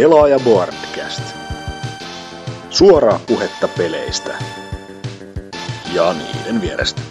[0.00, 1.22] Pelaaja Boardcast.
[2.70, 4.34] Suoraa puhetta peleistä.
[5.92, 7.02] Ja niiden vierestä.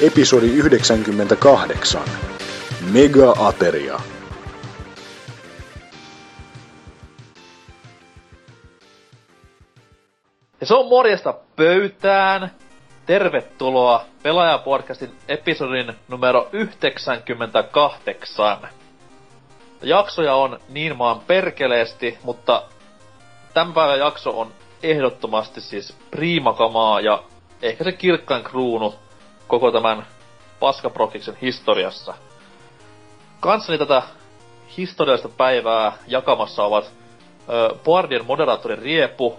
[0.00, 2.02] Episodi 98.
[2.92, 4.00] Mega Ateria.
[10.68, 12.50] Se on morjesta pöytään.
[13.06, 18.58] Tervetuloa Pelaajapodcastin episodin numero 98.
[19.82, 22.62] Jaksoja on niin maan perkeleesti, mutta
[23.54, 27.22] tämän päivän jakso on ehdottomasti siis priimakamaa ja
[27.62, 28.94] ehkä se kirkkain kruunu
[29.46, 30.06] koko tämän
[30.60, 32.14] Paskaprokiksen historiassa.
[33.40, 34.02] Kanssani tätä
[34.76, 36.92] historiallista päivää jakamassa ovat
[37.48, 39.38] ö, Boardien moderaattori Riepu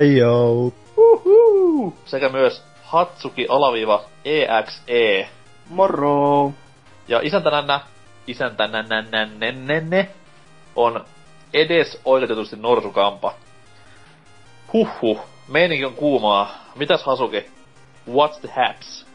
[0.00, 0.72] Joo.
[0.96, 1.94] Uhu.
[2.04, 5.28] sekä myös Hatsuki alaviiva EXE.
[5.68, 6.52] Moro.
[7.08, 7.80] Ja isäntänännä,
[8.26, 10.08] isäntänännännännenne
[10.76, 11.04] on
[11.54, 13.34] edes oikeutetusti norsukampa.
[14.72, 16.50] Huhhuh, meininki on kuumaa.
[16.74, 17.50] Mitäs Hasuki?
[18.08, 19.06] What's the haps?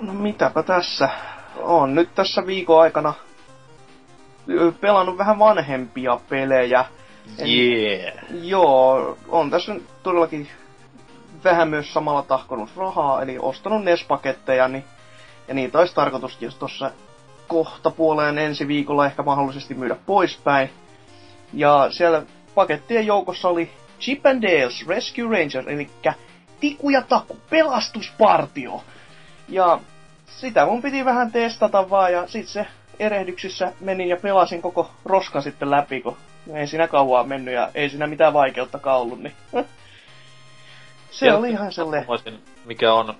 [0.00, 1.08] No mitäpä tässä.
[1.56, 3.14] On nyt tässä viikon aikana
[4.80, 6.84] pelannut vähän vanhempia pelejä.
[7.38, 8.14] Yeah.
[8.30, 10.48] Joo, on tässä todellakin
[11.44, 14.84] vähän myös samalla tahkonut rahaa, eli ostanut NES-paketteja, niin,
[15.48, 16.90] ja niitä olisi tarkoitus just tuossa
[17.48, 20.70] kohta puoleen ensi viikolla ehkä mahdollisesti myydä poispäin.
[21.52, 22.22] Ja siellä
[22.54, 25.90] pakettien joukossa oli Chip and Dale's Rescue Rangers, eli
[26.60, 28.84] Tiku ja Taku, pelastuspartio.
[29.48, 29.80] Ja
[30.26, 32.66] sitä mun piti vähän testata vaan, ja sit se
[32.98, 36.16] erehdyksissä menin ja pelasin koko roskan sitten läpi, kun
[36.54, 39.34] ei siinä kauaa mennyt ja ei siinä mitään vaikeuttakaan ollut, niin
[41.10, 42.38] se Ja- oli ihan sellainen.
[42.64, 43.14] Mikä on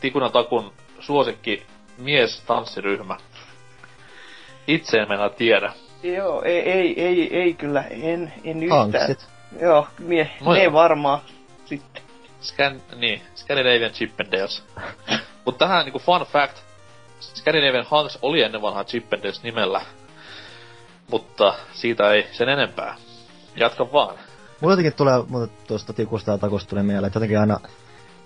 [0.00, 1.66] Tikuna Takun suosikki
[1.98, 3.16] mies tanssiryhmä.
[4.66, 5.72] Itse en mennä tiedä.
[6.02, 8.80] Joo, ei, ei, ei, ei kyllä, en, en yhtään.
[8.92, 9.28] Hanksit.
[9.60, 11.20] Joo, ne, No ne varmaan
[11.64, 12.02] sitten.
[12.40, 14.64] Scan, niin, Scandinavian Chippendales.
[15.44, 16.56] Mut tähän niinku fun fact,
[17.20, 19.80] Scandinavian Hunks oli ennen vanhaa Chippendales nimellä.
[21.10, 22.94] Mutta siitä ei sen enempää.
[23.56, 24.16] Jatka vaan.
[24.60, 27.60] Mulla jotenkin tulee, mutta tuosta tikusta ja takusta tuli mieleen, että jotenkin aina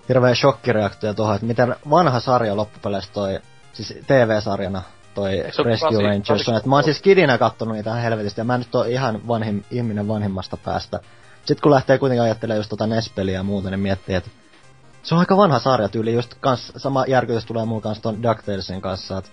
[0.09, 3.39] hirveä shokkireaktio tuohon, että miten vanha sarja loppupeleissä toi,
[3.73, 4.81] siis TV-sarjana
[5.13, 6.57] toi Rescue kasi- Rangers on.
[6.57, 9.63] Että mä oon siis kidinä kattonut niitä ihan helvetisti, ja mä nyt oo ihan vanhim,
[9.71, 10.99] ihminen vanhimmasta päästä.
[11.45, 14.29] Sitten kun lähtee kuitenkin ajattelemaan just tota NES-peliä ja muuta, niin miettii, että
[15.03, 18.81] se on aika vanha sarja tyyli, just kans, sama järkytys tulee mulla kanssa ton DuckTalesin
[18.81, 19.29] kanssa, että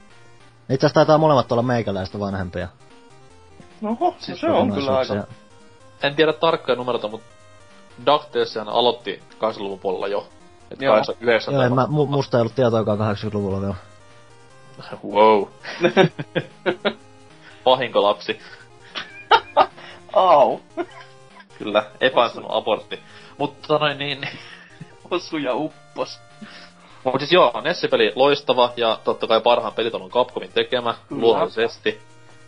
[0.70, 2.68] itse asiassa taitaa molemmat olla meikäläistä vanhempia.
[3.84, 5.14] Oho, no se on kyllä aika.
[6.02, 7.26] En tiedä tarkkoja numeroita, mutta
[8.06, 10.28] DuckTaleshan aloitti 80-luvun puolella jo.
[10.70, 10.94] Et Joo.
[10.94, 13.74] 89 Joo, en mä, mu, musta ei ollut tietoakaan 80-luvulla vielä.
[15.04, 15.44] Wow.
[17.64, 18.40] Pahinko lapsi.
[20.12, 20.60] Au.
[21.58, 23.00] Kyllä, epäonnistunut abortti.
[23.38, 24.28] Mutta noin niin,
[25.10, 26.20] Osu ja uppos.
[27.04, 31.22] Mutta siis joo, Nessi-peli loistava ja totta kai parhaan pelitalon Capcomin tekemä, Kyllä.
[31.22, 32.00] luonnollisesti.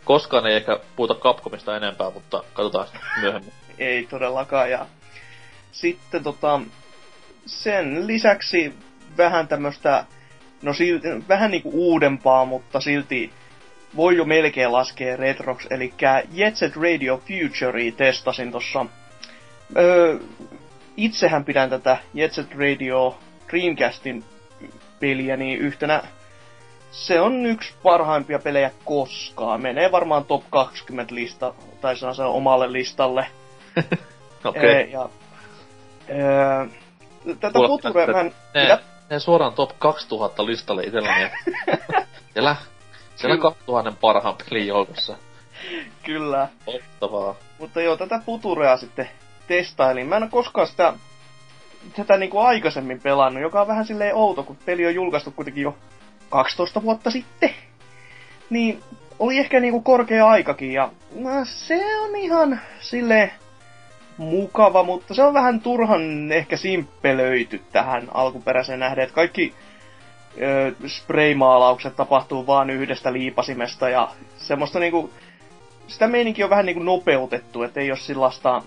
[0.05, 2.87] Koskaan ei ehkä puhuta Capcomista enempää, mutta katsotaan
[3.21, 3.53] myöhemmin.
[3.79, 4.71] Ei todellakaan.
[4.71, 4.87] Ja
[5.73, 6.61] sitten tota,
[7.47, 8.75] sen lisäksi
[9.17, 10.05] vähän tämmöstä,
[10.63, 13.33] no silti, vähän niinku uudempaa, mutta silti
[13.97, 15.95] voi jo melkein laskea retrox, eli
[16.33, 18.87] Jet Set Radio Future testasin tossa.
[19.77, 20.19] Öö,
[20.97, 23.19] itsehän pidän tätä Jet Set Radio
[23.51, 24.25] Dreamcastin
[25.01, 26.03] peliä niin yhtenä
[26.93, 29.63] se on yksi parhaimpia pelejä koskaan.
[29.63, 33.27] Menee varmaan top 20 lista, tai se on se omalle listalle.
[34.45, 34.93] Okei.
[34.93, 35.09] Ja,
[37.41, 38.79] tätä Future, mä Ne,
[39.11, 41.31] ne suoraan top 2000 listalle itselläni.
[42.33, 42.57] siellä,
[43.17, 45.17] siellä 2000 parhaan pelin joukossa.
[46.03, 46.49] Kyllä.
[46.67, 47.35] Loistavaa.
[47.59, 49.09] Mutta joo, tätä Futurea sitten
[49.47, 50.07] testailin.
[50.07, 50.95] Mä en ole koskaan sitä
[51.97, 55.77] tätä niinku aikaisemmin pelannut, joka on vähän silleen outo, kun peli on julkaistu kuitenkin jo
[56.33, 57.51] 12 vuotta sitten.
[58.51, 58.81] Niin
[59.19, 63.33] oli ehkä niinku korkea aikakin ja no, se on ihan silleen
[64.17, 69.55] mukava, mutta se on vähän turhan ehkä simppelöity tähän alkuperäiseen nähden, että kaikki
[70.41, 75.11] ö, spraymaalaukset tapahtuu vaan yhdestä liipasimesta ja semmoista niinku,
[75.87, 78.63] sitä meininki on vähän niinku nopeutettu, että ei ole sellaista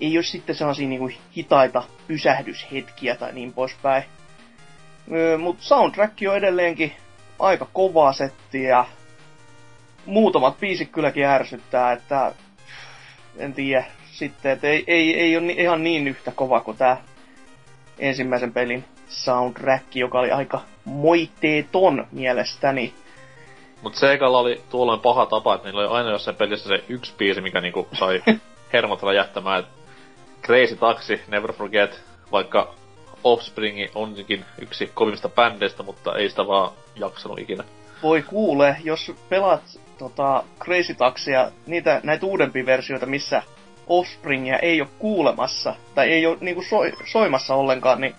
[0.00, 4.02] ei ole sitten sellaisia niinku hitaita pysähdyshetkiä tai niin poispäin.
[5.12, 6.92] Öö, Mutta soundtrack on edelleenkin
[7.38, 8.84] aika kovaa settiä.
[10.06, 12.32] Muutamat biisit kylläkin ärsyttää, että
[13.36, 13.84] en tiedä.
[14.12, 16.96] sitten, että ei, ei, ei ole ihan niin yhtä kova kuin tämä
[17.98, 22.94] ensimmäisen pelin soundtrack, joka oli aika moitteeton mielestäni.
[23.82, 27.40] Mut Segalla oli tuolloin paha tapa, että niillä oli aina jossain pelissä se yksi biisi,
[27.40, 28.22] mikä niinku sai
[28.72, 29.66] hermot räjähtämään.
[30.42, 32.02] Crazy Taxi, Never Forget,
[32.32, 32.74] vaikka
[33.24, 37.64] Offspring onkin yksi kovimmista bändeistä, mutta ei sitä vaan jaksanut ikinä.
[38.02, 39.62] Voi kuule, jos pelaat
[39.98, 43.42] tota, Crazy Taxia, niitä, näitä uudempia versioita, missä
[43.86, 48.14] Offspringia ei ole kuulemassa, tai ei ole niinku soi, soimassa ollenkaan, niin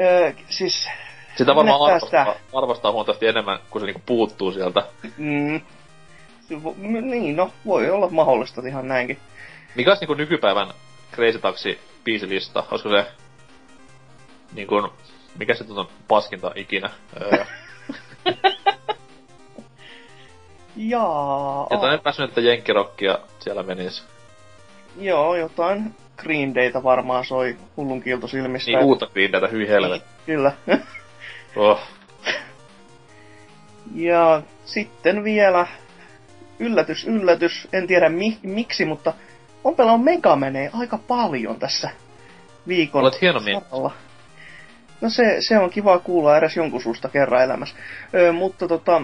[0.00, 0.88] öö, siis...
[1.36, 2.36] Sitä varmaan arvostaa, sitä...
[2.52, 4.82] arvostaa huomattavasti enemmän, kun se niinku puuttuu sieltä.
[5.16, 5.60] Mm.
[7.02, 9.18] Niin, no, voi olla mahdollista ihan näinkin.
[9.74, 10.68] Mikä olisi niinku nykypäivän
[11.14, 12.64] Crazy Taxi biisilista?
[12.70, 13.06] Olisiko se
[14.54, 14.90] niin kuin,
[15.38, 16.90] mikä se on paskinta ikinä?
[17.20, 17.44] Öö.
[20.76, 21.66] Jaa.
[21.70, 24.04] Jotain epäsy, että jenkkirokkia siellä menis.
[24.98, 28.70] Joo, jotain Green Dayta varmaan soi hullun kilto silmistä.
[28.70, 30.02] Niin, uutta Green Dayta, hyi helvet.
[30.02, 30.52] Niin, kyllä.
[31.56, 31.80] oh.
[33.94, 35.66] Ja sitten vielä,
[36.58, 39.12] yllätys, yllätys, en tiedä mi- miksi, mutta
[39.64, 41.90] on pelannut Megamene aika paljon tässä
[42.68, 43.62] viikon Olet hieno mies.
[45.02, 47.76] No se, se on kiva kuulla edes jonkun suusta kerran elämässä.
[48.14, 49.02] Öö, mutta tota,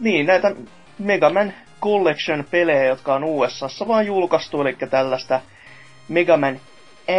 [0.00, 0.52] niin, näitä
[0.98, 1.52] Mega Man
[1.82, 5.40] Collection-pelejä, jotka on USAssa vaan julkaistu, eli tällaista
[6.08, 6.60] Mega Man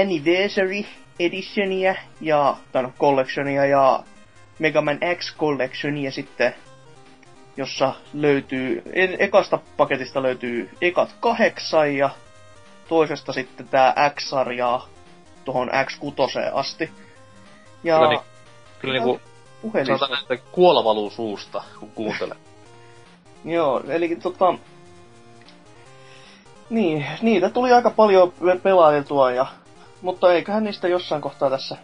[0.01, 0.83] Anniversary
[1.19, 4.03] Editionia ja, tai no, Collectionia ja
[4.59, 6.55] Mega Man X Collectionia sitten,
[7.57, 8.81] jossa löytyy,
[9.19, 12.09] ekasta paketista löytyy ekat kahdeksan ja
[12.87, 14.87] toisesta sitten tää X-sarjaa
[15.45, 16.89] tuohon X6 asti.
[17.83, 17.97] Ja...
[17.97, 18.19] Kyllä, niin,
[18.79, 19.21] kyllä niinku,
[19.97, 22.37] sanotaan, että kuola valuu suusta, kun kuuntelee.
[23.45, 24.53] Joo, eli tota...
[26.69, 28.33] Niin, niitä tuli aika paljon
[28.63, 29.45] pelailtua ja...
[30.01, 31.77] Mutta eiköhän niistä jossain kohtaa tässä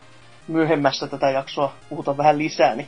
[0.48, 2.88] myöhemmässä tätä jaksoa puhuta vähän lisää, niin...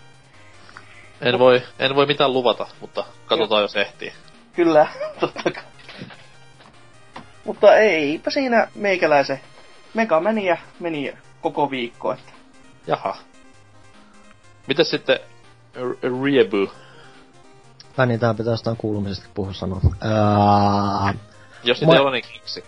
[1.22, 4.14] En voi, en voi mitään luvata, mutta katsotaan jos ehtii.
[4.54, 4.88] Kyllä,
[5.20, 5.64] totta kai.
[7.46, 9.42] Mutta eipä siinä meikäläisen
[9.94, 12.32] Mega meni ja meni koko viikko, että
[12.90, 13.18] Jaha.
[14.68, 15.20] Mitäs sitten
[16.24, 16.72] Riebu?
[17.98, 19.82] Ai niin, tää pitää jostain kuulumisesta puhua sanoa.
[20.02, 21.14] Ää...
[21.64, 21.94] Jos niitä Mä...
[21.94, 22.64] ei ole, niin keksi.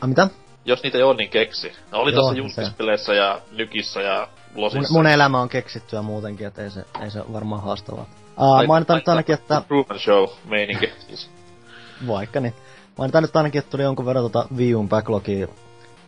[0.00, 0.28] A, mitä?
[0.64, 1.72] Jos niitä ei ole, niin keksi.
[1.90, 4.92] No oli tuossa ja Nykissä ja Losissa.
[4.92, 8.06] Mun, mun elämä on keksittyä muutenkin, että ei se, ei se varmaan haastavaa.
[8.38, 9.62] Uh, mainitaan nyt ainakin, että...
[9.68, 11.30] Truman Show meininki siis.
[12.08, 12.54] Vaikka niin.
[12.98, 15.48] Mainitaan nyt ainakin, että tuli jonkun verran tota Wii backlogia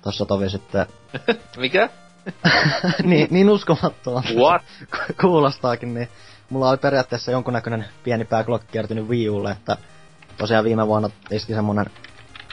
[0.03, 0.87] tossa tovi sitten.
[1.57, 1.89] Mikä?
[3.03, 4.29] niin, niin uskomattomalta.
[4.35, 4.63] What?
[5.21, 6.09] Kuulostaakin, niin
[6.51, 9.77] mulla oli periaatteessa jonkunnäköinen pieni backlog kertynyt Wii Ulle, että
[10.39, 11.87] tosiaan viime vuonna iski semmonen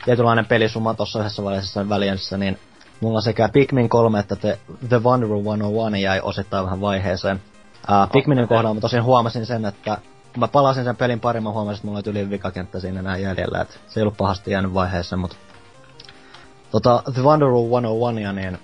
[0.05, 2.59] tietynlainen pelisuma tossa yhdessä vaiheessa väliensä, niin
[3.01, 4.59] mulla sekä Pikmin 3 että The,
[4.89, 7.41] The Wanderer 101 jäi osittain vähän vaiheeseen.
[7.89, 9.97] Uh, Pikminin kohdalla mä tosiaan huomasin sen, että
[10.33, 13.17] kun mä palasin sen pelin pari, mä huomasin, että mulla oli yli vikakenttä siinä enää
[13.17, 15.35] jäljellä, että se ei ollut pahasti jäänyt vaiheeseen, mutta
[16.71, 18.59] tota, The Wanderer 101, niin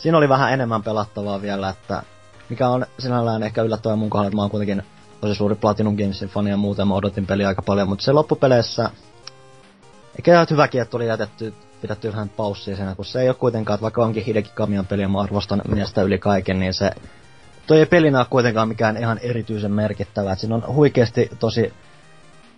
[0.00, 2.02] siinä oli vähän enemmän pelattavaa vielä, että
[2.48, 4.82] mikä on sinällään ehkä yllättävää mun kohdalla, että mä oon kuitenkin
[5.20, 8.90] tosi suuri Platinum Gamesin fani ja muuten, mä odotin peliä aika paljon, mutta se loppupeleissä
[10.16, 13.74] eikä ihan hyväkin, että tuli jätetty pidetty vähän paussia siinä, kun se ei ole kuitenkaan,
[13.74, 16.90] että vaikka onkin Hideki Kamian peli ja mä arvostan miestä yli kaiken, niin se
[17.66, 20.32] toi ei pelinä ole kuitenkaan mikään ihan erityisen merkittävä.
[20.32, 21.72] Et siinä on huikeasti tosi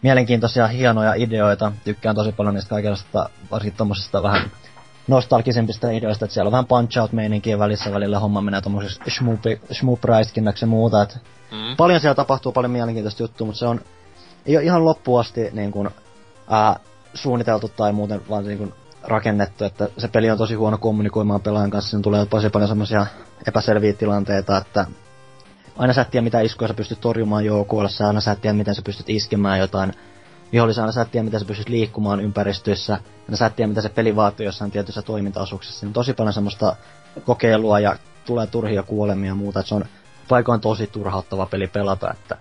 [0.02, 1.72] mielenkiintoisia, hienoja ideoita.
[1.84, 4.50] Tykkään tosi paljon niistä kaikenlaista, varsinkin tommosista vähän
[5.08, 9.02] nostalgisempista ideoista, että siellä on vähän punch-out-meininkiä välissä välillä homma menee tommosessa
[9.72, 10.00] shmoop
[10.60, 11.18] ja muuta, että
[11.50, 11.76] mm.
[11.76, 13.80] paljon siellä tapahtuu, paljon mielenkiintoista juttua, mutta se on
[14.46, 15.90] ei ole ihan loppuun asti niin kuin,
[16.50, 16.76] ää,
[17.14, 18.72] suunniteltu tai muuten vaan niin kuin,
[19.04, 23.06] rakennettu, että se peli on tosi huono kommunikoimaan pelaajan kanssa, siinä tulee tosi paljon semmoisia
[23.48, 24.86] epäselviä tilanteita, että
[25.76, 28.74] aina sä et tiedä mitä iskuja sä pystyt torjumaan joukoilla, aina sä et tiedä miten
[28.74, 29.92] sä pystyt iskemään jotain
[30.52, 33.82] vihollisen, aina sä et tiedä miten sä pystyt liikkumaan ympäristössä, aina sä et tiedä mitä
[33.82, 35.80] se peli vaatii jossain tietyissä toimintaosuuksissa.
[35.80, 36.76] Siinä on tosi paljon semmoista
[37.24, 39.84] kokeilua ja tulee turhia kuolemia ja muuta, että se on
[40.28, 42.36] paikoin tosi turhauttava peli pelata, että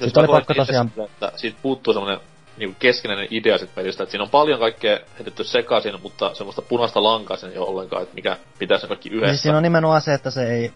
[0.00, 0.92] Sitten oli pakko tosiaan...
[1.04, 2.20] Että siitä puuttuu semmoinen
[2.56, 7.02] niinku keskinäinen idea sit pelistä, että siinä on paljon kaikkea heitetty sekaisin, mutta semmoista punaista
[7.02, 9.32] lankaa sen ei ole ollenkaan, että mikä pitäisi kaikki yhdessä.
[9.32, 10.72] Siis siinä on nimenomaan se, että se ei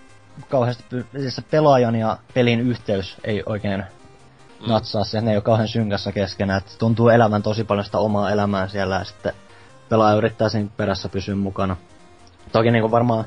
[0.49, 0.85] kauheasti,
[1.19, 3.85] siis se pelaajan ja pelin yhteys ei oikein
[4.61, 4.69] mm.
[4.69, 8.31] natsaa se, ne ei ole kauhean synkässä keskenään, että tuntuu elävän tosi paljon sitä omaa
[8.31, 9.33] elämää siellä ja sitten
[9.89, 11.77] pelaaja yrittää sen perässä pysyä mukana.
[12.53, 13.25] Toki niinku varmaan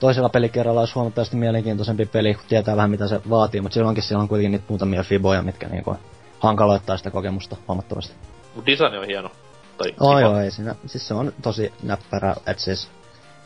[0.00, 4.22] toisella pelikerralla olisi huomattavasti mielenkiintoisempi peli, kun tietää vähän mitä se vaatii, mutta silloinkin siellä
[4.22, 5.96] on kuitenkin niitä muutamia fiboja, mitkä niinku
[6.40, 8.14] hankaloittaa sitä kokemusta huomattavasti.
[8.54, 9.30] Mut design on hieno.
[9.78, 10.20] Tai Oi, kiva.
[10.20, 10.74] joo, ei siinä.
[10.86, 12.90] Siis se on tosi näppärä, et siis...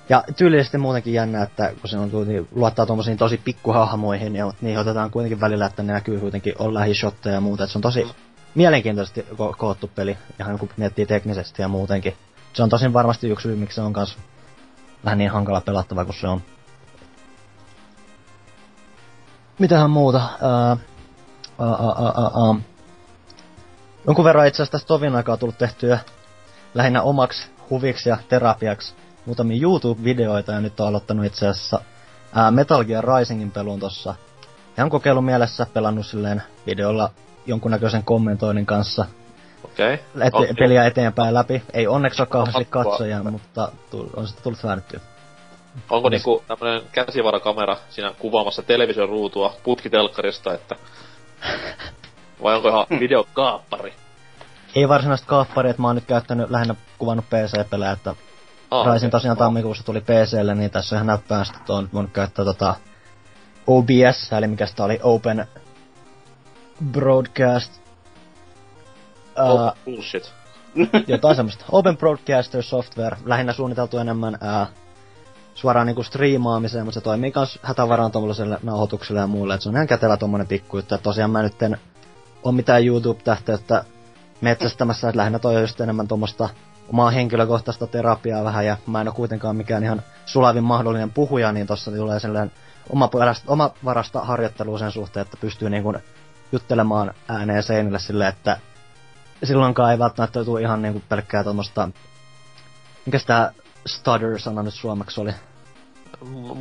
[0.09, 4.81] Ja tyylisesti muutenkin jännä, että kun se on kuitenkin, luottaa tuommoisiin tosi pikkuhahmoihin, ja niihin
[4.81, 8.07] otetaan kuitenkin välillä, että ne näkyy kuitenkin, on lähishotteja ja muuta, että se on tosi
[8.55, 12.17] mielenkiintoisesti ko- koottu peli, ihan kun miettii teknisesti ja muutenkin.
[12.53, 14.19] Se on tosin varmasti yksi syy, miksi se on kans
[15.05, 16.43] vähän niin hankala pelattava kuin se on.
[19.59, 20.21] Mitähän muuta?
[24.07, 25.99] Jonkun verran itse asiassa tästä tovin aikaa tullut tehtyä
[26.75, 28.95] lähinnä omaksi huviksi ja terapiaksi
[29.27, 31.81] muutamia YouTube-videoita ja nyt on aloittanut itse asiassa
[32.35, 34.15] ää, Metal Gear Risingin pelun tossa.
[34.79, 37.11] Ihan kokeilun mielessä pelannut silleen videolla
[37.47, 39.07] jonkunnäköisen kommentoinnin kanssa
[39.65, 39.95] Okei.
[40.19, 40.55] ete- Okei.
[40.59, 41.63] peliä eteenpäin läpi.
[41.73, 45.01] Ei onneksi ole kauheasti katsoja, mutta tu- on sitä tullut väännettyä.
[45.91, 50.77] Onko niinku tämmönen käsivarakamera siinä kuvaamassa television ruutua putkitelkkarista, että...
[52.43, 53.95] Vai onko ihan videokaappari?
[54.75, 58.15] Ei varsinaista kaapparia, että mä oon nyt käyttänyt lähinnä kuvannut PC-pelejä, että
[58.71, 62.45] Ah, Raisin tosiaan tammikuussa tuli PClle, niin tässä on ihan näppäänstä, että on voinut käyttää
[62.45, 62.75] tota
[63.67, 65.47] OBS, eli mikä sitä oli Open
[66.91, 67.73] Broadcast.
[69.39, 70.33] Oh, Uh, bullshit.
[71.07, 71.65] jotain semmoista.
[71.73, 74.67] Open Broadcaster Software, lähinnä suunniteltu enemmän ää,
[75.55, 79.75] suoraan niinku striimaamiseen, mutta se toimii kans hätävaraan tuommoiselle nauhoitukselle ja muulle, että se on
[79.75, 81.79] ihan kätevä tommonen pikku juttu, tosiaan mä nyt en
[82.43, 83.85] oo mitään YouTube-tähteyttä
[84.41, 86.49] metsästämässä, että lähinnä toi on just enemmän tuommoista
[86.93, 91.67] omaa henkilökohtaista terapiaa vähän, ja mä en oo kuitenkaan mikään ihan sulavin mahdollinen puhuja, niin
[91.67, 92.53] tossa tulee sellainen
[92.91, 93.11] oma,
[93.47, 95.95] oma varasta harjoittelua sen suhteen, että pystyy niinku
[96.53, 98.59] juttelemaan ääneen seinille silleen, että
[99.45, 101.89] silloinkaan ei välttämättä tule ihan niinku pelkkää tuommoista...
[103.07, 103.53] Mikä tää
[103.87, 105.33] stutter-sana nyt suomeksi oli?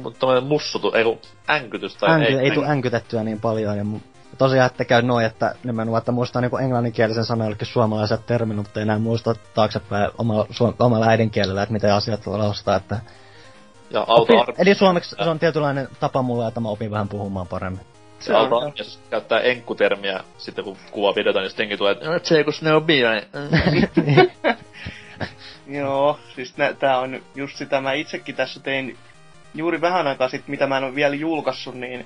[0.04, 2.38] Mutta mussutu, ei kun änkytys tai Änky, ei.
[2.40, 3.78] ei, tule änkytettyä niin paljon.
[3.78, 3.86] Ja
[4.38, 8.80] tosiaan, että käy noin, että nimenomaan, että muistaa niinku englanninkielisen sanan jollekin suomalaiset termin, mutta
[8.80, 10.48] ei enää muista taaksepäin omalla,
[10.80, 13.00] omalla äidinkielellä, että miten asiat laustaa, että...
[13.90, 17.48] Ja auto Opin, eli suomeksi se on tietynlainen tapa mulle, että mä opin vähän puhumaan
[17.48, 17.86] paremmin.
[18.20, 22.20] Se ja on, auto jos käyttää enkkutermiä sitten kun kuvaa videota, niin sittenkin tulee, että
[22.24, 23.24] se kun ne on biain.
[25.68, 28.98] Joo, siis nä, tää on just sitä, mä itsekin tässä tein
[29.54, 32.06] juuri vähän aikaa sitten, mitä mä en ole vielä julkaissut, niin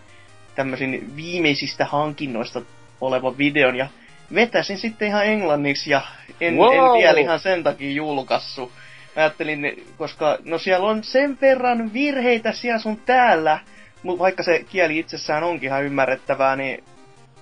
[0.59, 2.61] tämmöisin viimeisistä hankinnoista
[3.01, 3.87] olevan videon, ja
[4.35, 6.01] vetäsin sitten ihan englanniksi, ja
[6.41, 6.73] en, Wow!
[6.73, 8.71] en vielä ihan sen takia julkaissut.
[9.15, 13.59] Mä ajattelin, koska no siellä on sen verran virheitä siellä sun täällä,
[14.03, 16.83] mutta vaikka se kieli itsessään onkin ihan ymmärrettävää, niin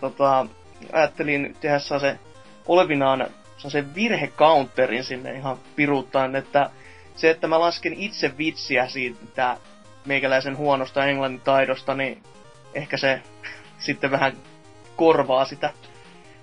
[0.02, 0.46] tota,
[0.94, 2.20] ajattelin tehdä se
[2.68, 3.28] olevinaan
[3.68, 6.70] sen virhecounterin sinne ihan piruuttaan, että
[7.16, 9.58] se, että mä lasken itse vitsiä siitä
[10.06, 12.24] meikäläisen huonosta englannin taidosta, niin
[12.78, 13.22] ehkä se
[13.78, 14.34] sitten vähän
[14.96, 15.70] korvaa sitä.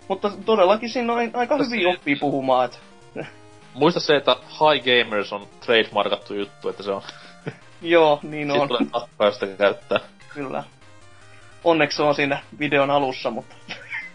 [0.08, 2.78] Mutta todellakin siinä on aika hyvin ei- oppii puhumaan, että
[3.74, 7.02] Muista se, että High Gamers on trademarkattu juttu, että se on...
[7.82, 10.00] joo, niin on, tulee takkaista käyttää.
[10.34, 10.64] kyllä.
[11.64, 13.54] Onneksi se on siinä videon alussa, mutta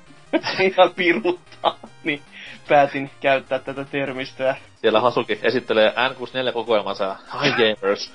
[0.59, 2.21] ihan piruttaa, niin
[2.67, 4.55] päätin käyttää tätä termistöä.
[4.81, 8.13] Siellä Hasuki esittelee N64-kokoelmansa ja High Gamers.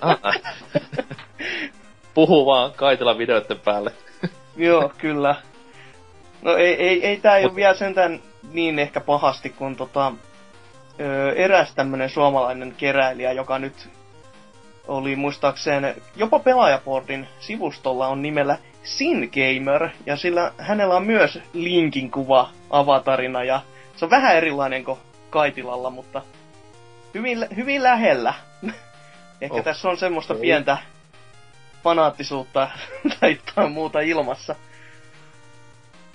[0.00, 0.18] Ah.
[2.16, 3.92] Puhuu vaan kaitella videoiden päälle.
[4.56, 5.34] Joo, kyllä.
[6.42, 8.20] No ei, ei, ei tää ei Mut- ole vielä sentään
[8.52, 10.12] niin ehkä pahasti kuin tota,
[11.00, 13.88] ö, eräs tämmönen suomalainen keräilijä, joka nyt
[14.88, 22.10] oli muistaakseen jopa Pelaajaportin sivustolla on nimellä Sin Gamer, ja sillä hänellä on myös linkin
[22.10, 23.60] kuva avatarina, ja
[23.96, 24.98] se on vähän erilainen kuin
[25.30, 26.22] Kaitilalla, mutta
[27.14, 28.34] hyvin, hyvin lähellä.
[29.40, 29.64] Ehkä Oh.
[29.64, 30.78] tässä on semmoista pientä
[31.86, 32.68] fanaattisuutta
[33.20, 34.54] tai jotain muuta ilmassa.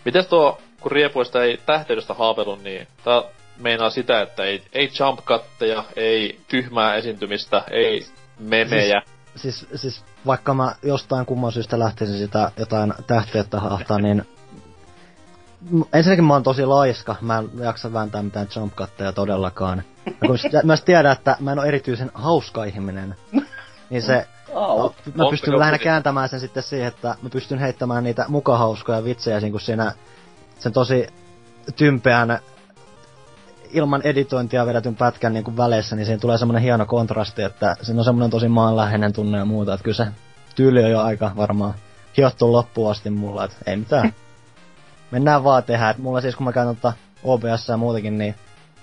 [0.06, 3.24] Miten tuo, kun riepuista ei tähteydestä haapelu, niin tää
[3.58, 8.08] meinaa sitä, että ei, ei jump cutteja, ei tyhmää esiintymistä, ei
[8.40, 9.02] memejä.
[9.36, 14.26] Siis, siis vaikka mä jostain kumman syystä lähtisin sitä jotain tähteyttä hahtaa, niin
[15.94, 19.84] ensinnäkin mä oon tosi laiska, mä en jaksa vääntää mitään jump cutteja todellakaan.
[20.06, 23.16] Ja kun myös tiedän, että mä en ole erityisen hauska ihminen,
[23.90, 24.94] niin se, Au.
[25.16, 29.04] mä pystyn joku lähinnä niin- kääntämään sen sitten siihen, että mä pystyn heittämään niitä mukahauskoja
[29.04, 29.94] vitsejä siinä, kun siinä
[30.60, 31.08] sen tosi
[31.76, 32.40] tympeän
[33.72, 38.00] ilman editointia vedetyn pätkän niin kuin väleissä, niin siinä tulee semmoinen hieno kontrasti, että siinä
[38.00, 40.08] on semmoinen tosi maanläheinen tunne ja muuta, että kyllä se
[40.56, 41.74] tyyli on jo aika varmaan
[42.18, 44.14] hiottu loppuun asti mulla, että ei mitään.
[45.12, 46.94] Mennään vaan tehdä, että mulla siis kun mä käytän tota
[47.24, 48.36] OBS ja muutenkin, niin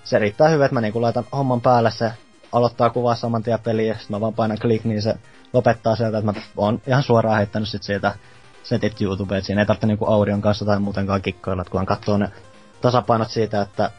[0.05, 2.13] se riittää hyvin, että mä niinku laitan homman päälle, se
[2.53, 5.15] aloittaa kuvaa saman tien peliä, sit mä vaan painan klik, niin se
[5.59, 8.15] lopettaa sieltä, että mä oon ihan suoraan heittänyt sit siitä
[8.63, 12.19] setit YouTubeen, että siinä ei tarvitse niinku audion kanssa tai muutenkaan kikkoilla, että kun katsoo
[12.19, 12.31] ne
[12.81, 13.91] tasapainot siitä, että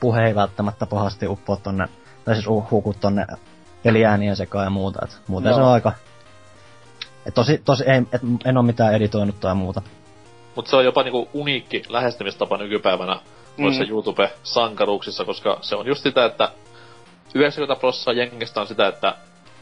[0.00, 1.88] puhe ei välttämättä pahasti uppoa tonne,
[2.24, 3.26] tai siis huku tonne
[3.82, 4.98] peliäänien sekaan ja muuta.
[5.04, 5.56] Et muuten no.
[5.56, 5.92] se on aika...
[7.26, 9.82] Et tosi, tosi ei, et en oo mitään editoinut tai muuta.
[10.56, 13.64] Mut se on jopa niinku uniikki lähestymistapa nykypäivänä mm.
[13.64, 16.52] noissa YouTube-sankaruuksissa, koska se on just sitä, että
[17.34, 19.14] 90 prosenttia jengistä on sitä, että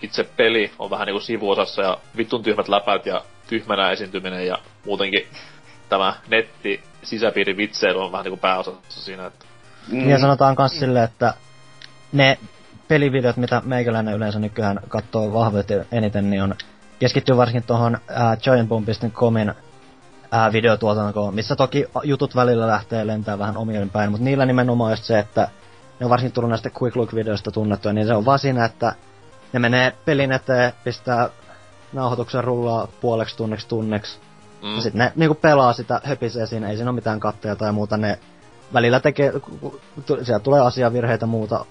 [0.03, 5.27] itse peli on vähän niinku sivuosassa ja vittun tyhmät läpät ja tyhmänä esiintyminen ja muutenkin
[5.89, 9.47] tämä netti sisäpiirin vitseily on vähän niinku pääosassa siinä, että...
[9.93, 10.11] Mm.
[10.11, 11.35] Ja sanotaan kans silleen, että
[12.13, 12.39] ne
[12.89, 16.55] pelivideot, mitä meikäläinen yleensä nykyään katsoo vahvasti eniten, niin on
[16.99, 17.99] keskittyy varsinkin tuohon
[18.43, 19.55] giantbomb.comin
[20.31, 25.05] ää, videotuotantoon, missä toki jutut välillä lähtee lentää vähän omien päin, mutta niillä nimenomaan just
[25.05, 25.49] se, että
[26.01, 28.93] ne on varsinkin tullut näistä quick look-videoista tunnettuja, niin se on vaan siinä, että
[29.53, 31.29] ne menee pelin eteen, pistää
[31.93, 34.19] nauhoituksen rullaa puoleksi tunniksi tunneksi,
[34.63, 34.75] mm.
[34.75, 37.97] ja sitten ne niinku pelaa sitä, höpisee siinä, ei siinä ole mitään katteja tai muuta,
[37.97, 38.19] ne
[38.73, 39.33] välillä tekee,
[40.23, 41.65] sieltä tulee asiavirheitä muuta,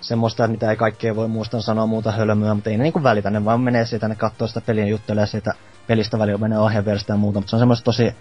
[0.00, 3.44] semmoista, mitä ei kaikkea voi muistaa sanoa muuta hölmöä, mutta ei ne niinku välitä, ne
[3.44, 5.54] vaan menee siitä, ne katsoo sitä peliä ja juttelee siitä
[5.86, 8.14] pelistä välillä, menee ohjeversta ja muuta, mutta se on semmoista tosi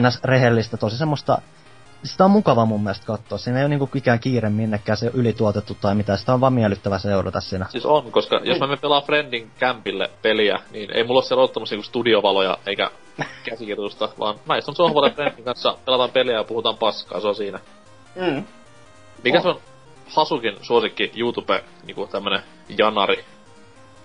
[0.00, 1.38] ns-rehellistä, tosi semmoista,
[2.04, 3.38] sitä on mukava mun mielestä katsoa.
[3.38, 6.98] Siinä ei ole niinku ikään kiire minnekään, se ylituotettu tai mitä, sitä on vaan miellyttävä
[6.98, 7.66] seurata siinä.
[7.68, 11.42] Siis on, koska jos mä menen pelaa Friendin kämpille peliä, niin ei mulla ole siellä
[11.42, 12.90] ollut niinku studiovaloja eikä
[13.48, 17.60] käsikirjoitusta, vaan mä istun sohvalle Friendin kanssa, pelataan peliä ja puhutaan paskaa, se on siinä.
[18.14, 18.44] Mm.
[19.24, 19.42] Mikä oh.
[19.42, 19.60] se on
[20.16, 22.42] Hasukin suosikki YouTube, niinku tämmönen
[22.78, 23.24] janari,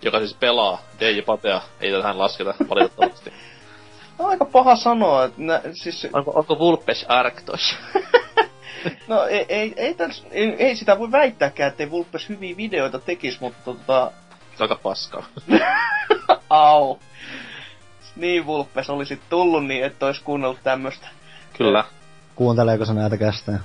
[0.01, 3.34] joka siis pelaa DJ Patea, ei tähän lasketa valitettavasti.
[4.19, 6.07] on aika paha sanoa, että nä, siis...
[6.13, 7.75] Onko, onko Vulpes Arctos?
[9.07, 13.38] no ei, ei, ei, täs, ei, ei, sitä voi väittääkään, ettei Vulpes hyviä videoita tekisi,
[13.41, 14.12] mutta tota...
[14.57, 15.25] Se aika paskaa.
[16.50, 16.97] Au.
[18.15, 21.07] Niin Vulpes olisi tullut niin, että olisi kuunnellut tämmöstä.
[21.57, 21.83] Kyllä.
[22.36, 23.59] Kuunteleeko se näitä kästejä?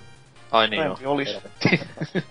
[0.50, 0.98] Ai niin joo.
[1.04, 1.38] Olis.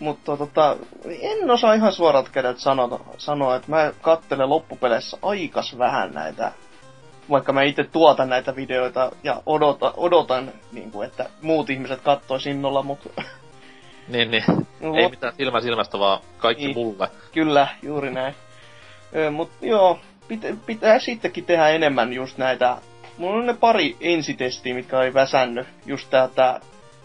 [0.00, 0.76] Mutta tota,
[1.20, 6.52] en osaa ihan suorat kädet sanoa, sanoa, että mä kattelen loppupeleissä aikas vähän näitä,
[7.30, 12.40] vaikka mä itse tuotan näitä videoita ja odota, odotan, niin kuin, että muut ihmiset kattoi
[12.40, 13.08] sinnolla, mutta...
[14.08, 14.44] Niin, niin.
[14.80, 17.08] No, Ei mitään silmä silmästä, vaan kaikki niin, mulle.
[17.32, 18.34] Kyllä, juuri näin.
[19.30, 22.76] Mutta joo, pitä, pitää sittenkin tehdä enemmän just näitä...
[23.18, 26.60] Mulla on ne pari ensitestiä, mitkä oli väsännyt just tätä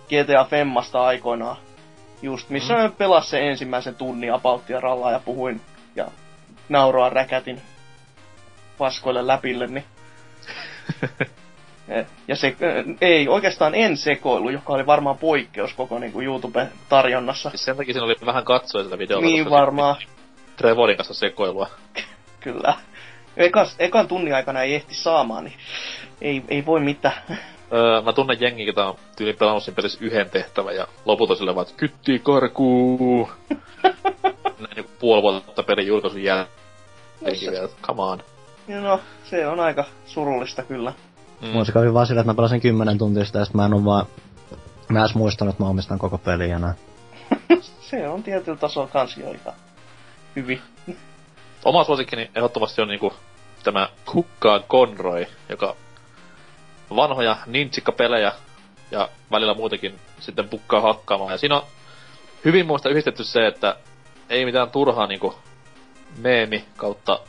[0.06, 1.58] GTA Femmasta aikoinaan.
[2.22, 2.80] Just missä mm.
[2.80, 5.62] mä pelasin sen ensimmäisen tunnin apauttia rallaa ja puhuin
[5.96, 6.08] ja
[6.70, 7.62] nauroa räkätin
[8.78, 9.86] paskoille läpille, niin...
[12.28, 12.56] ja se,
[13.02, 17.50] ei, oikeastaan en sekoilu, joka oli varmaan poikkeus koko niin kuin YouTube-tarjonnassa.
[17.50, 19.26] Siis sen takia siinä oli vähän katsoa sitä videota.
[19.26, 19.96] Niin varmaan.
[20.56, 21.68] Trevorin kanssa sekoilua.
[22.40, 22.74] Kyllä.
[23.38, 25.58] Ekas, ekan tunnin aikana ei ehti saamaan, niin
[26.22, 27.22] ei, ei voi mitään.
[27.74, 31.56] Öö, mä tunnen jengi, jota on tyyli pelannut siinä pelissä yhden tehtävän ja lopulta sille
[31.56, 33.30] vaan, että kytti karkuu.
[34.60, 38.35] Näin joku puoli vuotta pelin julkaisun jälkeen come on.
[38.68, 40.94] Ja no, se on aika surullista kyllä.
[41.42, 41.48] Mm.
[41.48, 43.86] Mulla se kävi vaan sillä, että mä pelasin kymmenen tuntia sitä, ja mä en oo
[43.86, 44.06] vaan...
[44.90, 46.76] Mä edes muistanut, että mä omistan koko peliä ja näin.
[47.90, 49.54] se on tietyllä tasolla kans jo ihan
[50.36, 50.62] hyvin.
[51.66, 53.14] Oma suosikkini ehdottomasti on niinku
[53.64, 55.76] tämä Kukkaan Conroy, joka
[56.96, 58.32] vanhoja ninjikka-pelejä
[58.92, 61.32] ja välillä muutenkin sitten pukkaa hakkaamaan.
[61.32, 61.64] Ja siinä on
[62.46, 63.76] hyvin muista yhdistetty se, että
[64.30, 65.36] ei mitään turhaa niinku
[66.18, 67.20] meemi kautta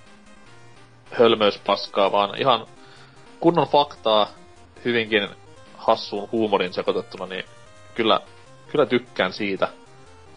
[1.11, 2.67] hölmöyspaskaa, vaan ihan
[3.41, 4.29] kunnon faktaa
[4.85, 5.29] hyvinkin
[5.77, 7.45] hassuun huumorin sekoitettuna, niin
[7.95, 8.21] kyllä,
[8.69, 9.69] kyllä tykkään siitä.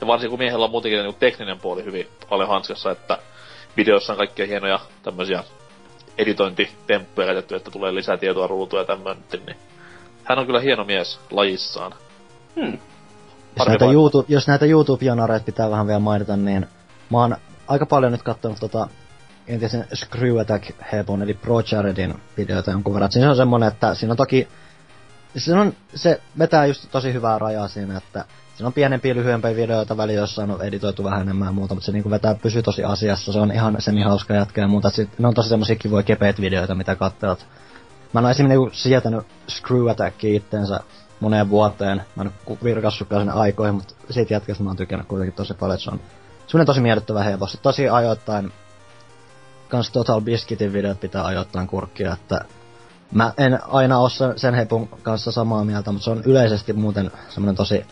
[0.01, 3.17] Ja varsinkin kun miehellä on muutenkin niin tekninen puoli hyvin paljon hanskassa, että
[3.77, 5.43] videossa on kaikkia hienoja tämmöisiä
[6.17, 9.57] editointitemppuja käytetty, että tulee lisää tietoa ruutuja ja tämmöinen, niin
[10.23, 11.93] hän on kyllä hieno mies lajissaan.
[12.55, 12.79] Hmm.
[13.57, 16.67] Jos näitä, YouTube, jos näitä YouTube-jonareita pitää vähän vielä mainita, niin
[17.11, 17.35] mä oon
[17.67, 18.87] aika paljon nyt katsonut tota
[19.49, 23.11] entisen Screw Attack Hebon, eli Pro Jaredin videoita jonkun verran.
[23.11, 24.47] Siinä on semmonen, että siinä on toki...
[25.37, 28.25] Siinä on, se vetää just tosi hyvää rajaa siinä, että
[28.59, 31.91] Siinä on pienempiä, lyhyempiä videoita väli, jossa on editoitu vähän enemmän ja muuta, mutta se
[31.91, 33.33] niinku vetää, pysyy tosi asiassa.
[33.33, 34.89] Se on ihan semi hauska jätkä ja muuta.
[34.89, 37.47] Sit, ne on tosi semmosia kivoja kepeät videoita, mitä katselet.
[38.13, 40.79] Mä en esimerkiksi niinku sietänyt Screw Attackia itteensä
[41.19, 42.01] moneen vuoteen.
[42.15, 45.79] Mä en oo virkassukaan sinne aikoihin, mutta siitä jätkästä mä oon tykännyt kuitenkin tosi paljon.
[45.79, 45.99] Se on
[46.47, 47.59] semmonen tosi miellyttävä helposti.
[47.61, 48.51] Tosi ajoittain
[49.69, 52.45] kans Total Biscuitin videot pitää ajoittain kurkkia, että
[53.11, 57.55] mä en aina oo sen hepun kanssa samaa mieltä, mutta se on yleisesti muuten semmonen
[57.55, 57.85] tosi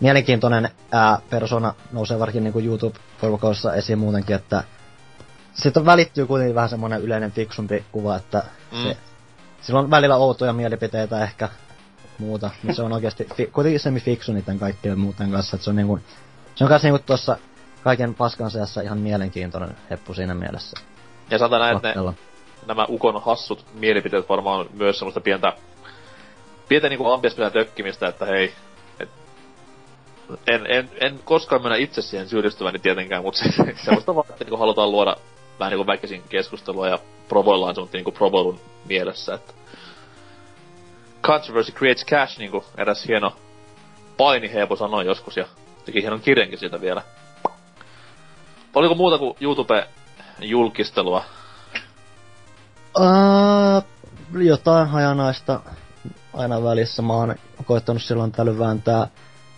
[0.00, 4.64] mielenkiintoinen ää, persona nousee varsinkin niin YouTube-porukoissa esiin muutenkin, että
[5.54, 8.82] sitten välittyy kuitenkin vähän semmoinen yleinen fiksumpi kuva, että mm.
[8.82, 8.96] se,
[9.60, 11.48] sillä on välillä outoja mielipiteitä ehkä
[12.18, 12.50] muuta.
[12.62, 16.00] Mutta se on oikeasti fi- kuitenkin semi-fiksu niiden kaikkien muuten kanssa, että se on niinku,
[16.54, 17.36] se on kanssa niinku tuossa
[17.84, 20.80] kaiken paskan seassa ihan mielenkiintoinen heppu siinä mielessä.
[21.30, 22.14] Ja sanotaan näin, että ne,
[22.66, 25.52] nämä Ukon hassut mielipiteet varmaan on myös semmoista pientä,
[26.68, 28.52] pientä niinku ampiaspelän tökkimistä, että hei,
[29.00, 29.08] et,
[30.46, 34.56] en, en, en koskaan mennä itse siihen syyllistyväni tietenkään, mutta se, semmoista vaan, että niinku
[34.56, 35.16] halutaan luoda
[35.58, 39.52] vähän niinku väkisin keskustelua ja provoillaan semmoista niinku provoilun mielessä, että
[41.22, 43.36] controversy creates cash, niinku eräs hieno
[44.16, 45.46] painiheepo sanoi joskus ja
[45.84, 47.02] teki hienon kirjankin siitä vielä.
[48.78, 51.24] Oliko muuta kuin YouTube-julkistelua?
[52.98, 53.84] Uh,
[54.42, 55.60] jotain hajanaista
[56.34, 57.02] aina välissä.
[57.02, 59.08] Mä oon koittanut silloin tällöin vääntää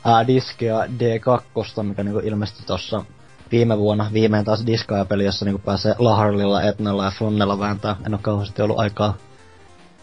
[0.04, 3.04] ää, Diskea D2, mikä niinku ilmestyi tossa
[3.52, 4.10] viime vuonna.
[4.12, 7.96] Viimein taas Disgaea-peli, jossa niinku pääsee Laharlilla, Etnalla ja Fronnella vääntää.
[8.06, 9.14] En oo kauheasti ollut aikaa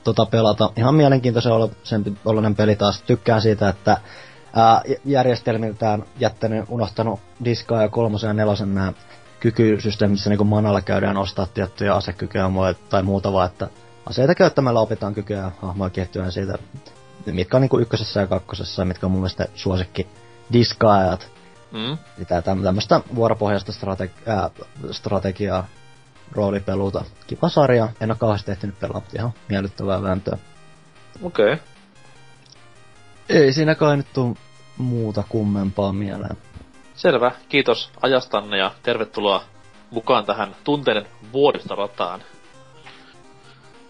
[0.04, 0.72] tota pelata.
[0.78, 3.02] Ihan mielenkiintoisen olo, sen oloinen peli taas.
[3.02, 3.98] Tykkään siitä, että
[4.58, 8.94] ää, järjestelmiltään jättänyt, unohtanut Disgaa ja kolmosen ja nelosen nämä
[9.40, 12.46] kykysysteemit, missä niinku manalla käydään ostaa tiettyjä asekykyjä
[12.90, 13.68] tai muuta vaan, että
[14.06, 16.58] aseita käyttämällä opitaan kykyjä ja hahmoja kehittymään siitä,
[17.26, 20.08] mitkä on niinku ykkösessä ja kakkosessa, mitkä on mun mielestä suosikki
[20.54, 21.32] diskaajat.
[21.72, 21.98] Mm?
[22.18, 24.50] Sitä täm- tämmöstä vuoropohjaista strateg- ää,
[24.92, 25.68] strategiaa,
[26.32, 27.06] roolipeluuta.
[27.28, 30.38] Kiva sarja, en oo kauheasti ehtinyt pelaa, ihan miellyttävää vääntöä.
[31.24, 31.54] Okei.
[31.54, 31.66] Okay.
[33.30, 34.38] Ei siinä kai nyt tuu
[34.78, 36.38] muuta kummempaa mieleen.
[36.96, 37.32] Selvä.
[37.50, 39.44] Kiitos ajastanne ja tervetuloa
[39.92, 42.24] mukaan tähän tunteiden vuodistorataan.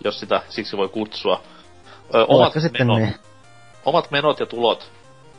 [0.03, 1.41] Jos sitä siksi voi kutsua.
[2.15, 3.15] Ö, omat, menot, niin?
[3.85, 4.91] omat menot ja tulot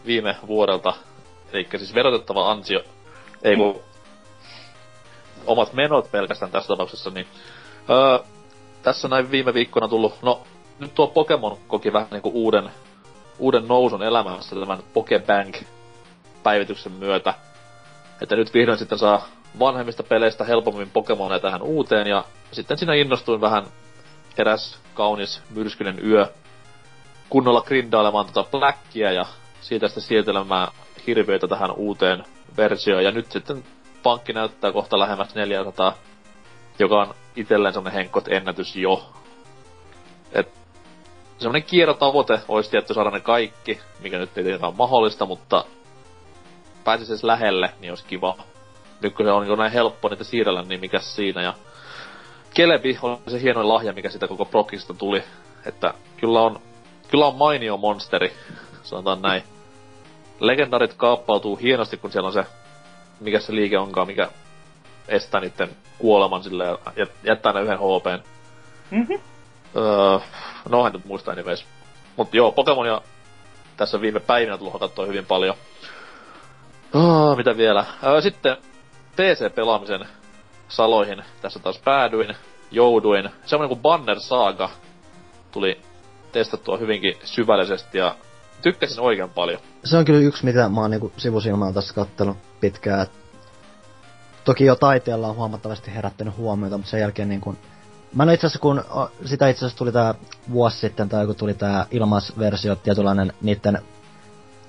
[0.06, 0.94] viime vuodelta,
[1.52, 2.80] eli siis verotettava ansio,
[3.42, 3.80] ei kun
[5.46, 7.26] omat menot pelkästään tässä tapauksessa, niin
[7.90, 8.18] öö,
[8.82, 10.42] tässä näin viime viikkoina tullut, no
[10.78, 12.70] nyt tuo Pokemon koki vähän niinku uuden,
[13.38, 17.34] uuden nousun elämässä tämän Pokebank-päivityksen myötä.
[18.22, 23.40] Että nyt vihdoin sitten saa vanhemmista peleistä helpommin Pokemoneja tähän uuteen, ja sitten siinä innostuin
[23.40, 23.64] vähän
[24.38, 26.26] eräs kaunis myrskyinen yö
[27.30, 29.26] kunnolla grindailemaan tota Blackia ja
[29.60, 30.68] siitä sitten siirtelemään
[31.06, 32.24] hirviöitä tähän uuteen
[32.56, 33.04] versioon.
[33.04, 33.64] Ja nyt sitten
[34.02, 35.94] pankki näyttää kohta lähemmäs 400,
[36.78, 39.10] joka on itselleen semmonen henkkot ennätys jo.
[40.32, 40.57] Et
[41.38, 45.64] semmonen kierrotavoite olisi tietty saada ne kaikki, mikä nyt ei tietenkään ole mahdollista, mutta
[46.84, 48.36] pääsisi edes lähelle, niin olisi kiva.
[49.02, 51.42] Nyt kun se on niin näin helppo niitä siirrellä, niin mikä siinä.
[51.42, 51.54] Ja
[52.54, 55.24] Kelebi oli se hienoin lahja, mikä sitä koko prokista tuli.
[55.66, 56.60] Että kyllä on,
[57.10, 58.32] kyllä on mainio monsteri,
[58.82, 59.42] sanotaan näin.
[60.40, 62.44] Legendarit kaappautuu hienosti, kun siellä on se,
[63.20, 64.28] mikä se liike onkaan, mikä
[65.08, 68.22] estää niiden kuoleman silleen ja jättää ne yhden HPn.
[68.90, 69.12] Mhm.
[69.76, 70.18] Öö,
[70.68, 71.66] no en nyt muista anyways.
[72.16, 73.00] Mut joo, Pokemonia
[73.76, 75.56] tässä viime päivinä tullut hakattua hyvin paljon.
[76.94, 77.84] Oh, mitä vielä?
[78.20, 78.56] Sitten
[79.16, 80.08] PC-pelaamisen
[80.68, 82.36] saloihin tässä taas päädyin,
[82.70, 83.30] jouduin.
[83.46, 84.70] Semmoinen kuin Banner Saga
[85.52, 85.80] tuli
[86.32, 88.16] testattua hyvinkin syvällisesti ja
[88.62, 89.60] tykkäsin oikein paljon.
[89.84, 93.06] se on kyllä yksi, mitä mä oon niinku sivusilmällä tässä kattellut pitkään.
[94.44, 97.58] Toki jo taiteella on huomattavasti herättänyt huomiota, mutta sen jälkeen niin kun...
[98.14, 98.84] Mä en oo itse asiassa, kun
[99.24, 100.14] sitä itse asiassa tuli tää
[100.50, 103.78] vuosi sitten, tai kun tuli tää ilmaisversio, tietynlainen niitten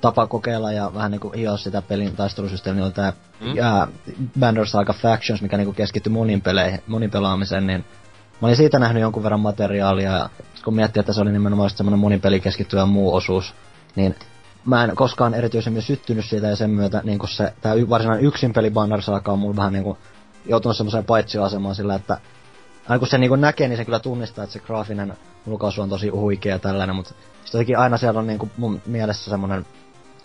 [0.01, 3.55] tapa kokeilla ja vähän niinku hioa sitä pelin taistelusysteemiä, oli tää Mm.
[3.55, 3.87] ja
[4.39, 7.85] Banner Saga Factions, mikä niinku keskittyi monin peleihin, monin pelaamiseen, niin
[8.41, 10.29] mä olin siitä nähnyt jonkun verran materiaalia, ja
[10.63, 13.53] kun miettii, että se oli nimenomaan semmoinen monin peli keskittyvä muu osuus,
[13.95, 14.15] niin
[14.65, 18.71] mä en koskaan erityisemmin syttynyt siitä ja sen myötä niin se, tää varsinainen yksin peli
[18.71, 19.97] Banner Saga on mulla vähän niinku
[20.45, 22.17] joutunut semmoiseen paitsioasemaan sillä, että
[22.89, 26.09] aina kun se niinku näkee, niin se kyllä tunnistaa, että se graafinen ulkoasu on tosi
[26.09, 29.65] huikea ja tällainen, mutta sitten jotenkin aina siellä on niinku mun mielessä semmoinen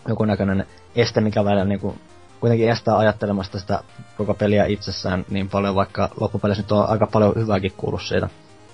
[0.09, 1.99] jonkunnäköinen este, mikä välillä niinku
[2.41, 3.83] kuitenkin estää ajattelemasta sitä
[4.17, 8.29] koko peliä itsessään niin paljon, vaikka loppupeleissä nyt on aika paljon hyvääkin kuullut siitä.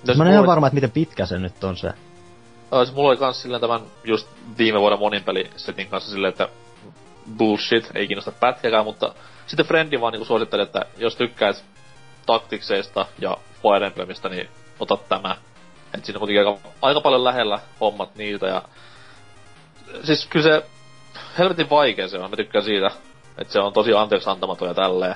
[0.07, 1.87] Jos Mä en ihan varma, että miten pitkä se nyt on se.
[2.73, 4.27] Öö, siis mulla oli kans silleen tämän just
[4.57, 6.49] viime vuoden moninpelisetin kanssa silleen, että
[7.37, 9.13] bullshit, ei kiinnosta pätkäkään, mutta
[9.47, 11.65] sitten Frendi vaan niinku suositteli, että jos tykkäät
[12.25, 15.37] taktikseista ja Fire Emblemistä, niin ota tämä.
[15.93, 18.61] Et siinä kuitenkin aika, aika paljon lähellä hommat niiltä ja...
[20.03, 20.65] Siis kyllä se
[21.37, 22.91] helvetin vaikea se on, mä tykkään siitä.
[23.37, 25.15] Että se on tosi anteeksi antamaton ja tälleen.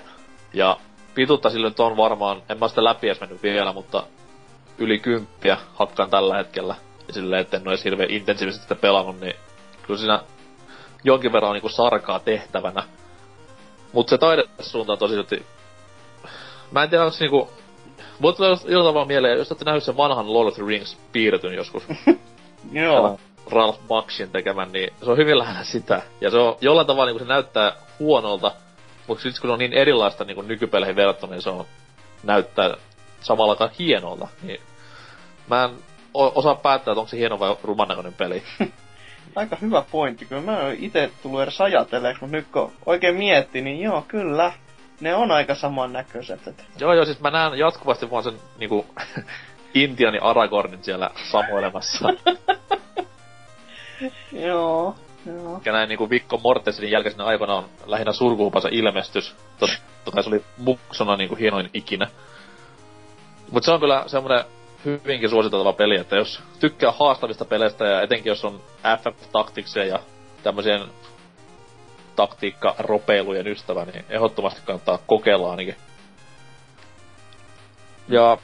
[0.54, 0.78] Ja
[1.16, 4.04] pituutta sille on varmaan, en mä sitä läpi edes mennyt vielä, mutta
[4.78, 6.76] yli kymppiä hakkaan tällä hetkellä.
[7.08, 9.36] Ja silleen, että en ole hirveän intensiivisesti sitä pelannut, niin
[9.84, 10.20] kyllä siinä
[11.04, 12.84] jonkin verran on niinku sarkaa tehtävänä.
[13.94, 15.46] Mut se taidesuunta on tosi.
[16.72, 17.50] Mä en tiedä, onko niinku...
[18.20, 21.54] Mulle tulee jollain tavalla mieleen, jos olette nähnyt sen vanhan Lord of the Rings piirretyn
[21.54, 21.84] joskus.
[22.72, 23.20] Joo.
[23.52, 26.02] Ralph Baksin tekemän, niin se on hyvin lähellä sitä.
[26.22, 28.52] Ja se on jollain tavalla niin se näyttää huonolta,
[29.08, 31.66] mutta sitten kun se on niin erilaista niin kuin nykypeleihin verrattuna, niin se on
[32.24, 32.74] näyttää
[33.22, 34.28] samalla hienolta.
[34.42, 34.62] Niin
[35.50, 35.72] mä en
[36.14, 38.44] osaa päättää, että onko se hieno vai ruman peli.
[39.36, 40.26] Aika hyvä pointti.
[40.26, 44.54] Kyllä mä en itse tullut edes ajatelleeksi, mutta nyt kun oikein mietti, niin joo, kyllä.
[45.00, 46.48] Ne on aika samannäköiset.
[46.48, 46.64] Että...
[46.80, 48.86] Joo, joo, siis mä näen jatkuvasti vaan sen niinku
[49.74, 52.10] Intiani Aragornin siellä samoilemassa.
[54.48, 55.62] joo, joo.
[55.66, 59.36] Ja näin niinku Vikko Mortensenin jälkeisenä aikana on lähinnä surkuhupansa ilmestys.
[59.60, 62.08] Totta kai se oli muksona niinku hienoin ikinä.
[63.52, 64.44] Mut se on kyllä semmonen
[64.86, 70.00] hyvinkin suositeltava peli, että jos tykkää haastavista peleistä ja etenkin jos on FF-taktiksia ja
[72.16, 75.76] tämmöisen taktiikka-ropeilujen ystävä, niin ehdottomasti kannattaa kokeilla ainakin.
[78.08, 78.38] Ja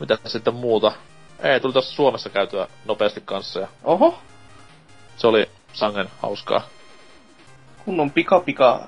[0.00, 0.92] mitä sitten muuta?
[1.38, 3.68] Ei, tuli tuossa Suomessa käytyä nopeasti kanssa ja...
[3.84, 4.18] Oho!
[5.16, 6.66] Se oli sangen hauskaa.
[7.84, 8.86] Kunnon pika-pika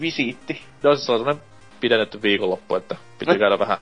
[0.00, 0.62] visiitti.
[0.82, 1.36] Joo, siis se oli
[1.80, 3.78] pidennetty viikonloppu, että piti käydä vähän,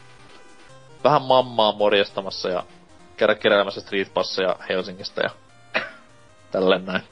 [1.05, 2.65] vähän mammaa morjestamassa ja
[3.17, 5.31] käydä keräilemässä Street Passeja Helsingistä ja
[6.51, 7.03] tälleen näin.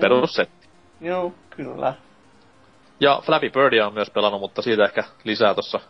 [0.00, 0.61] Perussetti.
[1.02, 1.94] Joo, kyllä.
[3.00, 5.80] Ja Flappy Birdia on myös pelannut, mutta siitä ehkä lisää tuossa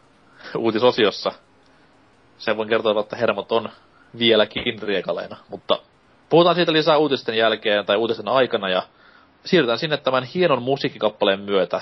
[0.57, 1.33] uutisosiossa
[2.39, 3.69] sen voin kertoa, että hermot on
[4.19, 5.79] vieläkin riekaleina, mutta
[6.29, 8.83] puhutaan siitä lisää uutisten jälkeen tai uutisten aikana ja
[9.45, 11.81] siirrytään sinne tämän hienon musiikkikappaleen myötä.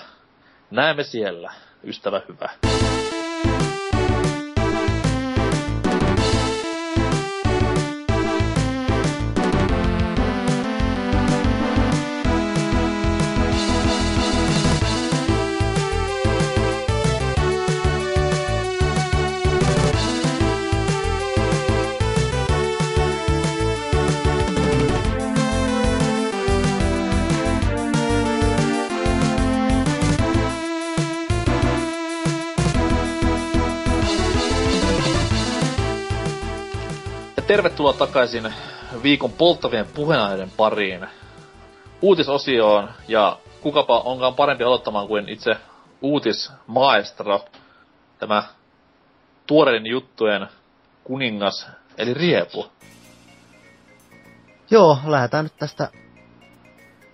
[0.70, 1.52] Näemme siellä,
[1.84, 2.79] ystävä hyvä.
[37.50, 38.54] Tervetuloa takaisin
[39.02, 41.06] viikon polttavien puheenaiheiden pariin.
[42.02, 45.56] Uutisosioon, ja kukapa onkaan parempi aloittamaan kuin itse
[46.02, 47.44] uutismaestro,
[48.18, 48.42] tämä
[49.46, 50.46] tuoreiden juttujen
[51.04, 51.66] kuningas,
[51.98, 52.66] eli Riepu.
[54.70, 55.88] Joo, lähdetään nyt tästä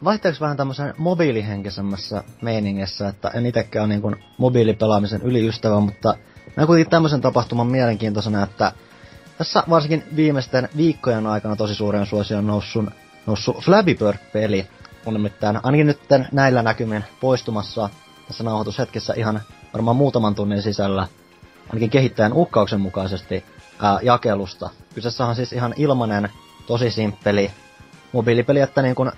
[0.05, 6.15] vaihteeksi vähän tämmöisen mobiilihenkisemmässä meiningessä, että en itekään ole niin mobiilipelaamisen yliystävä, mutta
[6.57, 8.73] mä kuitenkin tämmöisen tapahtuman mielenkiintoisena, että
[9.39, 12.85] tässä varsinkin viimeisten viikkojen aikana tosi suuren suosion noussut,
[13.27, 14.67] noussut Flappy Bird-peli
[15.07, 16.01] on nimittäin ainakin nyt
[16.33, 17.89] näillä näkymin poistumassa
[18.27, 21.09] tässä nauhoitushetkessä ihan varmaan muutaman tunnin sisällä,
[21.69, 23.45] ainakin kehittäjän uhkauksen mukaisesti,
[23.83, 24.71] ää, jakelusta.
[24.95, 26.29] Kyseessä on siis ihan ilmanen,
[26.67, 27.51] tosi simppeli
[28.13, 29.13] mobiilipeli, että niin kun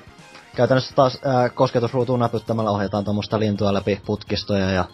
[0.56, 4.84] käytännössä taas ää, kosketusruutuun näpyttämällä ohjataan tuommoista lintua läpi putkistoja ja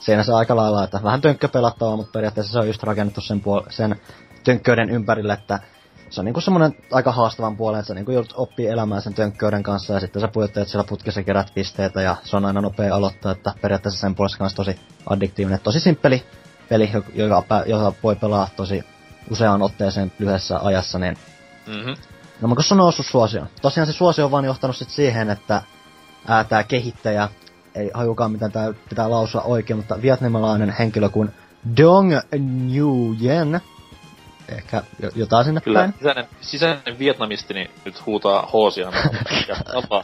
[0.00, 3.66] siinä se aika lailla, että vähän tönkköpelattavaa, mutta periaatteessa se on just rakennettu sen, puol-
[3.70, 4.00] sen
[4.46, 5.58] tönkköyden ympärille, että
[6.10, 9.62] se on niinku semmonen aika haastavan puolen, että sä niinku joudut oppii elämään sen tönkköyden
[9.62, 13.32] kanssa ja sitten sä pujotteet siellä putkessa kerät pisteitä ja se on aina nopea aloittaa,
[13.32, 16.24] että periaatteessa sen puolesta kanssa tosi addiktiivinen, tosi simppeli
[16.68, 18.84] peli, joka, joka voi pelaa tosi
[19.30, 21.16] useaan otteeseen lyhyessä ajassa, niin
[21.66, 21.94] mm-hmm.
[22.40, 23.46] No kun se on noussut suosio.
[23.62, 25.62] Tosiaan se suosio on vaan johtanut sit siihen, että
[26.28, 27.28] ää, tää kehittäjä,
[27.74, 31.34] ei hajukaan miten tää pitää lausua oikein, mutta vietnamilainen henkilö kuin
[31.76, 33.60] Dong Nguyen,
[34.48, 34.82] ehkä
[35.14, 35.94] jotain sinne Kyllä, päin.
[35.98, 38.92] sisäinen, sisäinen vietnamisti niin nyt huutaa hoosia.
[39.48, 39.56] ja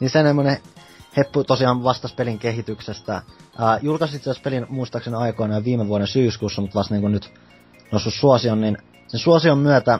[0.00, 0.58] niin se semmonen
[1.16, 3.22] heppu tosiaan vastas pelin kehityksestä.
[3.58, 7.32] Ää, julkaisi itse pelin muistaakseni aikoina viime vuoden syyskuussa, mutta vasta niin nyt
[7.92, 9.98] noussut suosion, niin sen suosion myötä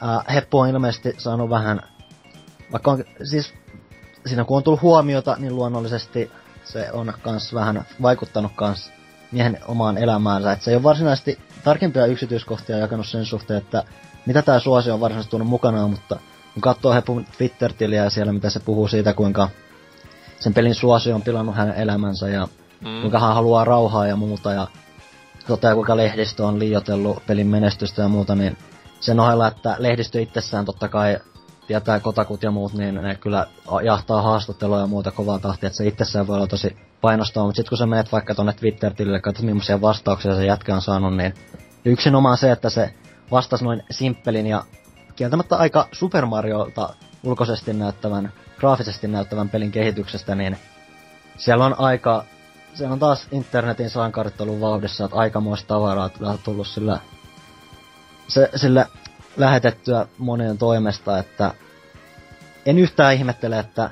[0.00, 1.82] ää, Heppu on ilmeisesti saanut vähän,
[2.72, 3.54] vaikka on, siis
[4.26, 6.30] siinä kun on tullut huomiota, niin luonnollisesti
[6.64, 8.90] se on kans vähän vaikuttanut kans
[9.32, 10.52] miehen omaan elämäänsä.
[10.52, 13.84] Et se ei ole varsinaisesti tarkempia yksityiskohtia jakanut sen suhteen, että
[14.26, 16.18] mitä tämä suosio on varsinaisesti tuonut mukanaan, mutta
[16.54, 19.48] kun katsoo Hepun Twitter-tiliä ja siellä, mitä se puhuu siitä, kuinka
[20.40, 22.48] sen pelin suosio on pilannut hänen elämänsä ja
[22.80, 23.00] mm.
[23.00, 24.66] kuinka hän haluaa rauhaa ja muuta ja
[25.46, 28.56] toteaa, kuinka lehdistö on liiotellut pelin menestystä ja muuta, niin
[29.00, 31.18] sen ohella, että lehdistö itsessään totta kai
[31.66, 33.46] tietää kotakut ja muut, niin ne kyllä
[33.82, 37.68] jahtaa haastattelua ja muuta kovaa tahtia, että se itsessään voi olla tosi painostava, mutta sitten
[37.68, 41.34] kun sä menet vaikka tonne Twitter-tilille, katsot millaisia vastauksia se jätkä on saanut, niin
[41.84, 42.94] yksinomaan se, että se
[43.30, 44.64] vastasi noin simppelin ja
[45.16, 50.56] kieltämättä aika Super Mariolta ulkoisesti näyttävän, graafisesti näyttävän pelin kehityksestä, niin
[51.36, 52.24] siellä on aika,
[52.74, 57.00] se on taas internetin sankarit ollut vauhdissa, että aikamoista tavaraa on tullut sillä,
[58.28, 58.86] se, sille
[59.36, 61.54] lähetettyä monien toimesta, että
[62.66, 63.90] en yhtään ihmettele, että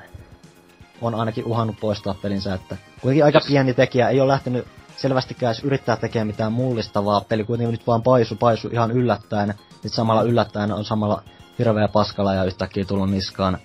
[1.01, 5.63] on ainakin uhannut poistaa pelinsä, että kuitenkin aika pieni tekijä ei ole lähtenyt selvästikään edes
[5.63, 7.21] yrittää tekemään mitään mullistavaa.
[7.21, 9.53] Peli kuitenkin nyt vaan paisu, paisu ihan yllättäen.
[9.83, 11.23] Nyt samalla yllättäen on samalla
[11.59, 13.57] hirveä paskala ja yhtäkkiä tullut niskaan.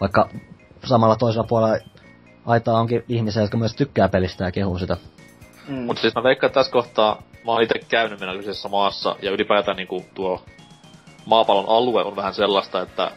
[0.00, 0.28] Vaikka
[0.84, 1.78] samalla toisella puolella
[2.46, 4.96] aitaa onkin ihmisiä, jotka myös tykkää pelistä ja kehuu sitä.
[5.68, 5.74] Mm.
[5.74, 9.30] Mutta siis mä veikkaan, että tässä kohtaa mä oon itse käynyt mennä kyseisessä maassa, ja
[9.30, 10.44] ylipäätään niinku tuo
[11.26, 13.10] maapallon alue on vähän sellaista, että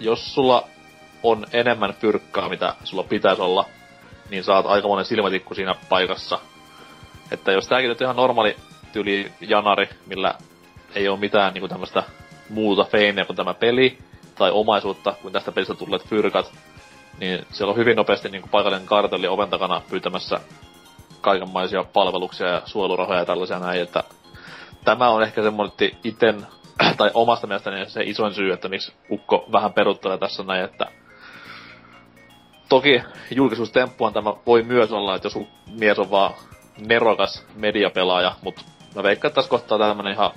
[0.00, 0.68] jos sulla
[1.22, 3.64] on enemmän fyrkkaa, mitä sulla pitäisi olla,
[4.30, 6.38] niin saat aikamoinen silmätikku siinä paikassa.
[7.30, 8.56] Että jos tääkin nyt ihan normaali
[8.92, 10.34] tyyli janari, millä
[10.94, 12.02] ei ole mitään niinku tämmöstä
[12.50, 13.98] muuta feimeä kuin tämä peli,
[14.34, 16.52] tai omaisuutta kuin tästä pelistä tulleet fyrkat,
[17.18, 20.40] niin siellä on hyvin nopeasti niinku paikallinen kartelli oven takana pyytämässä
[21.20, 24.04] kaikenlaisia palveluksia ja suojelurahoja ja tällaisia näin, että
[24.84, 26.46] tämä on ehkä semmoinen iten,
[26.98, 30.86] tai omasta mielestäni se isoin syy, että miksi Ukko vähän peruttelee tässä näin, että
[32.72, 35.38] toki julkisuustemppuan tämä voi myös olla, että jos
[35.78, 36.34] mies on vaan
[36.86, 38.62] nerokas mediapelaaja, mutta
[38.94, 40.30] mä veikkaan, että tässä kohtaa tämmönen ihan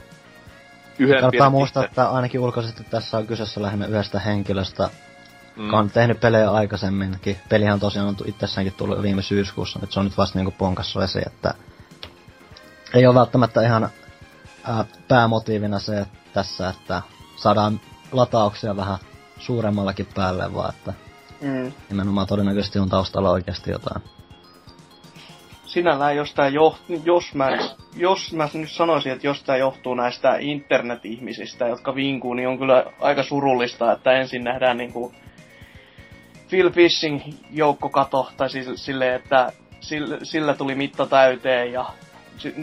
[1.00, 4.90] yhden Kannattaa muistaa, että ainakin ulkoisesti tässä on kyseessä lähinnä yhdestä henkilöstä,
[5.56, 5.66] mm.
[5.66, 7.38] joka on tehnyt pelejä aikaisemminkin.
[7.50, 11.28] Pelihän tosiaan on itsessäänkin tullut viime syyskuussa, että se on nyt vasta niinku ponkassu esiin,
[11.28, 11.54] että
[12.94, 13.90] ei ole välttämättä ihan
[14.64, 17.02] ää, päämotiivina se että tässä, että
[17.36, 18.98] saadaan latauksia vähän
[19.40, 21.05] suuremmallakin päälle, vaan että
[21.46, 21.72] mm.
[21.90, 24.02] nimenomaan todennäköisesti on taustalla oikeasti jotain
[25.76, 27.58] sinällään jos tää jo, jos mä,
[27.96, 32.86] jos mä nyt sanoisin, että jos tää johtuu näistä internet-ihmisistä, jotka vinkuu, niin on kyllä
[33.02, 35.14] aika surullista, että ensin nähdään niinku
[36.50, 41.86] Phil Fishing joukkokato, tai siis silleen, että sillä, sillä tuli mitta täyteen ja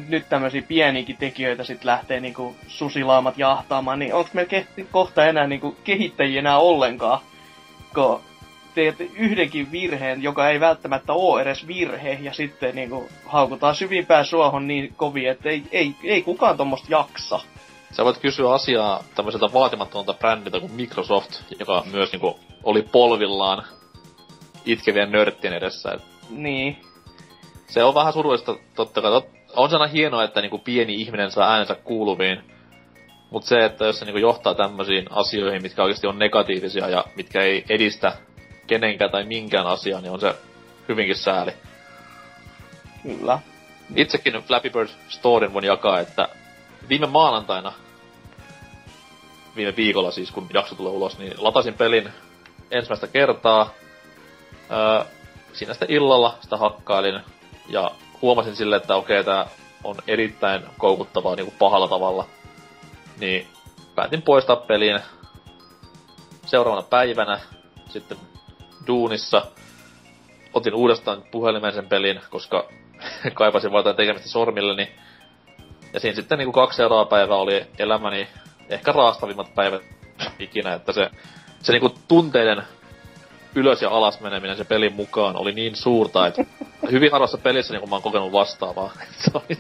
[0.09, 5.77] nyt tämmöisiä pieniäkin tekijöitä sitten lähtee niinku susilaamat jahtaamaan, niin onko meillä kohta enää niinku
[5.85, 7.21] kehittäjiä enää ollenkaan?
[7.95, 8.21] Kun
[8.75, 14.67] teet yhdenkin virheen, joka ei välttämättä ole edes virhe, ja sitten niinku haukutaan syvimpään suohon
[14.67, 17.41] niin kovin, että ei, ei, ei kukaan tuommoista jaksa.
[17.93, 23.65] Sä voit kysyä asiaa tämmöiseltä vaatimattomalta brändiltä kuin Microsoft, joka myös niinku oli polvillaan
[24.65, 25.93] itkevien nörttien edessä.
[25.93, 26.77] Et niin.
[27.67, 29.11] Se on vähän surullista totta kai.
[29.11, 32.39] Tot, on se aina hienoa, että niinku pieni ihminen saa äänensä kuuluviin.
[33.31, 37.43] Mutta se, että jos se niinku johtaa tämmöisiin asioihin, mitkä oikeasti on negatiivisia ja mitkä
[37.43, 38.13] ei edistä
[38.73, 40.35] kenenkään tai minkään asiaan, niin on se
[40.89, 41.53] hyvinkin sääli.
[43.03, 43.39] Kyllä.
[43.97, 46.29] Itsekin Flappy Bird Storyn voin jakaa, että
[46.89, 47.73] viime maanantaina,
[49.57, 52.09] viime viikolla siis, kun jakso tulee ulos, niin latasin pelin
[52.71, 53.71] ensimmäistä kertaa.
[54.71, 55.05] Öö,
[55.53, 57.21] siinä sitten illalla sitä hakkailin
[57.69, 57.91] ja
[58.23, 59.47] huomasin sille, että okei, tää
[59.85, 62.27] on erittäin koukuttavaa niin kuin pahalla tavalla.
[63.21, 63.47] Niin
[63.95, 65.01] päätin poistaa pelin
[66.47, 67.41] seuraavana päivänä.
[67.89, 68.19] Sitten
[68.87, 69.47] duunissa.
[70.55, 72.68] Otin uudestaan puhelimen sen pelin, koska
[73.35, 74.92] kaipasin vaan tekemistä sormilleni.
[75.92, 78.29] Ja siinä sitten niinku kaksi seuraavaa päivää oli elämäni
[78.68, 79.83] ehkä raastavimmat päivät
[80.38, 81.11] ikinä, että se,
[81.62, 82.62] se niinku tunteiden
[83.55, 86.45] ylös ja alas meneminen se pelin mukaan oli niin suurta, että
[86.90, 88.92] hyvin harvassa pelissä niin mä oon kokenut vastaavaa.
[89.25, 89.59] se oli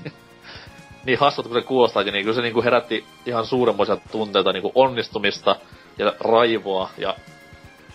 [1.04, 5.56] niin hassut kuin se kuulostaa, niin kyllä se niinku herätti ihan suuremmoisia tunteita niinku onnistumista
[5.98, 7.16] ja raivoa ja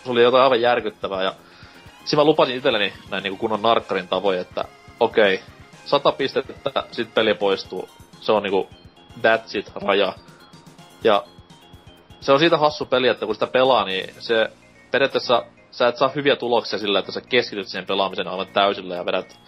[0.04, 1.34] se oli jotain aivan järkyttävää ja
[2.06, 4.64] siinä mä lupasin itselleni näin niinku kunnon narkkarin tavoin, että
[5.00, 5.48] okei, okay,
[5.86, 7.90] sata pistettä, sit peli poistuu.
[8.20, 8.70] Se on niinku
[9.22, 10.14] that's it, raja.
[11.04, 11.24] Ja
[12.20, 14.52] se on siitä hassu peli, että kun sitä pelaa, niin se
[14.92, 19.06] periaatteessa sä et saa hyviä tuloksia sillä, että sä keskityt siihen pelaamiseen aivan täysillä ja
[19.06, 19.40] vedät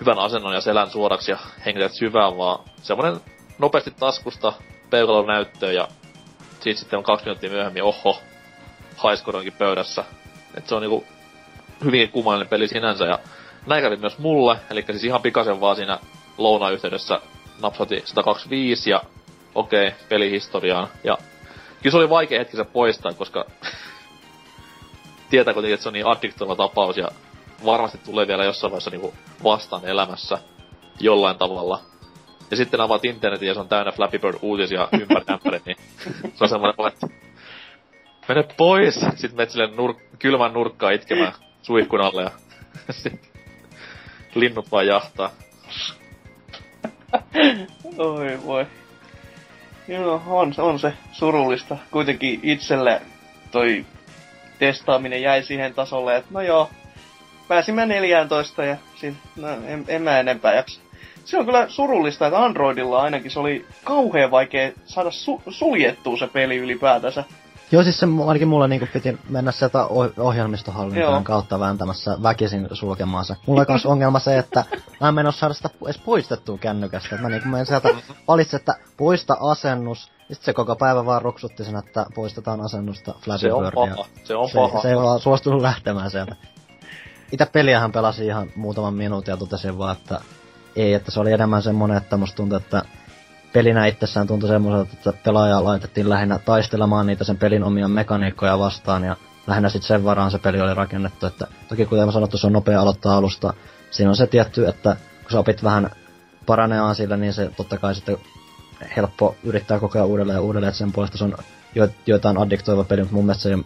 [0.00, 3.20] hyvän asennon ja selän suoraksi ja hengität syvään, vaan semmonen
[3.58, 4.52] nopeasti taskusta
[4.90, 5.88] peukalon näyttöön ja
[6.60, 8.20] siitä sitten on kaksi minuuttia myöhemmin, oho,
[9.02, 10.04] highscoreonkin pöydässä.
[10.54, 11.04] Et se on niinku
[11.84, 13.18] hyvin kummallinen peli sinänsä ja
[13.66, 15.98] näin kävi myös mulle, eli siis ihan pikaisen vaan siinä
[16.38, 17.20] lounayhteydessä
[17.62, 19.00] napsati 125 ja
[19.54, 20.88] okei, okay, pelihistoriaan.
[21.04, 21.18] Ja
[21.82, 23.44] kyllä se oli vaikea hetki se poistaa, koska
[25.30, 27.08] tietää kuitenkin, että se on niin addiktoiva tapaus ja
[27.64, 29.14] varmasti tulee vielä jossain vaiheessa niinku
[29.44, 30.38] vastaan elämässä
[31.00, 31.80] jollain tavalla.
[32.50, 35.76] Ja sitten avaat internetin ja se on täynnä Flappy Bird uutisia ympäri ämpäri, niin
[36.34, 37.06] se on semmoinen, että
[38.28, 38.94] mene pois!
[38.94, 42.30] Sitten menet sille nur- kylmän nurkkaan itkemään suihkun alle ja
[44.34, 45.30] linnut vaan jahtaa.
[47.98, 48.66] Oi voi.
[49.88, 51.76] Joo, on, on se surullista.
[51.90, 53.02] Kuitenkin itselle
[53.50, 53.86] toi
[54.58, 56.70] testaaminen jäi siihen tasolle, että no joo,
[57.48, 60.80] pääsimme 14 ja siis, no, en, en mä enempää jaksa
[61.24, 66.26] se on kyllä surullista, että Androidilla ainakin se oli kauhean vaikea saada su- suljettua se
[66.26, 67.24] peli ylipäätänsä.
[67.74, 69.86] Joo, siis se ainakin mulla niinku piti mennä sieltä
[70.18, 73.36] ohjelmistohallintaan kautta vääntämässä väkisin sulkemaan se.
[73.46, 74.64] Mulla on kans ongelma se, että
[75.00, 77.16] mä en mennä saada sitä edes poistettua kännykästä.
[77.16, 77.88] Mä niinku menen sieltä
[78.28, 83.14] valitse, että poista asennus, ja sit se koko päivä vaan ruksutti sen, että poistetaan asennusta
[83.20, 84.04] Flappy Se on paha.
[84.24, 84.82] Se on Se, paha.
[84.82, 86.36] se ei vaan suostunut lähtemään sieltä.
[87.32, 90.20] Itä peliähän pelasi ihan muutaman minuutin ja totesin vaan, että
[90.76, 92.82] ei, että se oli enemmän semmonen, että musta tuntui, että
[93.54, 99.04] pelinä itsessään tuntui semmoiselta, että pelaajaa laitettiin lähinnä taistelemaan niitä sen pelin omia mekaniikkoja vastaan
[99.04, 102.46] ja lähinnä sitten sen varaan se peli oli rakennettu, että toki kuten mä sanottu, se
[102.46, 103.54] on nopea aloittaa alusta.
[103.90, 105.90] Siinä on se tietty, että kun sä opit vähän
[106.46, 108.16] paraneaan sillä, niin se totta kai sitten
[108.96, 111.36] helppo yrittää koko ajan uudelleen ja uudelleen, että sen puolesta se on
[111.74, 113.64] jo, joitain addiktoiva peli, mutta mun mielestä se ei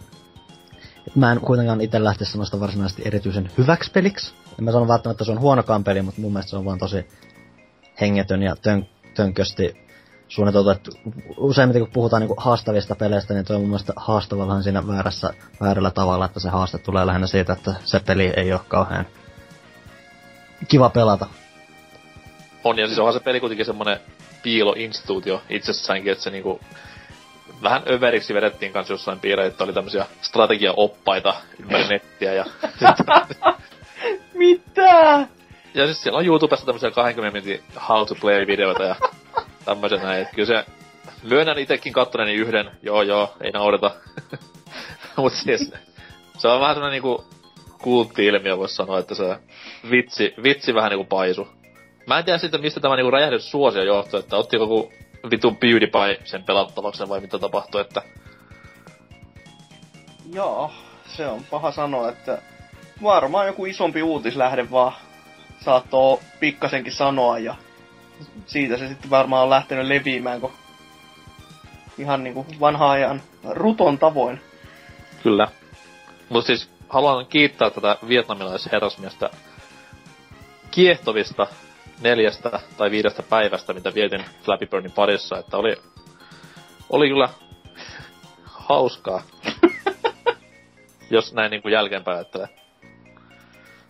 [1.15, 4.33] mä en kuitenkaan itse lähte sanoista varsinaisesti erityisen hyväksi peliksi.
[4.59, 6.79] En mä sano välttämättä, että se on huonokaan peli, mutta mun mielestä se on vaan
[6.79, 7.07] tosi
[8.01, 8.87] hengetön ja tön,
[9.19, 9.77] tönkösti
[10.27, 10.69] suunniteltu.
[10.69, 10.91] Että
[11.37, 15.33] useimmiten kun puhutaan niinku haastavista peleistä, niin toi on mun mielestä haastava vähän siinä väärässä,
[15.61, 19.05] väärällä tavalla, että se haaste tulee lähinnä siitä, että se peli ei ole kauhean
[20.67, 21.27] kiva pelata.
[22.63, 23.99] On, ja siis onhan se peli kuitenkin semmonen
[24.43, 26.59] piiloinstituutio itsessäänkin, että se niinku
[27.63, 32.45] vähän överiksi vedettiin kanssa jossain piirre, että oli tämmösiä strategiaoppaita ympäri nettiä ja
[34.33, 35.27] Mitä?
[35.73, 38.95] Ja siis siellä on YouTubessa tämmöisiä 20 minuutin how to play videoita ja
[39.65, 40.21] tämmöisen näin.
[40.21, 40.65] Et kyllä se,
[41.23, 43.91] myönnän itekin kattoneeni yhden, joo joo, ei naurata.
[45.17, 45.73] Mut siis,
[46.37, 47.25] se on vähän semmonen niinku
[47.81, 49.37] kultti-ilmiö voisi sanoa, että se
[49.91, 51.47] vitsi, vitsi vähän niinku paisu.
[52.07, 54.91] Mä en tiedä sitten, mistä tämä niinku räjähdys suosio johtui, että ottiko joku
[55.31, 58.01] vitun PewDiePie sen pelattavaksi vai mitä tapahtui, että
[60.33, 60.71] Joo,
[61.05, 62.41] se on paha sanoa, että
[63.03, 64.93] varmaan joku isompi uutislähde vaan
[65.65, 67.55] saattoi pikkasenkin sanoa ja
[68.45, 70.51] siitä se sitten varmaan on lähtenyt leviämään, kun
[71.97, 74.41] ihan niinku vanha ajan ruton tavoin.
[75.23, 75.47] Kyllä.
[76.29, 79.29] Mutta siis haluan kiittää tätä vietnamilaisherrasmiestä
[80.71, 81.47] kiehtovista
[82.01, 85.75] neljästä tai viidestä päivästä, mitä vietin Flappy Birdin parissa, että oli,
[86.89, 87.29] oli kyllä
[88.45, 89.21] hauskaa.
[91.11, 92.58] Jos näin niinku jälkeenpäin ajattelee.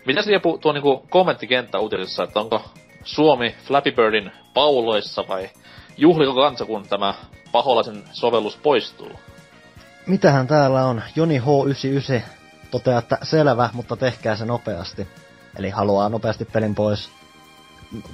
[0.09, 2.61] Miten se Jepu, tuo niinku kommenttikenttä uutisissa, että onko
[3.03, 5.49] Suomi Flappy Birdin pauloissa vai
[5.97, 7.13] juhliko kansa, kun tämä
[7.51, 9.11] paholaisen sovellus poistuu?
[10.07, 11.01] Mitähän täällä on?
[11.15, 12.21] Joni H99
[12.71, 15.07] toteaa, että selvä, mutta tehkää se nopeasti.
[15.57, 17.09] Eli haluaa nopeasti pelin pois.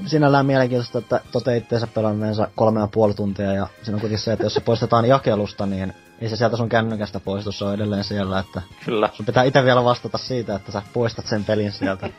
[0.06, 4.34] Sinällään mielenkiintoista, että tote itteensä pelanneensa kolme ja puoli tuntia, ja siinä on kuitenkin se,
[4.34, 8.04] että jos se poistetaan jakelusta, niin ei se sieltä sun kännykästä poistu, se on edelleen
[8.04, 9.10] siellä, että Kyllä.
[9.14, 12.10] sun pitää itse vielä vastata siitä, että sä poistat sen pelin sieltä.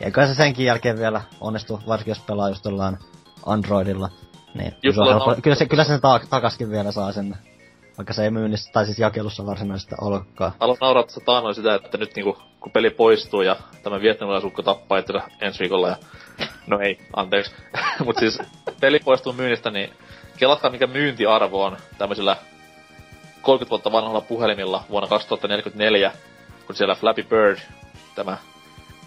[0.00, 2.98] Ja kai se senkin jälkeen vielä onnistuu, varsinkin jos pelaa just jollain
[3.46, 4.08] Androidilla.
[4.54, 7.36] Niin, Just olen helppo, kyllä, se, kyllä sen ta- takaskin vielä saa sen,
[7.98, 10.52] vaikka se ei myynnissä, tai siis jakelussa varsinaisesti olekaan.
[10.60, 14.98] Haluan nauraa tässä taannoin sitä, että nyt niinku, kun peli poistuu ja tämä vietnamilaisukko tappaa
[14.98, 15.96] itsensä ensi viikolla ja...
[16.66, 17.52] No ei, anteeksi.
[18.04, 18.38] Mut siis
[18.80, 19.90] peli poistuu myynnistä, niin
[20.38, 22.36] kelatkaa mikä myyntiarvo on tämmöisillä
[23.46, 26.12] 30 vuotta vanhalla puhelimilla vuonna 2044,
[26.66, 27.58] kun siellä Flappy Bird,
[28.14, 28.36] tämä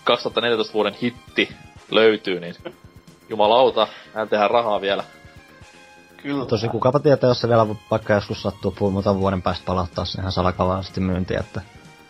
[0.03, 1.55] 2014 vuoden hitti
[1.91, 2.55] löytyy, niin
[3.29, 5.03] jumalauta, hän tehdään rahaa vielä.
[6.17, 6.45] Kyllä.
[6.45, 10.21] Tosi kukapa tietää, jos se vielä vaikka joskus sattuu puhua muutaman vuoden päästä palauttaa sen
[10.21, 11.61] ihan salakavaisesti myyntiä, että...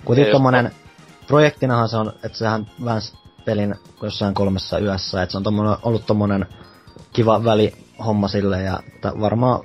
[0.05, 0.71] Kuitenkin tommonen...
[1.27, 3.13] Projektinahan se on, että sehän väänsi
[3.45, 6.45] pelin jossain kolmessa yössä, että se on tommonen, ollut tommonen
[7.13, 8.79] kiva välihomma sille, ja
[9.19, 9.59] varmaan...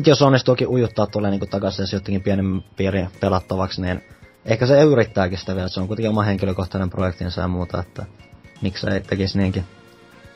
[0.00, 4.04] Että jos onnistuukin ujuttaa tulee niinku takaisin edes jotenkin pienen piirin pelattavaksi, niin
[4.44, 8.06] ehkä se yrittääkin sitä vielä, että se on kuitenkin oma henkilökohtainen projektinsa ja muuta, että
[8.62, 9.64] miksei tekisi niinkin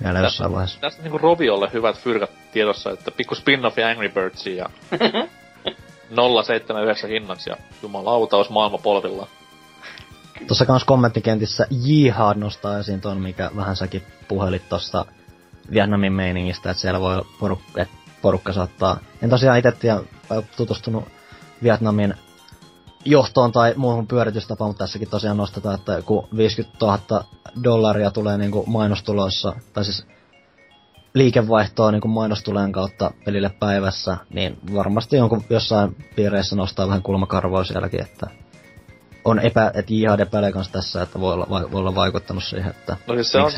[0.04, 0.80] vielä jossain vaiheessa.
[0.80, 4.70] Tästä niinku Roviolle hyvät fyrkat tiedossa, että pikku spin-off Angry Birdsiin ja
[6.44, 9.28] 079 hinnaksi ja jumalauta olisi maailma polvillaan.
[10.46, 15.06] Tuossa kans kommenttikentissä Jihad nostaa esiin ton, mikä vähän säkin puhelit tosta
[15.70, 17.88] Vietnamin meiningistä, että siellä voi poruk- et
[18.24, 18.98] porukka saattaa...
[19.22, 20.00] En tosiaan itse tiedä,
[20.56, 21.04] tutustunut
[21.62, 22.14] Vietnamin
[23.04, 27.24] johtoon tai muuhun pyöritystapaan, mutta tässäkin tosiaan nostetaan, että kun 50 000
[27.64, 30.06] dollaria tulee niinku mainostuloissa, tai siis
[31.14, 38.02] liikevaihtoa niin mainostuleen kautta pelille päivässä, niin varmasti jonkun jossain piireissä nostaa vähän kulmakarvoa sielläkin,
[38.02, 38.26] että
[39.24, 42.96] on epä, että jihad epäilee kanssa tässä, että voi olla, voi olla vaikuttanut siihen, että
[43.06, 43.50] No siis se on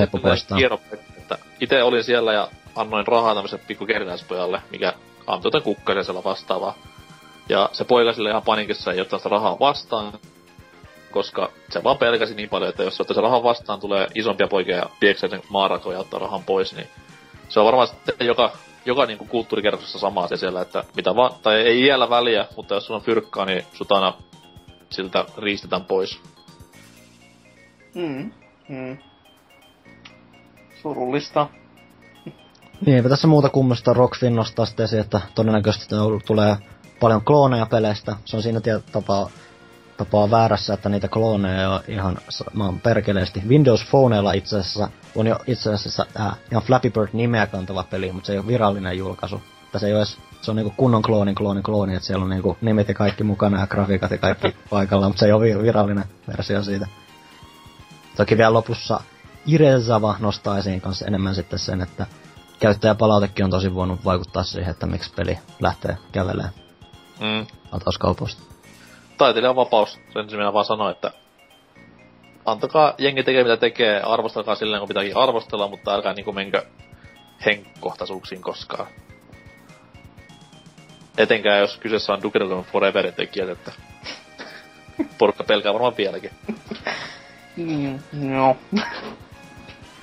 [0.56, 0.80] hieno,
[1.18, 4.92] että itse olin siellä ja annoin rahaa tämmöiselle pikku kerinaispojalle, mikä
[5.26, 6.74] antoi jotain kukkasen siellä vastaavaa.
[7.48, 10.12] Ja se poika sille ihan panikissa ei ottaa sitä rahaa vastaan.
[11.10, 14.90] koska se vaan pelkäsi niin paljon, että jos se rahan vastaan tulee isompia poikia ja
[15.00, 16.88] pieksää sen maarakoja ja ottaa rahan pois, niin
[17.48, 18.52] se on varmaan sitten joka,
[18.84, 22.86] joka niinku kulttuurikerroksessa sama asia siellä, että mitä vaan, tai ei iällä väliä, mutta jos
[22.86, 24.12] sulla on fyrkkaa, niin sut aina
[24.90, 26.20] siltä riistetään pois.
[27.94, 28.32] Mm.
[28.68, 28.98] Mm.
[30.82, 31.46] Surullista.
[32.80, 35.94] Niin, eipä tässä muuta kummasta Rockfin nostaa sitten esiin, että todennäköisesti
[36.26, 36.56] tulee
[37.00, 38.16] paljon klooneja peleistä.
[38.24, 38.60] Se on siinä
[38.92, 39.30] tapaa,
[39.96, 42.18] tapaa väärässä, että niitä klooneja on ihan
[42.52, 43.42] maan perkeleesti.
[43.48, 48.12] Windows Phoneilla itse asiassa on jo itse asiassa äh, ihan Flappy Bird nimeä kantava peli,
[48.12, 49.42] mutta se ei ole virallinen julkaisu.
[49.76, 52.56] Se ei ole edes, se on niinku kunnon kloonin, kloonin, klooni, että siellä on niinku
[52.60, 56.62] nimet ja kaikki mukana ja grafiikat ja kaikki paikalla, mutta se ei ole virallinen versio
[56.62, 56.86] siitä.
[58.16, 59.00] Toki vielä lopussa
[59.46, 62.06] Irezava nostaa esiin kanssa enemmän sitten sen, että
[62.60, 66.52] käyttäjäpalautekin on tosi voinut vaikuttaa siihen, että miksi peli lähtee kävelemään
[67.20, 67.46] mm.
[67.72, 68.42] latauskaupoista.
[69.18, 71.12] Taiteilijan vapaus, sen minä vaan sanoin, että
[72.44, 76.62] antakaa jengi tekee mitä tekee, arvostelkaa silleen kun pitääkin arvostella, mutta älkää niinku menkö
[77.46, 78.86] henkkohtaisuuksiin koskaan.
[81.18, 83.72] Etenkään jos kyseessä on Duke Nukem Foreverin tekijät, että
[85.18, 86.30] porukka pelkää varmaan vieläkin.
[87.56, 88.56] Mm, no.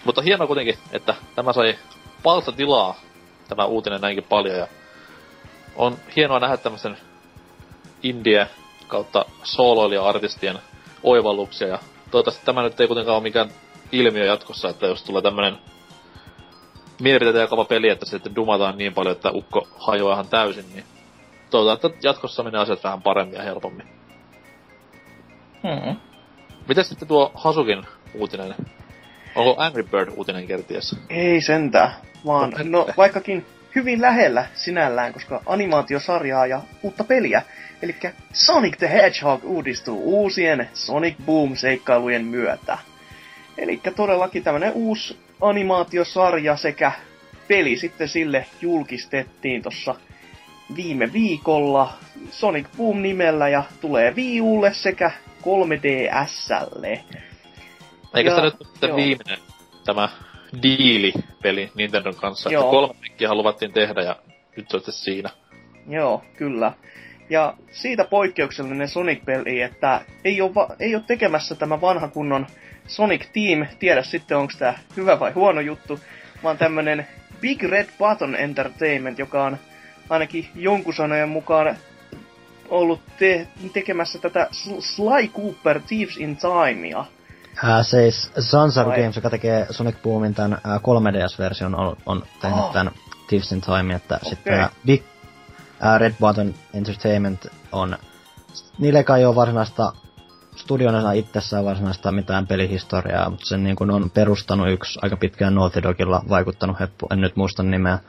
[0.05, 1.75] Mutta hienoa kuitenkin, että tämä sai
[2.23, 2.95] palstatilaa,
[3.49, 4.67] tämä uutinen näinkin paljon, ja
[5.75, 6.97] on hienoa nähdä tämmöisen
[8.03, 8.47] indie
[8.87, 10.59] kautta sooloilija-artistien
[11.03, 11.79] oivalluksia, ja
[12.11, 13.49] toivottavasti tämä nyt ei kuitenkaan ole mikään
[13.91, 15.57] ilmiö jatkossa, että jos tulee tämmönen
[17.01, 20.85] mielipiteitä jakava peli, että sitten dumataan niin paljon, että ukko hajoaa ihan täysin, niin
[21.49, 23.87] toivotaan, että jatkossa menee asiat vähän paremmin ja helpommin.
[25.63, 25.95] Hmm.
[26.67, 28.55] Miten sitten tuo Hasukin uutinen?
[29.35, 30.95] Onko Angry Bird uutinen kerties?
[31.09, 31.93] Ei sentään,
[32.25, 33.45] vaan no vaikkakin
[33.75, 37.41] hyvin lähellä sinällään, koska animaatiosarjaa ja uutta peliä.
[37.81, 37.95] Eli
[38.33, 42.77] Sonic the Hedgehog uudistuu uusien Sonic Boom-seikkailujen myötä.
[43.57, 46.91] Eli todellakin tämmönen uusi animaatiosarja sekä
[47.47, 49.95] peli sitten sille julkistettiin tossa
[50.75, 51.93] viime viikolla
[52.31, 55.11] Sonic Boom nimellä ja tulee Wii Ulle sekä
[55.41, 56.99] 3DSlle.
[58.15, 59.39] Eikö se nyt sitten viimeinen
[59.85, 60.09] tämä
[60.61, 62.95] diili-peli Nintendon kanssa, Joo.
[63.01, 64.15] pekkiä luvattiin tehdä ja
[64.57, 65.29] nyt se siinä.
[65.87, 66.73] Joo, kyllä.
[67.29, 72.47] Ja siitä poikkeuksellinen Sonic-peli, että ei ole, va- ei ole tekemässä tämä vanha kunnon
[72.87, 75.99] Sonic Team, tiedä sitten onko tämä hyvä vai huono juttu,
[76.43, 77.07] vaan tämmönen
[77.41, 79.57] Big Red Button Entertainment, joka on
[80.09, 81.77] ainakin jonkun sanojen mukaan
[82.69, 84.47] ollut te- tekemässä tätä
[84.79, 87.05] Sly Cooper Thieves in Timea.
[87.63, 89.01] Ää, siis Zanzaru Vai.
[89.01, 92.73] Games, joka tekee Sonic Boomin tämän ää, 3DS-version, on, on tehnyt oh.
[92.73, 92.93] tämän
[93.27, 94.29] Thieves in Time, että okay.
[94.29, 95.03] sitten Big
[95.79, 97.97] ää, Red Button Entertainment on,
[98.79, 99.93] niille kai ole varsinaista
[100.55, 106.23] studiona itsessään varsinaista mitään pelihistoriaa, mutta sen niin on perustanut yksi aika pitkään Naughty Dogilla
[106.29, 107.99] vaikuttanut heppu, en nyt muista nimeä,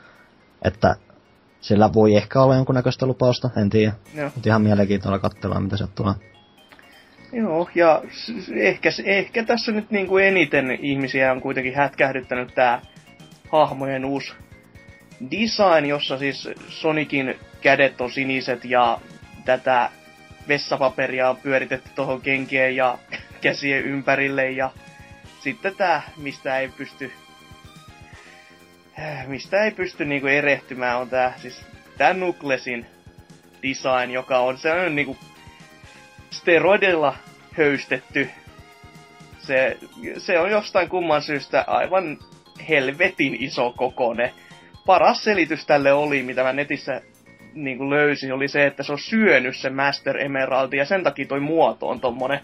[0.61, 0.95] että
[1.61, 3.93] sillä voi ehkä olla jonkunnäköistä lupausta, en tiedä.
[4.23, 6.13] Mutta ihan mielenkiintoista katsella, mitä sieltä tulee.
[7.31, 8.01] Joo, ja
[8.55, 12.81] ehkä, ehkä tässä nyt niin kuin eniten ihmisiä on kuitenkin hätkähdyttänyt tämä
[13.51, 14.33] hahmojen uusi
[15.31, 18.99] design, jossa siis Sonicin kädet on siniset ja
[19.45, 19.89] tätä
[20.47, 22.97] vessapaperia on pyöritetty tuohon kenkien ja
[23.41, 24.71] käsien ympärille ja
[25.39, 27.11] sitten tämä, mistä ei pysty
[29.27, 31.65] mistä ei pysty niinku erehtymään on tää siis
[31.97, 32.85] tää Nuklesin
[33.63, 35.17] design, joka on sellainen niinku
[36.37, 37.15] steroidilla
[37.57, 38.29] höystetty.
[39.39, 39.77] Se,
[40.17, 42.17] se on jostain kumman syystä aivan
[42.69, 44.33] helvetin iso kokone.
[44.85, 47.01] Paras selitys tälle oli, mitä mä netissä
[47.53, 51.25] niin kuin löysin, oli se, että se on syönyt se Master Emeraldi ja sen takia
[51.25, 52.39] toi muoto on tommonen.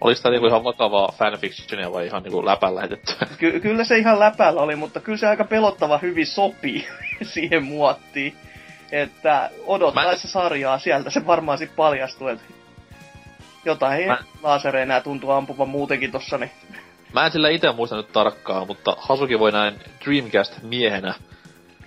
[0.00, 3.12] Olis tää niinku ihan vakavaa fanfictionia vai ihan niinku läpällä lähetetty?
[3.38, 6.86] Ky- kyllä se ihan läpällä oli, mutta kyllä se aika pelottava hyvin sopii
[7.34, 8.34] siihen muottiin.
[8.92, 10.32] Että odottaessa Mä...
[10.32, 12.44] sarjaa sieltä se varmaan sit paljastuu, että
[13.64, 14.18] jotain Mä...
[14.42, 16.50] lasereja tuntuu ampuvan muutenkin tossa, niin...
[17.12, 19.74] Mä en sillä itse muista nyt tarkkaan, mutta Hasuki voi näin
[20.04, 21.14] Dreamcast-miehenä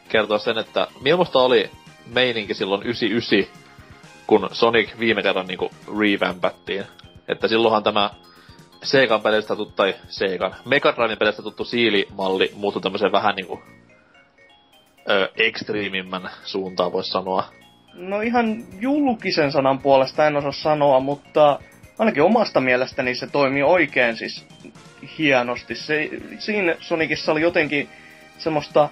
[0.09, 1.71] kertoa sen, että minusta oli
[2.05, 3.63] meininki silloin 99,
[4.27, 6.85] kun Sonic viime kerran niinku revampattiin.
[7.27, 8.09] Että silloinhan tämä
[8.83, 13.63] Segan pelistä tuttu, tai Segan, Mega Driven pelistä tuttu siilimalli muuttui tämmöiseen vähän niinku
[15.09, 17.43] ö, ekstriimimmän suuntaan, voisi sanoa.
[17.93, 21.59] No ihan julkisen sanan puolesta en osaa sanoa, mutta
[21.99, 24.45] ainakin omasta mielestäni se toimii oikein siis
[25.17, 25.75] hienosti.
[25.75, 27.89] Se, siinä Sonicissa oli jotenkin
[28.37, 28.89] semmoista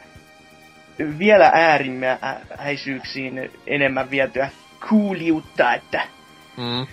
[1.20, 4.49] vielä äärimmäisyyksiin enemmän vietyä
[4.89, 6.01] kuuliutta, että
[6.57, 6.88] mm.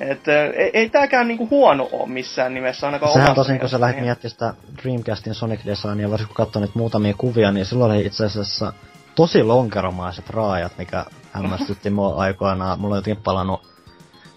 [0.00, 4.00] Et, ei, ei tääkään niinku huono oo missään nimessä, ainakaan Sehän tosin, kun sä lähdit
[4.00, 4.30] mielestäni.
[4.30, 8.72] miettimään sitä Dreamcastin Sonic Designia, varsinkin kun niitä muutamia kuvia, niin silloin oli itse asiassa
[9.14, 12.80] tosi lonkeromaiset raajat, mikä hämmästytti mua aikoinaan.
[12.80, 13.60] Mulla on jotenkin palannut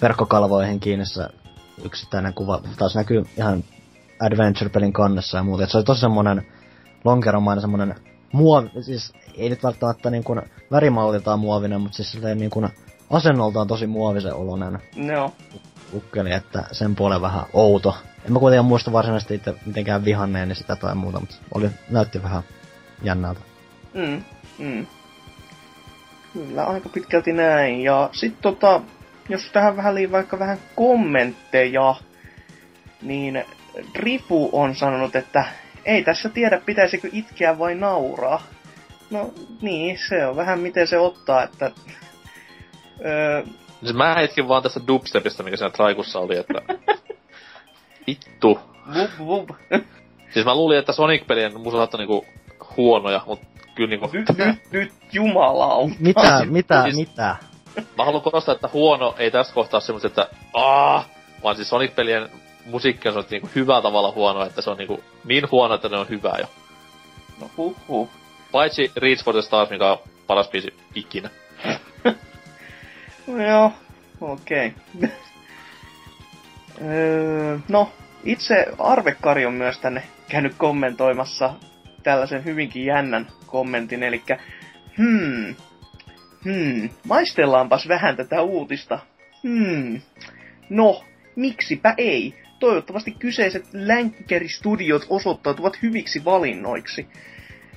[0.02, 1.28] verkkokalvoihin kiinni se
[1.84, 2.62] yksittäinen kuva.
[2.78, 3.64] Taas näkyy ihan
[4.20, 5.64] Adventure-pelin kannessa ja muuta.
[5.64, 6.48] Et se oli tosi semmonen
[7.06, 7.96] lonkeromainen semmonen
[8.34, 10.42] muovi, siis ei nyt välttämättä niin kuin
[10.72, 12.70] värimalliltaan muovinen, mutta siis silleen niin kuin
[13.10, 15.32] asennoltaan tosi muovisen oloinen Joo.
[15.94, 17.96] ukkeli, että sen puolen vähän outo.
[18.28, 22.44] En mä kuitenkaan muista varsinaisesti itse mitenkään vihanneeni sitä tai muuta, mutta oli, näytti vähän
[23.04, 23.40] jännältä.
[23.94, 24.24] Mm,
[24.58, 24.88] mm.
[26.34, 27.82] Kyllä, aika pitkälti näin.
[27.82, 28.82] Ja sitten tota,
[29.30, 31.96] jos tähän vähän lii vaikka vähän kommentteja,
[33.02, 33.46] niin
[33.96, 35.46] Rifu on sanonut, että
[35.86, 38.44] ei tässä tiedä pitäisikö itkeä vai nauraa.
[39.10, 41.72] No niin, se on vähän miten se ottaa, että...
[43.06, 43.44] Öö,
[43.80, 46.62] Siis mä hetkin vaan tästä dubstepista, mikä siinä traikussa oli, että...
[48.08, 48.60] Vittu.
[48.94, 49.50] vup, vup.
[50.34, 52.26] Siis mä luulin, että Sonic-pelien musat on niinku
[52.78, 53.40] huonoja, mut
[53.76, 54.10] kyllä niinku...
[54.14, 55.96] nyt, nyt, nyt, jumalauta.
[56.00, 57.36] Mitä, mitä, Siis- mitä?
[57.98, 61.06] Mä haluan korostaa, että huono ei tässä kohtaa semmoista, että aah,
[61.44, 62.30] vaan siis Sonic-pelien
[62.66, 65.98] musiikki on semmoista niinku hyvällä tavalla huono, että se on niinku niin huono, että ne
[65.98, 66.46] on hyvää jo.
[67.42, 68.10] No huh, huh.
[68.52, 69.98] Paitsi Reach for the Stars, mikä on
[70.28, 71.30] paras biisi ikinä.
[73.28, 73.72] No joo,
[74.22, 74.74] okei.
[76.82, 77.92] Öö, no,
[78.24, 81.54] itse Arvekari on myös tänne käynyt kommentoimassa
[82.04, 84.24] tällaisen hyvinkin jännän kommentin, eli
[84.98, 85.56] hmm,
[86.46, 89.00] hmm, maistellaanpas vähän tätä uutista.
[89.44, 90.02] Hmm,
[90.70, 91.04] no,
[91.36, 92.34] miksipä ei?
[92.60, 97.08] Toivottavasti kyseiset länkkäristudiot osoittautuvat hyviksi valinnoiksi.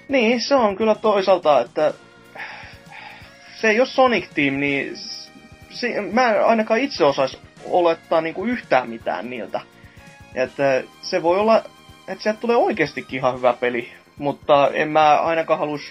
[0.09, 1.95] Niin, se on kyllä toisaalta, että
[3.55, 4.93] se ei ole Sonic Team, niin
[5.71, 7.39] se, mä ainakaan itse osais
[7.71, 9.61] olettaa niinku yhtään mitään niiltä.
[10.35, 11.63] Että se voi olla,
[12.09, 15.83] että sieltä tulee oikeastikin ihan hyvä peli, mutta en mä ainakaan halus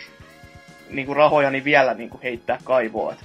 [0.89, 3.11] niinku rahojani vielä niinku heittää kaivoa.
[3.13, 3.19] Et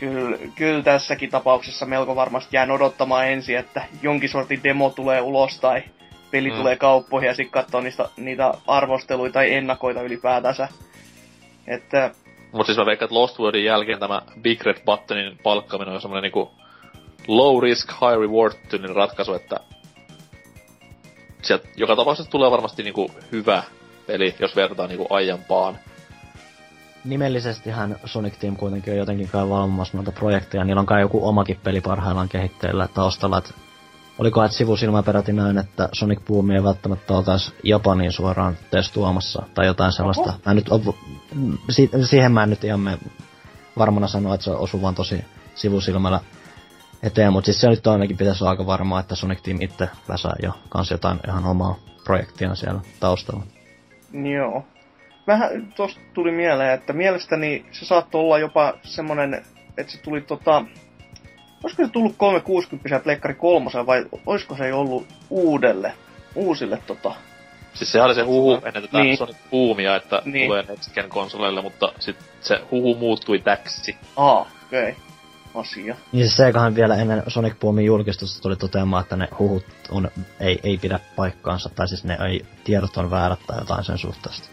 [0.00, 5.60] Kyllä, kyllä tässäkin tapauksessa melko varmasti jään odottamaan ensin, että jonkin sortin demo tulee ulos
[5.60, 5.82] tai
[6.30, 6.56] peli Mm.
[6.56, 10.68] tulee kauppoihin ja sitten katsoo niistä, niitä arvosteluita tai ennakoita ylipäätänsä.
[11.66, 12.10] Että
[12.52, 16.22] Mut siis mä veikkaan, että Lost Worldin jälkeen tämä Big Red Buttonin palkkaminen on semmonen
[16.22, 16.50] niinku
[17.28, 19.60] low risk, high reward tyylinen ratkaisu, että
[21.42, 23.62] sieltä joka tapauksessa tulee varmasti niinku hyvä
[24.06, 25.78] peli, jos verrataan niinku aiempaan.
[27.04, 30.64] Nimellisestihän Sonic Team kuitenkin on jotenkin kai valvomassa noita projekteja.
[30.64, 33.38] Niillä on kai joku omakin peli parhaillaan kehitteillä taustalla.
[33.38, 33.54] Et
[34.18, 39.66] olikohan, että sivusilmä peräti näin, että Sonic Boom ei välttämättä oltaisi Japaniin suoraan testuamassa tai
[39.66, 40.30] jotain sellaista.
[40.30, 40.38] Oho.
[40.46, 40.94] Mä nyt on,
[41.70, 42.98] si, siihen mä en nyt ihan me
[43.78, 45.24] varmana sanoa, että se osuu vaan tosi
[45.54, 46.20] sivusilmällä
[47.02, 50.34] eteen, mutta siis se nyt ainakin pitäisi olla aika varmaa, että Sonic Team itse väsää
[50.42, 53.42] jo kans jotain ihan omaa projektia siellä taustalla.
[54.34, 54.64] Joo.
[55.26, 59.44] Vähän tosta tuli mieleen, että mielestäni se saattoi olla jopa semmonen,
[59.76, 60.64] että se tuli tota...
[61.64, 65.92] Olisiko se tullut 360 ja Pleikkari kolmosen vai olisiko se jo ollut uudelle,
[66.34, 67.14] uusille tota...
[67.74, 69.16] Siis se oli se huhu ennen tätä Niin.
[69.16, 70.46] Sonic Boomia, että Niin.
[70.46, 73.96] tulee Next Gen konsoleille, mutta sit se huhu muuttui täksi.
[74.16, 74.90] Aa, okei.
[74.90, 74.94] Okay.
[75.58, 75.96] Asia.
[76.12, 80.60] Niin siis Segahan vielä ennen Sonic Boomin julkistusta tuli toteamaan, että ne huhut on, ei,
[80.62, 84.48] ei pidä paikkaansa, tai siis ne ei, tiedot on väärät tai jotain sen suhteesta.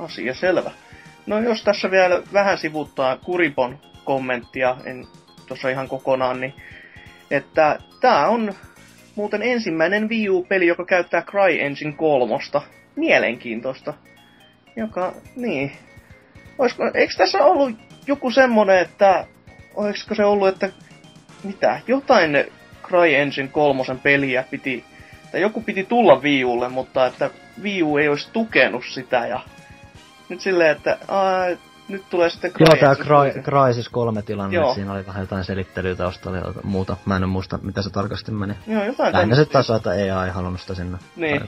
[0.00, 0.70] Asia selvä.
[1.26, 5.06] No jos tässä vielä vähän sivuttaa Kuripon kommenttia, en
[5.48, 6.54] tuossa ihan kokonaan, niin
[7.30, 8.54] että tää on
[9.14, 12.62] muuten ensimmäinen Wii U-peli, joka käyttää CryEngine kolmosta.
[12.96, 13.94] Mielenkiintoista.
[14.76, 15.72] Joka, niin.
[16.58, 19.26] Olisiko, eikö tässä ollut joku semmonen, että
[19.74, 20.68] olisiko se ollut, että
[21.44, 22.44] mitä, jotain
[22.82, 24.84] CryEngine kolmosen peliä piti,
[25.32, 27.30] tai joku piti tulla Wii Ulle, mutta että
[27.62, 29.40] Wii U ei olisi tukenut sitä ja
[30.28, 31.44] nyt silleen, että aa,
[31.88, 33.42] nyt tulee sitten Joo, tää CryEngine.
[33.42, 34.74] Cry, Crysis 3 tilanne, Joo.
[34.74, 36.96] siinä oli vähän jotain selittelyä taustalla ja muuta.
[37.04, 38.54] Mä en muista, mitä se tarkasti meni.
[38.66, 40.98] Joo, jotain Lähinnä se taas että EA ei halunnut sitä sinne.
[41.16, 41.40] Niin.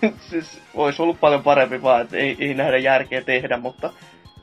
[0.30, 3.90] Siis olisi ollut paljon parempi vaan, että ei, ei nähdä järkeä tehdä, mutta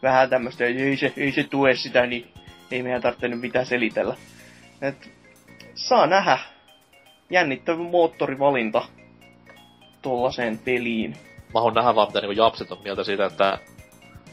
[0.03, 2.33] vähän tämmöistä, ei se, ei se tue sitä, niin
[2.73, 4.15] ei meidän tarvitse nyt mitään selitellä.
[4.81, 5.11] Et,
[5.75, 6.39] saa nähdä.
[7.29, 8.85] Jännittävä moottorivalinta
[10.01, 11.11] tuollaiseen peliin.
[11.53, 13.59] Mä haluan nähdä vaan, mitä niinku japset on mieltä siitä, että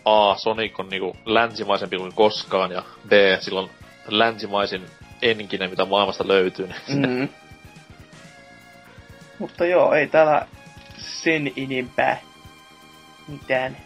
[0.05, 3.71] A, Sonic on niinku länsimaisempi kuin koskaan, ja B, sillä on
[4.09, 4.87] länsimaisin
[5.23, 6.71] enkinen, mitä maailmasta löytyy.
[6.89, 7.29] Mm.
[9.39, 10.47] Mutta joo, ei täällä
[10.99, 12.21] sen enempää
[13.29, 13.77] mitään.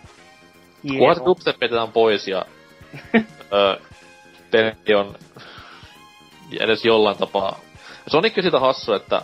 [0.98, 1.52] Kunhan se
[1.92, 2.44] pois ja
[3.52, 3.80] ö,
[4.54, 5.14] peli on
[6.60, 7.58] edes jollain tapaa.
[8.06, 9.22] Sonic on siitä hassu, että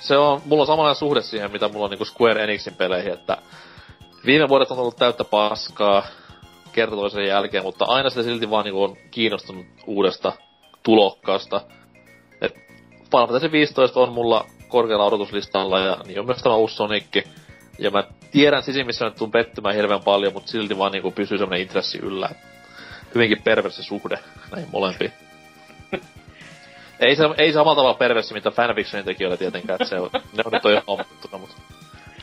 [0.00, 3.36] se on, mulla on samanlainen suhde siihen, mitä mulla on niinku Square Enixin peleihin, että
[4.26, 6.06] viime vuodet on ollut täyttä paskaa
[6.72, 10.32] kerta toisen jälkeen, mutta aina se silti vaan niinku on kiinnostunut uudesta
[10.82, 11.60] tulokkaasta.
[12.40, 12.54] Et
[13.10, 17.24] Final Fantasy 15 on mulla korkealla odotuslistalla ja niin on myös tämä uusi Sonic.
[17.78, 21.62] Ja mä tiedän sisimmissä nyt tuun pettymään hirveän paljon, mutta silti vaan niinku pysyy semmonen
[21.62, 22.30] intressi yllä.
[23.14, 24.18] Hyvinkin perversi suhde
[24.52, 25.12] näihin molempiin.
[27.00, 30.64] ei, se, ei samalla tavalla perversi, mitä fanfictionin tekijöillä tietenkään, se on, ne on nyt
[30.64, 31.56] on jo hommattuna, mutta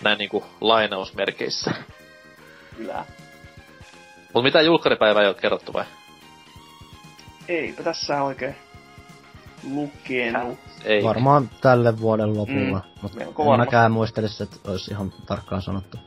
[0.03, 1.71] näin niinku lainausmerkeissä.
[2.77, 3.05] Kyllä.
[4.33, 5.85] Mut mitä julkkaripäivää ei oo kerrottu vai?
[7.47, 8.55] Eipä tässä oikein
[9.71, 10.59] lukenut.
[10.83, 11.03] Ei.
[11.03, 13.57] Varmaan tälle vuoden lopulla, Mm, mutta en varmasti.
[13.57, 15.97] mäkään muistelisi, että olisi ihan tarkkaan sanottu.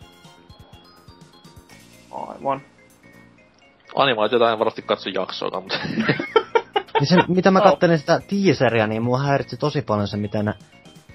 [2.10, 2.60] Aivan.
[3.98, 5.78] Animaatiota en varmasti katso jaksoakaan, mutta...
[7.00, 10.54] Niin se, mitä mä kattelin sitä teaseria, niin mua häiritsi tosi paljon se, miten...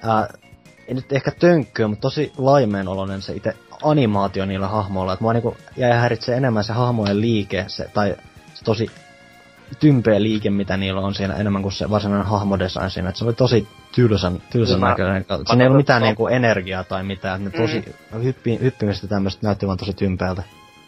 [0.04, 0.28] Ää,
[0.88, 3.54] ei nyt ehkä tönkköä, mutta tosi laimeenoloinen se itse
[3.84, 5.14] animaatio niillä hahmoilla.
[5.14, 8.16] Että mua niinku jäi häiritsee enemmän se hahmojen liike, se, tai
[8.54, 8.92] se tosi
[9.80, 13.10] tympeä liike, mitä niillä on siinä enemmän kuin se varsinainen hahmodesign siinä.
[13.10, 15.26] Et se oli tosi tylsän, tylsän Mä- näköinen.
[15.30, 17.44] mä Siinä ei ollut mitään katson- niinku energiaa tai mitään.
[17.44, 20.44] Ne tosi, hyppi, hyppimistä tämmöistä näytti vaan tosi tympeältä.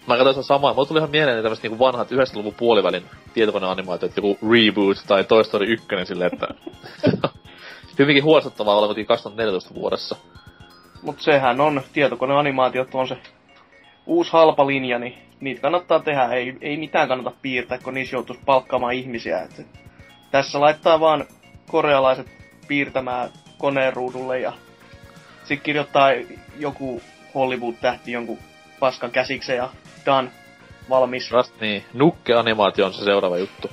[0.08, 0.74] Mä katsoin sitä samaa.
[0.74, 5.66] Mulla tuli ihan mieleen tämmöset niinku vanhat 90-luvun puolivälin tietokoneanimaatiot, joku Reboot tai Toy Story
[5.66, 6.48] 1 silleen, että...
[8.00, 10.16] Hyvinkin huolestuttavaa olla kuitenkin 2014 vuodessa.
[11.02, 13.18] Mut sehän on, tietokoneanimaatiot on se
[14.06, 16.26] uusi halpa linja, niin niitä kannattaa tehdä.
[16.26, 19.42] Ei, ei mitään kannata piirtää, kun niissä joutuisi palkkaamaan ihmisiä.
[19.42, 19.68] Et
[20.32, 21.26] tässä laittaa vaan
[21.72, 22.28] korealaiset
[22.68, 24.54] piirtämään koneen ruudulle ja
[25.40, 26.10] sitten kirjoittaa
[26.60, 27.02] joku
[27.36, 28.38] Hollywood-tähti jonkun
[28.80, 29.70] paskan käsiksen ja
[30.06, 30.32] done,
[30.90, 31.32] valmis.
[31.32, 33.70] Just niin, nukke-animaatio on se seuraava juttu.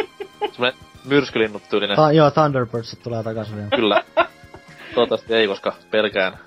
[0.52, 1.96] Semmoinen myrskylinnut tyylinen.
[1.96, 3.68] Ta- joo, Thunderbirds tulee takaisin vielä.
[3.68, 4.04] Kyllä.
[4.94, 6.38] Toivottavasti ei, koska pelkään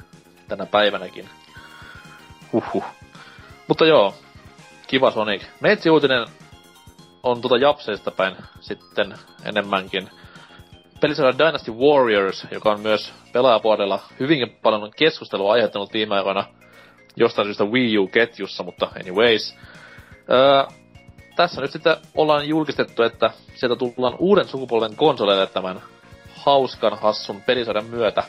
[0.47, 1.29] tänä päivänäkin.
[2.53, 2.83] Huhhuh.
[3.67, 4.15] Mutta joo,
[4.87, 5.43] kiva Sonic.
[5.59, 6.27] Meitsi uutinen
[7.23, 9.13] on tuota Japseista päin sitten
[9.45, 10.09] enemmänkin.
[11.01, 16.45] Pelisarja Dynasty Warriors, joka on myös pelaajapuolella hyvinkin paljon keskustelua aiheuttanut viime aikoina
[17.17, 19.55] jostain syystä Wii U-ketjussa, mutta anyways.
[20.31, 20.63] Öö,
[21.35, 25.81] tässä nyt sitten ollaan julkistettu, että sieltä tullaan uuden sukupolven konsoleille tämän
[26.35, 28.23] hauskan hassun pelisarjan myötä.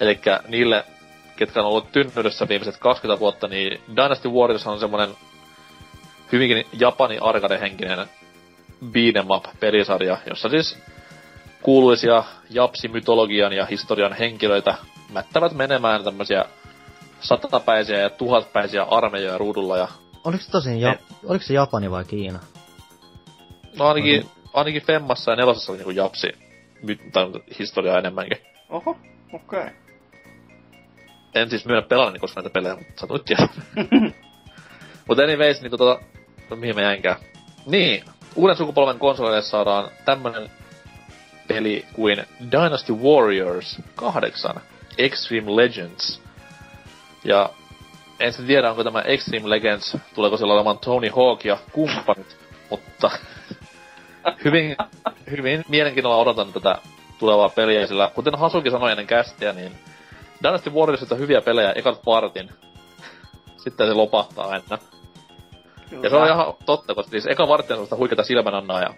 [0.00, 0.84] Eli niille,
[1.36, 5.10] ketkä on ollut tynnyydessä viimeiset 20 vuotta, niin Dynasty Warriors on semmonen
[6.32, 8.08] hyvinkin Japani arcade-henkinen
[8.84, 10.78] beat'em up pelisarja, jossa siis
[11.62, 14.74] kuuluisia japsi-mytologian ja historian henkilöitä
[15.12, 16.44] mättävät menemään tämmösiä
[17.20, 19.88] satapäisiä ja tuhatpäisiä armeijoja ruudulla ja
[20.24, 22.38] Oliko se tosin, ja, oliko se Japani vai Kiina?
[23.78, 26.28] no ainakin, ainakin Femmassa ja Nelosessa oli niinku japsi
[26.82, 27.26] my, tai
[27.58, 28.38] historiaa enemmänkin.
[28.68, 28.90] Oho,
[29.32, 29.60] okei.
[29.60, 29.70] Okay.
[31.34, 33.48] en siis myönnä pelannut koska näitä pelejä, mutta satuit tiedä.
[35.08, 36.00] mutta anyways, niin tota,
[36.50, 37.16] no mihin mä jäinkään.
[37.66, 38.04] Niin,
[38.36, 40.50] uuden sukupolven konsoleille saadaan tämmönen
[41.48, 44.54] peli kuin Dynasty Warriors 8
[44.98, 46.27] Extreme Legends.
[47.24, 47.50] Ja
[48.20, 52.36] en sitten tiedä, onko tämä Extreme Legends, tuleeko siellä olemaan Tony Hawk ja kumppanit,
[52.70, 53.10] mutta
[54.44, 54.76] hyvin,
[55.30, 56.78] hyvin mielenkiinnolla odotan tätä
[57.18, 59.72] tulevaa peliä, sillä kuten Hasuki sanoi ennen kästiä, niin
[60.42, 62.50] Dynasty Warriors on hyviä pelejä ekat partin.
[63.64, 64.78] Sitten se lopahtaa aina.
[66.02, 68.94] Ja se on ihan totta, koska siis eka vartti on semmoista huikeata silmänannaa ja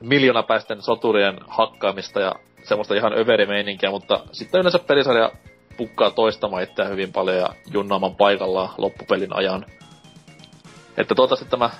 [0.00, 5.30] miljoonapäisten soturien hakkaamista ja semmoista ihan överimeininkiä, mutta sitten yleensä pelisarja
[5.76, 9.66] pukkaa toistamaan itseään hyvin paljon ja junnaamaan paikallaan loppupelin ajan.
[10.96, 11.70] Että toivottavasti tämä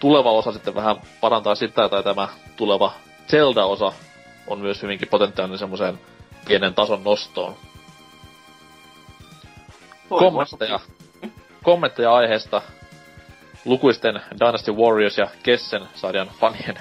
[0.00, 2.92] tuleva osa sitten vähän parantaa sitä, tai tämä tuleva
[3.28, 3.92] Zelda-osa
[4.46, 5.98] on myös hyvinkin potentiaalinen semmoiseen
[6.48, 7.54] pienen tason nostoon.
[10.08, 10.80] Kommentteja,
[11.62, 12.62] kommentteja aiheesta
[13.64, 16.78] lukuisten Dynasty Warriors ja Kessen sarjan fanien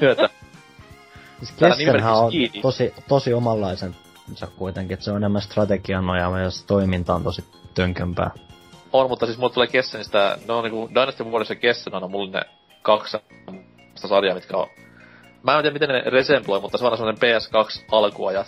[0.00, 0.30] myötä.
[1.38, 2.32] Siis Kessenhän on
[2.62, 3.96] tosi, tosi omanlaisen
[4.36, 8.30] se kuitenkin, että se on enemmän strategian nojaava ja se toiminta on tosi tönkömpää.
[8.92, 12.30] On, mutta siis mulle tulee Kessenistä, ne on niinku Dynasty Warriors ja Kessen on mulle
[12.30, 12.40] ne
[12.82, 13.16] kaksi
[13.94, 14.66] sarjaa, mitkä on...
[15.42, 18.46] Mä en tiedä miten ne resemploi, mutta se on semmonen PS2 alkuajat.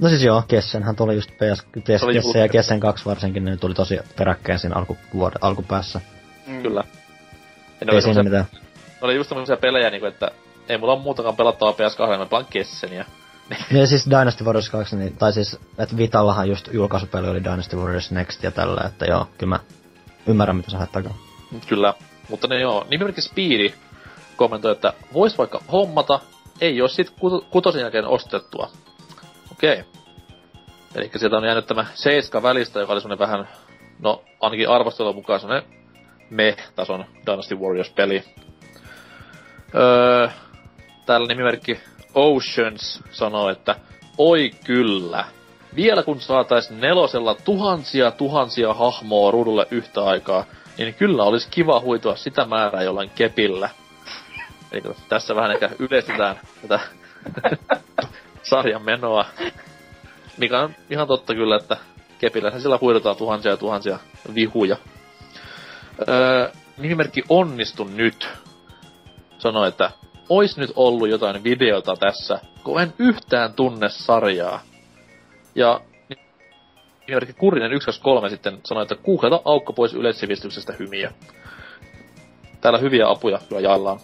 [0.00, 2.48] No siis joo, Kessenhän tuli just PS, PS oli Kessen ja.
[2.48, 6.00] Kessen 2 varsinkin, ne tuli tosi peräkkäin siinä alkuvuoden, alkupäässä.
[6.46, 6.62] Mm.
[6.62, 6.84] Kyllä.
[7.80, 8.44] Ja ne Ei siinä mitään.
[8.52, 10.30] Ne oli just semmosia pelejä niinku, että
[10.68, 13.04] ei mulla ole muutakaan pelattavaa PS2, mä pelaan Kesseniä.
[13.70, 18.10] Ja siis Dynasty Warriors 2, niin, tai siis, että Vitallahan just julkaisupeli oli Dynasty Warriors
[18.10, 19.60] Next ja tällä, että joo, kyllä mä
[20.26, 21.14] ymmärrän mitä sä haet takaa.
[21.66, 21.94] Kyllä.
[22.28, 23.72] Mutta ne joo, nimimerkki Speedy
[24.36, 26.20] kommentoi, että vois vaikka hommata,
[26.60, 28.70] ei ole sit kut- kutosen jälkeen ostettua.
[29.52, 29.84] Okei.
[30.94, 33.48] Eli sieltä on jäänyt tämä seiska välistä, joka oli semmonen vähän,
[33.98, 35.62] no ainakin arvostelun mukaan semmonen
[36.30, 38.24] meh-tason Dynasty Warriors-peli.
[39.74, 40.28] Öö,
[41.06, 41.80] täällä nimimerkki
[42.14, 43.76] Oceans sanoo, että
[44.18, 45.24] oi kyllä.
[45.76, 50.44] Vielä kun saatais nelosella tuhansia tuhansia hahmoa ruudulle yhtä aikaa,
[50.78, 53.70] niin kyllä olisi kiva huitua sitä määrää jollain kepillä.
[54.72, 56.80] Eli tässä vähän ehkä yleistetään tätä
[58.50, 59.24] sarjan menoa.
[60.36, 61.76] Mikä on ihan totta kyllä, että
[62.18, 63.98] kepillä sillä huidutaan tuhansia ja tuhansia
[64.34, 64.76] vihuja.
[66.08, 68.28] Öö, nimimerkki Onnistu nyt
[69.38, 69.90] sanoi, että
[70.28, 74.60] ois nyt ollut jotain videota tässä, kun en yhtään tunne sarjaa.
[75.54, 75.80] Ja
[77.08, 81.12] nimimerkki Kurinen 123 sitten sanoi, että kuuhleta aukko pois yleissivistyksestä hymiä.
[82.60, 84.00] Täällä hyviä apuja kyllä jaellaan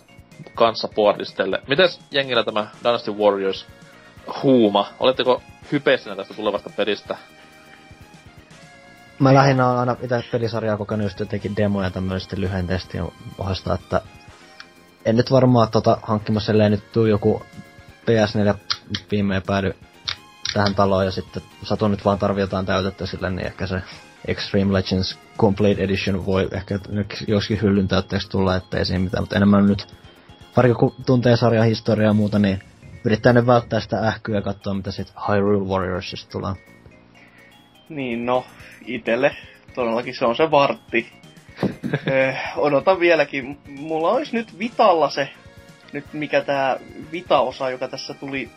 [0.54, 1.62] kanssa boardistelle.
[1.68, 3.66] Mites jengillä tämä Dynasty Warriors
[4.42, 4.86] huuma?
[5.00, 7.16] Oletteko hypeissinä tästä tulevasta pelistä?
[9.18, 13.08] Mä lähinnä oon aina itse pelisarjaa kokenut just jotenkin demoja tämmöisten lyhyen testien
[13.38, 14.00] ohesta, että
[15.05, 17.42] en nyt varmaan tota hankkimassa ellei nyt tuu joku
[18.11, 18.55] PS4
[19.11, 19.74] viimein päädy
[20.55, 23.82] tähän taloon ja sitten satun nyt vaan tarvii jotain täytettä sille, niin ehkä se
[24.26, 26.78] Extreme Legends Complete Edition voi ehkä
[27.28, 29.86] joskin hyllyn täytteeksi tulla, ettei siinä mitään, mutta enemmän nyt
[30.55, 32.62] pari kun tuntee sarjan historiaa ja muuta, niin
[33.05, 36.52] yrittää nyt välttää sitä ähkyä ja katsoa, mitä sit Hyrule Warriorsista tulee.
[37.88, 38.46] Niin, no,
[38.86, 39.36] itelle
[39.74, 41.23] todellakin se on se vartti.
[42.07, 43.59] Eh, odotan vieläkin.
[43.68, 45.28] Mulla olisi nyt Vitalla se,
[45.92, 46.76] nyt mikä tää
[47.12, 48.50] Vita-osa, joka tässä tuli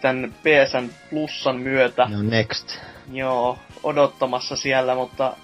[0.00, 2.06] tämän PSN Plussan myötä.
[2.08, 2.78] No next.
[3.12, 5.36] Joo, odottamassa siellä, mutta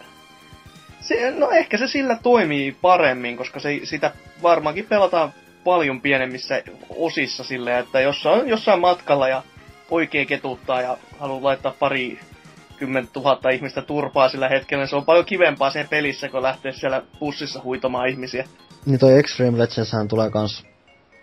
[1.00, 5.32] se, no ehkä se sillä toimii paremmin, koska se, sitä varmaankin pelataan
[5.64, 9.42] paljon pienemmissä osissa silleen, että jos on jossain matkalla ja
[9.90, 12.18] oikein ketuttaa ja haluaa laittaa pari
[12.80, 16.72] kymmentä tuhatta ihmistä turpaa sillä hetkellä, niin se on paljon kivempaa sen pelissä, kun lähtee
[16.72, 18.44] siellä bussissa huitomaan ihmisiä.
[18.86, 20.66] Niin toi Extreme Legends tulee kans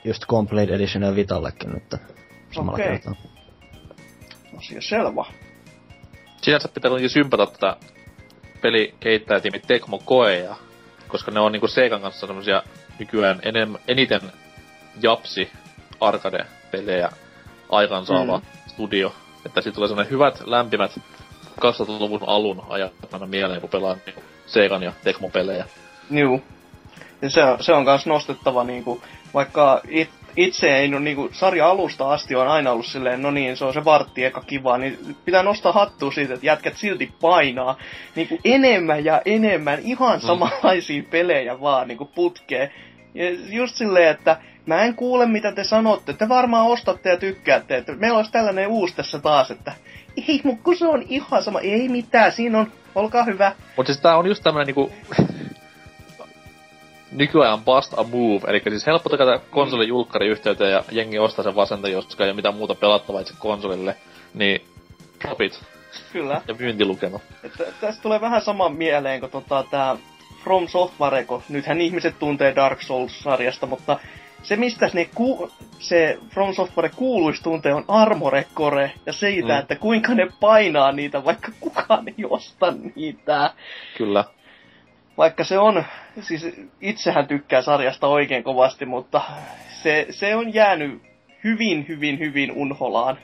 [0.03, 2.01] just Complete Edition Vitallekin nyt
[2.51, 2.87] samalla okay.
[2.87, 3.13] kertaa.
[4.57, 5.25] Asia selvä.
[6.41, 7.77] Sinänsä pitää kuitenkin sympata tätä
[8.61, 10.55] pelikehittäjätiimi Tecmo Koea,
[11.07, 12.63] koska ne on niinku Seikan kanssa semmosia
[12.99, 14.21] nykyään enem, eniten
[15.01, 15.51] japsi
[15.99, 17.09] arcade-pelejä
[17.69, 18.45] aikansaava mm.
[18.67, 19.15] studio.
[19.45, 20.99] Että siitä tulee semmonen hyvät, lämpimät
[21.61, 25.65] 2000-luvun alun ajat aina mieleen, kun pelaa niinku Seikan ja Tecmo-pelejä.
[26.11, 26.39] Joo.
[27.21, 29.01] Ja se, se on kans nostettava niinku,
[29.33, 33.57] vaikka it, itse ei no, niinku, sarja alusta asti on aina ollut silleen, no niin,
[33.57, 37.77] se on se vartti eka kiva, niin pitää nostaa hattua siitä, että jätkät silti painaa
[38.15, 40.27] niinku, enemmän ja enemmän ihan mm.
[40.27, 41.09] samanlaisia mm.
[41.09, 42.71] pelejä vaan niinku, putkeen.
[43.13, 47.77] Ja just silleen, että mä en kuule mitä te sanotte, te varmaan ostatte ja tykkäätte,
[47.77, 49.71] että meillä olisi tällainen uusi tässä taas, että
[50.27, 53.51] ei, mutta kun se on ihan sama, ei mitään, siinä on, olkaa hyvä.
[53.77, 54.91] Mutta siis tää on just tämmönen niinku
[57.11, 61.55] nykyajan bust a move, eli siis helppo tehdä konsolin julkkari yhteyteen ja jengi ostaa sen
[61.55, 63.95] vasenta, koska ei ole mitään muuta pelattavaa itse konsolille,
[64.33, 64.61] niin
[65.21, 65.63] profit.
[66.13, 66.41] Kyllä.
[66.47, 67.19] ja myyntilukema.
[67.81, 69.97] Tästä tulee vähän sama mieleen kuin tota, tää
[70.43, 73.99] From Software, kun nythän ihmiset tuntee Dark Souls-sarjasta, mutta
[74.43, 79.59] se mistä ne ku, se From Software kuuluisi tuntea on Armore Core ja siitä, mm.
[79.59, 83.53] että kuinka ne painaa niitä, vaikka kukaan ei osta niitä.
[83.97, 84.23] Kyllä
[85.17, 85.83] vaikka se on,
[86.21, 86.47] siis
[86.81, 89.21] itsehän tykkää sarjasta oikein kovasti, mutta
[89.83, 91.01] se, se on jäänyt
[91.43, 93.17] hyvin, hyvin, hyvin unholaan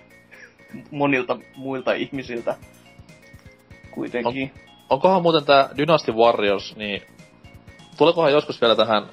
[0.92, 2.56] monilta muilta ihmisiltä
[3.92, 4.52] kuitenkin.
[4.54, 7.02] On, onkohan muuten tämä Dynasty Warriors, niin
[7.98, 9.04] tuleekohan joskus vielä tähän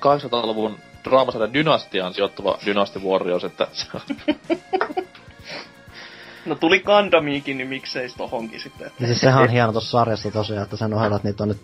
[0.00, 3.66] 800-luvun draamasarjan Dynastiaan sijoittuva Dynasty Warriors, että
[6.46, 8.90] No tuli Gundamiikin, niin miksei tohonkin sitten.
[9.00, 11.62] Ja siis sehän on hieno tuossa sarjassa tosiaan, että sen ohella, että niitä on nyt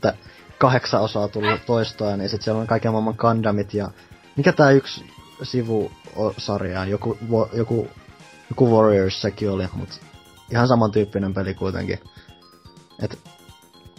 [0.58, 3.90] kahdeksan osaa tullut toistoa, niin sitten siellä on kaiken maailman Gundamit ja...
[4.36, 5.04] Mikä tää yksi
[5.42, 7.18] sivusarja joku,
[7.52, 7.88] joku,
[8.50, 9.96] joku Warriors sekin oli, mutta
[10.52, 11.98] ihan samantyyppinen peli kuitenkin.
[13.02, 13.18] Et,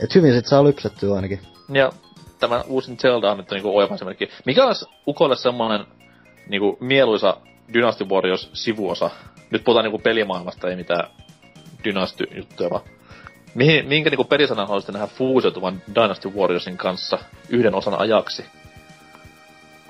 [0.03, 1.39] et hyvin sit saa lypsettyä ainakin.
[1.73, 1.91] Ja
[2.41, 4.29] tämä uusin Zelda on nyt niinku oiva esimerkki.
[4.45, 5.85] Mikä olisi Ukolle semmonen
[6.49, 7.37] niinku mieluisa
[7.73, 9.09] Dynasty Warriors sivuosa
[9.51, 11.09] nyt puhutaan niinku pelimaailmasta, ei mitään
[11.83, 12.83] Dynasty-juttuja, vaan
[13.55, 17.19] mihin, minkä niinku pelisanan haluaisitte nähdä fuusiotuvan Dynasty Warriorsin kanssa
[17.49, 18.45] yhden osan ajaksi?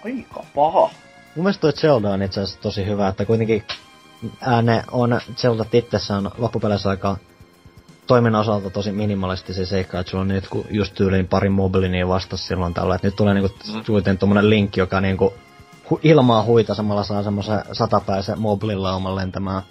[0.06, 0.90] Aika paha.
[1.36, 3.64] Mun mielestä toi Zelda on itse asiassa tosi hyvä, että kuitenkin
[4.42, 7.18] ääne on Zelda itsessään loppupeleissä aika
[8.08, 8.94] toiminnan osalta tosi
[9.52, 13.16] se seikka, että sulla on nyt just tyyliin pari mobilinia vastassa silloin tällä, että nyt
[13.16, 14.18] tulee niinku mm.
[14.18, 15.34] tommonen linkki, joka niinku
[15.92, 19.64] hu- ilmaa huita samalla saa semmoisen satapäisen moblilauman lentämään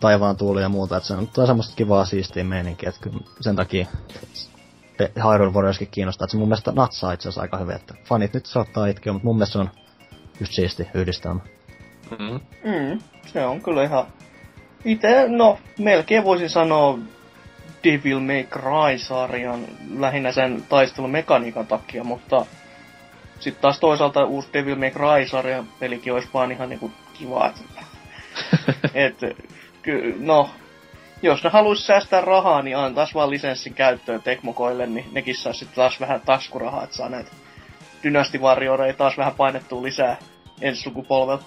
[0.00, 3.86] taivaan tuuli ja muuta, että se on, semmoista kivaa siistiä meininkiä, että kyllä sen takia
[4.98, 8.34] pe- Hyrule Warriorskin kiinnostaa, että se mun mielestä natsaa itse asiassa aika hyvin, että fanit
[8.34, 9.70] nyt saattaa itkeä, mutta mun mielestä se on
[10.40, 11.40] just siisti yhdistelmä.
[12.10, 12.40] Mm.
[12.70, 14.06] Mm, se on kyllä ihan...
[14.84, 16.98] Itse, no, melkein voisin sanoa
[17.84, 19.66] Devil May Cry-sarjan
[19.98, 22.46] lähinnä sen taistelumekaniikan takia, mutta
[23.40, 27.52] sitten taas toisaalta uusi Devil May Cry-sarjan pelikin olisi vaan ihan niinku kiva.
[28.94, 29.18] Et,
[29.82, 30.50] ky, no,
[31.22, 35.76] jos ne haluaisi säästää rahaa, niin antaisi vaan lisenssin käyttöön Tekmokoille, niin nekin saisi sitten
[35.76, 37.30] taas vähän taskurahaa, että saa näitä
[38.02, 40.16] Dynasty Warrioreita taas vähän painettua lisää
[40.60, 41.44] ensi sukupolvelta.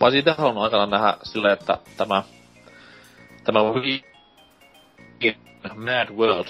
[0.00, 2.22] Mä olisin itse halunnut aikanaan nähdä silleen, että tämä,
[3.48, 4.04] tämä Wii
[5.76, 6.46] Mad World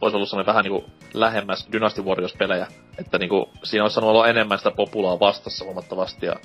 [0.00, 0.84] olisi ollut semmoinen vähän niinku
[1.14, 2.66] lähemmäs Dynasty Warriors-pelejä.
[2.98, 6.36] Että niinku, siinä olisi saanut olla enemmän sitä populaa vastassa huomattavasti ja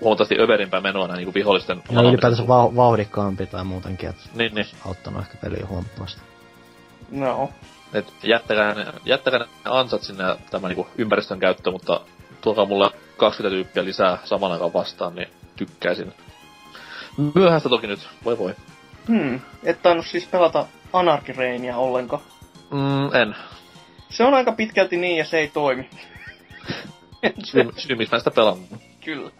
[0.00, 1.82] huomattavasti överimpää menoa näin niinku vihollisten...
[1.90, 4.66] Ja ylipäätänsä vau- vauhdikkaampi tai muutenkin, että Niin, niin.
[4.86, 6.20] auttanut ehkä peliä huomattavasti.
[7.10, 7.50] No,
[7.94, 12.00] Et jättäkää, ne, jättäkää ne ansat sinne tämä niinku ympäristön käyttö, mutta
[12.40, 16.12] tuokaa mulle 20 tyyppiä lisää saman aikaan vastaan, niin tykkäisin.
[17.34, 18.54] Myöhäistä toki nyt, voi voi.
[19.08, 22.22] Hmm, et tainnut siis pelata Anarchy Rainia ollenkaan.
[22.70, 23.36] Mm, en.
[24.08, 25.90] Se on aika pitkälti niin ja se ei toimi.
[27.44, 28.68] Syy, syy mistä mä sitä pelannut.
[29.04, 29.30] Kyllä.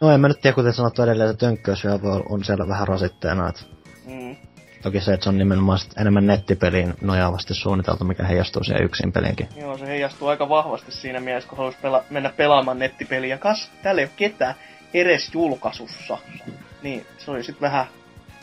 [0.00, 1.82] No en mä nyt tiedä, kuten sanottu edelleen, että tönkköys
[2.28, 3.62] on siellä vähän rasitteena, että
[4.06, 4.36] Mm.
[4.82, 9.48] Toki se, että se on nimenomaan enemmän nettipeliin nojaavasti suunniteltu, mikä heijastuu siihen yksin peliinkin.
[9.56, 13.38] Joo, se heijastuu aika vahvasti siinä mielessä, kun haluaisi pela- mennä pelaamaan nettipeliä.
[13.38, 14.54] Kas, täällä ei ole ketään
[14.94, 16.18] edes julkaisussa.
[16.82, 17.86] Niin, se oli sitten vähän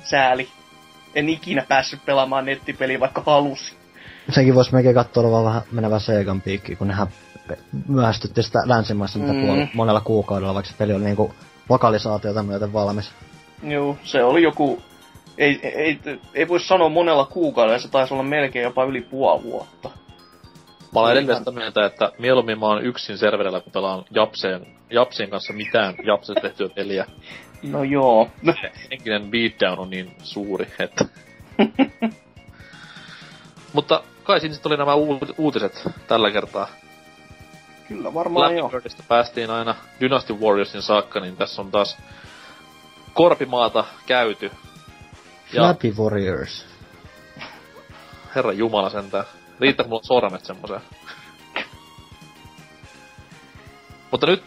[0.03, 0.47] sääli.
[1.15, 3.73] En ikinä päässyt pelaamaan nettipeliä, vaikka halusi.
[4.29, 7.07] Senkin voisi melkein katsoa vaan vähän menevä Segan piikki, kun nehän
[7.87, 9.41] myöhästytti sitä länsimaissa mitä Mm.
[9.41, 11.33] puol- monella kuukaudella, vaikka se peli oli niinku
[11.69, 13.11] lokalisaatiota myöten valmis.
[13.63, 14.81] Joo, se oli joku...
[15.37, 19.43] Ei, ei, ei, ei voi sanoa monella kuukaudella, se taisi olla melkein jopa yli puoli
[19.43, 19.89] vuotta.
[20.93, 25.29] Mä olen edelleen sitä mieltä, että mieluummin mä oon yksin serverillä, kun pelaan Japseen, Japsien
[25.29, 27.05] kanssa mitään Japsesta tehtyä peliä.
[27.63, 28.29] No joo.
[28.91, 31.05] Henkinen beatdown on niin suuri, että...
[33.73, 36.67] Mutta kai siinä sitten oli nämä uut- uutiset tällä kertaa.
[37.87, 38.71] Kyllä varmaan joo.
[39.07, 41.97] Päästiin aina Dynasty Warriorsin saakka, niin tässä on taas
[43.13, 44.51] Korpimaata käyty.
[45.53, 46.65] Ja Flappy Warriors.
[48.35, 49.25] herra jumala sentään.
[49.59, 50.81] Riittääkö mulla sormet semmoseen?
[54.11, 54.43] Mutta nyt,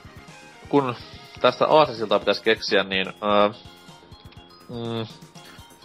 [0.69, 0.95] kun
[1.41, 3.57] tästä Aasisilta pitäisi keksiä, niin äh,
[4.69, 5.07] mm,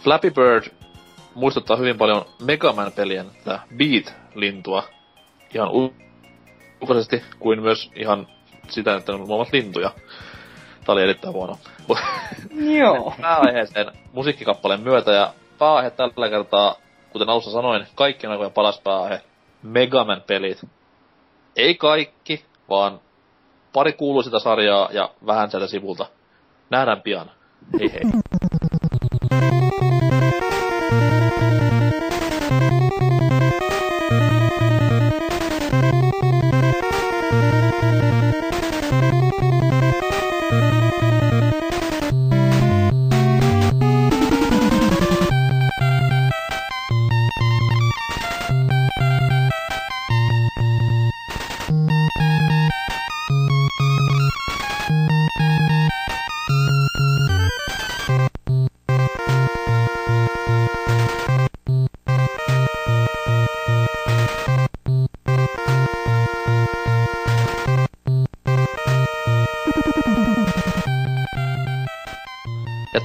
[0.02, 0.70] Flappy Bird
[1.34, 4.82] muistuttaa hyvin paljon Mega Man-pelien tätä Beat-lintua.
[5.54, 5.68] Ihan
[6.80, 8.26] ulkoisesti, kuin myös ihan
[8.68, 9.90] sitä, että on molemmat lintuja.
[10.84, 11.58] Tää oli erittäin huono.
[12.78, 13.14] Joo.
[13.20, 16.74] pääaiheeseen musiikkikappaleen myötä ja pääaihe tällä kertaa,
[17.12, 19.22] kuten alussa sanoin, kaikkien aikojen paras pääaihe,
[19.62, 20.66] Megaman pelit.
[21.56, 23.00] Ei kaikki, vaan
[23.72, 26.06] pari kuuluisinta sarjaa ja vähän sieltä sivulta.
[26.70, 27.30] Nähdään pian.
[27.80, 28.00] Hei hei.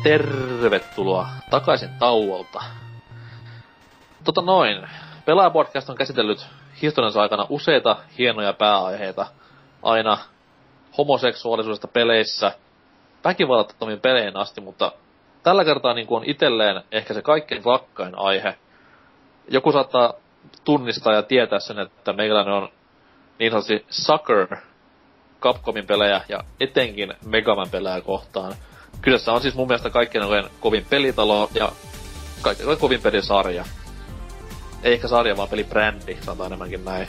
[0.04, 2.64] tervetuloa takaisin tauolta.
[4.24, 4.88] Tota noin.
[5.26, 6.48] Pelaajapodcast on käsitellyt
[6.82, 9.26] historiansa aikana useita hienoja pääaiheita.
[9.84, 10.18] Aina
[10.98, 12.52] homoseksuaalisuudesta peleissä,
[13.24, 14.92] väkivallattomiin peleihin asti, mutta
[15.44, 18.58] tällä kertaa niin on itelleen ehkä se kaikkein rakkain aihe.
[19.50, 20.14] Joku saattaa
[20.64, 22.70] tunnistaa ja tietää sen, että meikäläinen on
[23.40, 24.48] niin sanotusti sucker
[25.42, 28.54] Capcomin pelejä ja etenkin Megaman pelejä kohtaan.
[29.04, 31.72] Kyseessä on siis mun mielestä kaikkien aikojen kovin pelitalo ja
[32.42, 33.66] kaikkien aikojen kovin pelisarja.
[34.84, 37.08] Ei ehkä sarja, vaan pelibrändi, sanotaan enemmänkin näin.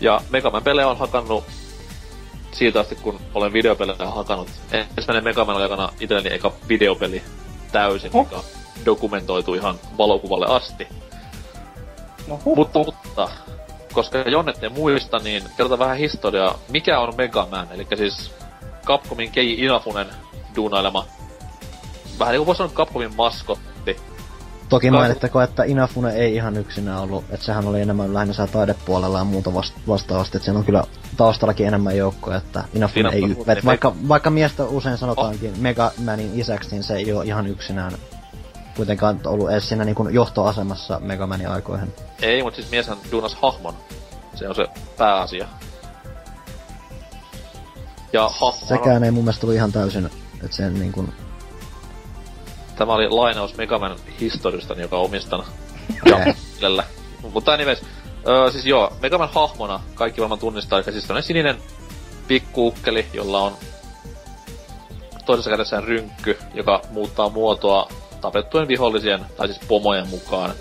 [0.00, 1.44] Ja Megaman pelejä on hakannut
[2.52, 4.48] siitä asti, kun olen videopelejä hakannut.
[4.72, 7.22] Ensimmäinen Megaman oli aikana itselleni eka videopeli
[7.72, 8.36] täysin, mikä
[8.84, 10.88] dokumentoitu ihan valokuvalle asti.
[12.26, 13.28] No huh, Mutta, mutta
[13.92, 16.58] koska Jonnet ei muista, niin kerrotaan vähän historiaa.
[16.68, 17.68] Mikä on Mega Man?
[17.70, 18.34] Eli siis
[18.84, 20.06] Capcomin Kei Inafunen
[20.56, 21.06] duunailema.
[22.18, 23.96] Vähän niinku voisi sanoa Capcomin maskotti.
[24.68, 29.18] Toki mainittako, että Inafune ei ihan yksinä ollut, että sehän oli enemmän lähinnä siellä taidepuolella
[29.18, 29.52] ja muuta
[29.88, 30.84] vastaavasti, että siellä on kyllä
[31.16, 35.58] taustallakin enemmän joukkoja, että Inafune ei, y- et vaikka, vaikka miestä usein sanotaankin oh.
[35.58, 37.92] Mega Manin isäksi, niin se ei ole ihan yksinään
[38.76, 41.92] kuitenkaan ollut edes siinä niin johtoasemassa Mega Manin aikoihin.
[42.22, 43.74] Ei, mutta siis mieshän duunas hahmon.
[44.34, 44.66] Se on se
[44.98, 45.48] pääasia.
[48.12, 48.66] Ja hahmo...
[48.68, 50.06] Sekään ei mun mielestä tullut ihan täysin,
[50.44, 51.12] että sen niin kuin...
[52.78, 55.44] Tämä oli lainaus Megaman historiasta, joka omistan
[56.60, 56.84] ja
[57.32, 57.82] Mutta anyways,
[58.28, 61.56] öö, siis joo, Megaman hahmona kaikki varmaan tunnistaa, eli siis sininen
[62.28, 63.52] pikkuukkeli, jolla on
[65.26, 67.88] toisessa kädessään rynkky, joka muuttaa muotoa
[68.20, 70.54] tapettujen vihollisien, tai siis pomojen mukaan.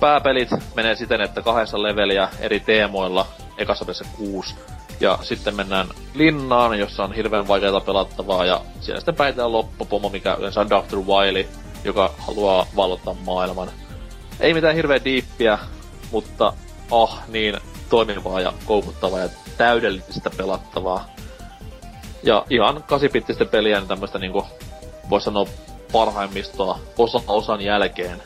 [0.00, 3.26] Pääpelit menee siten, että kahdessa leveliä eri teemoilla,
[3.58, 4.54] ekassa pelissä kuusi.
[5.00, 10.34] Ja sitten mennään linnaan, jossa on hirveän vaikeaa pelattavaa, ja siellä sitten päitään loppupomo, mikä
[10.34, 10.96] yleensä on Dr.
[10.96, 11.46] Wiley,
[11.84, 13.70] joka haluaa vallottaa maailman.
[14.40, 15.58] Ei mitään hirveä diippiä,
[16.10, 16.52] mutta
[16.90, 17.56] ah niin
[17.90, 21.08] toimivaa ja koukuttavaa ja täydellistä pelattavaa.
[22.22, 24.46] Ja ihan kasipittistä peliä, niin tämmöistä niinku,
[25.10, 25.46] voisi sanoa
[25.92, 28.22] parhaimmistoa osa osan jälkeen.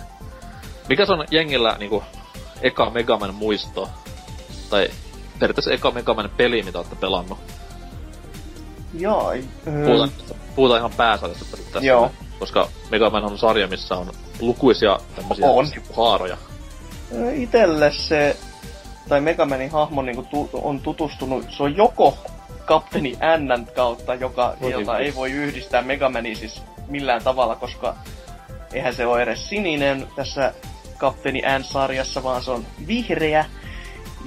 [0.88, 2.02] Mikä se on jengillä niinku
[2.62, 3.88] eka Megaman muisto?
[4.70, 4.90] Tai
[5.44, 7.38] periaatteessa eka Megaman peli, mitä olette pelannut?
[8.98, 9.32] Joo.
[9.64, 10.10] Puhutaan,
[10.56, 11.80] puhutaan ihan pääsarjasta tässä.
[11.82, 12.10] Joo.
[12.38, 15.66] Koska Megaman on sarja, missä on lukuisia tämmöisiä on.
[15.96, 16.36] haaroja.
[17.34, 18.36] Itelle se,
[19.08, 22.18] tai Megamanin hahmo niin tu, on tutustunut, se on joko
[22.64, 27.96] kapteeni N kautta, joka, jota ei voi yhdistää Megamaniin siis millään tavalla, koska
[28.72, 30.52] eihän se ole edes sininen tässä
[30.98, 33.44] kapteeni N-sarjassa, vaan se on vihreä.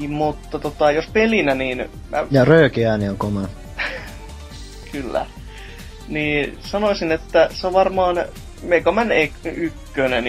[0.08, 1.90] Mutta tota, jos pelinä, niin...
[2.10, 2.26] Mä...
[2.32, 3.42] Ja röökiääni on koma.
[4.92, 5.26] Kyllä.
[6.08, 8.26] Niin sanoisin, että se on varmaan
[8.64, 9.40] Mega Man 1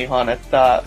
[0.02, 0.82] ihan, että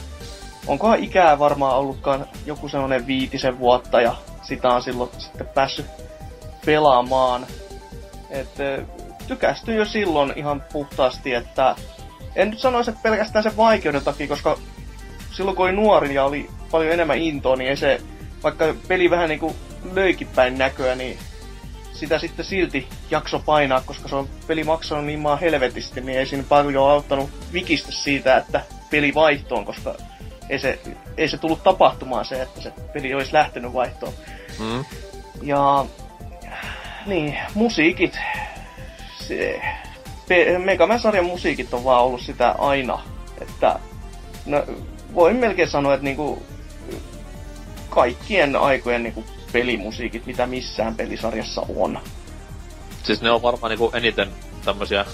[0.68, 5.86] onkohan ikää varmaan ollutkaan joku semmonen viitisen vuotta ja sitä on silloin sitten päässyt
[6.66, 7.46] pelaamaan.
[8.30, 8.64] että
[9.28, 11.76] tykästyi jo silloin ihan puhtaasti, että
[12.36, 14.58] en nyt sanoisi, että pelkästään sen vaikeuden takia, koska
[15.32, 18.02] silloin kun oli nuori ja oli paljon enemmän intoa, niin ei se,
[18.44, 19.56] vaikka peli vähän niinku
[19.94, 21.18] löikin päin näköä, niin
[21.94, 26.26] sitä sitten silti jakso painaa, koska se on peli maksanut niin maan helvetisti, niin ei
[26.26, 29.96] siinä paljon auttanut vikistä siitä, että peli vaihtoon, koska
[30.50, 30.80] ei se,
[31.18, 34.14] ei se tullut tapahtumaan se, että se peli olisi lähtenyt vaihtoon.
[34.60, 34.86] Mm.
[35.42, 35.86] Ja
[37.06, 38.20] niin, musiikit
[39.28, 39.62] se,
[40.58, 43.02] Mega Man-sarjan musiikit on vaan ollut sitä aina.
[43.42, 43.80] Että,
[44.46, 44.64] no,
[45.14, 46.44] voin melkein sanoa, että niinku,
[47.92, 52.00] kaikkien aikojen niinku, pelimusiikit, mitä missään pelisarjassa on.
[53.04, 54.30] Siis ne on varmaan niinku eniten
[54.66, 55.06] tämmösiä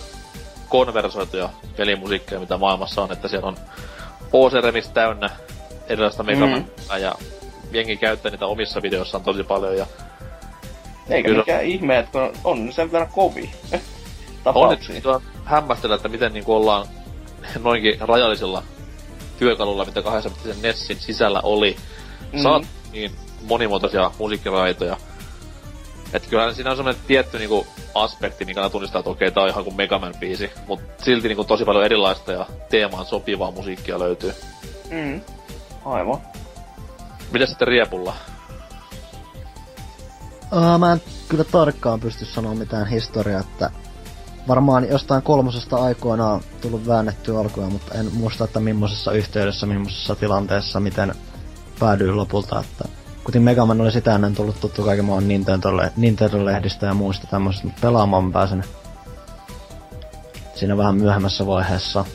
[0.70, 3.58] konversoituja pelimusiikkeja, mitä maailmassa on, että siellä on
[4.34, 4.54] OC
[4.94, 5.30] täynnä
[5.88, 6.66] erilaista Mega mm.
[7.00, 7.16] ja
[7.72, 9.86] jengi käyttää niitä omissa videoissaan tosi paljon ja
[11.10, 11.42] eikä Kyllä.
[11.42, 13.52] mikään ihme, että on sen verran kovi.
[14.44, 15.02] tapauksia.
[15.06, 16.88] On hämmästellä, että miten niin ollaan
[17.60, 18.64] noinkin rajallisella
[19.40, 20.30] työkalulla, mitä kahdessa
[20.62, 21.78] Nessin sisällä oli.
[22.34, 22.40] Mm.
[22.44, 23.12] Saat niin
[23.44, 24.98] monimuotoisia musiikkiraitoja.
[26.14, 29.64] Että kyllähän siinä on semmoinen tietty niinku aspekti, mikä tunnistaa, että okei, tää on ihan
[29.64, 34.34] kuin Megaman biisi, mutta silti niinku tosi paljon erilaista ja teemaan sopivaa musiikkia löytyy.
[34.92, 35.22] Mm.
[35.86, 36.22] Aivan.
[37.32, 38.14] Mitä sitten Riepulla?
[40.52, 43.72] Uh, mä en kyllä tarkkaan pysty sanoa mitään historiaa, että
[44.48, 50.80] varmaan jostain kolmosesta aikoinaan tullut väännettyä alkuja, mutta en muista, että millaisessa yhteydessä, millaisessa tilanteessa,
[50.80, 51.16] miten
[51.80, 52.86] päädyin lopulta, että
[53.24, 55.24] kuten Megaman oli sitä ennen tullut tuttu kaiken maan
[55.98, 58.64] Nintendo-lehdistä ja muista tämmöistä, mutta pelaamaan pääsen
[60.56, 62.06] siinä vähän myöhemmässä vaiheessa.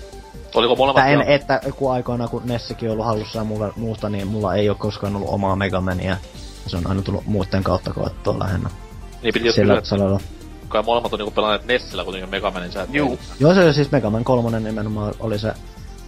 [0.54, 4.26] Oliko molemmat en, että kun aikoina kun Nessikin on ollut hallussa ja muuta, muusta, niin
[4.26, 6.16] mulla ei ole koskaan ollut omaa Megamania.
[6.66, 8.70] Se on aina tullut muuten kautta koettua lähinnä.
[9.22, 10.20] Niin piti Sillä kysyä,
[10.68, 13.18] kai molemmat on niinku pelanneet Nessillä kuitenkin Megamanin sä Juu.
[13.40, 15.54] Joo, se siis Megaman kolmonen nimenomaan oli se,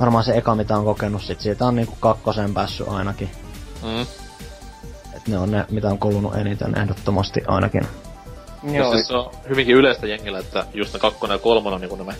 [0.00, 1.40] varmaan se eka mitä on kokenut sit.
[1.40, 3.30] Siitä on niinku kakkosen päässyt ainakin.
[3.84, 4.02] Mm.
[5.16, 7.86] Et ne on ne, mitä on kulunut eniten ehdottomasti ainakin.
[8.62, 8.92] Joo.
[8.92, 12.14] Siis se on hyvinkin yleistä jengillä, että just ne kakkonen ja kolmonen on niinku ne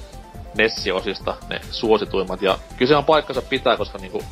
[0.58, 2.42] Nessi-osista ne suosituimmat.
[2.42, 4.22] Ja kyllä se on paikkansa pitää, koska niinku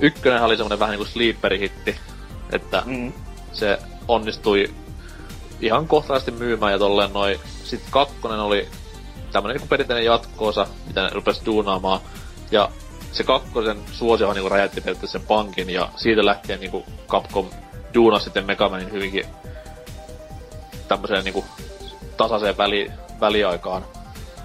[0.00, 1.96] ykkönen oli semmonen vähän niinku sleeperi-hitti.
[2.52, 3.12] Että mm.
[3.52, 3.78] se
[4.08, 4.74] onnistui
[5.60, 7.38] ihan kohtalaisesti myymään ja tolleen noin.
[7.64, 8.68] Sitten kakkonen oli
[9.32, 12.00] tämmönen niinku perinteinen jatkoosa, mitä ne rupes duunaamaan.
[12.50, 12.68] Ja
[13.14, 17.46] se kakkosen suosiohan niinku räjäytti periaatteessa sen pankin ja siitä lähtien niinku Capcom
[17.94, 19.24] duunas sitten Megamanin hyvinkin
[20.88, 21.44] tämmöiseen niinku
[22.16, 23.84] tasaiseen väli, väliaikaan.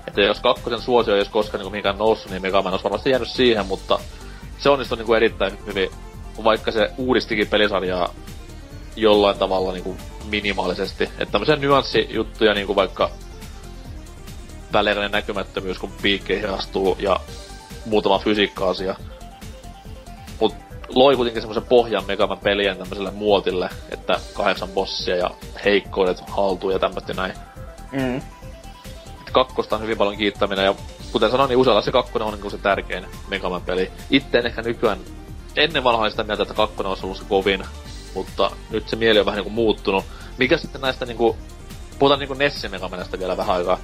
[0.08, 3.30] Että jos kakkosen suosio ei olisi koskaan niinku mihinkään noussut, niin Megaman olisi varmasti jäänyt
[3.30, 4.00] siihen, mutta
[4.58, 5.90] se onnistui niinku erittäin hyvin,
[6.44, 8.14] vaikka se uudistikin pelisarjaa
[8.96, 9.98] jollain tavalla niinku
[10.30, 11.04] minimaalisesti.
[11.04, 13.10] Että tämmöisiä nyanssijuttuja niinku vaikka
[14.74, 17.20] väliaikainen näkymättömyys, kun piikkeihin astuu ja
[17.86, 18.96] muutama fysiikka-asia.
[20.40, 20.56] Mut
[20.90, 25.30] loi kuitenkin semmoisen pohjan Megaman pelien tämmöiselle muotille, että kahdeksan bossia ja
[25.66, 27.34] heikkoudet haltuu ja tämmöistä näin.
[27.92, 28.22] Mm.
[29.32, 30.76] Kakkosta on hyvin paljon kiittäminen ja
[31.12, 33.92] kuten sanoin, niin usealla se kakkonen on niin se tärkein Megaman peli.
[34.10, 35.00] Itse en ehkä nykyään,
[35.56, 37.64] ennen vanhaa sitä mieltä, että kakkonen olisi ollut se kovin,
[38.14, 40.06] mutta nyt se mieli on vähän niinku muuttunut.
[40.38, 41.38] Mikä sitten näistä niinku,
[42.00, 43.80] puhutaan niinku Nessin Megamanista vielä vähän aikaa,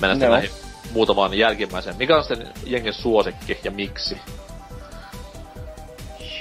[0.00, 0.34] mennä Joo.
[0.34, 0.50] näihin
[0.90, 1.96] muutamaan jälkimmäiseen.
[1.96, 4.18] Mikä on sitten jengin suosikki ja miksi?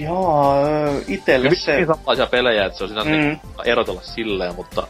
[0.02, 1.76] Ö, itelle Hyvin se...
[1.76, 3.18] niin samanlaisia pelejä, että se on sinänsä Mm.
[3.18, 3.40] mm.
[3.66, 4.88] erotella silleen, mutta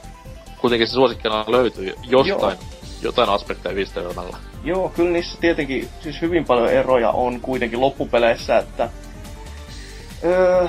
[0.62, 2.58] kuitenkin se suosikkina löytyy jostain,
[3.02, 4.38] jotain aspekteja yhdistelmällä.
[4.64, 8.90] Joo, kyllä niissä tietenkin siis hyvin paljon eroja on kuitenkin loppupeleissä, että...
[10.24, 10.68] Öö,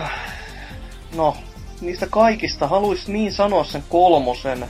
[1.17, 1.37] no,
[1.81, 4.65] niistä kaikista haluais niin sanoa sen kolmosen.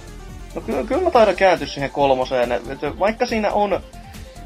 [0.55, 3.81] No kyllä, kyllä mä taidan kääntyä siihen kolmoseen, että vaikka siinä on...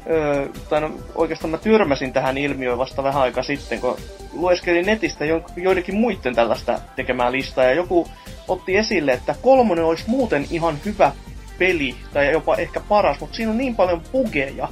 [0.09, 3.97] Öö, tai no, oikeastaan mä tyrmäsin tähän ilmiöön vasta vähän aika sitten, kun
[4.33, 8.07] lueskelin netistä jo, joidenkin muiden tällaista tekemää listaa, ja joku
[8.47, 11.11] otti esille, että kolmonen olisi muuten ihan hyvä
[11.59, 14.67] peli, tai jopa ehkä paras, mutta siinä on niin paljon bugeja.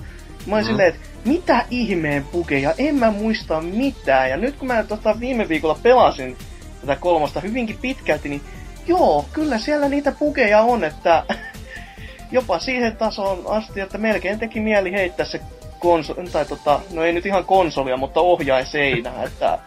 [0.45, 0.67] Mä olin Mm.
[0.67, 4.29] silleen, että mitä ihmeen bugeja, en mä muista mitään.
[4.29, 6.37] Ja nyt kun mä tota, viime viikolla pelasin
[6.81, 8.41] tätä kolmosta hyvinkin pitkälti, niin
[8.87, 11.23] joo, kyllä siellä niitä bugeja on, että
[12.33, 15.41] jopa siihen tasoon asti, että melkein teki mieli heittää se
[15.79, 19.59] konso- tai tota, no ei nyt ihan konsolia, mutta ohjaiseinää, että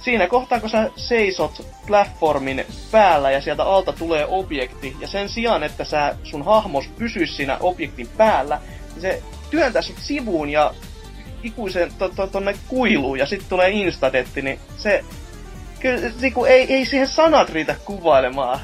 [0.00, 5.62] siinä kohtaa, kun sä seisot platformin päällä ja sieltä alta tulee objekti, ja sen sijaan,
[5.62, 8.60] että sä sun hahmos pysyisi siinä objektin päällä,
[8.92, 10.74] niin se työntää sut sivuun ja
[11.42, 15.04] ikuisen to, to, tonne kuiluun, ja sitten tulee instadetti, niin se...
[15.80, 18.60] Kyllä, kun ei, ei siihen sanat riitä kuvailemaan.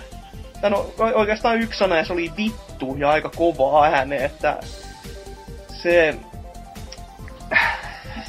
[0.67, 4.59] Tai no, oikeastaan yksi sana, ja se oli vittu, ja aika kovaa ääne, että...
[5.83, 6.15] Se...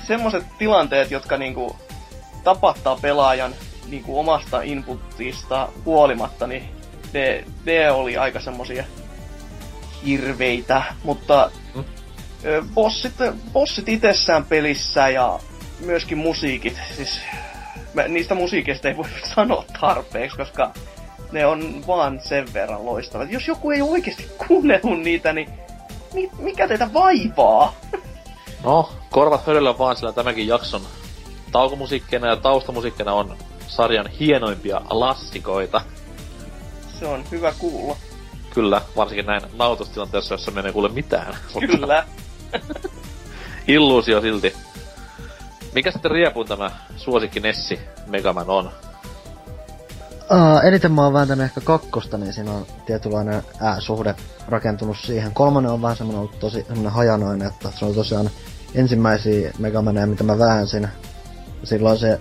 [0.08, 1.76] Semmoset tilanteet, jotka niinku
[2.44, 3.56] tapattaa pelaajan
[3.88, 6.70] niin kuin omasta inputista huolimatta, niin
[7.14, 8.84] ne, ne oli aika semmosia
[10.06, 11.84] hirveitä, mutta Mm.
[12.74, 13.14] bossit,
[13.54, 15.40] bossit itsessään pelissä ja
[15.80, 17.22] myöskin musiikit, siis
[17.94, 19.06] mä, niistä musiikeista ei voi
[19.36, 20.74] sanoa tarpeeksi, koska
[21.32, 23.32] ne on vaan sen verran loistavat.
[23.32, 25.50] Jos joku ei oikeasti kuunnellut niitä, niin
[26.14, 27.76] mi, mikä teitä vaivaa?
[28.64, 30.82] No, korvat hölöllä vaan, sillä tämänkin jakson
[31.52, 33.38] taukomusiikkeina ja taustamusiikkeina on
[33.68, 35.82] sarjan hienoimpia lassikoita.
[37.00, 37.96] Se on hyvä kuulla.
[38.54, 41.38] Kyllä, varsinkin näin nautustilanteessa, jossa menee kuule mitään.
[41.60, 42.06] Kyllä.
[43.68, 44.54] illuusio silti.
[45.74, 48.72] Mikä sitten riepun tämä suosikki Nessi Megaman on?
[50.32, 54.16] Uh, eniten mä oon vääntänyt ehkä kakkosta, niin siinä on tietynlainen ää-suhde
[54.48, 55.34] rakentunut siihen.
[55.34, 58.30] Kolmonen on vähän semmonen ollut tosi semmonen hajanainen, että se on tosiaan
[58.76, 60.88] ensimmäisiä Megamaneja, mitä mä väänsin.
[61.64, 62.20] Silloin se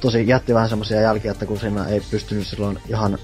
[0.00, 3.18] tosi jätti vähän semmosia jälkiä, että kun siinä ei pystynyt silloin ihan,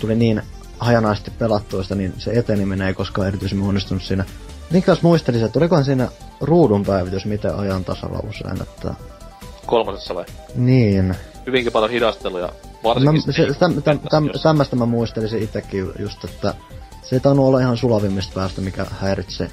[0.00, 0.42] tuli niin
[0.78, 4.24] hajanaisesti pelattua sitä, niin se eteneminen ei koskaan erityisemmin onnistunut siinä.
[4.70, 6.08] Niin kanssa muistelisin, että olikohan siinä
[6.40, 8.94] ruudun päivitys miten ajan tasalla usein, että...
[9.66, 10.24] Kolmosessa vai?
[10.54, 11.16] Niin.
[11.46, 12.46] Hyvinkin paljon hidasteluja.
[12.46, 12.52] Mä,
[12.84, 16.54] Varsinkin se, sitten täm, täm, täm, tämmöstä mä muistelisin itsekin ju- just, että
[17.02, 19.44] se ei tainnut olla ihan sulavimmista päästä, mikä häiritsi.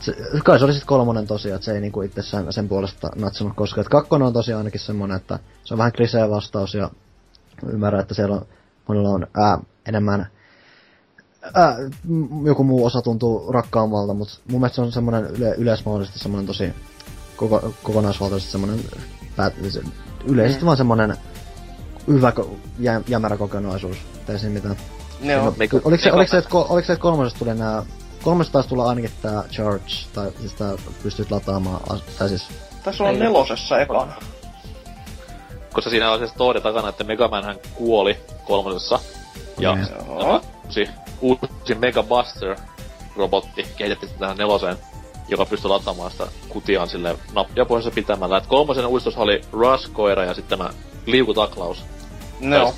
[0.00, 3.52] Se, kai se oli sit kolmonen tosiaan, että se ei niinku itsessään sen puolesta natsanut
[3.56, 3.80] koskaan.
[3.80, 6.90] Et kakkonen on tosiaan ainakin semmonen, että se on vähän klisee vastaus ja
[7.66, 8.46] ymmärrän, että siellä on,
[8.88, 9.58] monilla on ää,
[9.88, 10.26] enemmän
[11.54, 11.76] ää,
[12.44, 16.72] joku muu osa tuntuu rakkaammalta, mutta mun mielestä se on semmonen yle, yleismallisesti semmonen tosi
[17.36, 18.80] koko, kokonaisvaltaisesti semmonen
[19.36, 19.82] päät, se-
[20.24, 20.66] yleisesti Mm.
[20.66, 21.16] vaan semmonen
[22.08, 22.32] hyvä
[22.78, 23.96] jä, jämärä kokonaisuus.
[24.26, 24.76] Tai siinä mitään.
[25.20, 25.52] Ne on.
[25.52, 27.82] Mega- Oliko se, Mega- oliko se, että, ko- oliko se, että kolmosesta tuli nää...
[28.22, 30.72] Kolmosesta taisi tulla ainakin tää charge, tai siis tää
[31.02, 32.48] pystyt lataamaan, tai siis...
[32.84, 34.12] Tässä on nelosessa ekana.
[35.72, 38.98] Koska siinä on se story takana, että Megaman hän kuoli kolmosessa.
[39.58, 39.78] Ja
[40.18, 40.88] tämä uusi,
[41.20, 42.56] uusi Mega Buster
[43.16, 44.76] robotti kehitettiin tähän neloseen,
[45.32, 48.36] joka pystyy lataamaan sitä kutiaan sille nappia pohjassa pitämällä.
[48.36, 50.70] Et kolmosen uudistus oli Rush-koira ja sitten tämä
[51.06, 51.84] liukutaklaus.
[52.42, 52.52] On.
[52.52, 52.72] Ja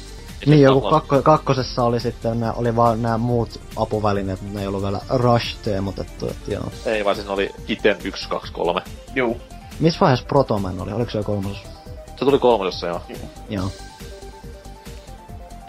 [0.47, 4.63] Niin, joku taklaus- kakko, kakkosessa oli sitten, nää, oli vaan nämä muut apuvälineet, mutta ne
[4.63, 6.65] ei ollut vielä Rush-teemotettu, että joo.
[6.87, 8.83] Ei vaan siis ne oli Iten 1, 2, 3.
[9.15, 9.41] Juu.
[9.81, 10.93] Missä vaiheessa Protoman oli?
[10.93, 11.69] Oliko se jo kolmosessa?
[12.17, 13.01] Se tuli kolmosessa joo.
[13.49, 13.71] Joo.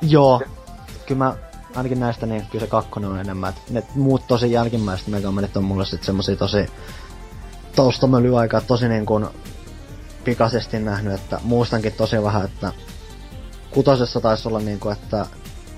[0.02, 0.41] Joo.
[1.06, 1.36] Kyllä mä
[1.76, 3.49] ainakin näistä niin kyllä se kakkonen on enemmän.
[3.49, 6.65] Et ne muut tosi jälkimmäiset Mega Manit on mulle sit semmosia tosi
[7.76, 9.26] taustamölyaikaa tosi niin kuin
[10.23, 12.72] pikaisesti nähnyt, että muistankin tosi vähän, että
[13.72, 15.26] kutosessa taisi olla niinku, että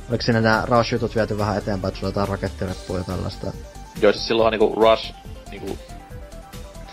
[0.09, 3.51] oliko siinä nämä Rush-jutut viety vähän eteenpäin, että sulla jotain rakettireppuja ja tällaista.
[4.01, 5.13] Joo, siis silloinhan niinku Rush
[5.51, 5.77] niinku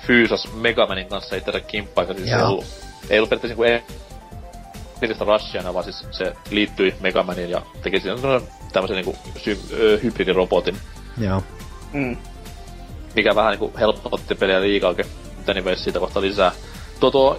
[0.07, 2.65] fyysas Megamanin kanssa itse kimppaa, siis ei ollut,
[3.11, 3.95] ei ollut periaatteessa niinku
[5.05, 8.17] erillistä Rushiana, vaan siis se liittyi Megamaniin ja teki siinä
[8.75, 10.77] tämmösen niinku sy- ö, hybridirobotin.
[11.19, 11.43] Joo.
[11.93, 12.17] Mm.
[13.15, 15.07] Mikä vähän niinku helpotti peliä liikaakin,
[15.37, 16.53] mutta niin siitä kohta lisää.
[17.01, 17.39] Tuo tuo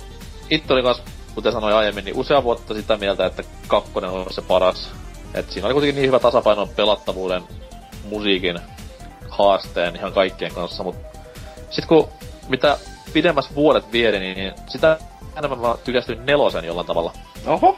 [0.50, 1.02] itse oli kans,
[1.36, 4.92] kuten sanoin aiemmin, niin usea vuotta sitä mieltä, että kakkonen on se paras.
[5.34, 7.44] Et siinä oli kuitenkin niin hyvä tasapaino pelattavuuden,
[8.10, 8.60] musiikin,
[9.30, 10.96] haasteen ihan kaikkien kanssa, mut
[11.70, 12.10] sit kun
[12.48, 12.78] mitä
[13.14, 14.98] pidemmäs vuodet viedi, niin, niin sitä
[15.38, 17.14] enemmän mä tykästyin nelosen jollain tavalla.
[17.46, 17.78] Oho.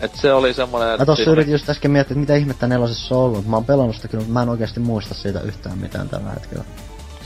[0.00, 0.98] Et se oli semmonen...
[0.98, 3.46] Mä tossa yritin just äsken miettiä, että mitä ihmettä nelosessa on ollut.
[3.46, 6.64] Mä oon pelannut sitä kyllä, mutta mä en oikeasti muista siitä yhtään mitään tällä hetkellä.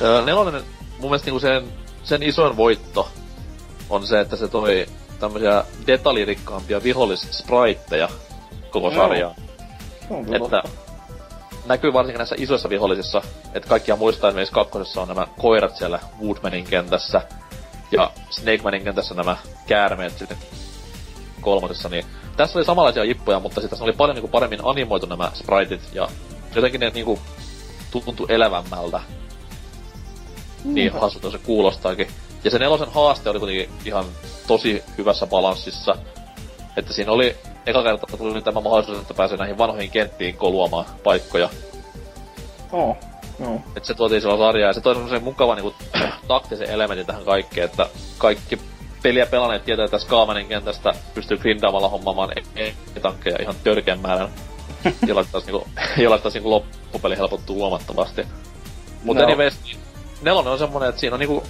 [0.03, 1.65] Öö, nelonen, mun mielestä niinku sen,
[2.05, 3.09] sen isoin voitto
[3.91, 4.87] on se, että se toi
[5.21, 8.09] tämmösiä detaljirikkaampia vihollis-spriteja
[8.71, 9.35] koko Joo.
[10.11, 10.69] on kyllä Että totta.
[11.67, 13.23] näkyy varsinkin näissä isoissa vihollisissa,
[13.55, 17.21] että kaikkia muistaa esimerkiksi kakkosessa on nämä koirat siellä Woodmanin kentässä
[17.91, 19.37] ja Snakemanin kentässä nämä
[19.67, 20.39] käärmeet sitten
[21.41, 22.05] kolmosessa, niin
[22.37, 26.09] tässä oli samanlaisia jippoja, mutta sitten tässä oli paljon niinku paremmin animoitu nämä spriteit ja
[26.55, 27.19] jotenkin ne niinku
[27.91, 29.01] tuntui elävämmältä.
[30.65, 30.99] Niin Mm.
[31.01, 32.09] hassulta se kuulostaakin.
[32.45, 34.05] Ja se nelosen haaste oli kuitenkin ihan
[34.47, 35.97] tosi hyvässä balanssissa.
[36.77, 37.37] Että siinä oli
[37.67, 41.49] eka kerta tuli tämä mahdollisuus, että pääsee näihin vanhoihin kenttiin koluamaan paikkoja.
[42.73, 42.97] Oo.
[43.41, 43.61] Joo.
[43.77, 45.75] Että se tuotiin sillä sarjaa ja se toi semmosen mukavan niinku,
[46.29, 47.89] taktisen elementin tähän kaikkeen, että
[48.19, 48.59] kaikki
[49.05, 52.63] peliä pelanneet tietää, että Skaamanin kentästä pystyy grindaamalla hommaamaan e-
[52.97, 54.29] e-tankkeja ihan törkeän määrän,
[55.07, 55.69] jolla taas niinku,
[56.03, 58.27] jolla taas niinku loppupeli helpottuu huomattavasti.
[59.03, 59.29] Mutta No.
[59.29, 59.77] anyways, niin
[60.23, 61.43] nelonen on semmonen, että siinä on niinku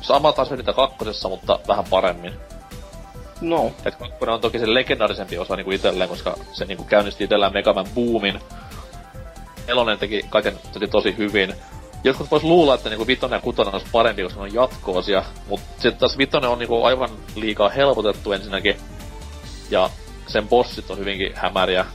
[0.00, 2.32] sama taso mitä kakkosessa, mutta vähän paremmin.
[3.40, 3.72] No.
[3.84, 7.86] Et kakkonen on toki se legendaarisempi osa niinku itelleen, koska se niinku käynnisti itellään Megaman
[7.94, 8.40] boomin.
[9.66, 11.54] Nelonen teki kaiken teki tosi hyvin.
[12.04, 15.66] Jotkut vois luulla, että niinku vitonen ja kutonen olisi parempi, koska ne on jatkoosia, mutta
[15.72, 18.76] sitten taas vitonen on niinku aivan liikaa helpotettu ensinnäkin.
[19.70, 19.90] Ja
[20.26, 21.86] sen bossit on hyvinkin hämäriä.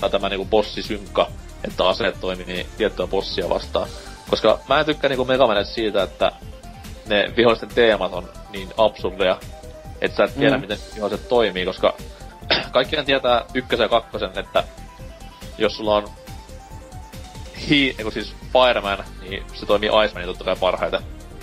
[0.00, 1.28] Tai tämä niinku bossisynkka,
[1.64, 3.88] että aseet toimii niin tiettyä bossia vastaan.
[4.30, 6.32] Koska mä en tykkää niinku Megamanet siitä, että
[7.08, 9.38] ne vihollisten teemat on niin absurdeja,
[10.00, 10.60] että sä et tiedä, Mm.
[10.60, 11.94] miten viholliset toimii, koska
[12.72, 14.64] kaikkihan tietää ykkösen ja kakkosen, että
[15.58, 16.08] jos sulla on
[17.68, 21.00] hi, eiku siis Fireman, niin se toimii Icemanin totta kai parhaiten.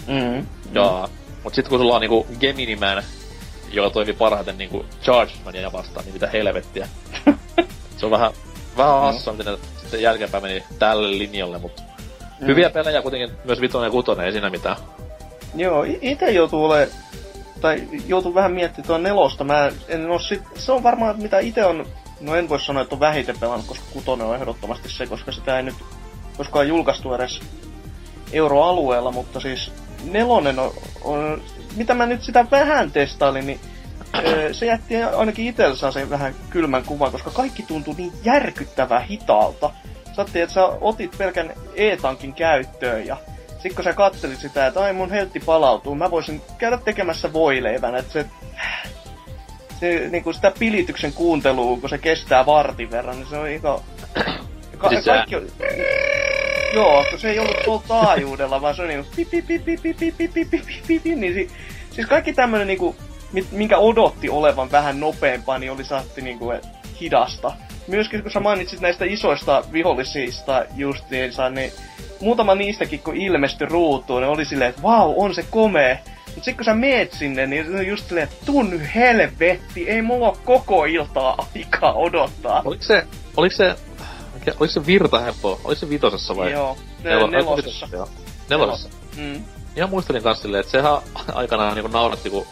[0.07, 0.47] Mm.
[0.73, 1.07] Ja,
[1.43, 3.03] mut sit kun sulla on niinku Gemini Man,
[3.71, 6.87] joka toimii parhaiten niinku Chargemania vastaan, niin mitä helvettiä.
[7.97, 8.31] se on vähän,
[8.77, 11.71] vähän hassua, miten ne sitten jälkeenpäin meni tälle linjalle, mut
[12.39, 12.47] Mm.
[12.47, 14.75] hyviä pelejä kuitenkin myös vitonen ja kutonen, ei siinä mitään.
[15.55, 16.89] Joo, i- ite joutuu ole
[17.61, 19.43] tai joutuu vähän miettimään tuon nelosta.
[19.43, 21.85] Mä en oo sit, se on varmaan mitä itse on,
[22.21, 25.57] no en voi sanoa, että on vähiten pelannut, koska kutonen on ehdottomasti se, koska sitä
[25.57, 25.75] ei nyt
[26.37, 27.39] koskaan julkaistu edes
[28.33, 29.71] euroalueella, mutta siis
[30.03, 31.41] nelonen on, on
[31.75, 33.59] mitä mä nyt sitä vähän testailin, niin
[34.51, 39.71] se jätti ainakin itsellä sen vähän kylmän kuvan, koska kaikki tuntuu niin järkyttävän hitaalta.
[40.15, 43.17] Sattiin, että sä otit pelkän E-tankin käyttöön ja
[43.53, 47.95] sitten kun sä kattelit sitä, että ai mun heltti palautuu, mä voisin käydä tekemässä voileivän,
[47.95, 48.25] että se,
[49.79, 53.79] se niinku sitä pilityksen kuuntelua, kun se kestää vartin verran, niin se on ihan...
[54.77, 55.47] Ka- siis kaikki on...
[56.73, 60.45] Joo, kun se ei ollut tuolla taajuudella, vaan se oli niinku pipi pipi pipi pipi
[60.45, 61.49] pipi pipi, niin si-
[61.91, 62.95] siis kaikki tämmönen niinku,
[63.51, 66.53] minkä odotti olevan vähän nopeampaa, niin oli saatti niinku
[67.01, 67.51] hidasta.
[67.87, 71.71] Myöskin kun sä mainitsit näistä isoista vihollisista justiinsa, niin
[72.21, 75.97] muutama niistäkin kun ilmestyi ruutuun, niin oli silleen, että vau, on se komea.
[76.35, 80.29] Mut sit kun sä meet sinne, niin se just silleen, että tunny helvetti, ei mulla
[80.29, 82.61] ole koko iltaa aikaa odottaa.
[82.65, 83.03] Oliko se,
[83.37, 83.75] oliko se
[84.47, 86.51] mikä, oliko se virtaheppo, oliko se vitosessa vai?
[86.51, 87.87] Joo, Nelo- nelosessa.
[87.91, 88.07] joo.
[88.49, 88.89] Nelosessa.
[89.17, 89.43] Mm.
[89.75, 90.97] Ihan muistelin kans silleen, että sehän
[91.33, 92.45] aikanaan niinku nauratti, kun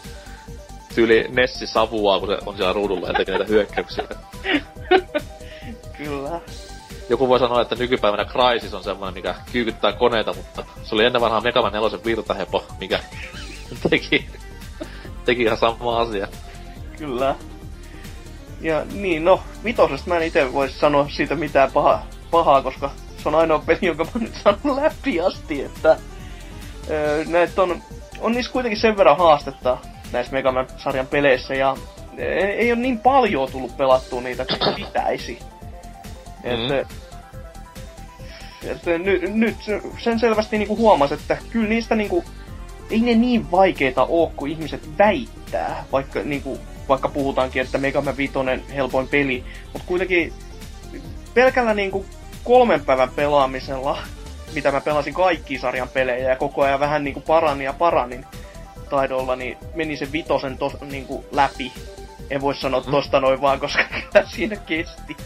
[0.94, 4.04] tyyli Nessi savuaa, kun se on siellä ruudulla ja tekee näitä hyökkäyksiä.
[5.98, 6.40] Kyllä.
[7.08, 11.22] Joku voi sanoa, että nykypäivänä Crysis on semmoinen, mikä kyykyttää koneita, mutta se oli ennen
[11.22, 13.00] vanhaa Mega Man 4 virtahepo, mikä
[13.90, 14.26] teki,
[15.24, 16.28] teki ihan sama asia.
[16.98, 17.34] Kyllä.
[18.60, 22.90] Ja niin, no, vitosesta mä en itse voi sanoa siitä mitään paha, pahaa, koska
[23.22, 25.96] se on ainoa peli, jonka mä nyt saanut läpi asti, että
[26.90, 27.82] öö, näitä on,
[28.20, 29.78] on niissä kuitenkin sen verran haastetta
[30.12, 31.76] näissä Mega Man-sarjan peleissä, ja
[32.18, 35.38] ei, ei ole niin paljon tullut pelattua niitä kuin pitäisi.
[36.44, 36.50] Mm.
[36.50, 36.94] Että,
[38.62, 39.56] että nyt, nyt
[39.98, 42.24] sen selvästi niinku huomasi, että kyllä niistä niinku,
[42.90, 46.58] ei ne niin vaikeita oo kuin ihmiset väittää, vaikka, niinku,
[46.88, 48.34] vaikka puhutaankin, että Mega Man 5
[48.74, 50.32] helpoin peli, mutta kuitenkin
[51.34, 52.06] pelkällä niinku
[52.44, 53.98] kolmen päivän pelaamisella,
[54.54, 58.26] mitä mä pelasin kaikki sarjan pelejä ja koko ajan vähän niinku parani ja paranin
[58.90, 61.72] taidolla, niin meni se vitosen tos, niinku läpi.
[62.30, 62.90] En voi sanoa mm.
[62.90, 63.84] tosta noin vaan, koska
[64.34, 65.16] siinä kesti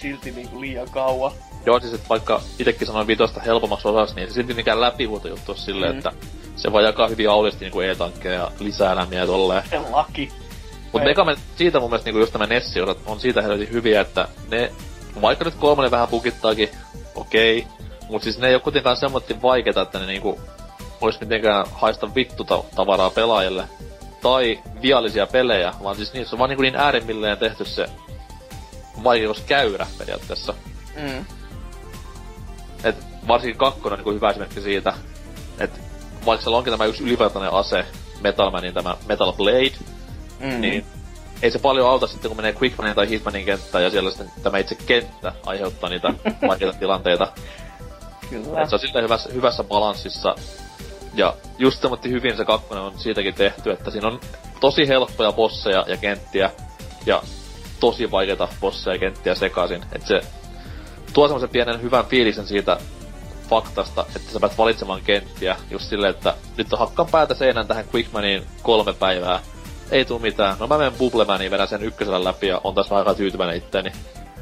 [0.00, 1.32] silti niinku liian kauan.
[1.66, 5.54] Joo, siis että vaikka itsekin sanoin vitosta helpommaksi osaksi, niin se silti mikään läpivuoto juttu
[5.54, 5.98] silleen, mm.
[5.98, 6.12] että
[6.56, 9.62] se vaan jakaa hyvin aulisti niinku e-tankkeja ja lisää elämiä ja tolleen.
[9.70, 9.78] Se
[10.94, 11.04] laki.
[11.04, 14.72] Mut Megaman, siitä mun mielestä niinku just nämä nessi on siitä helvetin hyviä, että ne,
[15.22, 16.68] vaikka nyt kolmonen vähän pukittaakin,
[17.14, 17.70] okei, okay,
[18.08, 20.40] mut siis ne ei oo kuitenkaan semmoitti vaikeeta, että ne niinku
[21.00, 23.64] ois mitenkään haista vittu tavaraa pelaajille.
[24.22, 27.86] Tai viallisia pelejä, vaan siis niissä on vaan niinku niin äärimmilleen tehty se
[29.46, 30.54] käyrä periaatteessa.
[30.96, 31.24] Mm.
[32.84, 32.96] Et
[33.28, 34.94] varsinkin kakkonen on niinku hyvä esimerkki siitä,
[35.58, 35.78] että
[36.26, 37.84] vaikka siellä onkin tämä yksi ylivertainen ase,
[38.20, 39.93] Metalmanin tämä Metal Blade,
[40.44, 40.60] mm.
[40.60, 40.86] niin
[41.42, 44.58] ei se paljon auta sitten, kun menee Quickmanin tai Hitmanin kenttään ja siellä sitten tämä
[44.58, 46.14] itse kenttä aiheuttaa niitä
[46.48, 47.32] vaikeita tilanteita.
[48.30, 48.62] Kyllä.
[48.62, 50.34] Et se on silleen hyvässä, hyvässä balanssissa.
[51.14, 54.20] Ja just semmoitti hyvin se kakkonen on siitäkin tehty, että siinä on
[54.60, 56.50] tosi helppoja bosseja ja kenttiä
[57.06, 57.22] ja
[57.80, 59.84] tosi vaikeita bosseja ja kenttiä sekaisin.
[59.92, 60.20] Että se
[61.12, 62.78] tuo semmoisen pienen hyvän fiilisen siitä
[63.50, 67.84] faktasta, että sä päät valitsemaan kenttiä just silleen, että nyt on hakkaan päätä seinään tähän
[67.94, 69.40] Quickmaniin kolme päivää.
[69.90, 70.56] Ei tuu mitään.
[70.60, 73.92] No mä menen Bubblemaniin, vedän sen ykkösellä läpi ja on tässä aika tyytyväinen itteeni.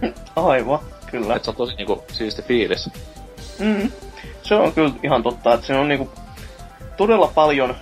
[0.36, 0.78] Aivan,
[1.10, 1.34] kyllä.
[1.34, 2.90] Et se on tosi niinku siisti fiilis.
[3.58, 3.90] Mm.
[4.42, 6.10] Se on kyllä ihan totta, että se on niinku
[6.96, 7.76] todella paljon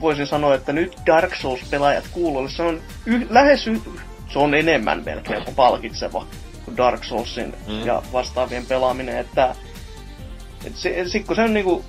[0.00, 3.80] voisin sanoa, että nyt Dark Souls-pelaajat kuulolle, se on y- lähes y-
[4.32, 6.26] se on enemmän melkein kuin palkitseva
[6.64, 7.86] kuin Dark Soulsin mm.
[7.86, 9.54] ja vastaavien pelaaminen, että
[10.64, 11.84] et se, sit kun se on niinku,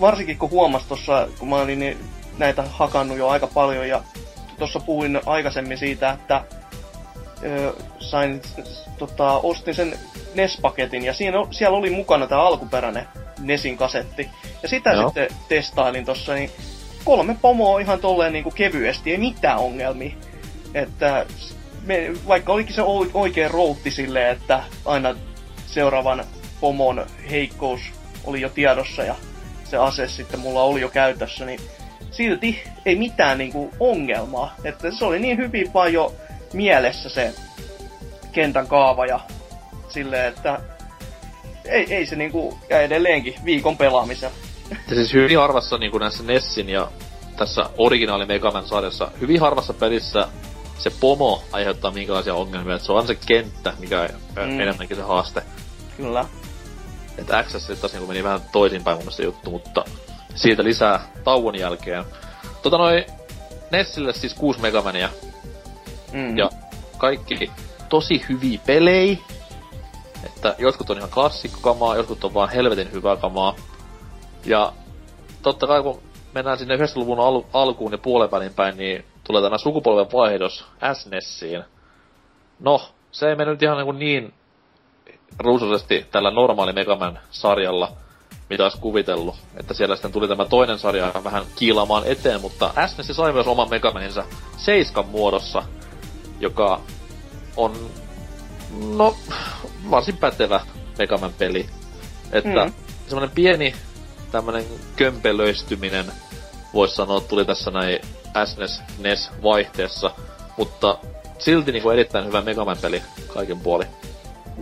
[0.00, 1.98] varsinkin kun huomasi tossa, kun mä olin niin
[2.38, 4.02] näitä hakannut jo aika paljon ja
[4.58, 6.44] tuossa puhuin aikaisemmin siitä, että
[7.44, 8.42] ö, sain,
[8.98, 9.98] tota, ostin sen
[10.34, 13.08] NES-paketin ja siinä, siellä oli mukana tämä alkuperäinen
[13.38, 14.30] NESin kasetti.
[14.62, 15.04] Ja sitä Joo.
[15.04, 16.50] sitten testailin tossa, niin
[17.04, 20.16] kolme pomoa ihan tolleen niinku kevyesti, ei mitään ongelmia.
[20.74, 21.26] Että
[21.82, 22.82] me, vaikka olikin se
[23.14, 25.14] oikein routti silleen, että aina
[25.66, 26.24] seuraavan
[26.60, 27.80] pomon heikkous
[28.24, 29.14] oli jo tiedossa ja
[29.64, 31.60] se ase sitten mulla oli jo käytössä, niin
[32.16, 34.54] silti ei mitään niinku ongelmaa.
[34.64, 36.14] Että se oli niin hyvin vaan jo
[36.52, 37.34] mielessä se
[38.32, 39.20] kentän kaava ja
[39.88, 40.60] silleen, että
[41.64, 44.30] ei, ei se niinku, ja edelleenkin viikon pelaamisen.
[44.70, 46.90] Ja siis hyvin harvassa niinku näissä Nessin ja
[47.36, 50.28] tässä originaali Megaman sarjassa, hyvin harvassa pelissä
[50.78, 54.60] se pomo aiheuttaa minkälaisia ongelmia, että se on se kenttä, mikä on mm.
[54.60, 55.42] enemmänkin se haaste.
[55.96, 56.24] Kyllä.
[57.18, 59.84] Että XS taas niinku meni vähän toisinpäin mun mielestä juttu, mutta
[60.34, 62.04] siitä lisää tauon jälkeen.
[62.62, 63.04] Tota noin,
[63.70, 65.08] Nessille siis 6 Megamania.
[66.12, 66.38] Mm.
[66.38, 66.50] Ja
[66.98, 67.50] kaikki
[67.88, 69.16] tosi hyviä pelejä.
[70.26, 73.54] Että jotkut on ihan klassikkokamaa, jotkut on vaan helvetin hyvää kamaa.
[74.44, 74.72] Ja
[75.42, 76.02] totta kai kun
[76.34, 81.64] mennään sinne 90-luvun al- alkuun ja puolen päin, niin tulee tämä sukupolven vaihdos SNESiin.
[82.60, 82.80] No,
[83.10, 84.34] se ei mennyt ihan niin, niin
[85.38, 87.92] ruusuisesti tällä normaali Megaman sarjalla,
[88.50, 89.36] mitä olisi kuvitellut.
[89.56, 93.70] Että siellä sitten tuli tämä toinen sarja vähän kiilaamaan eteen, mutta SNES sai myös oman
[93.70, 94.24] Megamaninsa
[94.56, 95.62] Seiskan muodossa,
[96.40, 96.80] joka
[97.56, 97.90] on,
[98.96, 99.16] no,
[99.90, 100.60] varsin pätevä
[100.98, 101.66] Megaman peli.
[102.32, 102.72] Että mm.
[103.06, 103.74] semmoinen pieni
[104.32, 104.64] tämmönen
[104.96, 106.06] kömpelöistyminen,
[106.74, 107.98] voisi sanoa, tuli tässä näin
[108.44, 110.10] SNES NES vaihteessa,
[110.56, 110.98] mutta
[111.38, 113.02] silti niinku erittäin hyvä Megaman peli
[113.34, 113.84] kaiken puoli.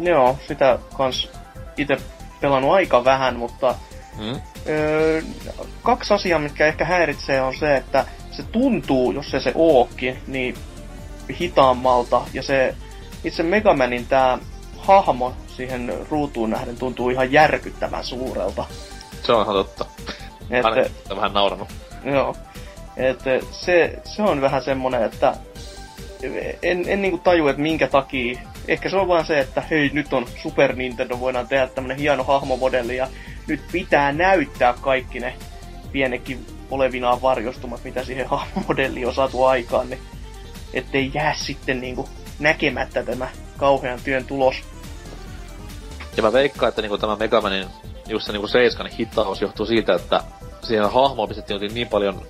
[0.01, 1.29] Joo, sitä kans
[1.77, 1.97] itse
[2.43, 3.75] pelannut aika vähän, mutta
[4.19, 4.41] mm.
[4.69, 5.23] öö,
[5.83, 10.55] kaksi asiaa, mitkä ehkä häiritsee, on se, että se tuntuu, jos se se ookin, niin
[11.41, 12.75] hitaammalta, ja se
[13.25, 14.39] itse Megamanin tämä
[14.79, 18.65] hahmo siihen ruutuun nähden tuntuu ihan järkyttävän suurelta.
[19.23, 19.85] Se on ihan totta.
[20.51, 21.69] Että, vähän nauranut.
[22.05, 22.37] Joo.
[22.97, 25.37] Että se, se on vähän semmonen, että
[26.63, 30.13] en, en niinku taju, että minkä takia Ehkä se on vaan se, että hei, nyt
[30.13, 33.09] on Super Nintendo, voidaan tehdä tämmönen hieno hahmomodelli ja
[33.47, 35.35] nyt pitää näyttää kaikki ne
[35.93, 40.01] pienekin olevinaan varjostumat, mitä siihen hahmomodelliin on saatu aikaan, niin
[40.75, 42.09] ettei jää sitten niinku
[42.39, 44.57] näkemättä tämä kauhean työn tulos.
[46.17, 47.67] Ja mä veikkaan, että niinku tämä Megamanin
[48.09, 50.21] just se niinku seiskan hitaus johtuu siitä, että
[50.63, 52.23] siihen hahmoon pistettiin niin paljon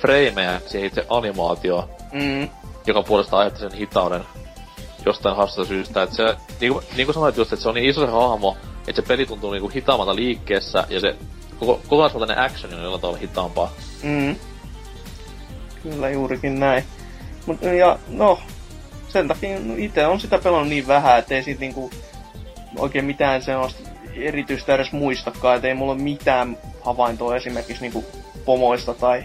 [0.00, 1.88] freimejä siihen itse animaatioon.
[2.12, 2.48] Mm.
[2.86, 4.24] joka puolesta aiheutti sen hitauden
[5.06, 6.02] jostain hassusta syystä.
[6.02, 8.56] Että se, niinku, niinku sanoit just, että se on niin iso se hahmo,
[8.88, 11.16] että se peli tuntuu niinku hitaammalta liikkeessä, ja se
[11.58, 13.72] koko, kokonaisvaltainen action on jollain tavalla hitaampaa.
[14.02, 14.36] Mm.
[15.82, 16.84] Kyllä juurikin näin.
[17.46, 18.38] Mut, ja no,
[19.08, 21.90] sen takia no, itse on sitä pelannut niin vähän, että ei siitä niinku
[22.78, 28.04] oikein mitään sellaista erityistä edes muistakaan, että ei mulla ole mitään havaintoa esimerkiksi niinku
[28.44, 29.24] pomoista tai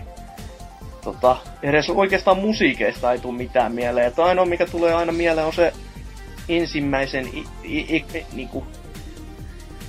[1.05, 4.07] tota, edes oikeastaan musiikeista ei tule mitään mieleen.
[4.07, 5.73] Että ainoa mikä tulee aina mieleen on se
[6.49, 8.67] ensimmäisen i, i, i, i, niinku,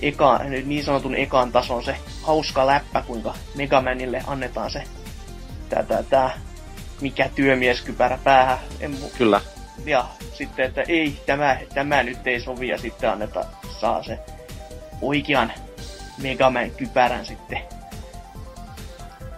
[0.02, 4.82] eka, niin sanotun ekan tason se hauska läppä, kuinka Megamanille annetaan se
[5.68, 6.30] tää, tää, tää,
[7.01, 8.59] mikä työmieskypärä päähän.
[8.80, 9.40] En, mu- Kyllä.
[9.86, 13.44] ja sitten, että ei, tämä, tämä nyt ei sovi ja sitten anneta,
[13.80, 14.18] saa se
[15.02, 15.52] oikean
[16.18, 17.76] Megaman kypärän sitten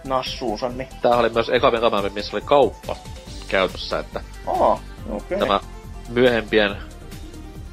[0.03, 2.95] nassuunsa, niin Tää oli myös eka Megaman, missä oli kauppa
[3.47, 4.81] käytössä, että aa, okei.
[5.09, 5.39] Okay.
[5.39, 5.59] tämä
[6.09, 6.77] myöhempien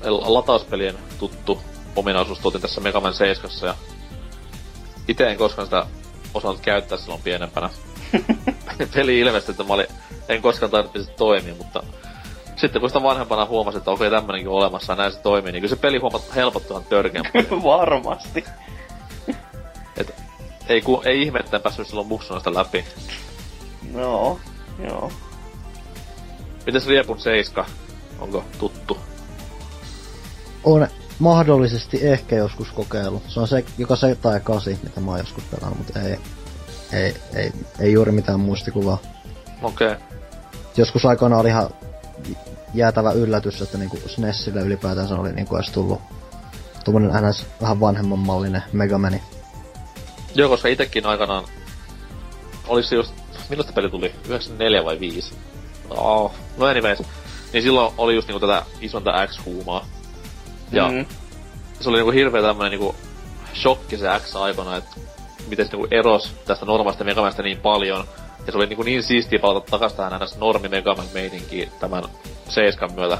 [0.05, 1.61] latauspelien tuttu
[1.97, 3.51] ominaisuus tuotiin tässä Mega Man 7.
[3.63, 3.75] Ja
[5.09, 5.87] itse en koskaan sitä
[6.35, 7.71] osannut käyttää silloin pienempänä.
[8.95, 9.87] Peli ilmestyi, että mä olin,
[10.29, 11.83] en koskaan tainnut että se toimii, mutta
[12.57, 15.75] sitten kun sitä vanhempana huomasin, että okei tämmönenkin olemassa ja näin se toimii, niin kyllä
[15.75, 17.63] se peli huomat helpottui ihan törkeän paljon.
[20.69, 22.85] Ei, ku, ei ihme, että en päässyt silloin muksunasta läpi.
[23.93, 24.39] No,
[24.79, 25.13] joo.
[26.67, 27.65] Mites Riepun 7?
[28.19, 28.99] Onko tuttu?
[30.65, 30.89] On
[31.19, 33.23] mahdollisesti ehkä joskus kokeilu.
[33.29, 36.19] Se on se, joka se tai kasi, mitä mä oon joskus pelannut, mutta ei,
[36.93, 38.99] ei, ei, ei juuri mitään muistikuvaa.
[39.63, 39.87] Okei.
[39.87, 40.01] Okay.
[40.77, 41.71] Joskus aikana oli ihan
[42.75, 46.01] jäätävä yllätys, että niinku SNESille ylipäätään oli niinku edes tullut
[46.85, 47.47] tuommoinen ns.
[47.61, 49.23] vähän vanhemman mallinen Megamani.
[50.37, 51.45] Joo, koska itekin aikanaan...
[52.69, 53.15] Olis se just...
[53.49, 54.15] Milloin peli tuli?
[54.29, 55.35] 94 vai 5?
[55.91, 57.03] Oh, no anyways.
[57.53, 59.87] Niin silloin oli just niinku tätä isonta X-huumaa.
[60.73, 61.07] Ja mm.
[61.81, 62.95] se oli niinku hirveä tämmönen niinku
[63.55, 64.97] shokki se X aikana, että
[65.49, 68.05] miten se niinku eros tästä normaalista Megamanista niin paljon.
[68.47, 70.39] Ja se oli niinku niin siistiä palata takas tähän ns.
[70.39, 72.05] normi Megaman meininkiin tämän
[72.49, 73.19] seiskan myötä.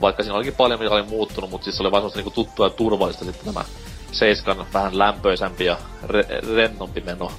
[0.00, 2.66] Vaikka siinä olikin paljon, mitä oli muuttunut, mutta siis se oli vaan semmoista niinku tuttua
[2.66, 3.64] ja turvallista sitten tämä
[4.12, 5.76] seiskan vähän lämpöisempi ja
[6.06, 7.32] re- rennompi meno.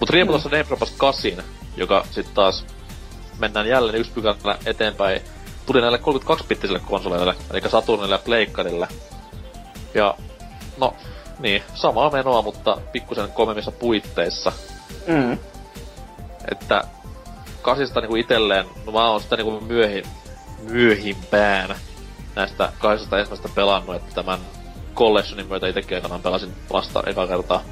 [0.00, 0.56] Mut Riemu tuossa mm.
[0.56, 1.32] Name 8,
[1.76, 2.64] joka sitten taas
[3.38, 5.20] mennään jälleen yksi pykälä eteenpäin,
[5.66, 8.88] tuli näille 32-bittisille konsoleille, eli Saturnille ja Pleikkarille.
[9.94, 10.14] Ja,
[10.76, 10.94] no,
[11.38, 14.52] niin, samaa menoa, mutta pikkusen komemmissa puitteissa.
[15.06, 15.38] Mm.
[16.50, 16.84] Että
[17.62, 20.04] kasista niinku itelleen, no mä oon sitä niinku myöhin,
[20.70, 21.76] myöhimpään
[22.36, 24.38] näistä kahdesta ensimmäistä pelannut, että tämän
[24.94, 27.62] Collectionin myötä itekin aikanaan pelasin vasta eka kertaa.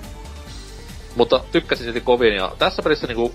[1.17, 3.35] Mutta tykkäsin silti kovin, ja tässä pelissä niinku,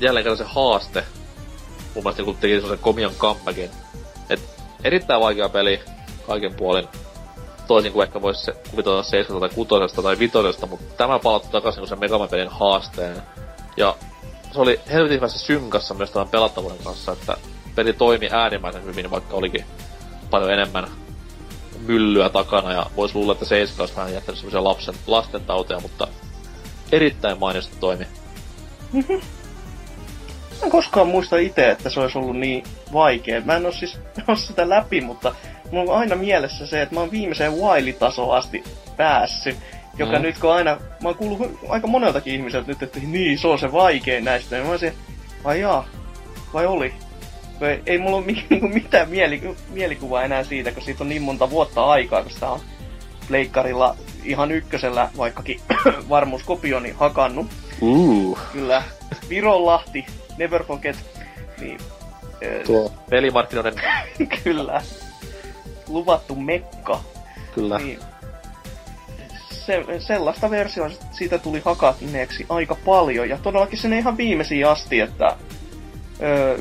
[0.00, 1.04] jälleen kerran se haaste,
[1.94, 3.70] mun mielestä niinku teki sellaisen komian comebackin.
[4.30, 4.40] Et
[4.84, 5.80] erittäin vaikea peli,
[6.26, 6.88] kaiken puolin.
[7.66, 9.68] Toisin kuin ehkä voisi kuvitella 7 tai 6
[10.02, 10.32] tai 5,
[10.68, 13.22] mutta tämä palautti takaisin sen Mega pelin haasteen.
[13.76, 13.96] Ja
[14.52, 17.36] se oli helvetin hyvässä synkassa myös tämän pelattavuuden kanssa, että
[17.74, 19.64] peli toimi äärimmäisen hyvin, vaikka olikin
[20.28, 20.88] paljon enemmän
[21.86, 26.08] myllyä takana ja voisi luulla, että 7 olisi vähän jättänyt semmoisia lapsen, lasten tauteja, mutta
[26.92, 28.06] erittäin mainiosti toimi.
[30.58, 33.40] Mä en koskaan muista itse, että se olisi ollut niin vaikea.
[33.40, 33.98] Mä en oo siis
[34.28, 35.34] ole sitä läpi, mutta
[35.70, 38.64] mulla on aina mielessä se, että mä oon viimeiseen Wily-tasoon asti
[38.96, 39.56] päässyt.
[39.98, 40.22] Joka mm.
[40.22, 43.72] nyt kun aina, mä oon kuullut aika moneltakin ihmiseltä nyt, että niin, se on se
[43.72, 44.56] vaikein näistä.
[44.56, 44.94] Ja mä oon se,
[45.44, 45.88] vai jaa,
[46.54, 46.94] vai oli?
[47.60, 51.50] Vai ei mulla ole niinku mitään mieli, mielikuvaa enää siitä, kun siitä on niin monta
[51.50, 52.60] vuotta aikaa, kun sitä on
[53.28, 55.60] leikkarilla ihan ykkösellä, vaikkakin
[56.08, 57.46] varmuuskopioni hakannut.
[57.80, 58.38] Uh.
[58.52, 58.82] Kyllä.
[59.28, 60.06] Vironlahti,
[60.38, 60.96] Never Forget.
[61.60, 61.78] Niin,
[62.66, 63.74] Tuo pelimarkkinoiden...
[64.44, 64.82] kyllä.
[65.88, 67.00] Luvattu mekka.
[67.54, 67.78] Kyllä.
[67.78, 67.98] Niin,
[69.50, 73.28] se, sellaista versioa siitä tuli hakakineeksi aika paljon.
[73.28, 75.36] Ja todellakin sinne ihan viimeisiin asti, että...
[76.22, 76.58] Öö,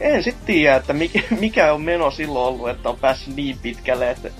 [0.00, 4.10] en sit tiedä, että mikä, mikä on meno silloin ollut, että on päässyt niin pitkälle,
[4.10, 4.30] että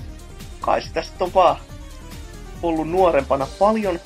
[0.60, 1.56] kai sitä sitten on vaan
[2.62, 4.00] ollut nuorempana paljon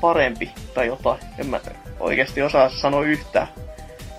[0.00, 1.20] parempi tai jotain.
[1.38, 1.60] En mä
[2.00, 3.48] oikeasti osaa sanoa yhtään.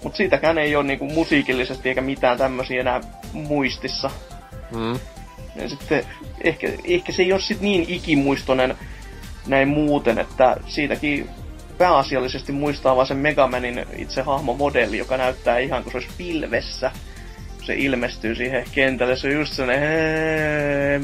[0.04, 3.02] Mut siitäkään ei ole niinku musiikillisesti eikä mitään tämmösiä enää
[3.34, 4.12] muistissa.
[4.76, 5.00] Mm.
[5.56, 6.06] Ja sitten
[6.44, 8.78] ehkä, ehkä se ei ole sit niin ikimuistoinen
[9.48, 11.30] näin muuten, että siitäkin
[11.78, 16.92] pääasiallisesti muistaa vaan sen Megamanin itse hahmomodelli, joka näyttää ihan kuin se olisi pilvessä.
[17.64, 21.04] Se ilmestyy siihen kentälle, se on just sellainen,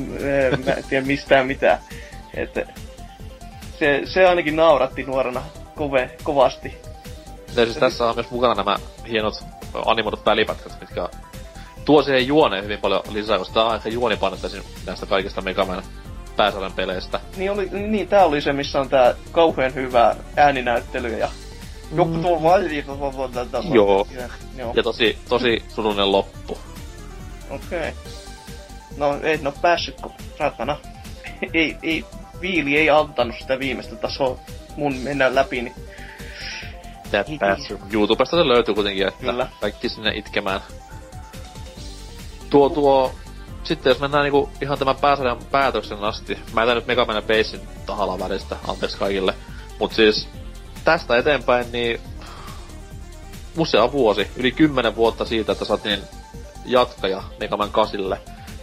[0.66, 1.80] mä en tiedä mistään mitään.
[2.34, 2.66] Että
[3.80, 5.42] se, se ainakin nauratti nuorena
[5.76, 6.78] kove, kovasti.
[7.56, 8.76] Ja siis tässä on myös mukana nämä
[9.08, 9.34] hienot
[9.86, 11.10] animoidut välipätkät, mitkä
[11.86, 15.84] tuo siihen juoneen hyvin paljon lisää, koska tää on ehkä juonipainottaisin näistä kaikista Megaman
[16.36, 17.20] pääsarjan peleistä.
[17.38, 21.30] Niin, oli, niin tää oli se, missä on tää kauhean hyvä ääninäyttely ja
[21.96, 22.22] joku Mm.
[22.22, 22.86] tuo valli...
[23.74, 24.08] Joo.
[24.58, 26.58] Joo, Ja tosi, tosi surullinen loppu.
[27.50, 27.80] okei.
[27.80, 27.92] Okay.
[28.98, 30.78] No, et no päässyt, kun satana.
[31.54, 32.06] ei, ei,
[32.42, 34.38] viili ei antanut sitä viimeistä tasoa
[34.76, 35.76] mun mennä läpi, niin
[37.28, 37.80] Ei päässyt.
[37.94, 39.48] YouTubesta se löytyy kuitenkin, että Kyllä.
[39.62, 40.62] kaikki sinne itkemään.
[42.50, 43.14] Tuo tuo...
[43.64, 47.62] Sitten jos mennään niinku ihan tämän pääsarjan päätöksen asti, mä en nyt Mega Man Basin
[47.86, 49.34] tahalla välistä, anteeksi kaikille.
[49.80, 50.28] Mut siis
[50.84, 52.02] tästä eteenpäin niin
[53.58, 56.00] usea vuosi, yli kymmenen vuotta siitä, että saatiin
[56.66, 58.00] jatkaja Mega Man 8.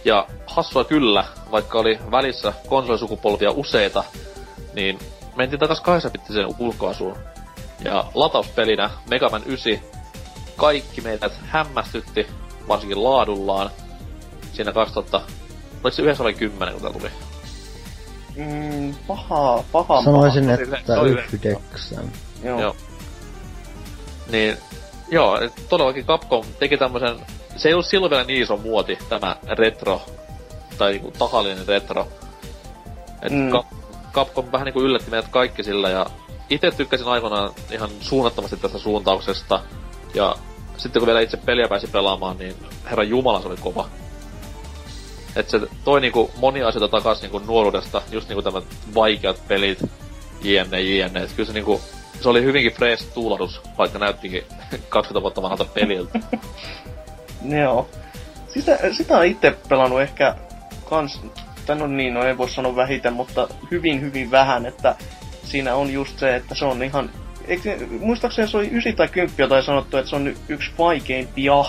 [0.05, 4.03] Ja hassua kyllä, vaikka oli välissä konsolisukupolvia useita,
[4.73, 4.99] niin
[5.35, 7.17] mentiin takas 8-bittiseen ulkoasuun.
[7.83, 9.79] Ja latauspelinä Mega Man 9
[10.55, 12.27] kaikki meidät hämmästytti,
[12.67, 13.69] varsinkin laadullaan.
[14.59, 15.21] Siinä 2000,
[15.83, 17.11] oliko se 9 vai 10, kun tää tuli?
[18.35, 20.03] mm, paha, paha.
[20.03, 22.11] Sanoisin, oli että se oli yhdeksän.
[22.43, 22.61] Joo.
[22.61, 22.75] Joo.
[24.31, 24.57] Niin,
[25.11, 27.19] joo, todellakin Capcom teki tämmösen,
[27.57, 30.01] se ei ollut silloin vielä niin iso muoti, tämä retro,
[30.77, 32.07] tai niinku tahallinen retro.
[33.21, 33.37] Et Mm.
[33.37, 33.51] mm.
[33.51, 33.65] Cap,
[34.13, 36.05] Capcom vähän niinku yllätti meidät kaikki sillä, ja
[36.49, 39.61] itse tykkäsin aikoinaan ihan suunnattomasti tästä suuntauksesta,
[40.13, 40.35] ja
[40.77, 42.55] sitten kun vielä itse peliä pääsi pelaamaan, niin
[42.85, 43.89] herra Jumala se oli kova.
[45.39, 48.61] Et se toi niinku monia asioita takas niinku nuoruudesta, just niinku tämä
[48.95, 49.79] vaikeat pelit,
[50.41, 51.23] jne, jne.
[51.23, 51.81] Et kyllä se niinku,
[52.21, 54.43] se oli hyvinkin fresh tuulahdus, vaikka näyttikin
[54.89, 56.19] 20 vuotta vanhalta peliltä.
[57.61, 57.89] Joo.
[58.53, 60.35] Sitä, sitä on itse pelannut ehkä
[60.89, 61.21] kans,
[61.65, 64.95] tai no niin, no ei voi sanoa vähiten, mutta hyvin hyvin vähän, että
[65.43, 67.09] siinä on just se, että se on ihan,
[67.47, 71.65] eikö, muistaakseni se oli 9 tai 10 jotain sanottu, että se on yksi vaikeimpia,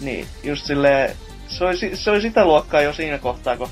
[0.00, 1.16] niin just silleen,
[1.50, 3.68] se oli, se oli sitä luokkaa jo siinä kohtaa, kun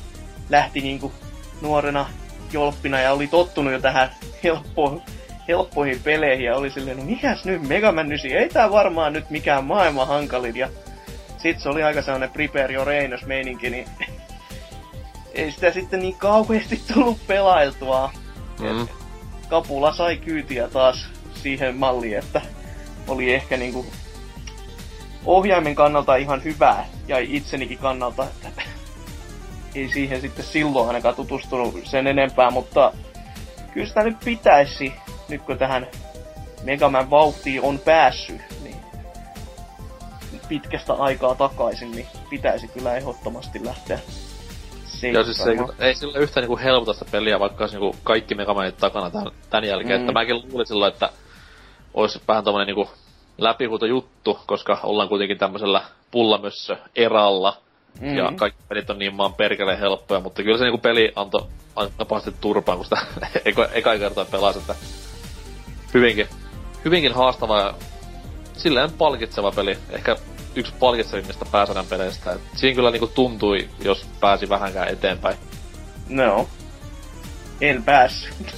[0.51, 1.13] lähti niinku
[1.61, 2.07] nuorena
[2.53, 4.11] jolppina ja oli tottunut jo tähän
[4.45, 5.03] helppo,
[5.49, 9.31] helppoihin peleihin ja oli silleen, no mikäs nyt Mega Man 9, ei tää varmaan nyt
[9.31, 10.69] mikään maailman hankalin ja
[11.39, 13.89] sit se oli aika sellainen prepare your Reinos meininki, niin
[15.35, 18.13] ei sitä sitten niin kauheasti tullut pelailtua.
[18.61, 18.89] Mm.
[19.49, 22.41] Kapula sai kyytiä taas siihen malliin, että
[23.09, 23.87] oli ehkä niinku
[25.29, 28.63] ohjaimen kannalta ihan hyvää ja itsenikin kannalta, että
[29.75, 32.93] ei siihen sitten silloin ainakaan tutustunut sen enempää, mutta
[33.73, 34.93] kyllä sitä nyt pitäisi,
[35.29, 35.87] nyt kun tähän
[36.65, 38.77] Megaman vauhtiin on päässyt, niin
[40.49, 43.99] pitkästä aikaa takaisin, niin pitäisi kyllä ehdottomasti lähteä
[45.13, 48.35] Ja siis se ei, ei sillä yhtään niinku helpota sitä peliä, vaikka olisi niinku kaikki
[48.35, 50.01] Megamanit takana tän, tän jälkeen.
[50.01, 50.03] Mm.
[50.03, 51.11] Että mäkin luulin silloin, että
[51.95, 52.91] olisi vähän tommonen niinku
[53.39, 57.57] läpihuuto juttu, koska ollaan kuitenkin tämmöisellä pullamössö eralla.
[58.01, 58.17] Mm.
[58.17, 61.43] Ja kaikki pelit on niin maan perkeleen helppoja, mutta kyllä se niinku peli antoi
[61.77, 63.01] aika pahasti turpaan, kun sitä
[63.45, 64.75] eka, eka kertaa pelasi, että
[65.95, 66.29] hyvinkin,
[66.85, 67.75] hyvinkin haastava ja
[68.57, 69.79] silleen palkitseva peli.
[69.91, 70.17] Ehkä
[70.55, 72.33] yksi palkitsevimmista pääsarjan peleistä.
[72.33, 75.37] Et siinä kyllä niinku tuntui, jos pääsi vähänkään eteenpäin.
[76.09, 76.49] No.
[77.61, 78.55] En päässyt.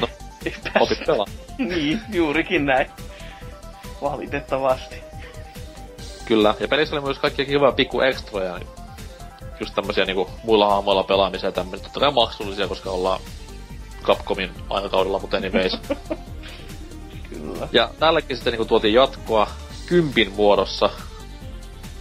[0.00, 0.08] No,
[0.46, 1.26] en Opit pelaa.
[1.58, 2.90] niin, juurikin näin.
[4.02, 4.96] Valitettavasti.
[6.24, 6.54] Kyllä.
[6.60, 8.58] Ja pelissä oli myös kaikkia kivoja pikku ekstroja.
[8.58, 8.68] Niin
[9.60, 11.84] just tämmösiä niinku muilla hahmoilla pelaamisia ja tämmöisiä.
[11.84, 13.20] Totta kai maksullisia, koska ollaan
[14.02, 15.78] Capcomin aikakaudella, mutta anyways.
[17.30, 17.68] Kyllä.
[17.72, 19.46] ja tällekin sitten niinku tuotiin jatkoa
[19.86, 20.90] kympin muodossa,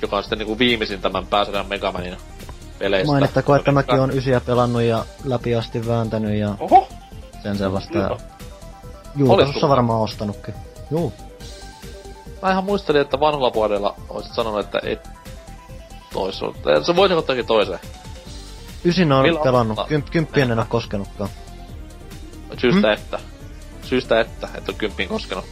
[0.02, 2.18] joka on sitten niinku viimeisin tämän pääsarjan Megamanin
[2.80, 3.12] peleistä.
[3.12, 6.88] Mainittakoon, että mäkin on ysiä pelannut ja läpi asti vääntänyt ja Oho!
[7.44, 8.18] sen sellaista.
[9.16, 10.54] Julkaisussa varmaan ostanutkin.
[10.92, 11.14] Juu.
[12.42, 15.10] Mä ihan muistelin, että vanhalla vuodella olisit sanonut, että et
[16.14, 16.40] tois.
[16.86, 17.80] Se voisi ottaakin toiseen.
[18.86, 19.88] Ysin on Milloin pelannut, ottaa?
[19.88, 21.30] Kymp, kymppiä en ole koskenutkaan.
[22.58, 23.20] Syystä että.
[23.82, 25.46] Syystä että, et on kymppiin koskenut.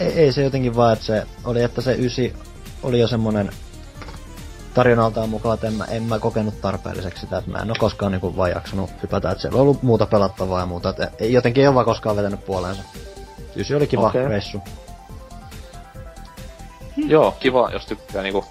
[0.00, 2.34] Ei, ei se jotenkin vaan, että se oli, että se ysi
[2.82, 3.50] oli jo semmonen
[4.74, 8.12] tarinaltaan mukaan, että en mä, en mä kokenut tarpeelliseksi sitä, että mä en ole koskaan
[8.12, 11.68] niinku vaan jaksanut hypätä, että siellä on ollut muuta pelattavaa ja muuta, että jotenkin ei
[11.68, 12.82] ole vaan koskaan vetänyt puoleensa.
[13.56, 14.28] Ysi oli kiva okay.
[14.28, 14.60] reissu.
[17.14, 18.44] Joo, kiva, jos tykkää niinku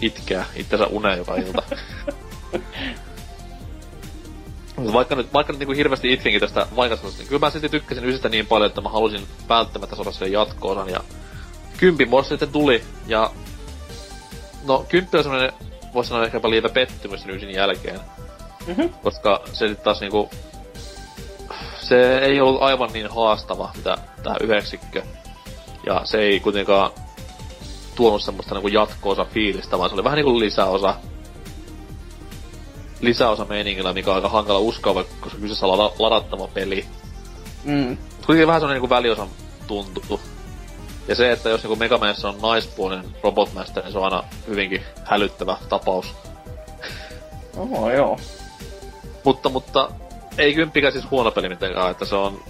[0.00, 1.62] itkeä itsensä uneen joka ilta.
[4.92, 8.28] Vaikka nyt, vaikka nyt niinku hirveästi itkinkin tästä vaikeasta, niin kyllä mä silti tykkäsin ysistä
[8.28, 10.88] niin paljon, että mä halusin välttämättä saada sille jatko-osan.
[10.88, 11.00] Ja
[11.76, 13.30] kympin vuosi sitten tuli, ja
[14.66, 15.52] no kymppi on semmonen,
[15.94, 18.00] voisi sanoa ehkäpä lievä pettymys sen ysin jälkeen.
[18.66, 18.82] Mhm.
[19.02, 20.30] Koska se sitten taas niinku,
[21.80, 25.02] se ei ollut aivan niin haastava, mitä tää yhdeksikkö.
[25.86, 26.90] Ja se ei kuitenkaan
[27.96, 30.94] tuonut semmoista niinku jatko-osa fiilistä, vaan se oli vähän niinku lisäosa
[33.00, 36.86] lisäosa meiningillä, mikä on aika hankala uskoa, koska kyseessä on ladattava peli.
[37.64, 37.96] Mm.
[38.26, 39.28] Kuitenkin vähän semmonen niinku väliosan
[39.66, 40.20] tuntuu.
[41.08, 45.56] Ja se, että jos niinku Megamanissa on naispuolinen Robotmaster, niin se on aina hyvinkin hälyttävä
[45.68, 46.14] tapaus.
[47.56, 48.18] Oho, joo.
[49.24, 49.90] Mutta, mutta
[50.38, 52.42] ei kymppikä siis huono peli mitenkään, että se on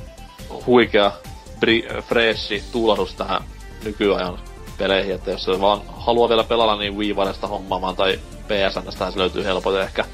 [0.66, 1.12] huikea,
[1.60, 3.40] bri- freshi tuulahdus tähän
[3.84, 4.38] nykyajan
[4.78, 7.14] peleihin, että jos se vaan haluaa vielä pelata, niin Wii
[7.50, 10.04] hommaamaan tai PSNstä se löytyy helpoiten ehkä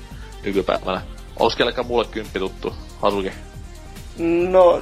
[0.45, 1.03] nykypäivänä.
[1.39, 2.75] Onko kellekään mulle kymppi tuttu?
[3.03, 3.33] Hasuki?
[4.51, 4.81] No,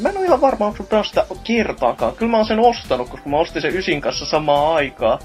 [0.00, 2.16] mä en ole ihan varma, onko mä sitä kertaakaan.
[2.16, 5.18] Kyllä mä oon sen ostanut, koska mä ostin sen ysin kanssa samaa aikaa.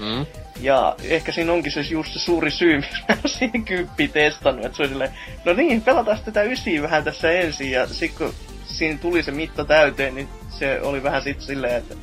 [0.00, 0.26] Mm.
[0.60, 4.64] Ja ehkä siinä onkin se just se suuri syy, miksi mä oon siihen kymppi testannut.
[4.64, 5.10] Että se oli silleen,
[5.44, 7.70] no niin, pelataan tätä ysiä vähän tässä ensin.
[7.70, 8.34] Ja sit kun
[8.64, 11.94] siinä tuli se mitta täyteen, niin se oli vähän sit silleen, että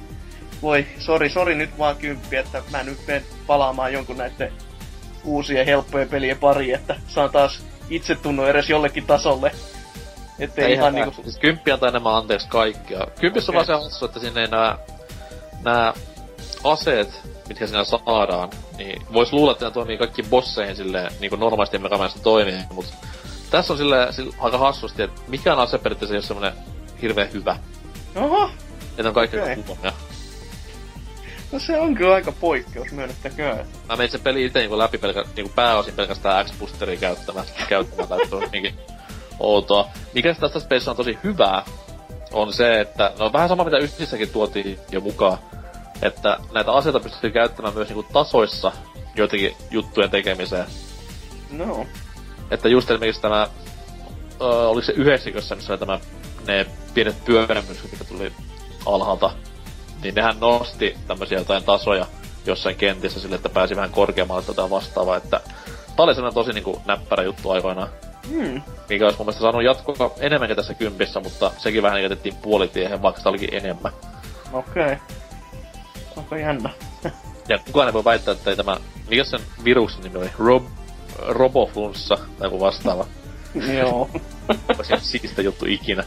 [0.61, 4.53] voi, sori, sori nyt vaan kymppi, että mä nyt menen palaamaan jonkun näiden
[5.23, 9.51] uusien helppojen pelien pari, että saan taas itse tunnu edes jollekin tasolle.
[10.39, 11.21] Että ei ihan niinku...
[11.23, 13.07] Siis kymppi antaa enemmän anteeksi kaikkia.
[13.19, 13.61] Kympissä okay.
[13.61, 14.77] on vaan se hassu, että sinne ei nää,
[15.63, 15.93] nää
[16.63, 21.77] aseet, mitkä sinä saadaan, niin vois luulla, että ne toimii kaikki bosseihin silleen, niinku normaalisti
[21.77, 22.85] Megamanista toimii, mut
[23.49, 26.53] tässä on sille, sille aika hassusti, että mikään ase periaatteessa ei ole semmonen
[27.01, 27.57] hirveän hyvä.
[28.15, 28.49] Oho!
[28.97, 29.55] Että on kaikki okay.
[31.51, 33.65] No se on kyllä aika poikkeus, myönnettäköön.
[33.89, 38.49] Mä menin sen peli itse niinku läpi pelkä, niinku pääosin pelkästään X-Boosteria käyttämään, käyttämään tai
[38.51, 38.81] niinku
[39.39, 39.89] outoa.
[40.13, 41.63] Mikä tästä pelissä on tosi hyvää,
[42.33, 45.37] on se, että no vähän sama mitä yhdissäkin tuotiin jo mukaan,
[46.01, 48.71] että näitä aseita pystyy käyttämään myös niinku tasoissa
[49.15, 50.65] joitakin juttujen tekemiseen.
[51.51, 51.85] No.
[52.51, 53.47] Että just esimerkiksi tämä,
[54.41, 55.99] ö, oliko se yhdeksäkössä, missä oli tämä,
[56.47, 58.33] ne pienet pyörämyrskyt, mikä tuli
[58.85, 59.31] alhaalta,
[60.03, 62.05] niin nehän nosti tämmöisiä jotain tasoja
[62.45, 65.41] jossain kentissä sille, että pääsi vähän korkeammalle tätä vastaavaa, että
[65.95, 67.89] tää oli sellainen tosi niinku näppärä juttu aikoinaan.
[68.29, 68.61] Hmm.
[68.89, 73.19] Mikä olisi mun mielestä saanut jatkoa enemmänkin tässä kympissä, mutta sekin vähän jätettiin puolitiehen, vaikka
[73.19, 73.91] sitä olikin enemmän.
[74.53, 74.83] Okei.
[74.83, 74.97] Okay.
[76.17, 76.69] Onko jännä?
[77.49, 78.77] ja kukaan ei voi väittää, että ei tämä,
[79.09, 80.29] mikä sen viruksen nimi oli?
[80.39, 80.65] Rob,
[81.27, 83.05] Roboflunssa tai joku vastaava.
[83.77, 84.09] Joo.
[84.77, 86.03] Olisi siistä juttu ikinä.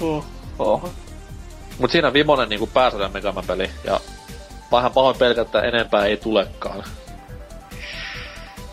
[0.00, 0.24] Uh,
[0.58, 0.90] oh.
[1.78, 4.00] Mut siinä on viimeinen niinku pääsarjan Megaman-peli, ja
[4.72, 6.84] vähän pahoin pelkää, että enempää ei tulekaan.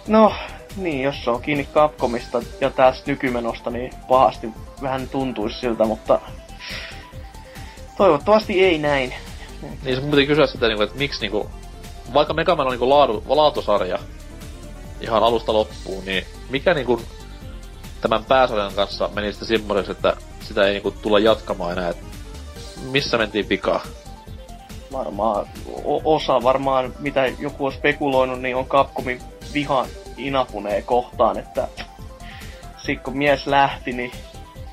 [0.07, 0.33] No,
[0.75, 4.49] niin, jos se on kiinni Capcomista ja tästä nykymenosta, niin pahasti
[4.81, 6.19] vähän tuntuisi siltä, mutta
[7.97, 9.13] toivottavasti ei näin.
[9.83, 11.49] Niin se piti kysyä sitä, niinku, että miksi niinku,
[12.13, 13.99] vaikka Megaman on niinku laadu, laatusarja
[15.01, 17.01] ihan alusta loppuun, niin mikä niinku
[18.01, 22.05] tämän pääsarjan kanssa meni sitten semmoiseksi, että sitä ei niinku tulla jatkamaan enää, että
[22.91, 23.81] missä mentiin pikaa?
[24.91, 25.45] Varmaan,
[25.85, 29.21] o- osa varmaan, mitä joku on spekuloinut, niin on Capcomin
[29.53, 29.87] vihan
[30.17, 31.67] Inafunee kohtaan, että
[32.77, 34.11] sitten kun mies lähti, niin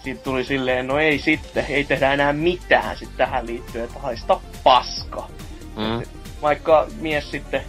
[0.04, 4.40] siitä tuli silleen, no ei sitten, ei tehdä enää mitään sitten tähän liittyen, että haista
[4.64, 5.28] paska.
[5.76, 6.02] Mm.
[6.42, 7.62] Vaikka mies sitten,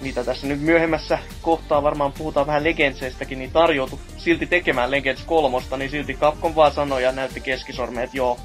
[0.00, 5.76] mitä tässä nyt myöhemmässä kohtaa varmaan puhutaan vähän Legendsistäkin, niin tarjoutui silti tekemään Legends kolmosta,
[5.76, 8.38] niin silti Capcom vaan sanoi ja näytti keskisormen, että joo,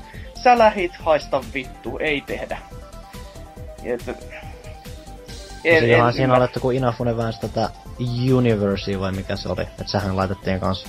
[0.43, 2.57] sä lähit, haista vittu, ei tehdä.
[3.83, 4.07] Et,
[5.63, 7.69] en, en, en, siinä oli, kun Inafune väänsi tätä
[8.33, 10.85] Universia vai mikä se oli, että sähän laitettiin kans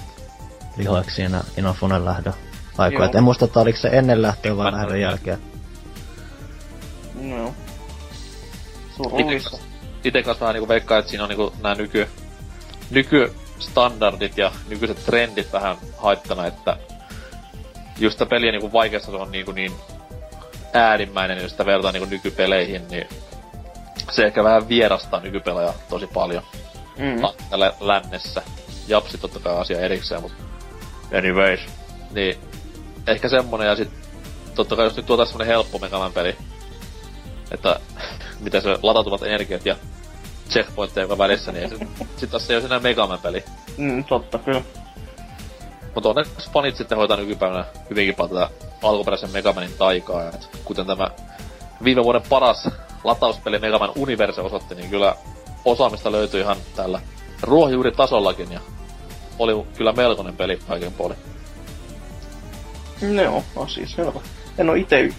[0.76, 2.34] lihoiksi siinä Inafunen lähdön
[2.78, 3.04] aikoja.
[3.04, 5.38] Et en muista, että oliko se ennen lähtöä vai lähdön jälkeen.
[7.14, 7.54] No.
[8.96, 9.58] Surullista.
[10.04, 12.08] Ite kanssa vähän niinku veikkaa, että siinä on niinku nää nyky,
[12.90, 16.76] nykystandardit ja nykyiset trendit vähän haittana, että
[17.98, 19.72] just sitä peliä niinku vaikeassa se on niinku niin
[20.72, 23.08] äärimmäinen, jos sitä vertaa niinku nykypeleihin, niin
[24.10, 26.42] se ehkä vähän vierastaa nykypelejä tosi paljon.
[26.98, 27.20] Mm.
[27.50, 28.42] Tällä lännessä.
[28.88, 30.42] Japsi totta kai asia erikseen, mutta
[31.18, 31.60] anyways.
[32.10, 32.36] Niin,
[33.06, 33.90] ehkä semmonen ja sit
[34.54, 36.36] totta kai jos nyt tuotaan semmonen helppo Megaman peli,
[37.50, 37.80] että
[38.44, 39.76] mitä se latautuvat energiat ja
[40.50, 43.44] checkpointteja joka välissä, niin sit, sit taas se ei ole enää Megaman peli.
[43.76, 44.62] Mm, totta, kyllä.
[45.98, 48.50] Mutta onneksi fanit sitten hoitaa nykypäivänä hyvinkin paljon tätä
[48.82, 50.28] alkuperäisen Megamanin taikaa.
[50.28, 51.08] Et kuten tämä
[51.84, 52.68] viime vuoden paras
[53.04, 55.16] latauspeli Megaman Universe osoitti, niin kyllä
[55.64, 57.00] osaamista löytyi ihan tällä
[57.42, 58.60] ruohonjuuritasollakin ja
[59.38, 61.16] oli kyllä melkoinen peli kaiken puolin.
[63.22, 64.20] Joo, on siis selvä.
[64.58, 65.14] En oo ite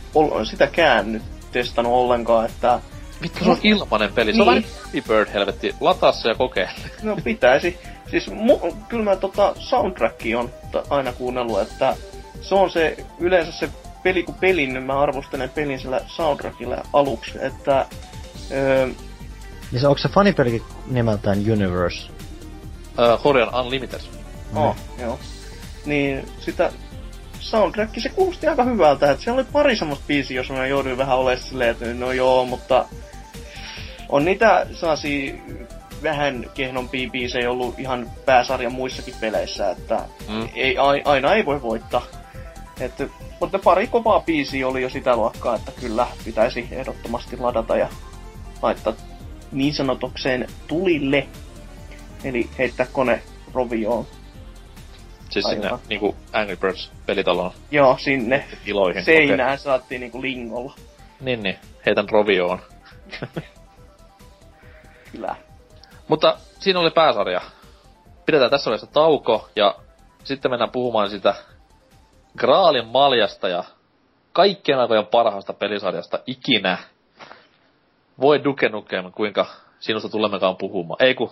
[0.50, 2.80] sitäkään nyt testannut ollenkaan, että...
[3.22, 4.32] Vittu, se on ilmanen peli.
[4.32, 4.44] Niin.
[4.44, 5.04] Se on niin.
[5.08, 5.76] Bird helvetti.
[5.80, 6.72] Lataa se ja kokeile.
[7.04, 7.80] No pitäisi.
[8.12, 10.52] Siis mu- kyllä mä tota soundtrackia on
[10.90, 11.96] aina kuunnellut, että
[12.42, 13.70] se on se, yleensä se
[14.04, 17.86] peli kuin pelin, niin mä arvostelen pelin sillä soundtrackilla aluksi, että...
[18.52, 18.88] Öö,
[19.72, 22.10] niin se, onko se fanipelikin nimeltään Universe?
[22.10, 24.02] Uh, Horion Unlimited.
[24.56, 25.04] Oh, mm.
[25.04, 25.20] joo.
[25.86, 26.72] Niin sitä
[27.40, 31.18] soundtrack, se kuulosti aika hyvältä, että siellä oli pari semmoista biisiä, jos mä jouduin vähän
[31.18, 32.86] olemaan silleen, että no joo, mutta
[34.10, 35.42] on niitä saasi
[36.04, 40.50] vähän kehnompia biisejä ollut ihan pääsarjan muissakin peleissä, että mm.
[40.56, 42.02] ei, aina ei voi voittaa.
[42.80, 43.08] Että,
[43.40, 47.90] mutta pari kovaa biisiä oli jo sitä luokkaa, että kyllä pitäisi ehdottomasti ladata ja
[48.62, 48.94] laittaa
[49.52, 51.28] niin sanotukseen tulille.
[52.24, 53.22] Eli heittää kone
[53.54, 54.08] rovioon.
[55.30, 55.64] Siis Aivan.
[55.64, 57.52] sinne niinku Angry Birds pelitaloon?
[57.72, 58.46] Joo, sinne.
[58.66, 59.04] Iloihin.
[59.04, 59.58] Seinään okay.
[59.58, 60.76] saatiin niinku lingolla.
[61.22, 61.56] Niin, niin.
[61.86, 62.60] Heitän rovioon.
[65.12, 65.36] Kyllä.
[66.10, 67.42] Mutta siinä oli pääsarja.
[68.26, 69.76] Pidetään tässä vaiheessa tauko ja
[70.24, 71.36] sitten mennään puhumaan sitä
[72.38, 73.64] Graalin maljasta ja
[74.34, 76.78] kaikkien aikojen parhaasta pelisarjasta ikinä.
[78.22, 79.46] Voi Duke Nukem, kuinka
[79.80, 81.06] sinusta tulemmekaan puhumaan.
[81.06, 81.32] Ei ku...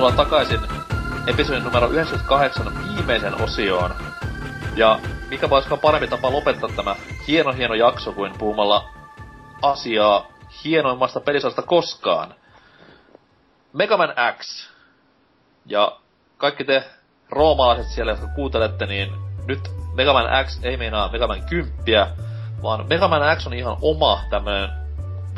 [0.00, 0.60] Tervetuloa takaisin
[1.26, 3.94] episodin numero 98 viimeisen osioon.
[4.76, 4.98] Ja
[5.28, 6.96] mikä voisikaan parempi tapa lopettaa tämä
[7.28, 8.88] hieno hieno jakso kuin puhumalla
[9.62, 10.26] asiaa
[10.64, 12.34] hienoimmasta pelisasta koskaan.
[13.72, 14.68] Megaman X.
[15.66, 15.98] Ja
[16.36, 16.84] kaikki te
[17.30, 19.12] roomalaiset siellä, jotka kuuntelette, niin
[19.46, 22.06] nyt Megaman X ei meinaa Megaman 10,
[22.62, 24.79] vaan Megaman X on ihan oma tämmönen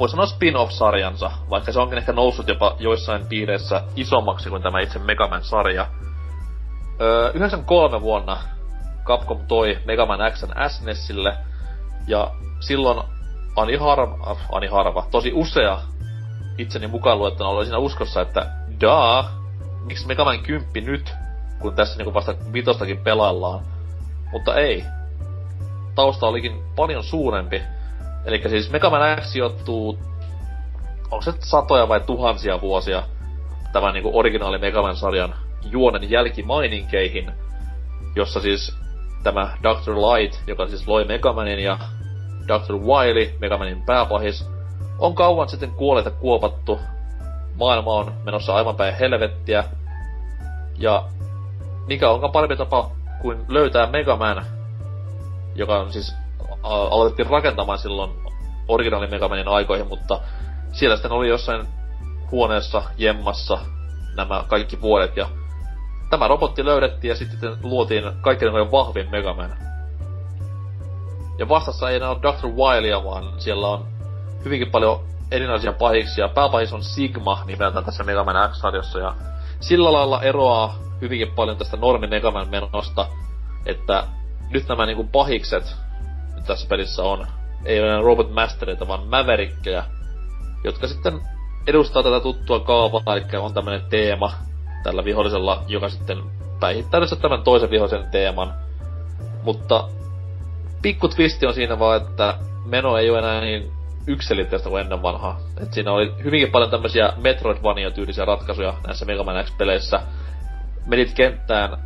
[0.02, 4.98] voi sanoa spin-off-sarjansa, vaikka se onkin ehkä noussut jopa joissain piireissä isommaksi kuin tämä itse
[4.98, 5.86] Megaman sarja
[7.00, 8.38] Öö, 93 vuonna
[9.04, 11.36] Capcom toi Megaman X SNESille,
[12.06, 12.30] ja
[12.60, 13.02] silloin
[13.56, 15.78] Ani harva, äh, Ani harva, tosi usea
[16.58, 18.46] itseni mukaan luettuna oli siinä uskossa, että
[18.80, 19.30] daa,
[19.84, 21.14] miksi Megaman 10 nyt,
[21.58, 23.60] kun tässä niinku vasta vitostakin pelaillaan.
[24.32, 24.84] Mutta ei.
[25.94, 27.62] Tausta olikin paljon suurempi,
[28.24, 29.98] Eli siis Mega Man X sijoittuu,
[31.10, 33.02] onko se satoja vai tuhansia vuosia
[33.72, 35.34] tämän niinku originaali Mega Man-sarjan
[35.64, 37.32] juonen jälkimaininkeihin,
[38.16, 38.76] jossa siis
[39.22, 39.94] tämä Dr.
[39.94, 41.78] Light, joka siis loi Megamanin ja
[42.46, 42.74] Dr.
[42.74, 44.48] Wily, Megamanin pääpahis,
[44.98, 46.80] on kauan sitten kuolleita kuopattu.
[47.54, 49.64] Maailma on menossa aivan päin helvettiä.
[50.78, 51.04] Ja
[51.86, 52.90] mikä onkaan parempi tapa
[53.22, 54.46] kuin löytää Megaman,
[55.54, 56.14] joka on siis
[56.62, 58.10] aloitettiin rakentamaan silloin
[58.68, 60.20] originaali Megamanin aikoihin, mutta
[60.72, 61.66] siellä sitten oli jossain
[62.30, 63.58] huoneessa jemmassa
[64.16, 65.28] nämä kaikki vuodet ja
[66.10, 69.56] tämä robotti löydettiin ja sitten luotiin kaikkein vahvin Megaman.
[71.38, 72.48] Ja vastassa ei enää ole Dr.
[72.48, 73.86] Wilea, vaan siellä on
[74.44, 76.28] hyvinkin paljon erinäisiä pahiksia.
[76.28, 79.14] Pääpahis on Sigma nimeltä tässä Megaman X-sarjassa ja
[79.60, 83.06] sillä lailla eroaa hyvinkin paljon tästä normi Megaman menosta,
[83.66, 84.04] että
[84.50, 85.76] nyt nämä niinku pahikset
[86.46, 87.26] tässä pelissä on.
[87.64, 89.84] Ei ole Robot Mastereita, vaan Maverickejä,
[90.64, 91.20] jotka sitten
[91.66, 94.32] edustaa tätä tuttua kaavaa, eli on tämmönen teema
[94.82, 96.18] tällä vihollisella, joka sitten
[96.60, 98.54] päihittää tämän toisen vihollisen teeman.
[99.42, 99.88] Mutta
[100.82, 103.72] pikku twisti on siinä vaan, että meno ei ole enää niin
[104.06, 105.40] yksilitteistä kuin ennen vanhaa.
[105.62, 110.00] Et siinä oli hyvinkin paljon tämmöisiä Metroidvania-tyylisiä ratkaisuja näissä Mega Man X-peleissä.
[110.86, 111.78] Menit kenttään,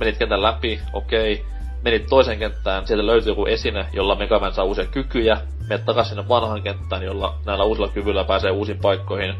[0.00, 1.32] menit kentän läpi, okei.
[1.32, 1.52] Okay
[1.84, 6.28] menit toisen kenttään, sieltä löytyi joku esine, jolla Megaman saa uusia kykyjä, menet takaisin sinne
[6.28, 9.34] vanhaan kenttään, jolla näillä uusilla kyvyillä pääsee uusiin paikkoihin.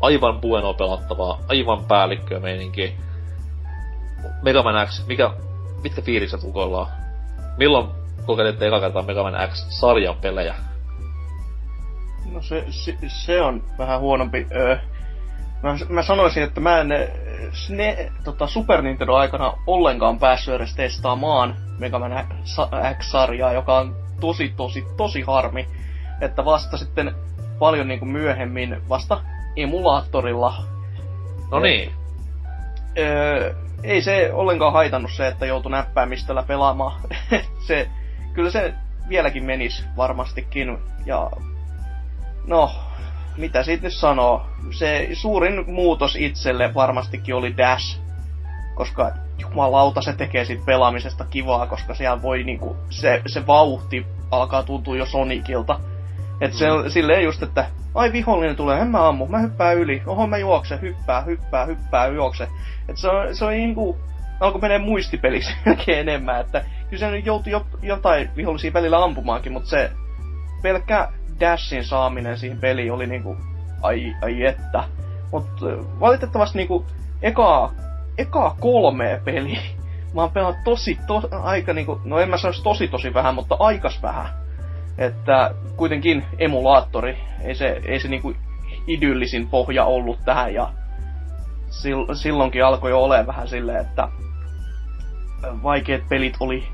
[0.00, 2.96] Aivan bueno pelattavaa, aivan päällikköä meininki.
[4.42, 5.30] Mega Man X, mikä,
[5.82, 6.86] mitkä fiilikset ukoilla on?
[7.58, 7.88] Milloin
[8.26, 10.54] kokeilitte eka kertaa Mega Man X-sarjan pelejä?
[12.32, 14.46] No se, se, se on vähän huonompi.
[14.56, 14.76] Öö,
[15.62, 16.88] mä, mä sanoisin, että mä en
[17.68, 22.26] ne, tota, Super Nintendo aikana ollenkaan päässyt edes testaamaan Mega Man
[22.98, 25.68] X-sarjaa, joka on tosi, tosi, tosi harmi.
[26.20, 27.14] Että vasta sitten
[27.58, 29.20] paljon niin kuin myöhemmin, vasta
[29.56, 30.64] emulaattorilla.
[31.50, 31.92] No niin.
[32.98, 37.00] Öö, ei se ollenkaan haitannut se, että joutui näppäimistöllä pelaamaan.
[37.66, 37.88] se,
[38.32, 38.74] kyllä se
[39.08, 40.78] vieläkin menis varmastikin.
[41.06, 41.30] Ja
[42.46, 42.70] no,
[43.40, 44.46] mitä siitä nyt sanoo?
[44.70, 48.00] Se suurin muutos itselle varmastikin oli Dash.
[48.74, 54.62] Koska jumalauta se tekee siitä pelaamisesta kivaa, koska siellä voi niinku, se, se vauhti alkaa
[54.62, 55.80] tuntua jo Sonicilta.
[56.40, 56.90] Et se, mm.
[56.90, 60.78] silleen just, että ai vihollinen tulee, en mä ammu, mä hyppään yli, oho mä juokse,
[60.82, 62.48] hyppää, hyppää, hyppää, juokse.
[62.88, 63.98] Et se on, se on niinku,
[64.40, 65.52] alkoi menee muistipelissä
[65.86, 69.90] enemmän, että kyllä se nyt joutui jo, jotain vihollisia välillä ampumaankin, mutta se
[70.62, 71.08] pelkkä
[71.40, 73.36] dashin saaminen siihen peliin oli niinku,
[73.82, 74.84] ai, ai että.
[75.32, 75.66] Mutta
[76.00, 76.86] valitettavasti niinku,
[77.22, 77.72] ekaa,
[78.18, 79.60] ekaa kolme peliä
[80.14, 83.56] mä oon pelannut tosi, to, aika niinku, no en mä sanoisi tosi tosi vähän, mutta
[83.58, 84.26] aikas vähän.
[84.98, 88.34] Että kuitenkin emulaattori, ei se, ei se niinku
[88.86, 90.72] idyllisin pohja ollut tähän ja
[92.12, 94.08] silloinkin alkoi jo olemaan vähän silleen, että
[95.62, 96.68] vaikeat pelit oli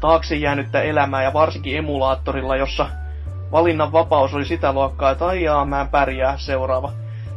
[0.00, 2.90] taakse jäänyttä elämää ja varsinkin emulaattorilla, jossa
[3.52, 6.92] valinnan vapaus oli sitä luokkaa, että aijaa, mä en pärjää seuraava.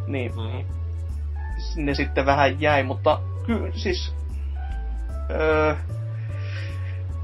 [0.08, 0.66] Niin mm-hmm.
[1.76, 4.16] ne sitten vähän jäi, mutta kyllä siis
[5.30, 5.76] öö,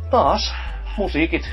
[0.10, 0.54] taas
[0.98, 1.50] musiikit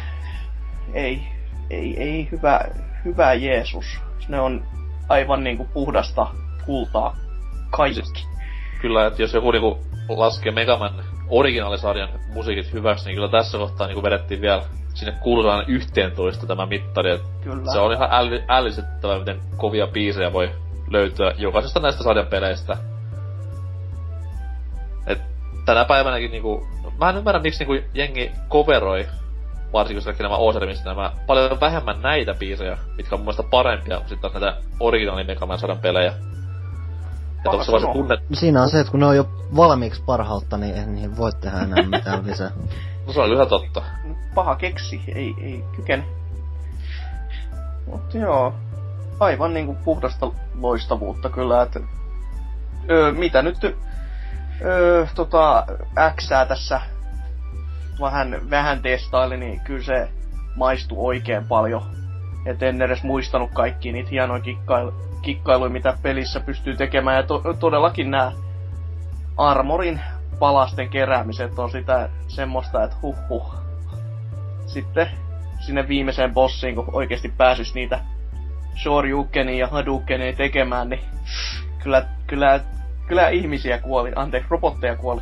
[0.94, 1.23] ei,
[1.70, 2.61] ei, ei hyvä,
[3.05, 4.01] hyvä Jeesus.
[4.28, 4.65] Ne on
[5.09, 6.27] aivan niinku puhdasta
[6.66, 7.16] kultaa
[7.70, 8.02] kaikki.
[8.02, 8.28] Siis,
[8.81, 9.78] kyllä, että jos joku niinku
[10.09, 14.62] laskee Megaman originaalisarjan musiikit hyväksi, niin kyllä tässä kohtaa niinku vedettiin vielä
[14.95, 17.11] sinne kuullaan 11 tämä mittari.
[17.11, 17.73] Et Kyllä.
[17.73, 20.51] Se on ihan äll, ällisettävä, miten kovia biisejä voi
[20.91, 22.77] löytyä jokaisesta näistä sarjan peleistä.
[25.07, 25.19] Et
[25.65, 26.66] tänä päivänäkin niinku,
[26.99, 29.07] mä en ymmärrä miksi niinku jengi coveroi
[29.73, 34.09] varsinkin kaikki nämä Osermista nämä paljon vähemmän näitä biisejä, mitkä on mun mielestä parempia kuin
[34.09, 36.12] sitten näitä originaali Mega Man sarjan pelejä.
[37.45, 38.21] Et se tunnet...
[38.33, 41.59] Siinä on se, että kun ne on jo valmiiksi parhautta, niin ei niihin voi tehdä
[41.59, 42.51] enää mitään lisää.
[43.06, 43.82] no se on kyllä totta
[44.35, 46.05] paha keksi, ei, ei kykene.
[47.86, 48.55] Mutta joo,
[49.20, 51.81] aivan niinku puhdasta loistavuutta kyllä, että
[52.90, 53.56] öö, mitä nyt
[54.62, 55.66] öö, tota,
[56.16, 56.81] Xää tässä
[58.01, 60.09] vähän, vähän testaili, niin kyllä se
[60.56, 61.82] maistuu oikein paljon.
[62.47, 67.16] Et en edes muistanut kaikki niitä hienoja kikkailu, kikkailuja, mitä pelissä pystyy tekemään.
[67.16, 68.32] Ja to, todellakin nämä
[69.36, 70.01] armorin
[70.39, 73.55] palasten keräämiset on sitä semmoista, että huh huh,
[74.66, 75.11] sitten
[75.66, 78.01] sinne viimeiseen bossiin, kun oikeasti pääsys niitä
[78.82, 81.01] Shoryukenia ja Hadoukenia tekemään, niin
[81.82, 82.61] kyllä, kyllä,
[83.06, 85.20] kyllä ihmisiä kuoli, anteeksi, robotteja kuoli.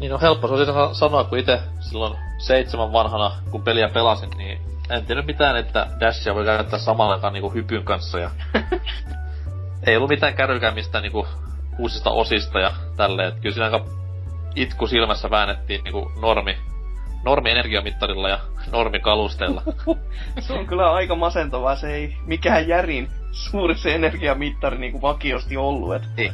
[0.00, 4.58] Niin on helppo se sanoa, kun itse silloin seitsemän vanhana, kun peliä pelasin, niin
[4.90, 8.30] en tiedä mitään, että Dashia voi käyttää samalla aikaan niinku hypyn kanssa ja
[9.86, 11.26] ei ollut mitään kärrykään mistään niinku
[11.78, 13.32] uusista osista ja tälleen.
[13.40, 13.84] Kyllä siinä aika
[14.54, 16.56] itku silmässä väännettiin niinku normi
[17.24, 18.38] normi-energiamittarilla ja
[18.72, 19.62] normikalusteella.
[20.40, 25.94] se on kyllä aika masentavaa, se ei mikään järin suuri se energiamittari niinku vakiosti ollut.
[25.94, 26.02] Et.
[26.16, 26.32] Niin.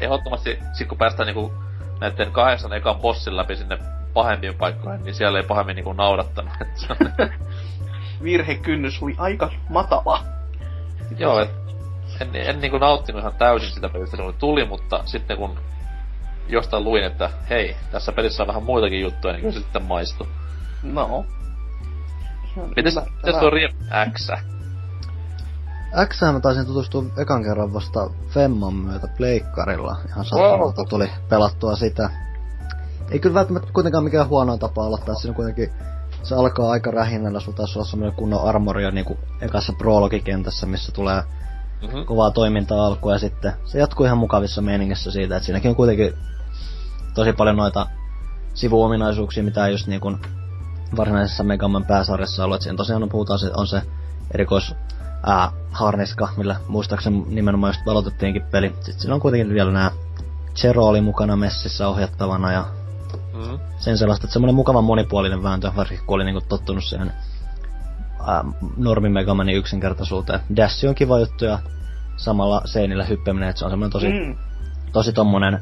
[0.00, 1.52] Ehdottomasti sit kun päästään niinku
[2.00, 3.78] näiden kahdeksan ekan bossin läpi sinne
[4.14, 6.52] pahempiin paikkoihin, niin siellä ei pahemmin niinku naudattanut.
[8.22, 10.24] Virhekynnys oli aika matala.
[11.18, 11.61] Joo, et
[12.22, 15.58] en, en niinku nauttinut ihan täysin sitä pelistä, se tuli, mutta sitten kun
[16.48, 20.28] jostain luin, että hei, tässä pelissä on vähän muitakin juttuja, niin sitten maistu.
[20.82, 21.24] No.
[22.76, 23.72] Mites, mites tuo Riem
[24.12, 24.28] X?
[26.08, 29.96] X mä taisin tutustua ekan kerran vasta Femman myötä pleikkarilla.
[30.08, 30.88] Ihan sattumalta wow.
[30.88, 32.10] tuli pelattua sitä.
[33.10, 35.14] Ei kyllä välttämättä kuitenkaan mikään huono tapa aloittaa.
[35.14, 35.70] Siinä kuitenkin
[36.22, 41.22] se alkaa aika rähinnällä, sulla taas olla semmoinen kunnon armoria niinku ekassa prologikentässä, missä tulee
[41.82, 42.04] mm-hmm.
[42.04, 46.14] kovaa toimintaa alkua ja sitten se jatkuu ihan mukavissa meiningissä siitä, että siinäkin on kuitenkin
[47.14, 47.86] tosi paljon noita
[48.54, 50.18] sivuominaisuuksia, mitä just niin kuin
[50.96, 52.62] varsinaisessa Megaman pääsarjassa ollut.
[52.62, 53.82] Siinä tosiaan puhutaan, se, on se
[54.34, 54.74] erikois
[55.26, 58.68] ää, harniska, millä muistaakseni nimenomaan just valotettiinkin peli.
[58.68, 59.90] Sitten siinä on kuitenkin vielä nämä
[60.56, 62.64] Zero oli mukana messissä ohjattavana ja
[63.34, 63.58] mm.
[63.78, 67.12] sen sellaista, että semmoinen mukavan monipuolinen vääntö, varsinkin kun oli niinku tottunut siihen
[68.76, 70.40] normi Megamanin yksinkertaisuuteen.
[70.56, 71.58] Dash on kiva juttu ja
[72.16, 74.36] samalla seinillä hyppeminen, että se on semmoinen tosi, mm.
[74.92, 75.60] tosi tommonen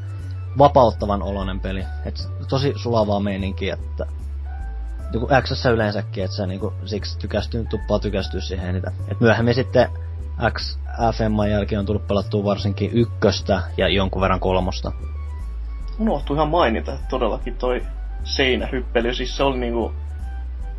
[0.57, 1.85] vapauttavan oloinen peli.
[2.05, 4.05] Et tosi sulavaa meininkiä, että
[5.13, 8.93] joku X yleensäkin, että sä niinku siksi tykästyy, tuppaa tykästyä siihen eniten.
[9.07, 9.89] Et myöhemmin sitten
[10.53, 10.77] X
[11.15, 14.91] FM jälkeen on tullut pelattua varsinkin ykköstä ja jonkun verran kolmosta.
[15.99, 17.81] Unohtui ihan mainita, että todellakin toi
[18.23, 19.93] seinähyppely, siis se oli niinku...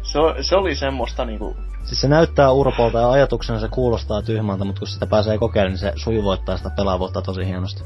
[0.02, 1.56] Se, se oli semmoista niinku...
[1.84, 5.78] Siis se näyttää urpolta ja ajatuksena se kuulostaa tyhmältä, mutta kun sitä pääsee kokeilemaan, niin
[5.78, 7.82] se sujuvoittaa sitä pelaavuutta tosi hienosti.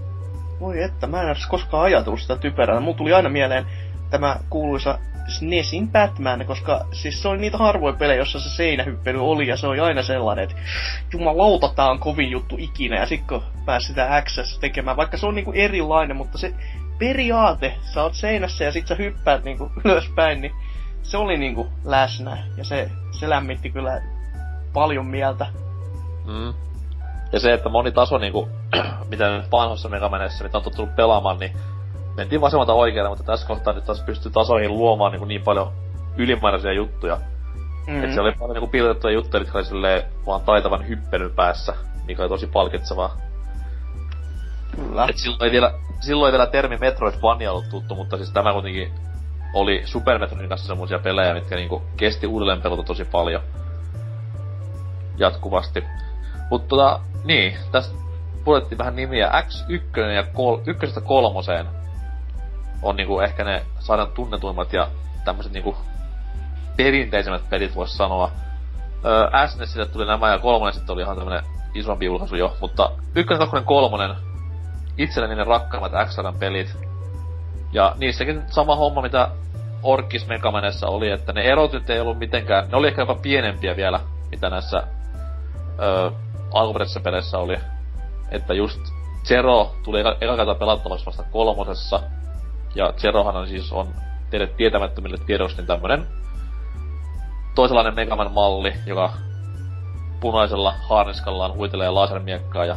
[0.60, 2.80] Voi että, mä en edes koskaan ajatellut sitä typerää.
[2.80, 3.66] Mulla tuli aina mieleen
[4.10, 4.98] tämä kuuluisa
[5.28, 9.66] SNESin Batman, koska siis se oli niitä harvoja pelejä, jossa se seinähyppely oli, ja se
[9.66, 10.56] oli aina sellainen, että
[11.12, 15.26] jumalauta, tää on kovin juttu ikinä, ja sitten kun pääsi sitä X tekemään, vaikka se
[15.26, 16.54] on niinku erilainen, mutta se
[16.98, 20.52] periaate, sä oot seinässä ja sit sä hyppäät niinku ylöspäin, niin
[21.06, 24.02] se oli niinku läsnä, ja se, se lämmitti kyllä
[24.72, 25.46] paljon mieltä.
[26.24, 26.54] Mm.
[27.32, 28.48] Ja se, että moni taso niinku,
[29.10, 31.52] mitä nyt vanhassa Megamenessä, mitä on tottunut pelaamaan, niin
[32.16, 35.72] mentiin vasemmalta oikealle, mutta tässä kohtaa nyt taas pystyy tasoihin luomaan niin, niin paljon
[36.16, 37.16] ylimääräisiä juttuja.
[37.16, 38.02] Mm-hmm.
[38.02, 41.74] Että se oli paljon niin piirrettyjä juttuja, jotka oli vaan taitavan hyppelyn päässä,
[42.06, 43.16] mikä oli tosi palkitsevaa.
[44.76, 45.06] Kyllä.
[45.08, 48.92] Et silloin, ei vielä, silloin ei vielä termi Metroidvania ollut tuttu, mutta siis tämä kuitenkin
[49.56, 53.42] oli Super Metroidin kanssa semmoisia pelejä, mitkä niinku kesti uudelleen pelata tosi paljon.
[55.18, 55.84] Jatkuvasti.
[56.50, 57.94] Mutta tota, niin, tästä
[58.44, 59.30] puhuttiin vähän nimiä.
[59.30, 60.60] X1 ja kol-
[61.04, 61.66] kolmoseen
[62.82, 64.88] on niinku ehkä ne saadaan tunnetuimmat ja
[65.24, 65.76] tämmöiset niinku
[66.76, 68.30] perinteisemmät pelit vois sanoa.
[69.04, 73.38] Öö, SNESille tuli nämä ja kolmonen sitten oli ihan tämmönen isompi julkaisu jo, mutta ykkönen,
[73.38, 74.16] kakkonen, kolmonen
[74.98, 76.76] itselleni ne rakkaimmat XRn pelit.
[77.76, 79.28] Ja niissäkin sama homma, mitä
[79.82, 83.76] Orkis Megamenessa oli, että ne erot nyt ei ollut mitenkään, ne oli ehkä jopa pienempiä
[83.76, 84.00] vielä,
[84.30, 84.82] mitä näissä
[85.82, 86.10] öö,
[86.52, 87.56] alkuperäisissä peleissä oli.
[88.30, 88.80] Että just
[89.24, 92.00] Zero tuli eka, eka pelattavaksi vasta kolmosessa,
[92.74, 93.88] ja Zerohan on siis on
[94.30, 96.06] teille tietämättömille tiedoksi niin tämmönen
[97.54, 99.12] toisenlainen Megaman malli, joka
[100.20, 102.76] punaisella haarniskallaan huitelee lasermiekkaa ja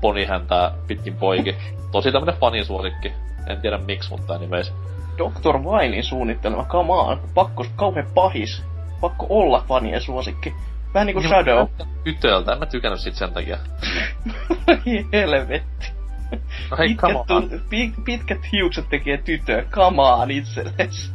[0.00, 1.56] poni häntää pitkin poiki.
[1.92, 3.12] Tosi tämmönen fanisuosikki.
[3.50, 4.72] En tiedä miksi, mutta anyways.
[5.18, 5.58] Dr.
[5.58, 7.20] Winein suunnittelema, come on.
[7.34, 8.62] Pakko, kauhean pahis.
[9.00, 10.54] Pakko olla fanien suosikki.
[10.94, 11.68] Vähän niinku niin Shadow.
[12.04, 13.58] Tytöltä, en mä tykännyt sit sen takia.
[15.12, 16.00] Helvetti.
[16.70, 17.60] No hei, pitkät, come on.
[17.70, 21.12] Pit, pitkät hiukset tekee tytö, come on itsellesi.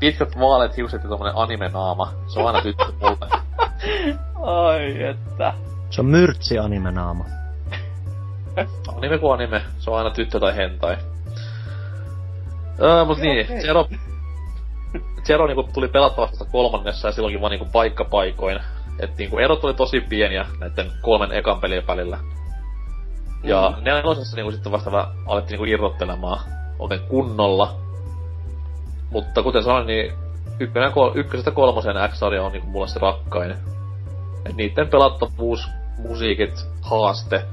[0.00, 2.12] Pitkät vaaleat hiukset ja tommonen anime-naama.
[2.26, 3.28] Se on aina tyttö mulle.
[4.56, 5.54] Ai että.
[5.90, 7.24] Se on myrtsi anime-naama.
[8.96, 9.62] anime kuin anime.
[9.78, 10.96] Se on aina tyttö tai hentai.
[12.80, 13.46] Öö, mut niin.
[13.62, 13.88] Zero...
[15.24, 18.60] Zero niinku tuli pelattavasta kolmannessa ja silloinkin vaan niinku paikkapaikoin.
[18.98, 22.18] Et niinku erot oli tosi pieniä näiden kolmen ekan pelin välillä.
[23.42, 23.84] Ja mm.
[23.84, 26.40] nelosessa niinku sitten vasta vähän alettiin niinku irrottelemaan
[26.78, 27.74] oikein kunnolla.
[29.10, 30.12] Mutta kuten sanoin, niin
[30.60, 33.54] ykkönen, kol- ykkösestä kolmoseen X-sarja on niinku mulle se rakkain.
[34.46, 35.68] Et niitten pelattavuus,
[35.98, 37.44] musiikit, haaste,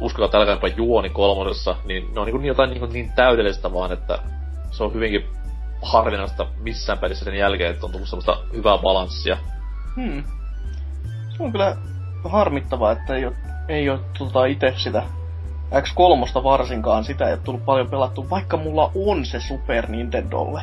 [0.00, 4.18] uskokaa tällä jopa juoni kolmosessa, niin ne on niin jotain niinku niin täydellistä vaan, että
[4.70, 5.26] se on hyvinkin
[5.82, 9.36] harvinaista missään pelissä sen jälkeen, että on tullut semmoista hyvää balanssia.
[9.96, 10.24] Hmm.
[11.36, 11.76] Se on kyllä
[12.24, 13.36] harmittavaa, että ei ole,
[13.68, 15.02] ei ole tota itse sitä
[15.72, 20.62] X3 varsinkaan, sitä ei ole tullut paljon pelattu, vaikka mulla on se Super Nintendolle.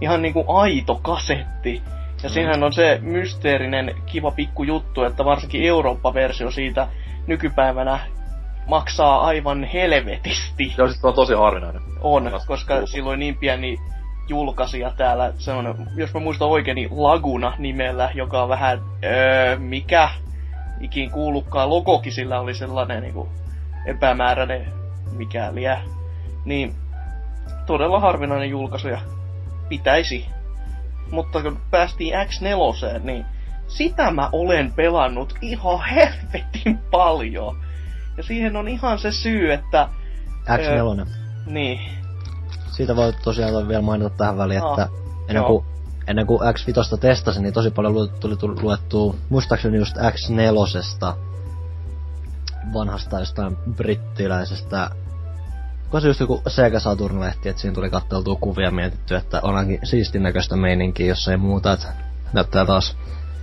[0.00, 1.82] Ihan niinku aito kasetti.
[2.22, 2.32] Ja Mm.
[2.32, 6.88] siinähän on se mysteerinen kiva pikku juttu, että varsinkin Eurooppa-versio siitä
[7.26, 7.98] nykypäivänä
[8.68, 10.74] maksaa aivan helvetisti.
[10.78, 11.82] Joo, siis on tosi harvinainen.
[12.00, 13.78] On, koska silloin niin pieni
[14.28, 19.58] julkaisija täällä, se on, jos mä muistan oikein, niin Laguna nimellä, joka on vähän, öö,
[19.58, 20.08] mikä
[20.80, 23.28] ikin kuullutkaan logokin sillä oli sellainen niinku
[23.86, 24.72] epämääräinen
[25.16, 25.80] mikäliä.
[26.44, 26.74] Niin
[27.66, 28.98] todella harvinainen julkaisu ja
[29.68, 30.26] pitäisi.
[31.10, 33.24] Mutta kun päästiin X4, niin
[33.68, 37.67] sitä mä olen pelannut ihan helvetin paljon.
[38.18, 39.88] Ja siihen on ihan se syy, että
[40.44, 41.06] X4.
[41.46, 41.80] niin,
[42.70, 44.88] Siitä voi tosiaan vielä mainita tähän väliin, Aa, että
[45.28, 45.64] ennen kuin,
[46.06, 51.14] ennen kuin X5 testasin, niin tosi paljon lu- tuli, tuli luettua, muistaakseni just X4
[52.74, 54.90] vanhasta jostain brittiläisestä
[55.84, 59.56] Onko se just joku Sega Saturn-lehti, että siinä tuli katteltua kuvia ja mietitty, että on
[59.56, 61.88] ainakin siistin näköistä meininkiä, jos ei muuta, että
[62.32, 62.96] näyttää taas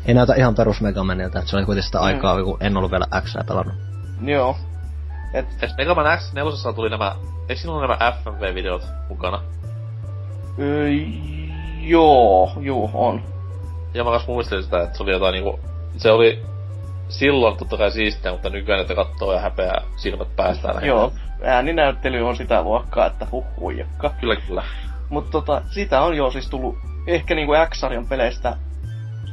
[0.05, 2.03] ei näytä ihan perus Megamanilta, että se oli kuitenkin sitä Mm.
[2.03, 3.94] aikaa, kun en ollut vielä X pelannut.
[4.21, 4.57] Joo.
[5.33, 7.15] Et, sit Mega Man X4 tuli nämä,
[7.49, 9.41] eikö siinä ollut nämä FMV-videot mukana?
[10.59, 10.89] öö,
[11.81, 13.23] joo, juu, on.
[13.93, 15.59] Ja mä kanssa muistelin sitä, että se oli jotain niinku,
[15.97, 16.43] se oli
[17.09, 20.85] silloin totta kai siistiä, mutta nykyään että katsoo ja häpeää silmät päästään.
[20.85, 21.11] Joo,
[21.43, 24.09] ääninäyttely on sitä luokkaa, että huh huijakka.
[24.09, 24.63] Kyllä, kyllä.
[25.09, 26.77] Mutta tota, sitä on jo siis tullut
[27.07, 28.57] ehkä niinku X-sarjan peleistä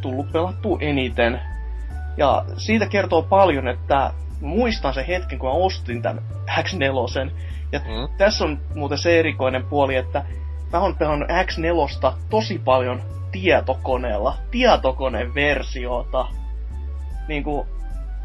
[0.00, 1.40] tullut pelattu eniten.
[2.16, 4.10] Ja siitä kertoo paljon, että
[4.42, 7.30] muistan sen hetken, kun mä ostin tämän X4.
[7.72, 8.16] Ja mm.
[8.18, 10.24] tässä on muuten se erikoinen puoli, että
[10.72, 13.02] mä oon pelannut X4 tosi paljon
[13.32, 16.26] tietokoneella, tietokoneversiota.
[17.28, 17.66] Niinku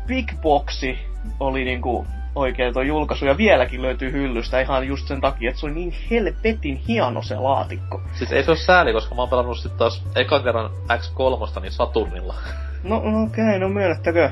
[0.07, 0.99] Big Boxi
[1.39, 5.65] oli niinku oikein tuo julkaisu, ja vieläkin löytyy hyllystä ihan just sen takia, että se
[5.65, 8.01] oli niin helvetin hieno se laatikko.
[8.13, 11.71] Siis ei se ole sääli, koska mä oon pelannut sit taas ekan kerran X3 niin
[11.71, 12.35] Saturnilla.
[12.83, 14.31] No, no okei, okay, no myönnettäkö.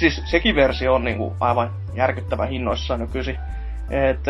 [0.00, 3.38] Siis sekin versio on niinku aivan järkyttävä hinnoissaan nykyisin.
[3.90, 4.20] Et,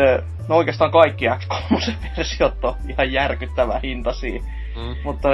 [0.47, 4.41] no oikeastaan kaikki X3-versiot on ihan järkyttävä hintaisia.
[4.75, 4.95] Mm.
[5.03, 5.29] Mutta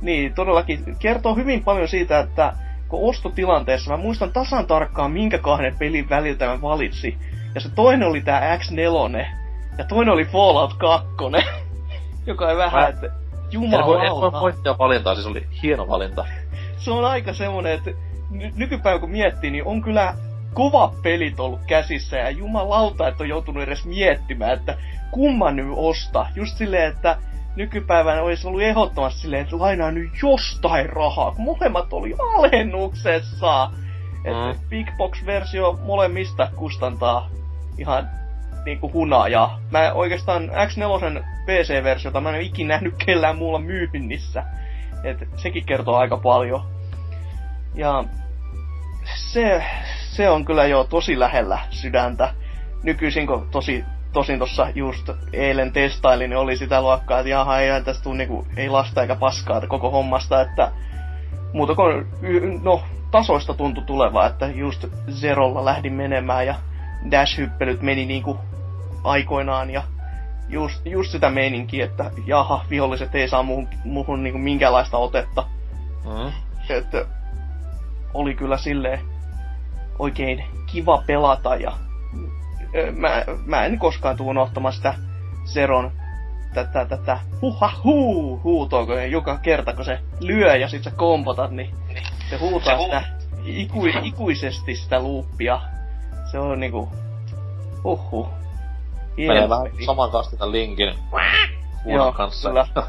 [0.00, 2.52] niin, todellakin kertoo hyvin paljon siitä, että
[2.88, 7.18] kun ostotilanteessa mä muistan tasan tarkkaan, minkä kahden pelin väliltä mä valitsin.
[7.54, 9.26] Ja se toinen oli tää X4,
[9.78, 11.06] ja toinen oli Fallout 2,
[12.26, 12.88] joka ei vähän, mä...
[12.88, 13.10] että
[13.50, 14.04] jumalauta.
[14.04, 14.32] En voi,
[14.64, 16.24] voi valintaa, siis oli hieno valinta.
[16.76, 17.90] se on aika semmonen, että
[18.30, 20.14] ny- nykypäivä kun miettii, niin on kyllä
[20.54, 24.76] kova pelit ollut käsissä ja jumalauta, että on joutunut edes miettimään, että
[25.10, 26.26] kumman nyt osta.
[26.34, 27.16] Just silleen, että
[27.56, 33.70] nykypäivänä olisi ollut ehdottomasti silleen, että lainaa nyt jostain rahaa, kun molemmat oli alennuksessa.
[33.72, 33.84] Mm.
[34.24, 37.30] Että Big Box-versio molemmista kustantaa
[37.78, 38.08] ihan
[38.64, 39.60] niinku hunajaa.
[39.70, 44.44] Mä oikeastaan X4 PC-versiota mä en ole ikinä nähnyt kellään muulla myynnissä.
[45.04, 46.73] Et sekin kertoo aika paljon.
[47.74, 48.04] Ja
[49.14, 49.64] se,
[50.10, 52.34] se on kyllä jo tosi lähellä sydäntä.
[52.82, 53.84] Nykyisin kun tosi
[54.14, 58.46] tosin tossa just eilen testailin, niin oli sitä luokkaa, että jaha, ei tästä tule niinku,
[58.56, 60.72] ei lasta eikä paskaa koko hommasta, että
[61.52, 62.06] muuta kuin,
[62.62, 66.54] no, tasoista tuntui tulevaa, että just Zerolla lähdin menemään ja
[67.10, 68.38] Dash-hyppelyt meni niinku
[69.04, 69.82] aikoinaan ja
[70.48, 75.44] just, just sitä meininkiä, että jaha, viholliset ei saa muuhun, muuhun niinku minkäänlaista otetta.
[76.04, 76.32] Mm.
[76.76, 77.06] Että
[78.14, 79.00] oli kyllä silleen
[79.98, 81.72] oikein kiva pelata ja
[82.92, 84.94] mä, mä en koskaan tuu unohtamaan sitä
[85.44, 85.92] Zeron
[86.54, 91.50] tätä, tätä huha huu huutoa, kun joka kerta kun se lyö ja sit sä kompotat,
[91.50, 91.74] niin
[92.30, 93.02] se huutaa sitä
[93.44, 95.60] iku, ikuisesti sitä luuppia.
[96.30, 96.88] Se on niinku,
[97.84, 98.28] huhu.
[99.16, 100.94] Menee vähän saman kastin linkin
[101.86, 102.48] Joo, kanssa.
[102.48, 102.66] Kyllä.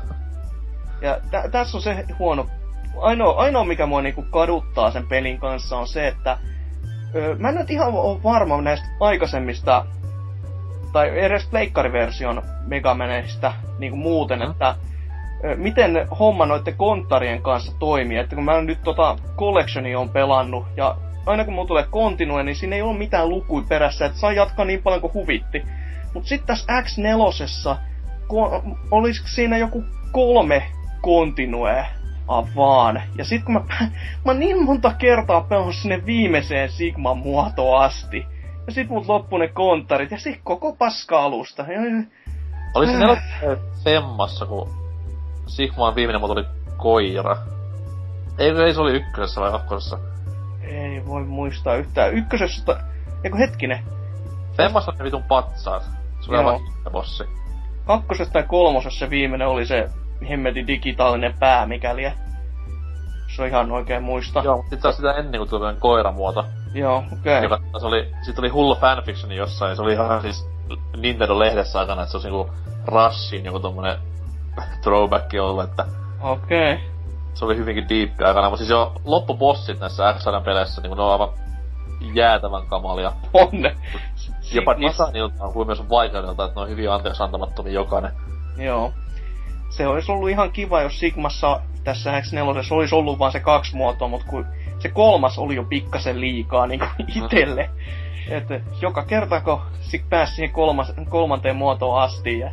[1.01, 2.47] Ja tä, tässä on se huono,
[3.01, 6.37] ainoa, ainoa mikä mua niinku kaduttaa sen pelin kanssa on se, että
[7.15, 9.85] Öö, mä en nyt ihan ole varma näistä aikaisemmista,
[10.93, 14.51] tai edes pleikkariversion Megamaneista niin muuten, mm.
[14.51, 14.75] että
[15.43, 18.17] ö, miten homma noiden konttarien kanssa toimii.
[18.17, 20.95] Että kun mä nyt tota Collectionia on pelannut, ja
[21.25, 24.65] aina kun mulla tulee continue, niin siinä ei ole mitään lukui perässä, että saa jatkaa
[24.65, 25.63] niin paljon kuin huvitti.
[26.13, 27.77] Mut sitten tässä X4,
[28.27, 30.63] ko- olisiko siinä joku kolme
[31.03, 31.85] continue
[32.27, 33.01] vaan.
[33.17, 33.61] Ja sit kun mä,
[34.25, 38.25] mä niin monta kertaa pelannut sinne viimeiseen Sigman muotoon asti.
[38.67, 41.65] Ja sit mut loppu ne konttarit ja sit koko paska-alusta.
[42.75, 43.57] Oli se äh.
[43.83, 44.69] femmassa, kun
[45.47, 46.45] Sigman viimeinen muoto oli
[46.77, 47.37] koira.
[48.37, 49.99] Ei, ei se oli ykkösessä vai kakkosessa?
[50.61, 52.13] Ei voi muistaa yhtään.
[52.13, 52.79] Ykkösessä,
[53.23, 53.83] eiku hetkinen.
[54.57, 55.83] Femmassa oli vitun patsaat.
[56.21, 56.59] Se oli aivan
[56.91, 57.23] bossi.
[57.85, 59.89] Kakkosessa tai kolmosessa viimeinen oli se
[60.29, 62.11] hemmetin digitaalinen pää, mikäli
[63.35, 64.41] se on ihan oikein muista.
[64.43, 66.45] Joo, mutta sitten sitä ennen kuin tuli koiramuoto.
[66.73, 67.45] Joo, okei.
[67.45, 67.59] Okay.
[67.79, 70.49] se oli, sit oli hullu fanfictioni jossain, se oli ihan siis
[70.97, 72.53] Nintendo-lehdessä aikana, että se olisi niinku
[72.85, 73.97] Rushin joku tommonen
[74.81, 75.85] throwback ollut, että...
[76.21, 76.73] Okei.
[76.73, 76.85] Okay.
[77.33, 81.11] Se oli hyvinkin deep aikana, mutta siis jo loppubossit näissä x peleissä, niin ne on
[81.11, 81.29] aivan
[82.13, 83.11] jäätävän kamalia.
[83.33, 83.75] On ne.
[84.53, 88.11] Jopa designiltaan kuin myös vaikeudelta, että ne on hyvin anteeksi antamattomia jokainen.
[88.57, 88.93] Joo
[89.69, 94.07] se olisi ollut ihan kiva, jos Sigmassa tässä X4 olisi ollut vaan se kaksi muotoa,
[94.07, 94.45] mutta kun
[94.79, 96.81] se kolmas oli jo pikkasen liikaa niin
[97.15, 97.69] itelle.
[98.29, 99.61] Että joka kerta kun
[100.09, 102.51] pääsi siihen kolmas, kolmanteen muotoon asti ja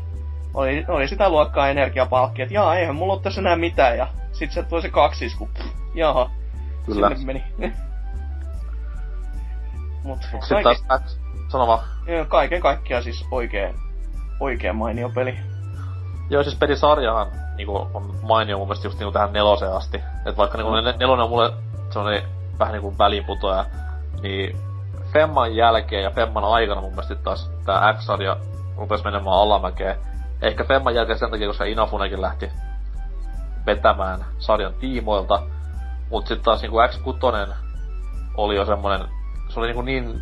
[0.55, 3.99] oli, oli sitä luokkaa energiapalkki, että jaa, eihän mulla ole tässä enää mitään.
[3.99, 6.31] Ja sit se tuli se kaksi kun pff, jaha,
[6.87, 7.09] Kyllä.
[7.09, 7.45] sinne meni.
[10.05, 11.19] Mut, Mut sit taas
[11.49, 11.85] sano vaan.
[12.29, 13.75] Kaiken kaikkiaan siis oikein,
[14.41, 15.52] oikein mainio peli.
[16.33, 17.27] Joo, siis pelisarjahan
[17.57, 20.03] niinku, on mainio mun mielestä just niinku tähän neloseen asti.
[20.27, 20.99] Et vaikka niinku mm.
[20.99, 21.53] nelonen on mulle
[21.91, 22.23] semmonen
[22.59, 23.65] vähän niinku väliinputoja,
[24.23, 24.57] niin
[25.13, 28.37] Femman jälkeen ja Femman aikana mun mielestä taas tää X-sarja
[28.77, 29.97] rupes menemään alamäkeen.
[30.43, 32.51] Ehkä Femman jälkeen sen takia, koska Inafunekin lähti
[33.67, 35.43] vetämään sarjan tiimoilta.
[36.11, 37.55] Mut sit taas niinku X6
[38.37, 39.09] oli jo semmonen,
[39.49, 40.21] se oli niinku niin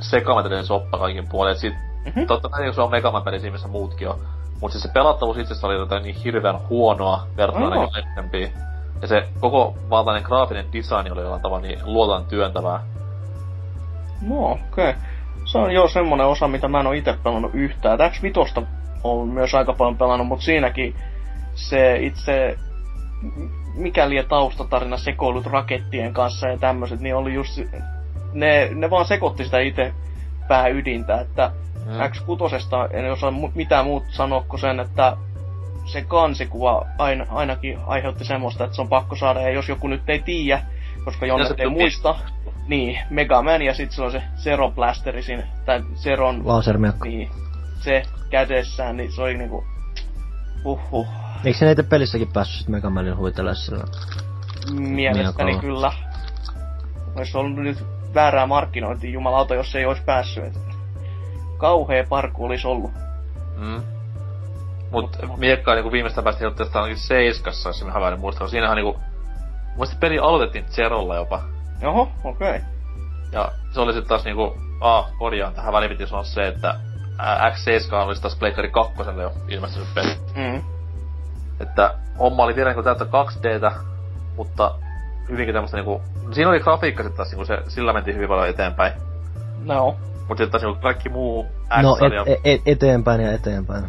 [0.00, 1.74] sekametrinen soppa kaikin puolin, että sit,
[2.04, 2.26] mm-hmm.
[2.26, 4.18] totta kai se on Megaman peli missä muutkin on,
[4.60, 7.88] mutta siis se pelattavuus itse oli jotain niin hirveän huonoa verrattuna Aivan.
[7.94, 8.52] aikaisempiin.
[9.02, 12.80] Ja se koko valtainen graafinen design oli jollain tavalla niin luotan työntävää.
[14.28, 14.90] No okei.
[14.90, 14.94] Okay.
[15.44, 17.98] Se on jo semmonen osa, mitä mä en oo itse pelannut yhtään.
[18.10, 18.62] X Vitosta
[19.04, 20.96] on myös aika paljon pelannut, mutta siinäkin
[21.54, 22.58] se itse
[23.74, 27.60] mikä lie taustatarina sekoilut rakettien kanssa ja tämmöiset, niin oli just,
[28.32, 29.92] ne, ne vaan sekoitti sitä itse
[30.48, 31.50] pääydintä, että
[31.86, 31.92] Mm.
[31.92, 35.16] X6 en osaa mu- mitään muuta sanoa kuin sen, että
[35.92, 40.02] se kansikuva aina, ainakin aiheutti semmoista, että se on pakko saada, ja jos joku nyt
[40.08, 40.62] ei tiedä,
[41.04, 42.14] koska Jonnet se ei muista,
[42.68, 47.08] niin, Mega Man ja sitten se on se Zero Blasteri siinä, tai Zeron, Lasermiakka.
[47.08, 47.30] niin,
[47.80, 49.64] se kädessään, niin se oli niinku,
[50.64, 51.06] huhhuh,
[51.44, 53.84] Eikö se itse pelissäkin päässyt sit Megamanin huitelemaan sillä?
[54.80, 55.60] mielestäni Miakalla.
[55.60, 55.92] kyllä.
[57.16, 57.84] Olisi ollut nyt
[58.14, 60.44] väärää markkinointia, jumalauta, jos ei olisi päässyt.
[60.44, 60.58] Et
[61.56, 62.90] kauhea parku olisi ollut.
[63.56, 63.82] Mm.
[64.90, 68.76] Mut miekkaa niinku viimeistä päästä jotta tästä ainakin seiskassa, jos mä havainnin muista, koska siinähän
[68.76, 69.00] niinku...
[69.76, 71.42] Muista peli aloitettiin Zerolla jopa.
[71.84, 72.48] Oho, okei.
[72.48, 72.60] Okay.
[73.32, 74.58] Ja se oli sitten taas niinku...
[74.80, 76.74] A, korjaan tähän väliin piti sanoa se, että
[77.18, 80.16] ää, X7 olisi taas Pleikkari 2 jo ilmestynyt peli.
[80.34, 80.62] Mm.
[81.60, 83.72] Että homma oli vielä niinku täyttä 2Dtä,
[84.36, 84.74] mutta
[85.28, 86.02] hyvinkin tämmöstä niinku...
[86.32, 88.92] Siinä oli grafiikka sit taas niinku se, sillä mentiin hyvin paljon eteenpäin.
[89.64, 89.96] No.
[90.28, 91.46] Mut sitten taas niinku kaikki muu
[91.82, 92.22] No, X-sarja...
[92.26, 93.84] et, et, eteenpäin ja eteenpäin.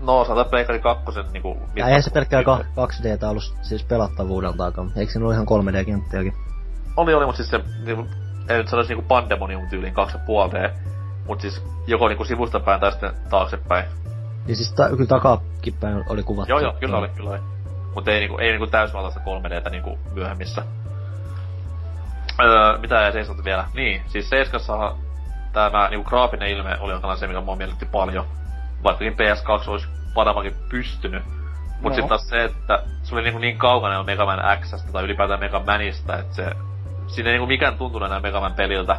[0.00, 1.58] No, sanotaan Pleikkari 2 niinku...
[1.76, 4.92] Ja eihän se pelkkää ka- 2Dtä ollut siis pelattavuudeltaakaan.
[4.96, 6.34] Eikö siinä ollut ihan 3D-kenttiäkin?
[6.96, 8.06] Oli, oli, mut siis se, niinku,
[8.48, 10.70] ei nyt sanoisi niinku Pandemonium tyyliin 2,5D,
[11.26, 13.84] mut siis joko niinku sivusta päin tai sitten taaksepäin.
[14.46, 16.52] Ja siis ta- kyllä takakin päin oli kuvattu.
[16.52, 17.38] Joo, joo, kyllä oli, kyllä oli.
[17.94, 20.62] Mut ei niinku, ei niinku täysvaltaista 3Dtä niinku myöhemmissä.
[22.42, 23.64] Öö, mitä jäi seisota vielä?
[23.74, 24.96] Niin, siis Seiskassahan
[25.52, 28.26] tämä niinku graafinen ilme oli jotain se, mikä mua miellytti paljon.
[28.82, 31.22] Vaikkakin PS2 olisi paremminkin pystynyt.
[31.80, 31.88] Mut No.
[31.88, 31.94] no.
[31.94, 35.40] sit taas se, että se oli niinku niin kaukana jo Mega Man Xstä tai ylipäätään
[35.40, 36.50] Mega Manista, että se...
[37.06, 38.96] Siinä ei niinku mikään tuntunut enää Mega Man peliltä.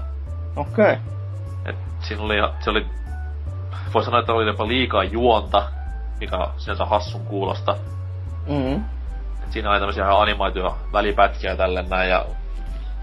[0.55, 0.91] Okei.
[0.91, 0.97] Okay.
[1.65, 2.85] Et siinä oli, se oli,
[3.93, 5.71] voi sanoa, että oli jopa liikaa juonta,
[6.19, 7.75] mikä on sinänsä hassun kuulosta.
[8.47, 8.75] Mm.
[9.43, 12.25] Et siinä oli tämmösiä ihan animaatioja välipätkiä ja tälleen näin, ja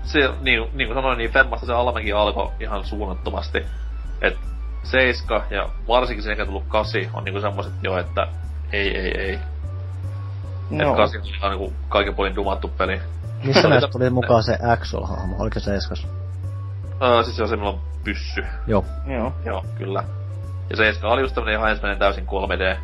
[0.04, 3.66] se, niin, niin kuin sanoin, niin Femmasta se alamäki alkoi ihan suunnattomasti.
[4.20, 4.38] Et
[4.82, 8.26] seiska ja varsinkin se, mikä tullut kasi, on niinku semmoset jo, että
[8.72, 9.38] ei, ei, ei.
[10.70, 10.90] No.
[10.90, 13.00] Et kasi on ihan niinku kaiken puolin dumattu peli.
[13.44, 15.36] Missä näistä tä- tuli mukaan se Axel-hahmo?
[15.38, 16.06] Oliko se Seiskas?
[17.02, 18.44] Öö, siis se on se, millä on pyssy.
[18.66, 18.84] Joo.
[19.06, 19.32] Joo.
[19.44, 20.04] Joo, kyllä.
[20.70, 22.76] Ja Seiska oli just tämmönen ihan ensimmäinen täysin 3D,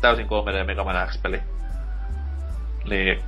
[0.00, 1.42] täysin 3D Mega Man X-peli.
[2.88, 3.22] Niin,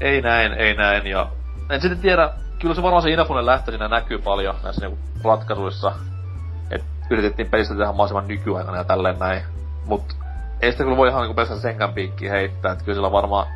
[0.00, 1.26] ei näin, ei näin, ja
[1.70, 2.30] en sitten tiedä,
[2.60, 5.92] kyllä se varmaan se Inafunen lähtö siinä näkyy paljon näissä niinku ratkaisuissa.
[6.70, 9.42] Et yritettiin pelistä tehdä mahdollisimman nykyaikana ja tälleen näin.
[9.86, 10.16] Mut
[10.60, 13.46] ei sitä kyllä voi ihan niinku pelkästään senkään piikkiä heittää, että kyllä sillä varmaan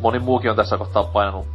[0.00, 1.46] moni muukin on tässä kohtaa painanut,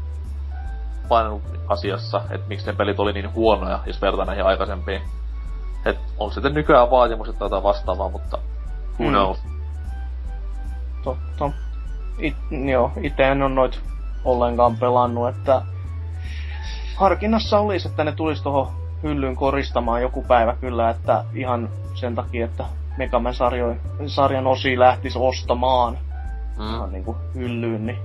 [1.10, 5.02] painanut asiassa, että miksi ne pelit oli niin huonoja, jos vertaa näihin aikaisempiin.
[5.86, 8.38] Et on sitten nykyään vaatimukset tai jotain vastaavaa, mutta
[9.00, 9.10] who Mm.
[9.10, 9.38] knows.
[11.04, 11.52] Totta.
[12.18, 12.36] It,
[12.72, 13.80] joo, itse en ole noit
[14.26, 15.62] ollenkaan pelannut, että
[16.96, 18.68] harkinnassa olisi, että ne tulisi tuohon
[19.04, 22.66] hyllyyn koristamaan joku päivä kyllä, että ihan sen takia, että
[22.98, 23.76] Mega Man sarjo,
[24.08, 25.98] sarjan osia lähtisi ostamaan
[26.60, 26.94] ihan Mm.
[26.94, 27.98] niinku hyllyyn, niin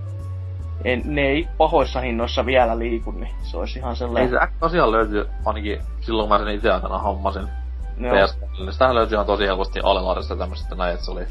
[0.85, 4.31] en, ne ei pahoissa hinnoissa vielä liiku, niin se olisi ihan Ei sellainen...
[4.31, 7.49] se tosiaan löytyy, ainakin silloin kun mä sen itse aikana hommasin
[7.99, 8.73] Joo, PS4.
[8.73, 11.27] Sitähän löytyy ihan tosi helposti alelaarista tämmöstä näin, että se oli...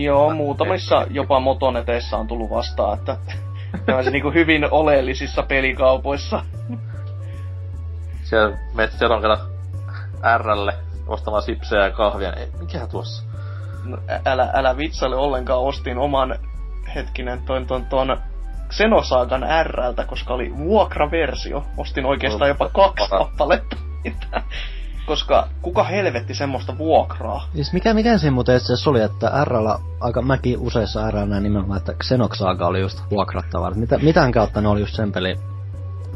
[0.00, 3.16] joo, muutamissa jopa motoneteissa on tullut vastaan, että
[3.86, 6.44] tämmöisissä niinku hyvin oleellisissa pelikaupoissa.
[8.24, 9.52] Siellä menet seuraavan kerran
[10.40, 10.74] Rlle
[11.06, 12.32] ostamaan sipsejä ja kahvia.
[12.32, 13.24] Ei, mikä tuossa?
[13.84, 16.38] No, älä, älä vitsaile ollenkaan, ostin oman
[16.94, 18.16] hetkinen ton ton ton
[18.70, 21.64] Xenosaagan Rltä, koska oli vuokraversio.
[21.76, 23.24] Ostin oikeastaan jopa kaksi Para.
[23.24, 23.76] kappaletta.
[25.06, 27.48] Koska kuka helvetti semmoista vuokraa?
[27.54, 29.68] Siis mikä, mikä siinä muuten itse asiassa oli, että RL,
[30.00, 33.70] aika mäkin useissa RL näin nimenomaan, että Xenoxaga oli just vuokrattava.
[33.70, 35.38] Mitä, mitään kautta ne oli just sen pelin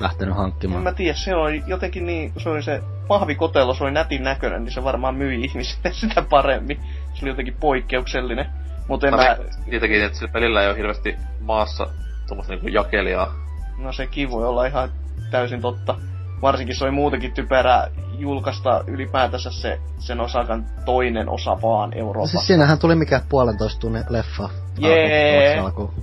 [0.01, 0.83] lähtenyt En hankkimaan.
[0.83, 4.73] mä tiedä, se oli jotenkin niin, se oli se pahvikotelo, se oli nätin näköinen, niin
[4.73, 6.81] se varmaan myi ihmisille sitä paremmin.
[7.15, 8.47] Se oli jotenkin poikkeuksellinen.
[8.89, 9.37] Mutta en Mä
[9.71, 11.87] siitäkin, että sillä pelillä ei ole hirveästi maassa
[12.29, 13.35] tuommoista niinku jakelijaa.
[13.79, 14.89] no sekin voi olla ihan
[15.31, 15.95] täysin totta.
[16.43, 17.89] Varsinkin se oli muutenkin typerää
[18.19, 22.39] julkaista ylipäätänsä se sen osakan toinen osa vaan Euroopassa.
[22.39, 24.49] Siis siinähän tuli mikä puolentoista tunnin leffa.
[24.79, 25.63] Jee.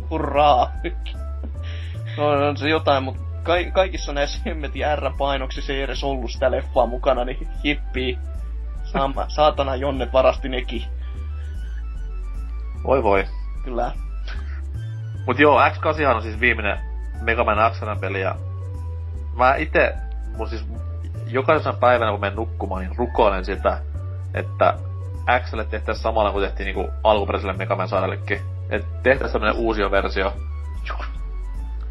[0.09, 0.71] Hurraa!
[2.17, 6.85] No on se jotain, mutta ka- kaikissa näissä hemmetin R-painoksissa ei edes ollut sitä leffaa
[6.85, 8.17] mukana, niin hippii.
[8.83, 10.83] Sama, saatana Jonne varasti nekin.
[12.83, 13.25] Voi voi.
[13.63, 13.91] Kyllä.
[15.27, 16.77] Mut joo, X8 on siis viimeinen
[17.21, 18.35] Mega Man X-peli ja
[19.37, 19.95] mä itse,
[20.37, 20.65] mun siis
[21.33, 23.81] jokaisena päivänä kun menen nukkumaan, niin rukoilen sitä,
[24.33, 24.73] että
[25.45, 28.41] Xlle tehtäisiin samalla kuin tehtiin niinku alkuperäiselle Mega Man sarjallekin.
[28.69, 30.33] Että tehtäisiin tämmönen uusi versio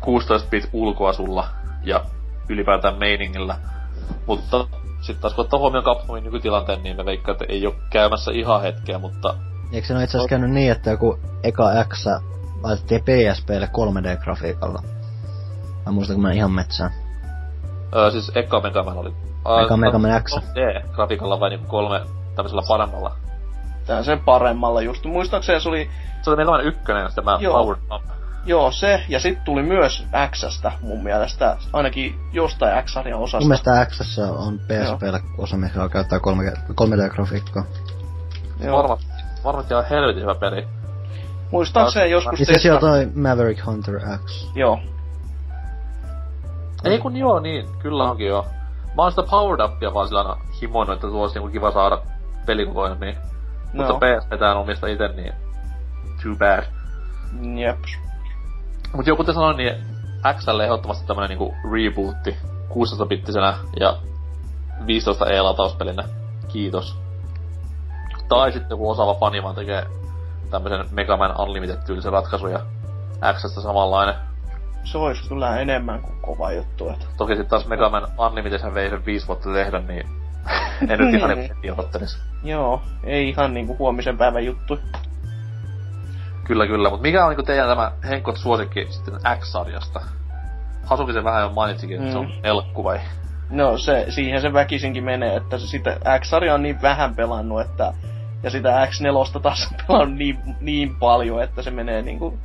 [0.03, 1.49] 16-bit ulkoasulla
[1.85, 2.05] ja
[2.49, 3.57] ylipäätään meiningillä.
[4.27, 4.67] Mutta
[5.01, 8.63] sitten taas kun ottaa huomioon Capcomin nykytilanteen, niin me veikkaan, että ei ole käymässä ihan
[8.63, 9.35] hetkeä, mutta...
[9.73, 12.07] Eikö se ole itse asiassa käynyt niin, että joku eka X
[12.63, 14.83] laitettiin PSPlle 3D-grafiikalla?
[15.87, 16.91] Mä muistan, kun mä ihan metsään.
[17.97, 19.13] Öö, siis eka Mega Man oli...
[19.65, 20.33] Eka Mega Man X.
[20.37, 22.01] 3D-grafiikalla vai niinku kolme
[22.37, 23.15] tämmöisellä paremmalla?
[23.87, 25.05] Tää sen paremmalla just.
[25.05, 25.91] Muistaakseni se oli...
[26.23, 26.81] Se oli Mega Man 1,
[27.15, 27.59] tämä Joo.
[27.65, 28.03] Power Up.
[28.45, 29.03] Joo, se.
[29.09, 31.57] Ja sitten tuli myös Xstä mun mielestä.
[31.73, 33.49] Ainakin jostain X-sarjan Mun osasta.
[33.49, 36.19] mielestä X on PSPlle osa, mikä käyttää
[36.81, 37.65] 3D-grafiikkaa.
[38.65, 38.79] Joo.
[38.79, 39.07] Varmasti,
[39.45, 40.67] varmasti on helvetin hyvä peli.
[41.51, 44.49] Muistaakseni joskus Itse asiassa testan- toi Maverick Hunter X.
[44.55, 44.79] Joo.
[46.85, 48.47] Ei kun joo, niin, kyllä onkin joo.
[48.97, 51.99] Mä oon sitä Powered Upia vaan sillä himoinut, että tuossa niinku kiva saada
[52.47, 53.17] pelikokoelmiin.
[53.73, 53.85] No.
[53.85, 55.33] Mutta PSPtään omista ite, niin
[56.23, 56.65] too bad.
[57.59, 57.79] Jep.
[58.93, 59.75] Mut joo, kuten sanoin, niin
[60.39, 62.37] XL ehdottomasti tämmönen niinku rebootti
[62.71, 63.97] 16-bittisenä ja
[64.87, 66.05] 15 E-latauspelinä.
[66.49, 66.99] Kiitos.
[68.29, 69.87] Tai sitten joku osaava fani vaan tekee
[70.51, 72.61] tämmösen Mega Man Unlimited-tyylisen ratkaisun ja
[73.33, 74.15] Xstä samanlainen.
[74.85, 76.89] Se olisi kyllä enemmän kuin kova juttu.
[76.89, 77.07] Että.
[77.17, 80.07] Toki sitten taas Mega Man Unlimited vei sen viisi vuotta tehdä, niin
[80.89, 81.51] en nyt ihan Niin.
[82.45, 84.79] Joo, ei ihan niinku huomisen päivän juttu.
[86.45, 86.91] Kyllä, kyllä.
[86.91, 90.01] Mutta mikä on niinku teidän tämä henkot suosikki sitten X-sarjasta?
[90.85, 92.33] Hasuki sen vähän jo mainitsikin, että se on Mm.
[92.43, 93.01] elkku vai?
[93.51, 97.93] No se, siihen se väkisinkin menee, että se sitä X-sarja on niin vähän pelannut, että
[98.43, 102.39] ja sitä X4 taas on pelannut niin, niin paljon, että se menee niinku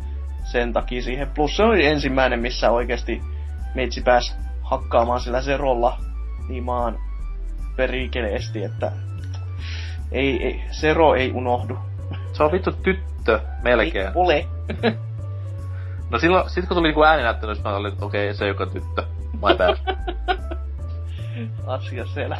[0.51, 1.27] sen takia siihen.
[1.35, 3.21] Plus se oli ensimmäinen, missä oikeasti
[3.75, 5.97] meitsi pääsi hakkaamaan sillä serolla
[6.47, 6.99] niin maan
[7.75, 8.91] perikeleesti, että
[10.11, 11.77] ei, ei, sero ei unohdu.
[12.33, 14.07] Se on vittu tyttö, melkein.
[14.07, 14.47] Ei ole.
[16.09, 19.03] No silloin, sit kun tuli niinku ääninäyttely, mä olin, että okei, se joka tyttö.
[19.33, 19.77] My bad.
[21.67, 22.37] Asia selvä.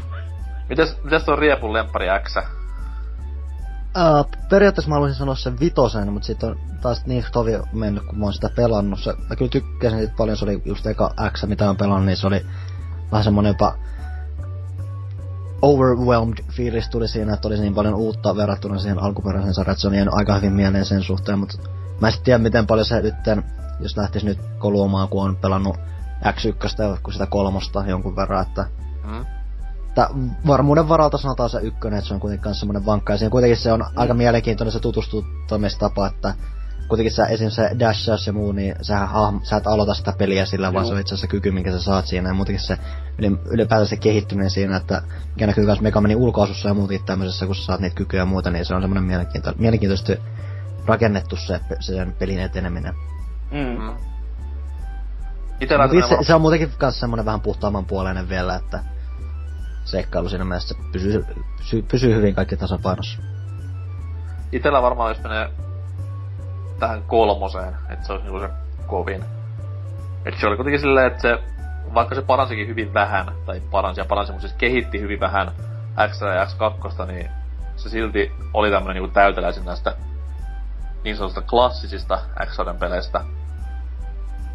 [0.70, 2.36] mitäs, mitäs tuo Riepun lemppari X?
[3.98, 8.20] Uh, periaatteessa mä haluaisin sanoa sen vitosen, mutta sitten on taas niin tovi mennyt, kun
[8.20, 9.00] mä oon sitä pelannut.
[9.00, 12.18] Se, mä kyllä tykkäsin siitä paljon, se oli just eka X, mitä mä pelannut, niin
[12.18, 12.46] se oli
[13.12, 13.76] vähän semmonen jopa
[15.62, 19.88] overwhelmed fiilis tuli siinä, että olisi niin paljon uutta verrattuna siihen alkuperäiseen sarjaan, että se
[19.88, 21.58] on jäänyt aika hyvin mieleen sen suhteen, mutta
[22.02, 23.16] mä en tiedä miten paljon se nyt,
[23.80, 25.78] jos lähtis nyt koluamaan, kun on pelannut
[26.24, 28.66] X1 ja sitä kolmosta jonkun verran, että
[29.08, 29.26] Mm?
[29.98, 30.16] Että
[30.48, 33.14] varmuuden varalta sanotaan se ykkönen, että se on kuitenkin kans semmonen vankka.
[33.14, 33.86] Ja siinä kuitenkin se on mm.
[33.96, 36.34] aika mielenkiintoinen se tutustuttamistapa, että
[36.88, 37.50] kuitenkin sä esim.
[37.50, 40.94] se dashaus ja muu, niin sähän hahmo, sä et aloita sitä peliä sillä, vaan se
[40.94, 42.30] on itse asiassa kyky, minkä sä saat siinä.
[42.30, 42.78] Ja muutenkin se
[43.18, 45.02] yli, ylipäätään se kehittyminen siinä, että
[45.36, 48.50] mikä näkyy myös Megamanin ulkoasussa ja muutenkin tämmöisessä, kun sä saat niitä kykyjä ja muuta,
[48.52, 50.20] niin se on semmonen mielenkiinto, mielenkiintoisesti
[50.86, 52.94] rakennettu se, sen pelin eteneminen.
[53.52, 53.84] Mm.
[53.84, 53.96] Mm.
[55.62, 58.97] Itellä semmonen- se on muutenkin kans semmonen vähän puhtaamman puoleinen vielä, että
[59.88, 61.26] seikkailu siinä mielessä se pysyy,
[61.58, 63.22] pysyy, pysyy hyvin kaikki tasapainossa.
[64.52, 65.50] Itellä varmaan jos menee
[66.80, 68.50] tähän kolmoseen, että se olisi niinku se
[68.88, 69.26] kovin.
[70.26, 71.44] Et se oli kuitenkin silleen, että se,
[71.94, 75.52] vaikka se paransikin hyvin vähän, tai paransi ja paransi, mutta siis kehitti hyvin vähän
[76.10, 77.30] X ja X2, niin
[77.76, 79.96] se silti oli tämmönen niinku täyteläisin näistä
[81.04, 83.22] niin sanotusta klassisista x peleistä.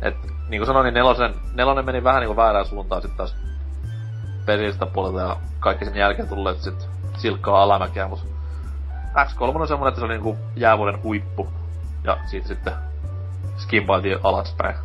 [0.02, 0.16] Et
[0.48, 3.36] niin kuin sanoin, niin nelosen, nelonen meni vähän niinku väärään suuntaan sit taas
[4.46, 8.32] pelistä puolelta ja kaikki sen jälkeen tulleet sit silkkaa alamäkeä, mut
[9.14, 11.48] X3 on semmonen, että se oli niinku jäävuoden huippu.
[12.04, 12.72] Ja siitä sitten
[13.56, 14.76] skimpailtiin alaspäin.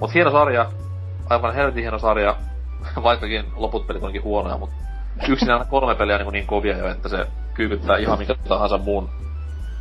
[0.00, 0.66] Mut hieno sarja.
[1.30, 2.36] Aivan helvetin hieno sarja.
[3.02, 4.70] Vaikkakin loput pelit onkin huonoja, mut
[5.28, 9.10] yksinään kolme peliä on niinku niin kovia jo, että se kyykyttää ihan mikä tahansa muun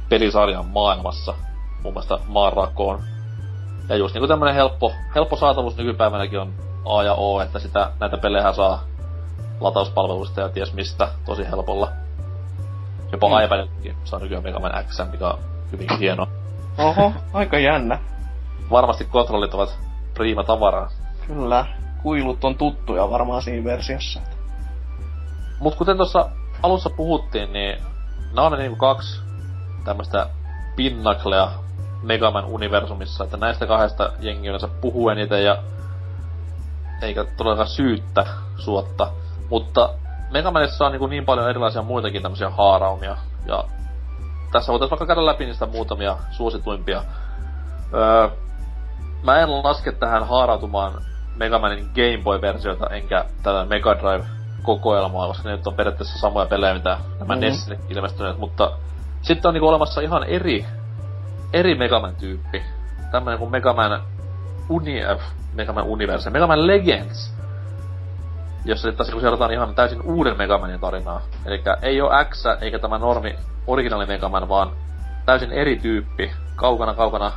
[0.09, 1.33] pelisarjan maailmassa.
[1.83, 2.99] Mun mielestä maanrakoon.
[3.89, 6.53] Ja just niinku tämmönen helppo, helppo saatavuus nykypäivänäkin on
[6.87, 8.83] A ja O, että sitä, näitä pelejä saa
[9.59, 11.91] latauspalveluista ja ties mistä tosi helpolla.
[13.11, 13.45] Jopa Mm.
[13.45, 15.39] iPadiltakin saa nykyään Mega Man X, mikä on
[15.71, 16.27] hyvin hieno.
[16.77, 17.99] Oho, aika jännä.
[18.71, 19.77] Varmasti kontrollit ovat
[20.13, 20.89] priima tavaraa.
[21.27, 21.65] Kyllä.
[22.03, 24.19] Kuilut on tuttuja varmaan siinä versiossa.
[25.59, 26.29] Mut kuten tuossa
[26.63, 27.81] alussa puhuttiin, niin
[28.35, 29.21] nämä on ne niinku kaksi
[29.85, 30.29] tämmöstä
[30.75, 31.51] pinnaclea
[32.03, 35.57] Megaman universumissa, että näistä kahdesta jengi yleensä puhuu eniten ja
[37.01, 38.25] eikä todellakaan syyttä
[38.57, 39.11] suotta.
[39.49, 39.89] Mutta
[40.31, 43.17] Megamanissa on niin, niin paljon erilaisia muitakin tämmöisiä haaraumia.
[43.45, 43.63] Ja
[44.51, 47.03] tässä voitaisiin vaikka käydä läpi niistä muutamia suosituimpia.
[47.93, 48.29] Öö,
[49.23, 50.93] mä en laske tähän haarautumaan
[51.35, 56.97] Megamanin Game Boy-versioita, enkä tätä Mega Drive-kokoelmaa, koska ne nyt on periaatteessa samoja pelejä, mitä
[57.19, 57.85] nämä mm-hmm.
[57.89, 58.71] Ilmestyneet, mutta
[59.21, 60.65] sitten on niinku olemassa ihan eri,
[61.53, 62.63] eri Megaman-tyyppi.
[63.11, 64.01] Tämmönen kuin Megaman
[64.69, 65.01] Uni...
[65.57, 67.33] Megaman Universe, Megaman Legends,
[68.65, 71.21] jossa sitten taas seurataan ihan täysin uuden Megamanin tarinaa.
[71.45, 73.35] Eli ei ole X eikä tämä normi
[73.67, 74.71] originaali Megaman, vaan
[75.25, 77.31] täysin eri tyyppi, kaukana kaukana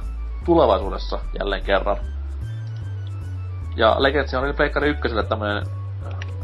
[0.45, 1.97] tulevaisuudessa jälleen kerran.
[3.77, 5.67] Ja Legendsi oli Pleikkari ykköselle tämmönen,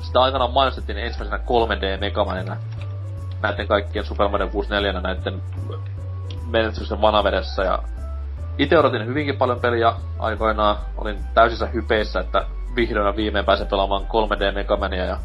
[0.02, 2.56] sitä aikanaan mainostettiin ensimmäisenä 3D Megamanina.
[3.42, 5.42] Näiden kaikkien Super Mario 64 näiden
[6.50, 7.78] menestysten vanavedessä ja
[8.58, 10.76] itse odotin hyvinkin paljon peliä aikoinaan.
[10.96, 12.46] Olin täysissä hypeissä, että
[12.76, 15.16] vihdoin ja viimein pääsen pelaamaan 3D Megamania ja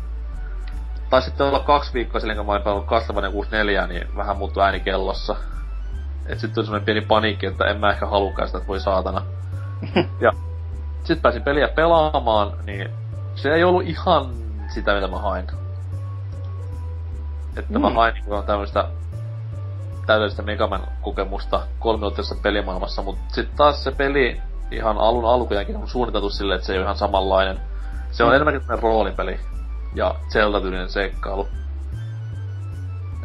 [1.10, 4.64] taisi sitten olla kaksi viikkoa silleen, kun mä olin pelannut Castlevania 64, niin vähän muuttui
[4.64, 5.36] ääni kellossa.
[6.26, 9.22] Et sitten tuli semmonen pieni paniikki, että en mä ehkä halukkaan sitä, että voi saatana.
[10.22, 10.32] ja
[11.04, 12.90] sitten pääsin peliä pelaamaan, niin
[13.36, 14.26] se ei ollut ihan
[14.68, 15.48] sitä, mitä mä hain.
[17.58, 17.82] Että mm.
[17.82, 18.88] mä hain niin tämmöistä
[20.06, 24.42] täydellistä Megaman kokemusta kolmiotteisessa pelimaailmassa, mutta sitten taas se peli
[24.72, 27.60] ihan alun alkujakin on suunniteltu silleen, että se ei ole ihan samanlainen.
[28.12, 28.36] Se on mm.
[28.36, 29.40] enemmänkin roolipeli
[29.96, 31.48] ja Zelda-tyylinen seikkailu.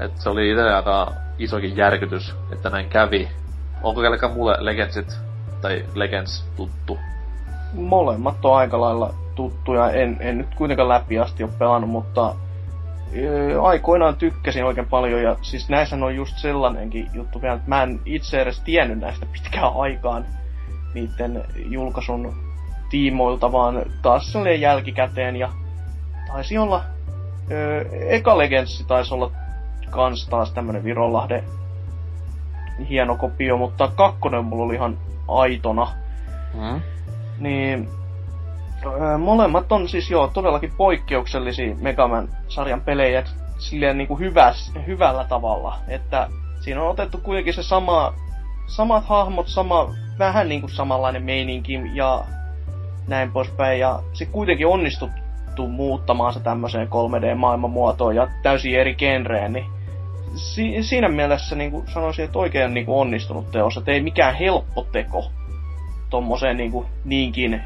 [0.00, 3.28] Et se oli itse aika isokin järkytys, että näin kävi.
[3.82, 5.18] Onko kellekään mulle Legendsit
[5.60, 6.98] tai Legends tuttu?
[7.72, 9.90] Molemmat on aika lailla tuttuja.
[9.90, 12.34] En, en nyt kuitenkaan läpi asti ole pelannut, mutta
[13.62, 18.00] aikoinaan tykkäsin oikein paljon ja siis näissä on just sellainenkin juttu vielä, että mä en
[18.04, 20.24] itse edes tiennyt näistä pitkään aikaan
[20.94, 22.34] niiden julkaisun
[22.90, 25.52] tiimoilta, vaan taas sellainen jälkikäteen ja
[26.32, 26.84] taisi olla,
[27.50, 29.30] öö, Eka Legendsi taisi olla
[29.90, 31.44] kans taas tämmönen Vironlahden
[32.88, 35.88] hieno kopio, mutta kakkonen mulla oli ihan aitona.
[36.54, 36.80] Mm.
[37.38, 37.88] Niin
[39.18, 43.24] molemmat on siis joo todellakin poikkeuksellisia Megaman-sarjan pelejä
[43.58, 45.78] silleen niin kuin hyväs, hyvällä tavalla.
[45.88, 46.28] Että
[46.60, 48.14] siinä on otettu kuitenkin se sama,
[48.66, 52.24] samat hahmot, sama, vähän niin kuin samanlainen meininki ja
[53.08, 53.80] näin poispäin.
[53.80, 59.66] Ja se kuitenkin onnistuttu muuttamaan se tämmöiseen 3D-maailman muotoon ja täysin eri genreen, niin
[60.34, 64.34] si- siinä mielessä niin kuin sanoisin, että oikein niin kuin onnistunut teos, että ei mikään
[64.34, 65.30] helppo teko
[66.10, 67.62] tommoseen niin kuin niinkin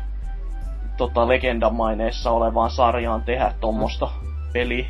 [1.00, 4.52] tota, legendamaineessa olevaan sarjaan tehdä tuommoista mm.
[4.52, 4.86] peliä.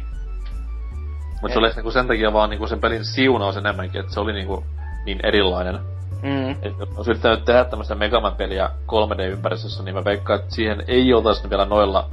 [1.43, 4.33] Mutta se oli niinku sen takia vaan niinku sen pelin siunaus enemmänkin, että se oli
[4.33, 4.65] niinku
[5.05, 5.79] niin erilainen.
[6.23, 6.51] Mm.
[6.51, 11.51] Et jos olisi yrittänyt tehdä tämmöistä Megaman-peliä 3D-ympäristössä, niin mä veikkaan, että siihen ei oltaisi
[11.51, 12.09] vielä noilla,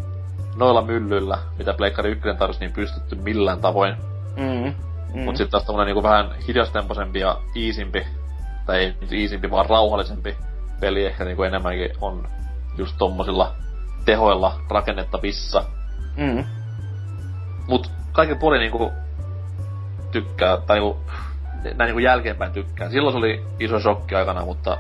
[0.56, 3.96] noilla myllyillä, mitä Pleikkari 1 tarvitsisi, niin pystytty millään tavoin.
[4.36, 4.74] Mm.
[5.14, 5.22] Mm.
[5.22, 8.08] Mut sitten taas tämmönen niinku vähän hidastemposempi ja iisimpi,
[8.66, 10.36] tai ei nyt iisimpi, vaan rauhallisempi
[10.80, 12.28] peli ehkä niinku enemmänkin on
[12.78, 13.56] just tommosilla
[14.08, 15.64] tehoilla rakennettavissa.
[16.18, 16.44] Mm.
[17.68, 18.92] Mut kaiken puolin niinku
[20.12, 21.00] tykkää, tai niinku,
[21.64, 22.90] näin niinku jälkeenpäin tykkää.
[22.90, 24.78] Silloin se oli iso shokki aikana, mutta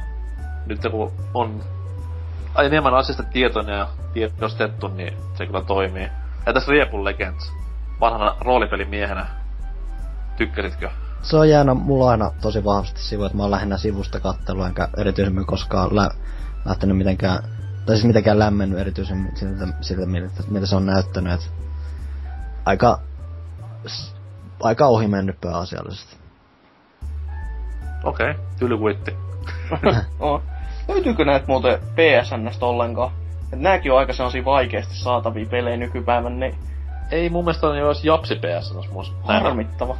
[0.65, 1.63] nyt kun on
[2.63, 6.09] enemmän asiasta tietoinen ja tiedostettu, niin se kyllä toimii.
[6.45, 7.51] Ja tässä Riepun Legends,
[7.99, 9.25] vanhana roolipelimiehenä,
[10.37, 10.89] tykkäsitkö?
[11.21, 14.87] Se on jäänyt mulla aina tosi vahvasti sivu, että mä oon lähinnä sivusta kattelua, enkä
[14.97, 16.11] erityisemmin koskaan lä-
[16.65, 17.56] lähtenyt mitenkään
[17.87, 21.45] tai siis mitenkään lämmennyt erityisen siltä, siltä miltä, miltä se on näyttänyt, että
[22.65, 22.99] aika,
[24.59, 26.17] aika ohi mennyt pääasiallisesti.
[28.03, 29.15] Okei, okay, tylkuitti.
[30.19, 30.41] oh.
[30.87, 33.11] Löytyykö näitä muuten PSNstä ollenkaan?
[33.53, 36.55] Et nääkin on aika sellaisia vaikeasti saatavia pelejä nykypäivän, niin...
[37.11, 38.75] Ei mun mielestä jo edes Japsi PSN,
[39.23, 39.97] Harmittava.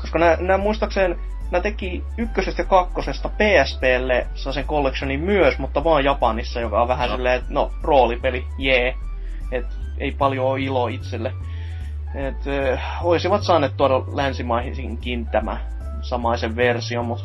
[0.00, 1.18] Koska nää, nää muistaakseen
[1.50, 7.08] Mä teki ykkösestä ja kakkosesta PSPlle sen collectionin myös, mutta vaan Japanissa, joka on vähän
[7.10, 7.16] no.
[7.16, 8.82] silleen, että no, roolipeli, jee.
[8.82, 8.96] Yeah.
[9.52, 9.66] Et
[9.98, 11.32] ei paljon ole ilo itselle.
[12.14, 15.60] Et, äh, olisivat saaneet tuoda länsimaihinkin tämä
[16.02, 17.24] samaisen versio, mutta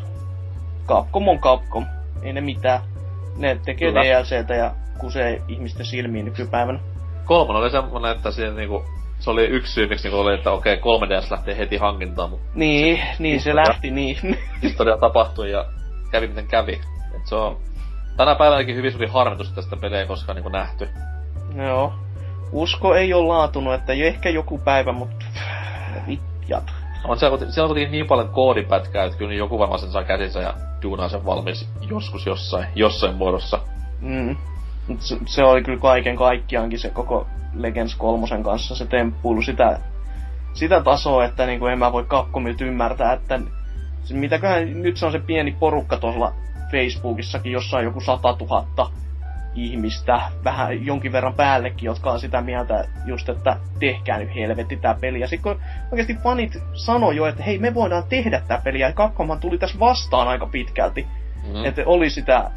[0.88, 1.86] Capcom on Capcom.
[2.24, 2.82] Ei ne mitään.
[3.38, 4.02] Ne tekee Kyllä.
[4.02, 6.80] DLCtä ja kusee ihmisten silmiin nykypäivänä.
[7.26, 8.86] Kolmonen oli semmonen, että siinä niinku
[9.22, 12.46] se oli yksi syy, miksi niinku oli, että okei, 3DS lähtee heti hankintaan, mutta...
[12.54, 14.18] Niin, se, niin historia, se lähti niin.
[14.64, 15.66] historia tapahtui ja
[16.12, 16.82] kävi miten kävi.
[17.16, 17.58] Et se on
[18.18, 20.90] tänä päivänäkin hyvin suuri harmitus tästä pelejä koskaan niinku nähty.
[21.56, 21.94] Joo.
[22.52, 25.26] Usko ei ole laatunut, että jo ehkä joku päivä, mutta
[26.08, 26.64] vitjat.
[27.04, 30.40] On siellä, siellä on kuitenkin niin paljon koodipätkää, että kyllä joku varmaan sen saa käsinsä
[30.40, 30.54] ja
[30.84, 33.60] duunaa sen valmis joskus jossain, jossain muodossa.
[34.02, 34.38] Mm.
[35.00, 39.80] Se, se, oli kyllä kaiken kaikkiaankin se koko Legends 3 kanssa se temppuilu sitä,
[40.54, 43.40] sitä tasoa, että niin kuin en mä voi kakkomilta ymmärtää, että
[44.04, 46.34] se, mitäköhän nyt se on se pieni porukka tuolla
[46.72, 48.92] Facebookissakin, jossa on joku 100 000
[49.56, 54.98] ihmistä, vähän jonkin verran päällekin, jotka on sitä mieltä just, että tehkää nyt helvetti tää
[55.02, 55.20] peli.
[55.20, 58.94] Ja sitten kun oikeasti fanit sanoi jo, että hei me voidaan tehdä tää peli, ja
[58.94, 61.08] Kakkoman tuli tässä vastaan aika pitkälti.
[61.48, 61.66] Mm.
[61.66, 62.52] Että oli sitä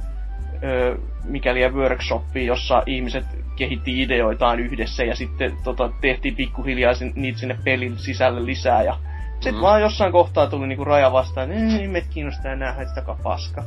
[0.65, 3.25] ö, mikäli workshopia, jossa ihmiset
[3.57, 8.97] kehitti ideoitaan yhdessä ja sitten tota, tehtiin pikkuhiljaa niitä sinne pelin sisälle lisää ja
[9.33, 9.61] sitten mm.
[9.61, 13.65] vaan jossain kohtaa tuli niinku raja vastaan, ei me kiinnostaa enää haistakaan paska.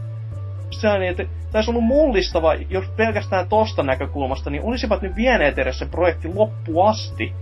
[0.72, 5.58] Se on niin, että taisi ollut mullistava, jos pelkästään tosta näkökulmasta, niin olisivat nyt vieneet
[5.58, 7.34] edes se projekti loppuasti.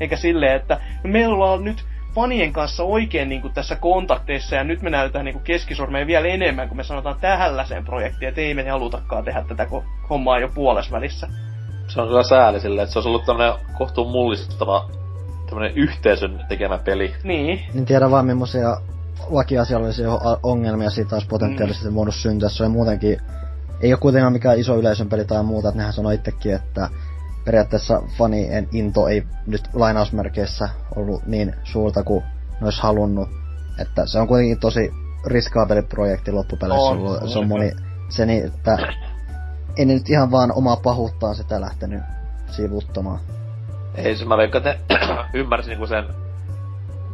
[0.00, 1.84] Eikä silleen, että meillä on nyt
[2.14, 6.68] fanien kanssa oikein niin kuin tässä kontakteissa ja nyt me näytetään niin keskisormeen vielä enemmän,
[6.68, 9.66] kun me sanotaan tähänläiseen projektiin, että ei me halutakaan tehdä tätä
[10.10, 11.28] hommaa jo puolesvälissä.
[11.88, 14.88] Se on kyllä sääli sille, että se olisi ollut tämmönen kohtuun mullistava
[15.46, 17.14] tämmönen yhteisön tekemä peli.
[17.24, 17.60] Niin.
[17.74, 18.76] Niin tiedä vaan millaisia
[19.30, 20.10] lakiasiallisia
[20.42, 21.94] ongelmia siitä olisi potentiaalisesti mm.
[21.94, 22.48] voinut syntyä.
[22.48, 23.18] Se on muutenkin,
[23.80, 26.88] ei ole kuitenkaan mikään iso yleisön peli tai muuta, että nehän sanoo itsekin, että
[27.44, 32.24] periaatteessa fanien into ei nyt lainausmerkeissä ollut niin suurta kuin
[32.60, 33.28] ne olisi halunnut.
[33.78, 34.92] Että se on kuitenkin tosi
[35.26, 37.30] riskaapeli projekti loppupeleissä on, ollut.
[37.30, 37.72] Se on moni,
[38.08, 38.78] se niin, että
[39.76, 42.02] ei ne nyt ihan vaan omaa pahuuttaan sitä lähtenyt
[42.50, 43.18] sivuttamaan.
[43.94, 45.04] Ei se, mä veikkaan, että
[45.34, 46.04] ymmärsin niinku sen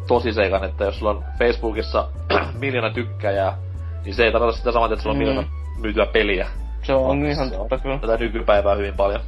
[0.07, 2.09] tosiseikan, että jos sulla on Facebookissa
[2.61, 3.59] miljoona tykkääjää,
[4.05, 5.27] niin se ei tarkoita sitä samaa, että sulla on mm.
[5.27, 5.49] miljoona
[5.81, 6.47] myytyä peliä.
[6.83, 7.99] Se on, on ihan totta kyllä.
[7.99, 9.21] Tätä nykypäivää hyvin paljon.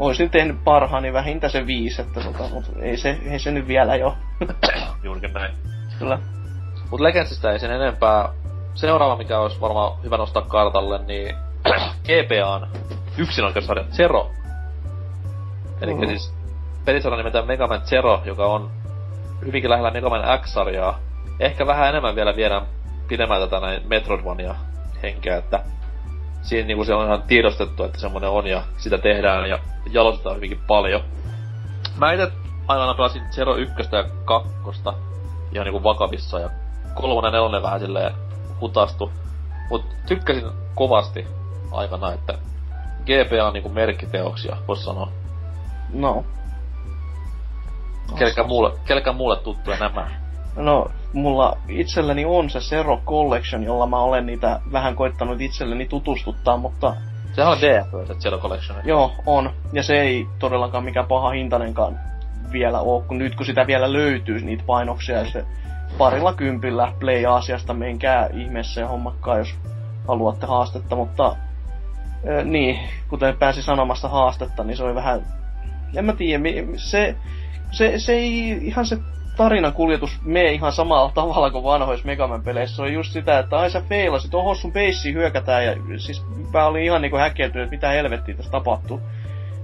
[0.00, 3.96] Oisin tehnyt parhaani vähintään se viisi, että tota, mutta ei se, ei se nyt vielä
[3.96, 4.16] jo.
[5.04, 5.54] Juurikin näin.
[5.98, 6.18] Kyllä.
[6.90, 8.28] Mut Legendsistä ei sen enempää.
[8.74, 11.34] Seuraava, mikä olisi varmaan hyvä nostaa kartalle, niin
[12.06, 12.68] GPAn
[13.18, 14.30] yksinoikeussarja Zero.
[15.80, 16.08] Eli uh-huh.
[16.08, 16.34] siis
[16.84, 18.70] pelisarja nimeltään Mega Man Zero, joka on
[19.46, 20.98] hyvinkin lähellä Mega Man X-sarjaa.
[21.40, 22.66] Ehkä vähän enemmän vielä viedään
[23.08, 24.54] pidemmältä tätä näin Metroidvania
[25.02, 25.60] henkeä, että
[26.42, 29.58] siinä niinku se on ihan tiedostettu, että semmonen on ja sitä tehdään ja
[29.90, 31.00] jalostetaan hyvinkin paljon.
[31.96, 32.32] Mä itse
[32.68, 34.50] aina pelasin Zero 1 ja 2
[35.52, 36.50] ihan niinku vakavissa ja
[36.94, 38.14] kolmonen nelonen vähän silleen
[38.60, 39.12] hutastu.
[39.70, 40.44] Mut tykkäsin
[40.74, 41.26] kovasti
[41.72, 42.38] aikana, että
[43.02, 45.08] GPA on niinku merkkiteoksia, vois sanoa.
[45.92, 46.24] No.
[48.18, 50.19] Kelkään muulle, kelkään muulle tuttuja nämä?
[50.56, 56.56] No, mulla itselläni on se Zero Collection, jolla mä olen niitä vähän koittanut itselleni tutustuttaa,
[56.56, 56.94] mutta...
[57.32, 58.78] Se on DF, se Zero Collection.
[58.84, 59.50] Joo, on.
[59.72, 61.98] Ja se ei todellakaan mikään paha hintainenkaan
[62.52, 65.44] vielä ole, kun nyt kun sitä vielä löytyy niitä painoksia ja se
[65.98, 69.54] parilla kympillä Play Asiasta menkää ihmeessä ja hommakkaa, jos
[70.08, 75.26] haluatte haastetta, mutta äh, niin, kuten pääsi sanomasta haastetta, niin se oli vähän,
[75.96, 76.44] en mä tiedä,
[76.76, 77.16] se,
[77.70, 78.98] se, se ei ihan se
[79.40, 82.76] tarinan kuljetus mene ihan samalla tavalla kuin vanhoissa Megaman peleissä.
[82.76, 86.66] Se on just sitä, että ai sä feilasit, oho sun peissi hyökätään ja siis mä
[86.66, 89.00] olin ihan niinku häkeltynyt, että mitä helvettiä tässä tapahtuu.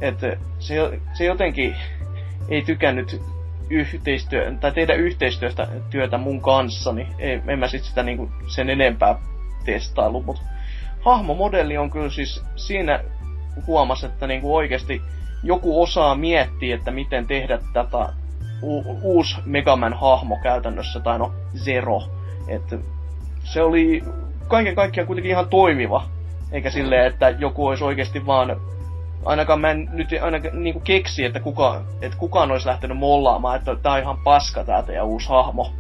[0.01, 1.77] Että se, se jotenkin
[2.49, 3.23] ei tykännyt
[3.71, 7.09] yhteistyö, tai tehdä yhteistyöstä työtä mun kanssa, niin
[7.49, 9.19] en mä sit sitä niinku sen enempää
[9.65, 10.43] testailu, mutta
[11.01, 13.01] hahmomodelli on kyllä siis siinä
[13.67, 15.03] huomas, että niinku oikeasti
[15.43, 18.09] joku osaa miettiä, että miten tehdä tätä
[18.63, 22.03] u- uusi Megaman hahmo käytännössä, tai no Zero.
[22.49, 22.79] Että
[23.45, 24.05] se oli
[24.49, 26.05] kaiken kaikkiaan kuitenkin ihan toimiva.
[26.53, 28.57] Eikä silleen, että joku olisi oikeasti vaan
[29.25, 33.77] ainakaan mä en nyt ainakaan niinku keksi, että, kuka, että kukaan olisi lähtenyt mollaamaan, että
[33.77, 35.73] tää on ihan paska tää ja uusi hahmo.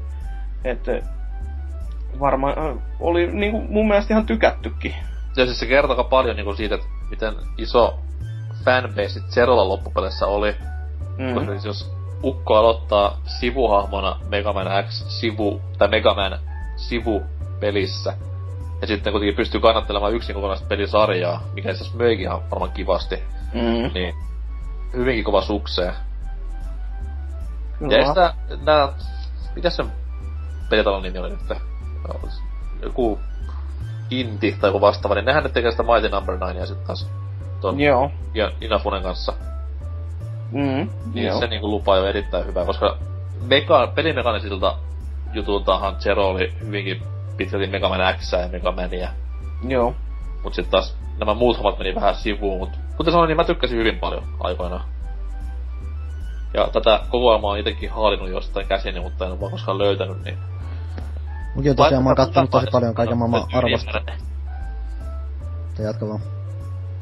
[0.64, 1.00] Että
[2.20, 4.94] varmaan oli niinku mun mielestä ihan tykättykin.
[5.36, 7.98] Ja siis se kertoo paljon niinku siitä, että miten iso
[8.64, 10.56] fanbase Zerolla loppupeleissä oli.
[11.18, 11.34] Mm.
[11.34, 16.38] Koska siis jos Ukko aloittaa sivuhahmona Mega Man X sivu, tai Mega Man
[16.76, 17.22] sivu
[17.60, 18.16] pelissä.
[18.80, 23.22] Ja sitten kuitenkin pystyy kannattelemaan yksin kokonaista pelisarjaa, mikä itse asiassa möikin ihan varmaan kivasti.
[23.54, 23.92] Mm.
[23.94, 24.14] Niin
[24.92, 25.92] hyvinkin kova sukseen.
[27.90, 28.88] Ja sitä, nää,
[29.54, 29.84] mikä se
[30.70, 31.58] pelitalon nimi oli nyt?
[32.82, 33.18] Joku
[34.10, 36.46] Inti tai joku vastaava, niin nehän nyt tekee sitä Mighty Number no.
[36.46, 37.08] 9 ja sitten taas
[37.60, 38.10] ton Joo.
[38.60, 39.32] Inafunen kanssa.
[40.52, 41.40] Mm, niin joo.
[41.40, 42.96] se niinku lupaa jo erittäin hyvää, koska
[43.42, 44.78] meka, pelimekanisilta
[45.32, 47.02] jutultahan Zero oli hyvinkin
[47.36, 49.08] pitkälti Mega Man X ja Mega Mania.
[49.68, 49.94] Joo.
[50.42, 53.78] Mut sit taas nämä muut hommat meni vähän sivuun, mut kuten sanoin, niin mä tykkäsin
[53.78, 54.84] hyvin paljon aikoinaan.
[56.54, 60.38] Ja tätä kokoelmaa on itekin haalinut jostain käsini, mutta en ole koskaan löytänyt, niin
[61.54, 64.00] Mukin on tosiaan, mä oon kattonut tosi paljon kaiken maailman arvosta.
[65.76, 66.20] Tai jatka vaan.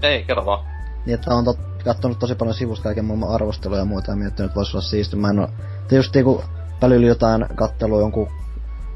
[0.03, 0.74] Ei, kerro vaan.
[1.07, 4.51] Niin, että on tot, kattonut tosi paljon sivusta kaiken maailman arvosteluja ja muuta ja miettinyt,
[4.51, 5.17] että voisi olla siisti.
[5.17, 5.49] Mä en oo...
[5.89, 6.45] Te just niinku
[6.83, 8.29] välillä jotain kattelua jonkun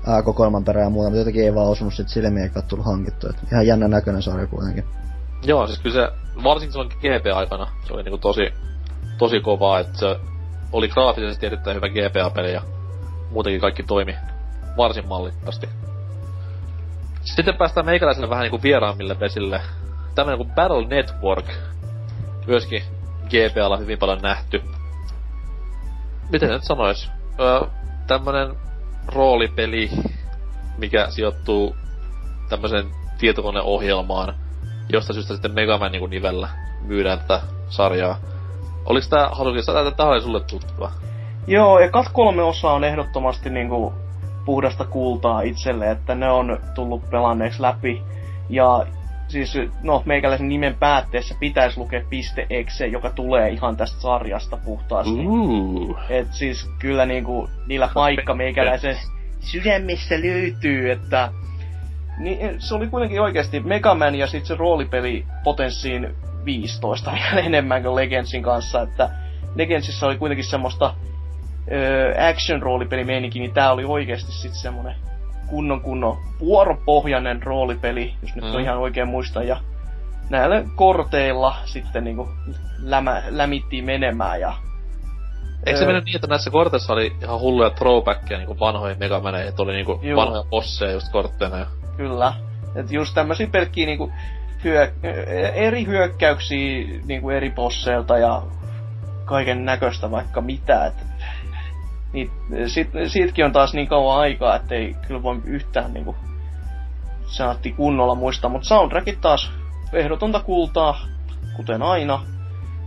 [0.06, 3.28] ää, kokoelman perään ja muuta, mutta jotenkin ei vaan osunut sit silmiä eikä tullut hankittu.
[3.28, 4.84] Et ihan jännä näköinen sarja kuitenkin.
[5.42, 6.12] Joo, siis kyllä se,
[6.44, 8.52] varsinkin silloin GP-aikana, se oli niinku tosi,
[9.18, 10.16] tosi kovaa, että se
[10.72, 12.62] oli graafisesti erittäin hyvä GPA-peli ja
[13.30, 14.16] muutenkin kaikki toimi
[14.76, 15.68] varsin mallikkaasti.
[17.22, 19.60] Sitten päästään meikäläiselle vähän niinku vieraammille vesille.
[20.14, 21.46] Tämmönen kuin Battle Network.
[22.48, 22.82] Myöskin
[23.28, 24.62] GPAlla hyvin paljon nähty.
[26.32, 27.10] Miten nyt sanois?
[27.40, 27.60] Öö,
[28.06, 28.56] tämmönen
[29.06, 29.90] roolipeli,
[30.78, 31.76] mikä sijoittuu
[32.48, 32.86] tämmöisen
[33.18, 34.34] tietokoneohjelmaan,
[34.88, 36.48] josta syystä sitten Mega Man niinku nivellä
[36.80, 38.18] myydään tätä sarjaa.
[38.84, 39.30] Oliks tää,
[39.62, 40.92] sanoa, että tää oli sulle tuttua?
[41.46, 43.92] Joo, ja kat kolme osaa on ehdottomasti niinku
[44.44, 48.02] puhdasta kultaa itselle, että ne on tullut pelanneeksi läpi.
[48.48, 48.86] Ja
[49.28, 52.02] siis, no, meikäläisen nimen päätteessä pitäisi lukea
[52.50, 55.26] .exe, joka tulee ihan tästä sarjasta puhtaasti.
[55.26, 55.98] Ooh.
[56.08, 58.96] Et siis kyllä niinku niillä paikka meikäläisen
[59.40, 61.32] sydämissä löytyy, että
[62.18, 67.82] niin, se oli kuitenkin oikeasti Mega Man ja sitten se roolipeli potenssiin 15 vielä enemmän
[67.82, 69.10] kuin Legendsin kanssa, että
[69.54, 70.94] Legendsissa oli kuitenkin semmoista
[71.72, 75.07] ö, action roolipelimeininki, niin tää oli oikeasti sitten semmonen
[75.50, 78.50] kunnon kunnon vuoropohjainen roolipeli, jos nyt Mm.
[78.52, 78.58] mm.
[78.60, 79.56] ihan oikein muistan, ja
[80.30, 82.28] näillä korteilla sitten niinku
[82.82, 84.52] lämä, lämittiin menemään ja
[85.66, 85.88] Eikö se Öö.
[85.88, 89.72] mennyt niin, että näissä korteissa oli ihan hulluja throwbackia niinku vanhoihin Mega Maneihin, että oli
[89.72, 90.16] niinku Juu.
[90.16, 91.66] vanhoja bosseja just kortteina.
[91.96, 92.32] Kyllä.
[92.74, 94.12] Et just tämmösiä pelkkiä niinku
[94.64, 94.92] hyö,
[95.54, 98.42] eri hyökkäyksiä niinku eri bosseilta ja
[99.24, 100.86] kaiken näköistä vaikka mitä.
[100.86, 100.94] Et,
[102.12, 102.30] niin,
[102.66, 106.16] sit, siitäkin on taas niin kauan aikaa, että ei kyllä voi yhtään niinku
[107.26, 108.50] saatti kunnolla muistaa.
[108.50, 109.52] Mutta soundtrackit taas
[109.92, 111.00] ehdotonta kultaa,
[111.56, 112.20] kuten aina.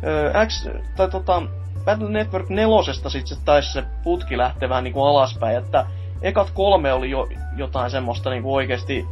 [0.03, 1.41] Öö, X, tai tota,
[1.85, 5.85] Battle Network nelosesta sit se taisi se putki lähteä vähän niinku alaspäin, että
[6.21, 7.27] ekat kolme oli jo
[7.57, 9.07] jotain semmoista niinku oikeesti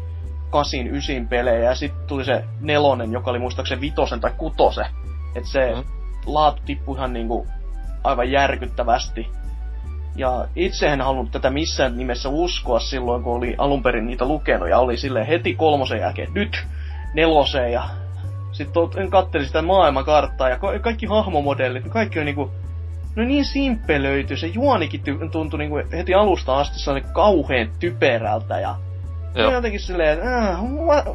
[0.50, 4.86] kasin, ysin pelejä, ja sitten tuli se nelonen, joka oli muistaakseni vitosen tai kutosen.
[5.36, 5.84] että se Mm.
[6.26, 7.48] laatu tippui ihan niinku
[8.04, 9.28] aivan järkyttävästi.
[10.20, 14.70] Ja itse en halunnut tätä missään nimessä uskoa silloin, kun oli alun perin niitä lukenut,
[14.70, 16.68] ja oli sille heti kolmosen jälkeen, nyt
[17.14, 17.84] neloseen, ja
[18.52, 22.52] sitten katselin sitä maailmankarttaa, ja ka- kaikki hahmomodellit, kaikki on niinku,
[23.16, 28.60] no niin simppelöity, se juonikin ty- tuntui niinku heti alusta asti se oli kauheen typerältä,
[28.60, 28.76] ja
[29.36, 29.52] Joo.
[29.52, 30.60] Jotenkin silleen, että äh,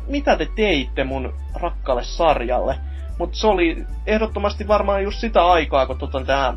[0.06, 2.78] mitä te teitte mun rakkaalle sarjalle?
[3.18, 6.54] Mutta se oli ehdottomasti varmaan just sitä aikaa, kun tota tää...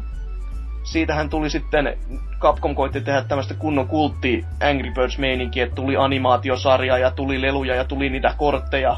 [0.88, 1.98] Siitähän tuli sitten,
[2.40, 7.75] Capcom koitti tehdä tämmöistä kunnon kultti Angry Birds meininkiä, että tuli animaatiosarja ja tuli leluja
[7.75, 8.90] ja tuli niitä kortteja.
[8.90, 8.98] Mä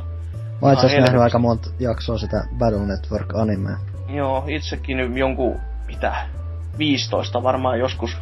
[0.61, 1.01] oon itse asiassa helvetti.
[1.01, 3.77] nähnyt aika monta jaksoa sitä Battle Network animea.
[4.09, 6.27] Joo, itsekin nyt jonkun, mitä,
[6.77, 8.18] 15 varmaan joskus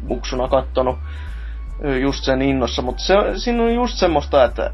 [0.00, 0.98] muksuna kattonut
[2.00, 4.70] just sen innossa, mutta se, siinä on just semmoista, että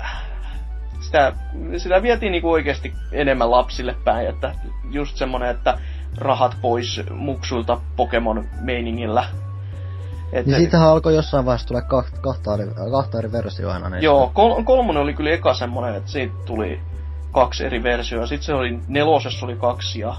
[1.01, 1.33] sitä,
[1.77, 4.55] sitä vietiin niinku oikeasti enemmän lapsille päin, että
[4.91, 5.79] just semmonen, että
[6.17, 9.25] rahat pois muksuilta Pokemon meiningillä.
[10.33, 14.05] Että, Niin siitähän alkoi jossain vaiheessa tulee kahta, kahta, eri, kahta eri versioa aina niistä.
[14.05, 16.81] Joo, kol- kolmonen oli kyllä eka semmonen, että siitä tuli
[17.33, 18.27] kaksi eri versioa.
[18.27, 20.15] Sitten se oli nelosessa oli kaksi ja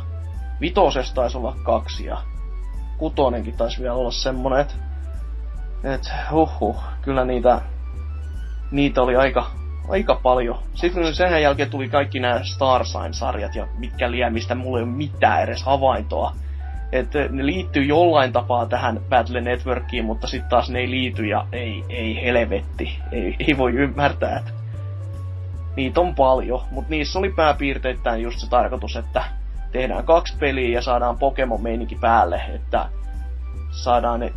[0.61, 2.17] vitosessa taisi olla kaksi ja
[2.97, 4.73] kutonenkin taisi vielä olla semmonen, että
[5.83, 7.61] et, huhhuh, kyllä niitä,
[8.71, 9.51] niitä oli aika,
[9.89, 10.59] aika paljon.
[10.73, 14.91] Sitten sen jälkeen tuli kaikki nämä Star Sign-sarjat ja mitkä liian, mistä mulla ei ole
[14.91, 16.33] mitään edes havaintoa.
[16.91, 21.45] Että ne liittyy jollain tapaa tähän Battle Networkiin, mutta sitten taas ne ei liity ja
[21.51, 22.99] ei, ei helvetti.
[23.11, 24.51] Ei, ei voi ymmärtää, että
[25.75, 29.23] niitä on paljon, mutta niissä oli pääpiirteittäin just se tarkoitus, että
[29.71, 32.85] tehdään kaksi peliä ja saadaan Pokemon-meininki päälle, että
[33.71, 34.33] saadaan ne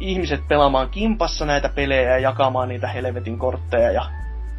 [0.00, 4.04] ihmiset pelaamaan kimpassa näitä pelejä ja jakamaan niitä helvetin kortteja ja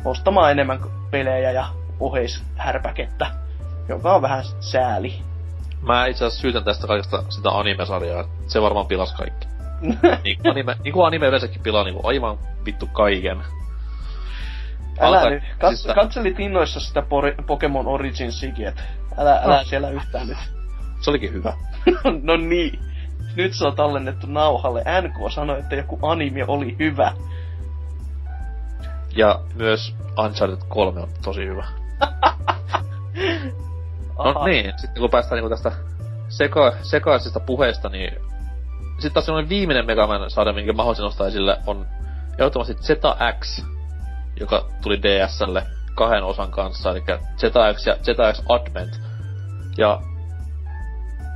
[0.06, 0.80] ostamaan enemmän
[1.11, 1.66] pelejä ja
[2.00, 3.27] oheishärpäkettä,
[3.90, 5.22] joka on vähän sääli.
[5.82, 8.24] Mä itse asiassa syytän tästä kaikesta sitä anime-sarjaa.
[8.48, 9.48] Se varmaan pilas kaikki.
[10.24, 13.38] niin, kuin anime, niin kuin anime yleensäkin pilaa niinku aivan vittu kaiken.
[15.00, 15.43] Älä Alkaa- nyt.
[15.43, 18.82] Kat- siis katselit innoissa sitä Pori- Pokemon Originsikin, että
[19.17, 19.64] älä, älä No.
[19.64, 20.38] siellä yhtään nyt.
[21.01, 21.53] Se olikin hyvä.
[22.24, 22.80] no niin.
[23.35, 24.84] Nyt se on tallennettu nauhalle.
[25.01, 27.11] NK sanoi, että joku anime oli hyvä.
[29.16, 31.66] Ja myös Uncharted 3 on tosi hyvä.
[34.18, 35.72] No niin, sitten kun päästään niinku tästä
[36.30, 38.14] seka, sekaisista puheista, niin
[38.94, 41.85] sitten taas semmoinen viimeinen Mega Man sarja, minkä mä haluaisin nostaa esille, on
[42.32, 43.66] ehdottomasti ZX,
[44.40, 45.64] joka tuli DSlle
[45.95, 47.03] kahden osan kanssa, eli
[47.38, 49.02] ZX ja ZX Advent.
[49.77, 50.02] Ja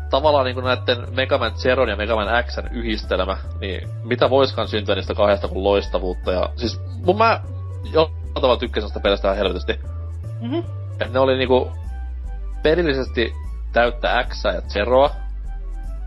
[0.10, 4.96] tavallaan niin näiden Mega Man Zeron ja Mega Man Xn yhdistelmä, niin mitä voiskaan syntyä
[4.96, 6.32] niistä kahdesta kuin loistavuutta.
[6.32, 7.40] Ja siis mun mä
[7.84, 9.80] jo tavalla tykkäsin sitä pelistä helvetisti.
[10.42, 10.64] Mm-hmm.
[11.00, 11.72] Et ne oli niinku
[12.64, 13.34] pelillisesti
[13.74, 15.12] täyttä X ja Zeroa.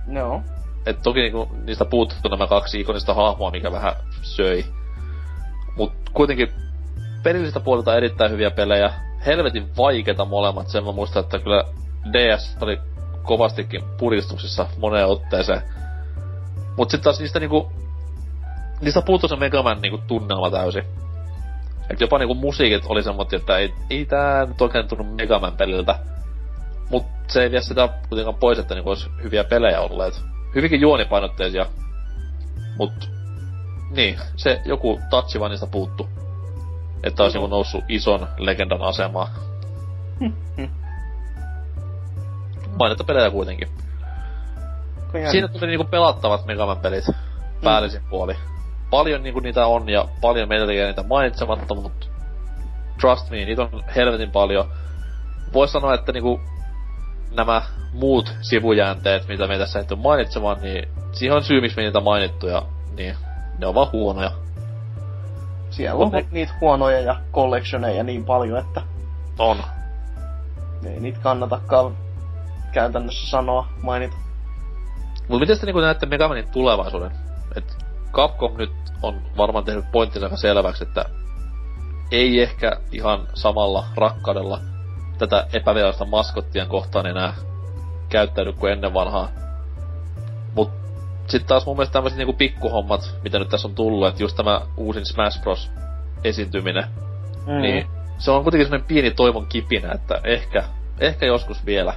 [0.07, 0.43] No.
[0.87, 3.93] Et toki niinku niistä puuttuu nämä kaksi ikonista hahmoa, mikä vähän
[4.23, 4.65] söi.
[5.77, 6.53] Mut kuitenkin
[7.23, 8.93] pelillisestä puolelta erittäin hyviä pelejä.
[9.27, 11.65] Helvetin vaikeita molemmat, sen mä muistan, että kyllä
[12.13, 12.81] DS oli
[13.23, 15.63] kovastikin puristuksissa moneen otteeseen.
[16.77, 17.73] Mut sit taas niistä niinku...
[18.81, 20.85] Niistä puuttuu se Megaman niinku tunnelma täysin.
[21.91, 25.99] Et jopa niinku musiikit oli semmoinen, että ei, ei tää nyt oikein tunnu Megaman peliltä.
[26.91, 30.23] Mut se ei vie sitä kuitenkaan pois, että niinku olisi hyviä pelejä olleet.
[30.55, 31.67] Hyvinkin juonipainotteisia.
[32.79, 32.93] Mut
[33.91, 36.09] niin, se joku touchi vaan niistä puuttu.
[37.03, 39.29] Että olisi niinku noussut ison legendan asemaa.
[42.79, 43.69] Mainita pelejä kuitenkin.
[45.31, 47.05] Siinä tuli niinku pelattavat Megaman pelit
[47.65, 48.09] päällisin mm.
[48.09, 48.37] puoli.
[48.93, 52.07] Paljon niinku niitä on ja paljon meitä tekee niitä mainitsematta, mutta
[53.01, 54.69] trust me, niitä on helvetin paljon.
[55.55, 56.41] Vois sanoa, että niinku
[57.31, 57.63] nämä
[57.93, 62.47] muut sivujäänteet, mitä me tässä ei mainitsemaan, niin siihen on syy, miksi me niitä mainittu
[62.47, 62.63] ja
[62.97, 63.17] niin,
[63.59, 64.33] ne on vaan huonoja.
[65.71, 66.27] Siellä on ne...
[66.31, 68.83] niitä huonoja ja collectioneja niin paljon, että...
[69.39, 69.57] On.
[70.87, 71.97] Ei niitä kannatakaan
[72.73, 74.17] käytännössä sanoa, mainita.
[75.29, 77.32] Mut miten te niinku näette Megamanin tulevaisuuden?
[78.13, 81.05] Capcom nyt on varmaan tehnyt pointtinsa selväksi, että
[82.11, 84.61] ei ehkä ihan samalla rakkaudella
[85.19, 87.35] tätä epävirallista maskottien kohtaan enää
[88.09, 89.29] käyttäydy kuin ennen vanhaa.
[90.55, 90.71] Mut
[91.27, 94.61] sit taas mun mielestä tämmöiset niinku pikkuhommat, mitä nyt tässä on tullut, että just tämä
[94.77, 95.71] uusin Smash Bros.
[96.25, 96.85] esiintyminen,
[97.47, 97.61] mm.
[97.61, 97.87] niin
[98.19, 100.65] se on kuitenkin semmonen pieni toivon kipinä, että ehkä,
[101.01, 101.95] ehkä joskus vielä.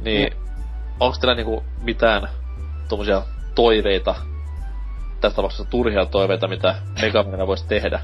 [0.00, 0.38] Niin, mm.
[1.00, 2.28] onko teillä niinku mitään
[2.88, 3.22] tommosia
[3.54, 4.14] toiveita,
[5.22, 8.00] tässä tapauksessa turhia toiveita, mitä Megamina voisi tehdä?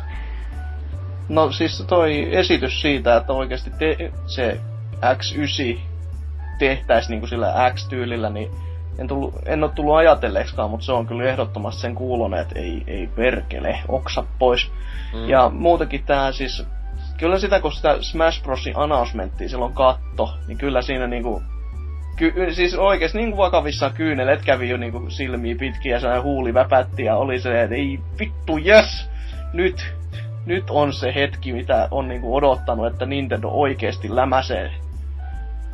[1.29, 4.61] No siis toi esitys siitä, että oikeasti te, se
[5.03, 5.79] X9
[6.59, 8.51] tehtäis niinku sillä X-tyylillä, niin
[8.99, 12.83] en, tullu, en ole tullut ajatelleeksikaan, mutta se on kyllä ehdottomasti sen kuulonen, että ei,
[12.87, 14.71] ei perkele, oksa pois.
[15.15, 15.29] Mm.
[15.29, 16.67] Ja muutenkin tää siis,
[17.19, 21.43] kyllä sitä kun sitä Smash Brosin announcementtia silloin katto, niin kyllä siinä niinku
[22.19, 27.05] ky- siis oikeesti niin vakavissa kyynelet kävi jo niinku silmiä pitkiä ja sellainen huuli väpätti
[27.05, 29.11] ja oli se, että ei vittu jes!
[29.53, 29.95] Nyt,
[30.47, 34.71] nyt on se hetki, mitä on niinku odottanut, että Nintendo oikeesti lämäsee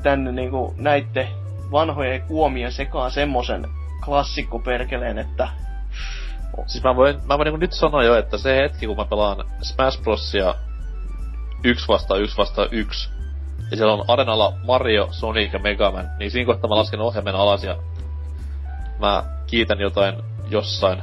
[0.03, 1.29] tänne niinku näitte
[1.73, 3.67] vanhojen kuomien sekaan semmosen
[4.05, 5.49] klassikkoperkeleen, että...
[6.67, 9.45] Siis mä voin, mä voin niinku nyt sanoa jo, että se hetki, kun mä pelaan
[9.63, 10.55] Smash Brosia
[11.65, 13.11] yksi vasta yksi vasta yksi,
[13.71, 17.35] ja siellä on arenalla Mario, Sonic ja Mega Man, niin siinä kohtaa mä lasken ohjelmen
[17.35, 17.77] alas ja
[18.99, 20.15] mä kiitän jotain
[20.51, 21.03] jossain.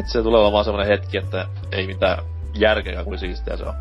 [0.00, 2.18] Että se tulee olemaan semmonen hetki, että ei mitään
[2.54, 3.74] järkeä, kuin siistiä se on.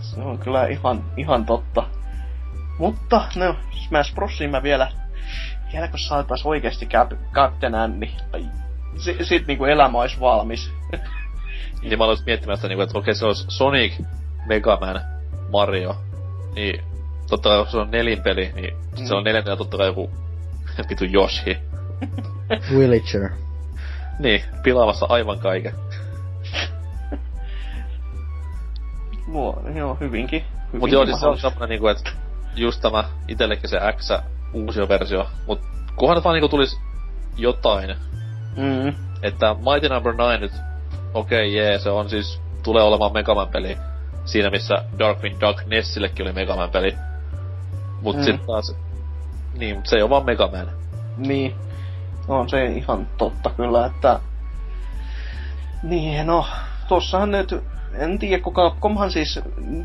[0.00, 1.82] Se on kyllä ihan, ihan totta.
[2.78, 3.56] Mutta, no,
[3.88, 4.92] Smash Brosiin mä vielä,
[5.72, 8.10] vielä kun saatais oikeesti Cap, Captain Annie,
[8.96, 10.72] sit, sit niinku elämä olisi valmis.
[11.82, 13.92] niin mä aloisin miettimään sitä, niinku, että okei, se olisi Sonic,
[14.46, 15.00] Mega Man,
[15.52, 15.96] Mario,
[16.54, 16.87] niin
[17.28, 19.06] totta kai, jos se on nelinpeli, niin mm.
[19.06, 20.10] se on neljäntenä totta kai joku
[20.88, 21.58] vitu Yoshi.
[22.78, 23.30] Villager.
[24.18, 25.72] niin, pilaamassa aivan kaiken.
[29.26, 30.40] Muo, joo, hyvinkin.
[30.40, 32.10] hyvinkin Mut joo, siis se on semmonen niinku, että
[32.56, 34.10] just tämä itellekin se X
[34.52, 35.60] uusi versio, mut
[35.96, 36.80] kunhan nyt vaan niinku tulis
[37.36, 37.96] jotain.
[38.56, 38.94] Mm.
[39.22, 40.32] Että Mighty Number no.
[40.32, 40.52] 9 nyt,
[41.14, 43.78] okei okay, jee, se on siis, tulee olemaan Megaman peli.
[44.24, 46.94] Siinä missä Darkwing Duck Nessillekin oli Megaman peli.
[48.02, 48.38] Mut mm.
[48.46, 48.76] taas,
[49.58, 50.68] niin, mut se ei oo vaan Megaman.
[51.16, 51.54] Niin.
[52.28, 54.20] On se ihan totta kyllä, että...
[55.82, 56.46] Niin, no,
[56.88, 57.54] tossahan nyt,
[57.94, 59.40] en tiedä, kuka Capcomhan siis,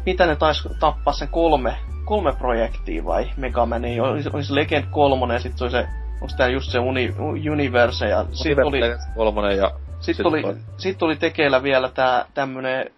[0.06, 1.76] mitä ne tais tappaa sen kolme,
[2.06, 5.88] kolme projektia vai Megaman, ei olisi, olisi Legend 3 ja sit se oli se,
[6.22, 7.16] onks tää just se uni,
[7.52, 8.80] Universe ja sit oli...
[9.16, 9.72] kolmonen ja...
[10.00, 10.44] Sit, sit oli,
[10.78, 12.92] sit oli tekeillä vielä tää tämmönen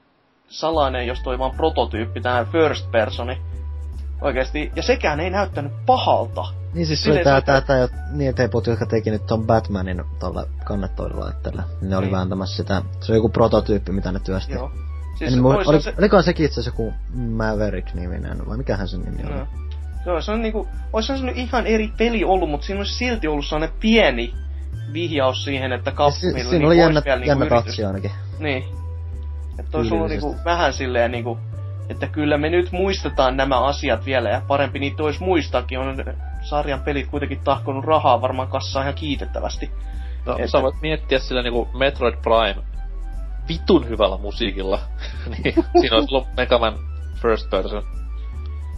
[0.47, 3.37] salainen, jos toi vaan prototyyppi, tää first personi,
[4.21, 4.71] Oikeesti.
[4.75, 6.45] Ja sekään ei näyttänyt pahalta.
[6.73, 10.47] Niin siis se oli tää, tää, tää, niin tepot, jotka teki nyt ton Batmanin tolle
[10.63, 11.63] kannettoidelaitteelle.
[11.81, 12.15] Niin ne oli niin.
[12.15, 12.81] vääntämässä sitä.
[13.01, 14.53] Se on joku prototyyppi, mitä ne työsti.
[14.53, 14.71] Joo.
[15.17, 15.93] Siis en, mu- oli, se...
[15.99, 19.47] Olikohan sekin itse joku Maverick-niminen, vai mikähän sen nimi oli?
[20.05, 23.45] Joo, se on niinku, ois se ihan eri peli ollut, mutta siinä olisi silti ollut
[23.45, 24.33] sellainen pieni,
[24.93, 27.65] vihjaus siihen, että Capcomilla Si- siinä niinku oli jännä, vielä niinku jännä yritys.
[27.65, 28.11] tatsi ainakin.
[28.39, 28.63] Niin.
[29.59, 31.37] Että olisi ollut niinku vähän silleen niinku,
[31.89, 35.79] että kyllä me nyt muistetaan nämä asiat vielä ja parempi niitä olisi muistaakin.
[35.79, 36.03] On
[36.41, 39.71] sarjan pelit kuitenkin tahkonut rahaa varmaan kassaan ihan kiitettävästi.
[40.25, 42.63] No, Että- sä voit miettiä sillä niinku Metroid Prime
[43.49, 44.79] vitun hyvällä musiikilla.
[45.31, 46.77] niin, siinä olisi ollut Mega Man
[47.21, 47.83] First Person.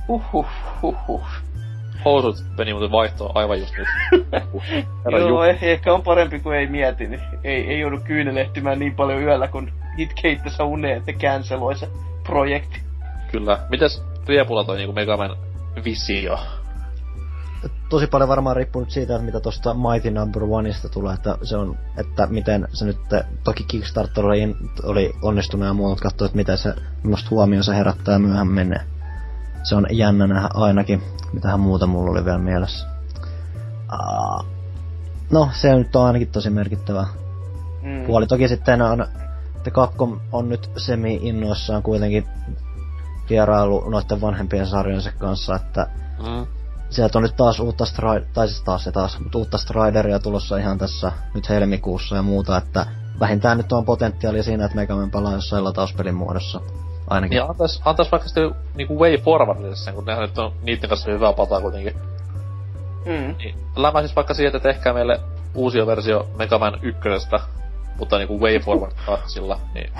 [0.08, 0.48] Uhuh,
[0.84, 1.27] uhuh.
[2.06, 3.88] Housut meni muuten vaihtoon aivan just nyt.
[5.06, 8.95] Herra Joo, eh, ehkä on parempi kuin ei mieti, niin ei, ei joudu kyynelehtimään niin
[8.95, 9.72] paljon yöllä, kun
[10.22, 11.90] keittässä uneen, että canceloi se
[12.24, 12.86] projekti.
[13.32, 13.60] Kyllä.
[13.70, 15.38] Mites Riepula toi niinku Mega Man
[15.86, 16.40] visio?
[17.90, 21.58] Tosi paljon varmaan riippuu nyt siitä, että mitä tuosta Mighty Number Oneista tulee, että se
[21.58, 22.98] on, että miten se nyt,
[23.44, 26.74] toki Kickstarter oli, oli onnistunut ja muuta, mutta katsoa, että miten se,
[27.04, 28.82] millaista huomioon se herättää myöhemmin menee.
[29.64, 32.88] Se on jännä nähdä ainakin, mitähän muuta mulla oli vielä mielessä.
[33.90, 34.44] Aa,
[35.32, 37.08] no, se nyt on ainakin tosi merkittävä
[37.82, 38.06] Mm.
[38.06, 38.28] puoli.
[38.28, 39.08] Toki sitten on,
[39.56, 42.28] että Capcom on nyt semi-innoissaan kuitenkin
[43.30, 45.88] vierailu noiden vanhempien sarjojensa kanssa, että
[46.28, 46.48] Mm.
[46.90, 50.58] sieltä on nyt taas uutta Stri- tai siis taas ja taas, mutta uutta Strideria tulossa
[50.58, 52.86] ihan tässä nyt helmikuussa ja muuta, että
[53.20, 56.62] vähintään nyt on potentiaalia siinä, että Mega Man palaa jossain latauspelin muodossa.
[57.10, 57.36] Ainakin.
[57.36, 61.12] Niin antais, antais vaikka sitten niinku Way Forwardille sen, kun nehän nyt on niitten kanssa
[61.12, 61.94] hyvää pataa kuitenkin.
[63.06, 63.36] Mm.
[63.38, 65.20] Niin, lämmäsis vaikka siitä, että tehkää meille
[65.56, 67.00] uusia versio Mega Man 1,
[68.00, 69.92] mutta niinku Way Forward tatsilla, niin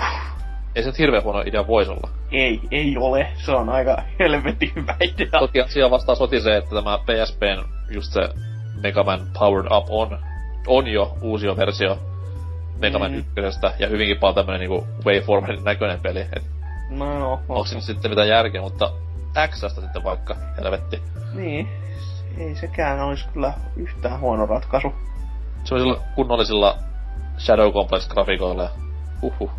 [0.74, 2.10] ei se hirveän huono idea voisi olla.
[2.32, 3.28] Ei, ei ole.
[3.36, 5.40] Se on aika helvetin hyvä idea.
[5.40, 8.28] Toki asia vastaa soti se, että tämä PSPn just se
[8.82, 10.18] Mega Man Powered Up on,
[10.66, 11.98] on jo uusi versio
[12.78, 13.18] Mega Man Mm.
[13.18, 16.20] 1 ja hyvinkin paljon tämmönen niinku Way Forwardin näköinen peli.
[16.20, 16.42] Et
[16.90, 18.90] No, no, onko siinä sitten mitään järkeä, mutta
[19.48, 21.02] Xstä sitten vaikka, helvetti.
[21.34, 21.68] Niin.
[22.38, 24.92] Ei sekään olisi kyllä yhtään huono ratkaisu.
[25.64, 26.78] Semmoisilla kunnollisilla
[27.38, 28.70] Shadow Complex-grafiikoilla ja
[29.22, 29.50] huhhuh.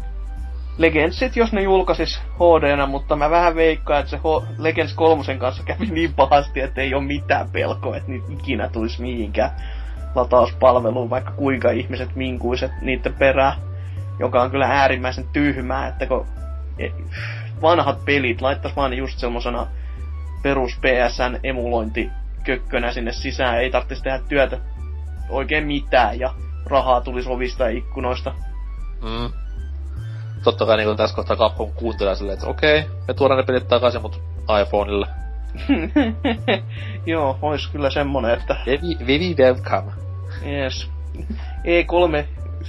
[0.79, 5.63] Legendsit, jos ne julkaisis hd mutta mä vähän veikkaan, että se H- Legends 3 kanssa
[5.63, 9.51] kävi niin pahasti, että ei ole mitään pelkoa, että niitä ikinä tulisi mihinkään
[10.15, 13.53] latauspalveluun, vaikka kuinka ihmiset minkuiset niiden perään,
[14.19, 16.25] joka on kyllä äärimmäisen tyhmää, että kun
[16.79, 16.89] e-
[17.61, 19.67] vanhat pelit laittais vaan just semmosena
[20.43, 22.09] perus PSN emulointi
[22.43, 24.57] kökkönä sinne sisään, ei tarvitsisi tehdä työtä
[25.29, 26.33] oikein mitään ja
[26.65, 28.33] rahaa tulisi ovista ja ikkunoista.
[29.01, 29.48] Mm.
[30.43, 34.01] Totta kai niinku tässä kohtaa Capcom kuuntelee silleen, että okei, me tuodaan ne pelit takaisin,
[34.01, 34.21] mut
[34.61, 35.07] iPhoneille.
[37.05, 39.91] Joo, ois kyllä semmonen, että Very, very welcome.
[40.45, 40.89] yes.
[41.65, 42.25] E3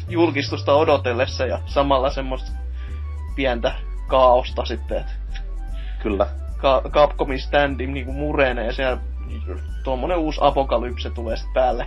[0.09, 2.51] julkistusta odotellessa ja samalla semmoista
[3.37, 3.73] pientä
[4.07, 5.13] kaaosta sitten, että
[6.03, 6.27] Kyllä.
[6.57, 8.99] Ka- Capcomin standi niinku murenee ja siellä
[9.85, 11.87] tuommoinen uusi apokalypse tulee sitten päälle.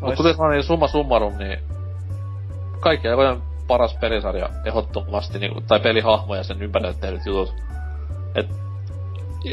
[0.00, 1.58] Mut kuten sanoin, niin summa summarum, niin
[2.80, 3.42] kaikki aikojen
[3.72, 7.54] paras pelisarja ehdottomasti, niinku, tai pelihahmo ja sen ympärille tehdyt jutut.
[8.34, 8.50] Et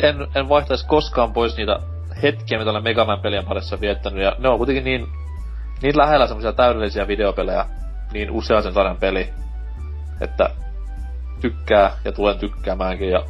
[0.01, 1.79] en, en vaihtaisi koskaan pois niitä
[2.21, 5.07] hetkiä, mitä olen Mega Man pelien parissa viettänyt, ja ne on kuitenkin niin,
[5.81, 7.65] niin lähellä semmoisia täydellisiä videopelejä,
[8.13, 9.33] niin usean sen sarjan peli,
[10.21, 10.49] että
[11.41, 13.23] tykkää ja tulen tykkäämäänkin, ja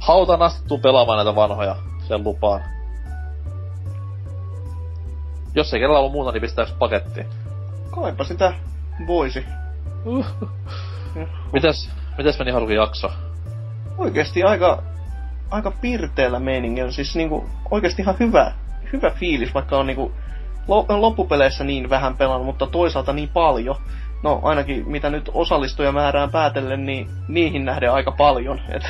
[0.00, 1.76] hautaan asti tuun pelaamaan näitä vanhoja,
[2.08, 2.60] sen lupaan.
[5.54, 7.26] Jos ei kerralla ollut muuta, niin pistää pakettiin.
[7.90, 8.52] Kaipa sitä
[9.06, 9.44] voisi.
[11.52, 13.10] Mitäs, mitäs meni Harukin jakso?
[13.98, 14.82] Oikeesti aika,
[15.50, 16.90] aika pirteellä meiningillä.
[16.90, 18.52] Siis niinku oikeesti ihan hyvä,
[18.92, 20.12] hyvä fiilis, vaikka on niinku
[20.68, 23.76] lo- loppupeleissä niin vähän pelannut, mutta toisaalta niin paljon.
[24.22, 28.60] No ainakin mitä nyt osallistujamäärään päätellen, niin niihin nähden aika paljon.
[28.68, 28.82] Et,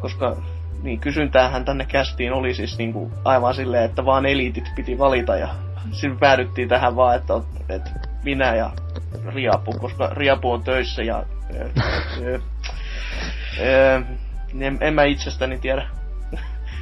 [0.00, 0.36] koska
[0.82, 5.48] niin kysyntäähän tänne kästiin oli siis niinku aivan silleen, että vaan eliitit piti valita ja
[5.92, 7.34] sitten päädyttiin tähän vaan, että,
[7.68, 7.90] että
[8.24, 8.70] minä ja
[9.34, 11.68] Riapu, koska Riapu on töissä ja ö,
[12.22, 12.40] ö,
[13.60, 14.02] ö,
[14.60, 15.86] en, en mä itsestäni tiedä.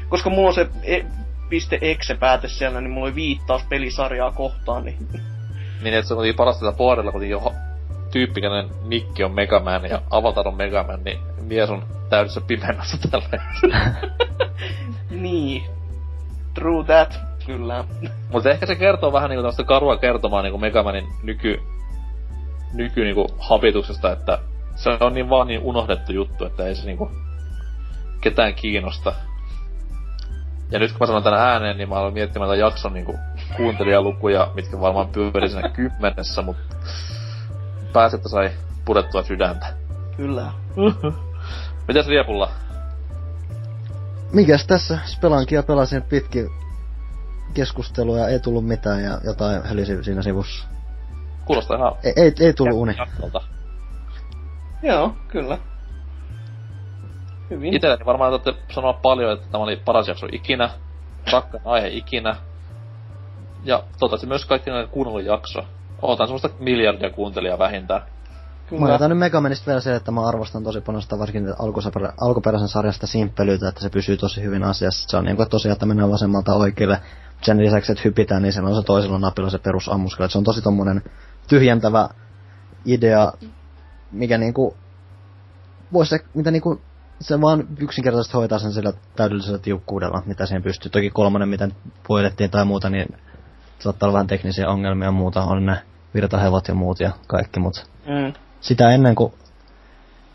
[0.09, 1.03] koska mulla on se e,
[1.49, 5.09] piste .exe pääte siellä, niin mulla oli viittaus pelisarjaa kohtaan, niin
[5.83, 7.53] Niin, että se oli parasta tällä puolella, kun jo ha-
[8.11, 12.41] tyyppi, kenen nikki on Mega Man ja Avatar on Mega Man, niin mies on täydessä
[12.41, 13.95] pimennossa tällä hetkellä.
[15.23, 15.62] niin.
[16.55, 17.85] True that, kyllä.
[18.33, 21.61] Mutta ehkä se kertoo vähän niinku tämmöstä karua kertomaa niinku Mega Manin nyky,
[22.73, 24.39] nyky niinku habituksesta, että
[24.75, 27.11] se on niin vaan niin unohdettu juttu, että ei se niinku
[28.21, 29.12] ketään kiinnosta.
[30.71, 33.19] Ja nyt kun mä sanon tän ääneen, niin mä aloin miettimään tämän jakson niinku
[33.57, 36.77] kuuntelijalukuja, mitkä varmaan pyöri siinä kymmenessä, mutta
[37.93, 38.51] pääsettä sai
[38.85, 39.67] pudettua sydäntä.
[40.17, 40.53] Kyllä.
[41.89, 42.51] Mitäs Riepulla?
[44.33, 44.99] Mikäs tässä?
[45.05, 46.51] Spelankia pelasin pitkin
[47.52, 50.68] keskustelua, ei tullut mitään ja jotain hölisi siinä sivussa.
[51.44, 51.92] Kuulostaa ihan...
[52.05, 52.97] Ei, ei, ei tullut uni.
[54.82, 55.58] Joo, kyllä.
[57.50, 57.74] Hyvin.
[57.74, 60.70] Itelleni varmaan olette sanoa paljon, että tämä oli paras jakso ikinä,
[61.32, 62.36] rakkain aihe ikinä.
[63.64, 65.64] Ja toivottavasti myös kaikki näiden kuunnellut jakso.
[66.02, 68.02] Ootan semmoista miljardia kuuntelijaa vähintään.
[68.70, 68.94] Mä Kyllä.
[68.94, 73.06] otan nyt Megamenista vielä se, että mä arvostan tosi paljon sitä varsinkin alkuperäisen, alkuperäisen sarjasta
[73.06, 75.08] simppelyyttä, että se pysyy tosi hyvin asiassa.
[75.10, 76.98] Se on niinku tosiaan, että mennään vasemmalta oikealle.
[77.43, 80.31] Sen lisäksi, että hypitään, niin se on se toisella napilla se perusammuskeli.
[80.31, 81.03] Se on tosi tommonen
[81.49, 82.09] tyhjentävä
[82.85, 83.33] idea,
[84.12, 84.77] mikä niinku...
[85.93, 86.81] Vois se, mitä niinku...
[87.21, 90.91] Se vaan yksinkertaisesti hoitaa sen sillä täydellisellä tiukkuudella, mitä siihen pystyy.
[90.91, 91.69] Toki kolmonen, mitä
[92.09, 93.17] voitettiin tai muuta, niin
[93.79, 95.43] saattaa olla vähän teknisiä ongelmia ja muuta.
[95.43, 95.83] On ne
[96.15, 98.33] virtahevot ja muut ja kaikki, mutta Mm.
[98.61, 99.33] sitä ennen kuin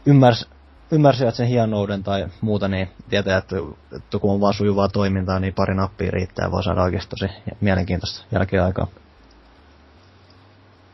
[0.05, 0.49] ymmärs,
[0.91, 3.55] ymmärsivät sen hienouden tai muuta, niin tietää, että,
[3.97, 7.33] että kun on vaan sujuvaa toimintaa, niin pari nappia riittää ja voi saada oikeasti tosi
[7.61, 8.87] mielenkiintoista jälkiaikaa.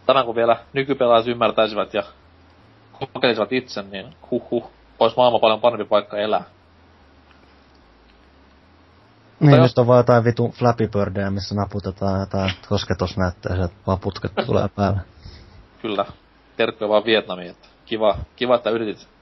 [0.05, 2.03] Tämän kun vielä nykypelaajat ymmärtäisivät ja
[3.13, 6.43] kokeilisivat itse, niin huh olisi maailma paljon parempi paikka elää.
[9.39, 13.99] Niin, jos- nyt on vaan jotain vitun Flappy Birdia, missä naputetaan jotain kosketusnäyttöä, ja vaan
[13.99, 14.99] putket tulee päälle.
[15.81, 16.05] Kyllä.
[16.57, 19.12] Terkkuja vaan Vietnamiin, että kiva, kiva että yritit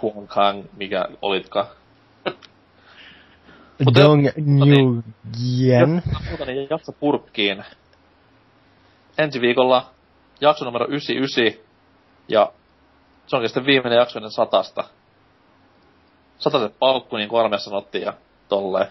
[0.00, 1.66] Kuong Kang, mikä olitkaan.
[3.84, 5.02] Mutta Dong jo- New
[5.60, 6.02] Yen.
[6.28, 7.64] Muuta niin jakso purkkiin.
[9.18, 9.90] Ensi viikolla
[10.40, 11.64] jakso numero 99,
[12.28, 12.52] ja
[13.26, 14.84] se onkin sitten viimeinen jakso ennen satasta.
[16.38, 18.12] Sataset paukku, niin kuin armeijassa sanottiin, ja
[18.48, 18.86] tolleen.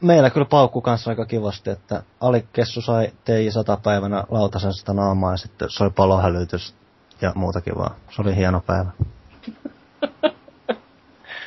[0.00, 5.30] Meillä kyllä paukku kanssa aika kivasti, että Alikessu sai TI 100 päivänä lautasen sitä naamaa
[5.30, 6.74] ja sitten soi palohälytys
[7.20, 7.94] ja muutakin vaan.
[8.10, 8.90] Se oli hieno päivä.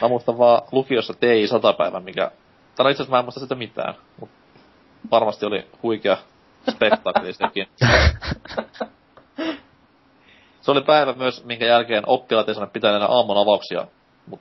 [0.02, 2.32] Mä muistan vaan lukiossa TI 100 päivän, mikä...
[2.76, 4.36] Tai itse asiassa mä en muista sitä mitään, mutta
[5.12, 6.18] varmasti oli huikea
[6.72, 7.68] spektaakeli sekin.
[10.62, 13.88] Se oli päivä myös, minkä jälkeen oppilaat ei sano pitää enää aamun avauksia.
[14.26, 14.40] Mut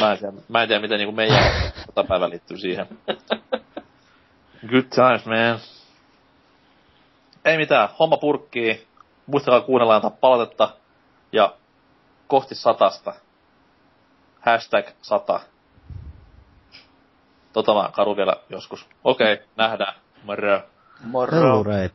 [0.00, 2.86] mä en tiedä, mä en tiedä miten niinku meidän tota päivä liittyy siihen.
[4.70, 5.58] Good times, man.
[7.44, 8.86] Ei mitään, homma purkkii.
[9.26, 10.68] Muistakaa kuunnella antaa palautetta.
[11.32, 11.54] Ja
[12.32, 13.14] kohti satasta.
[14.40, 15.40] Hashtag sata.
[17.52, 18.86] Tota mä karu vielä joskus.
[19.04, 19.94] Okei, okay, nähdään.
[20.22, 20.60] Moro.
[21.04, 21.32] Moro.
[21.32, 21.90] Hellurei.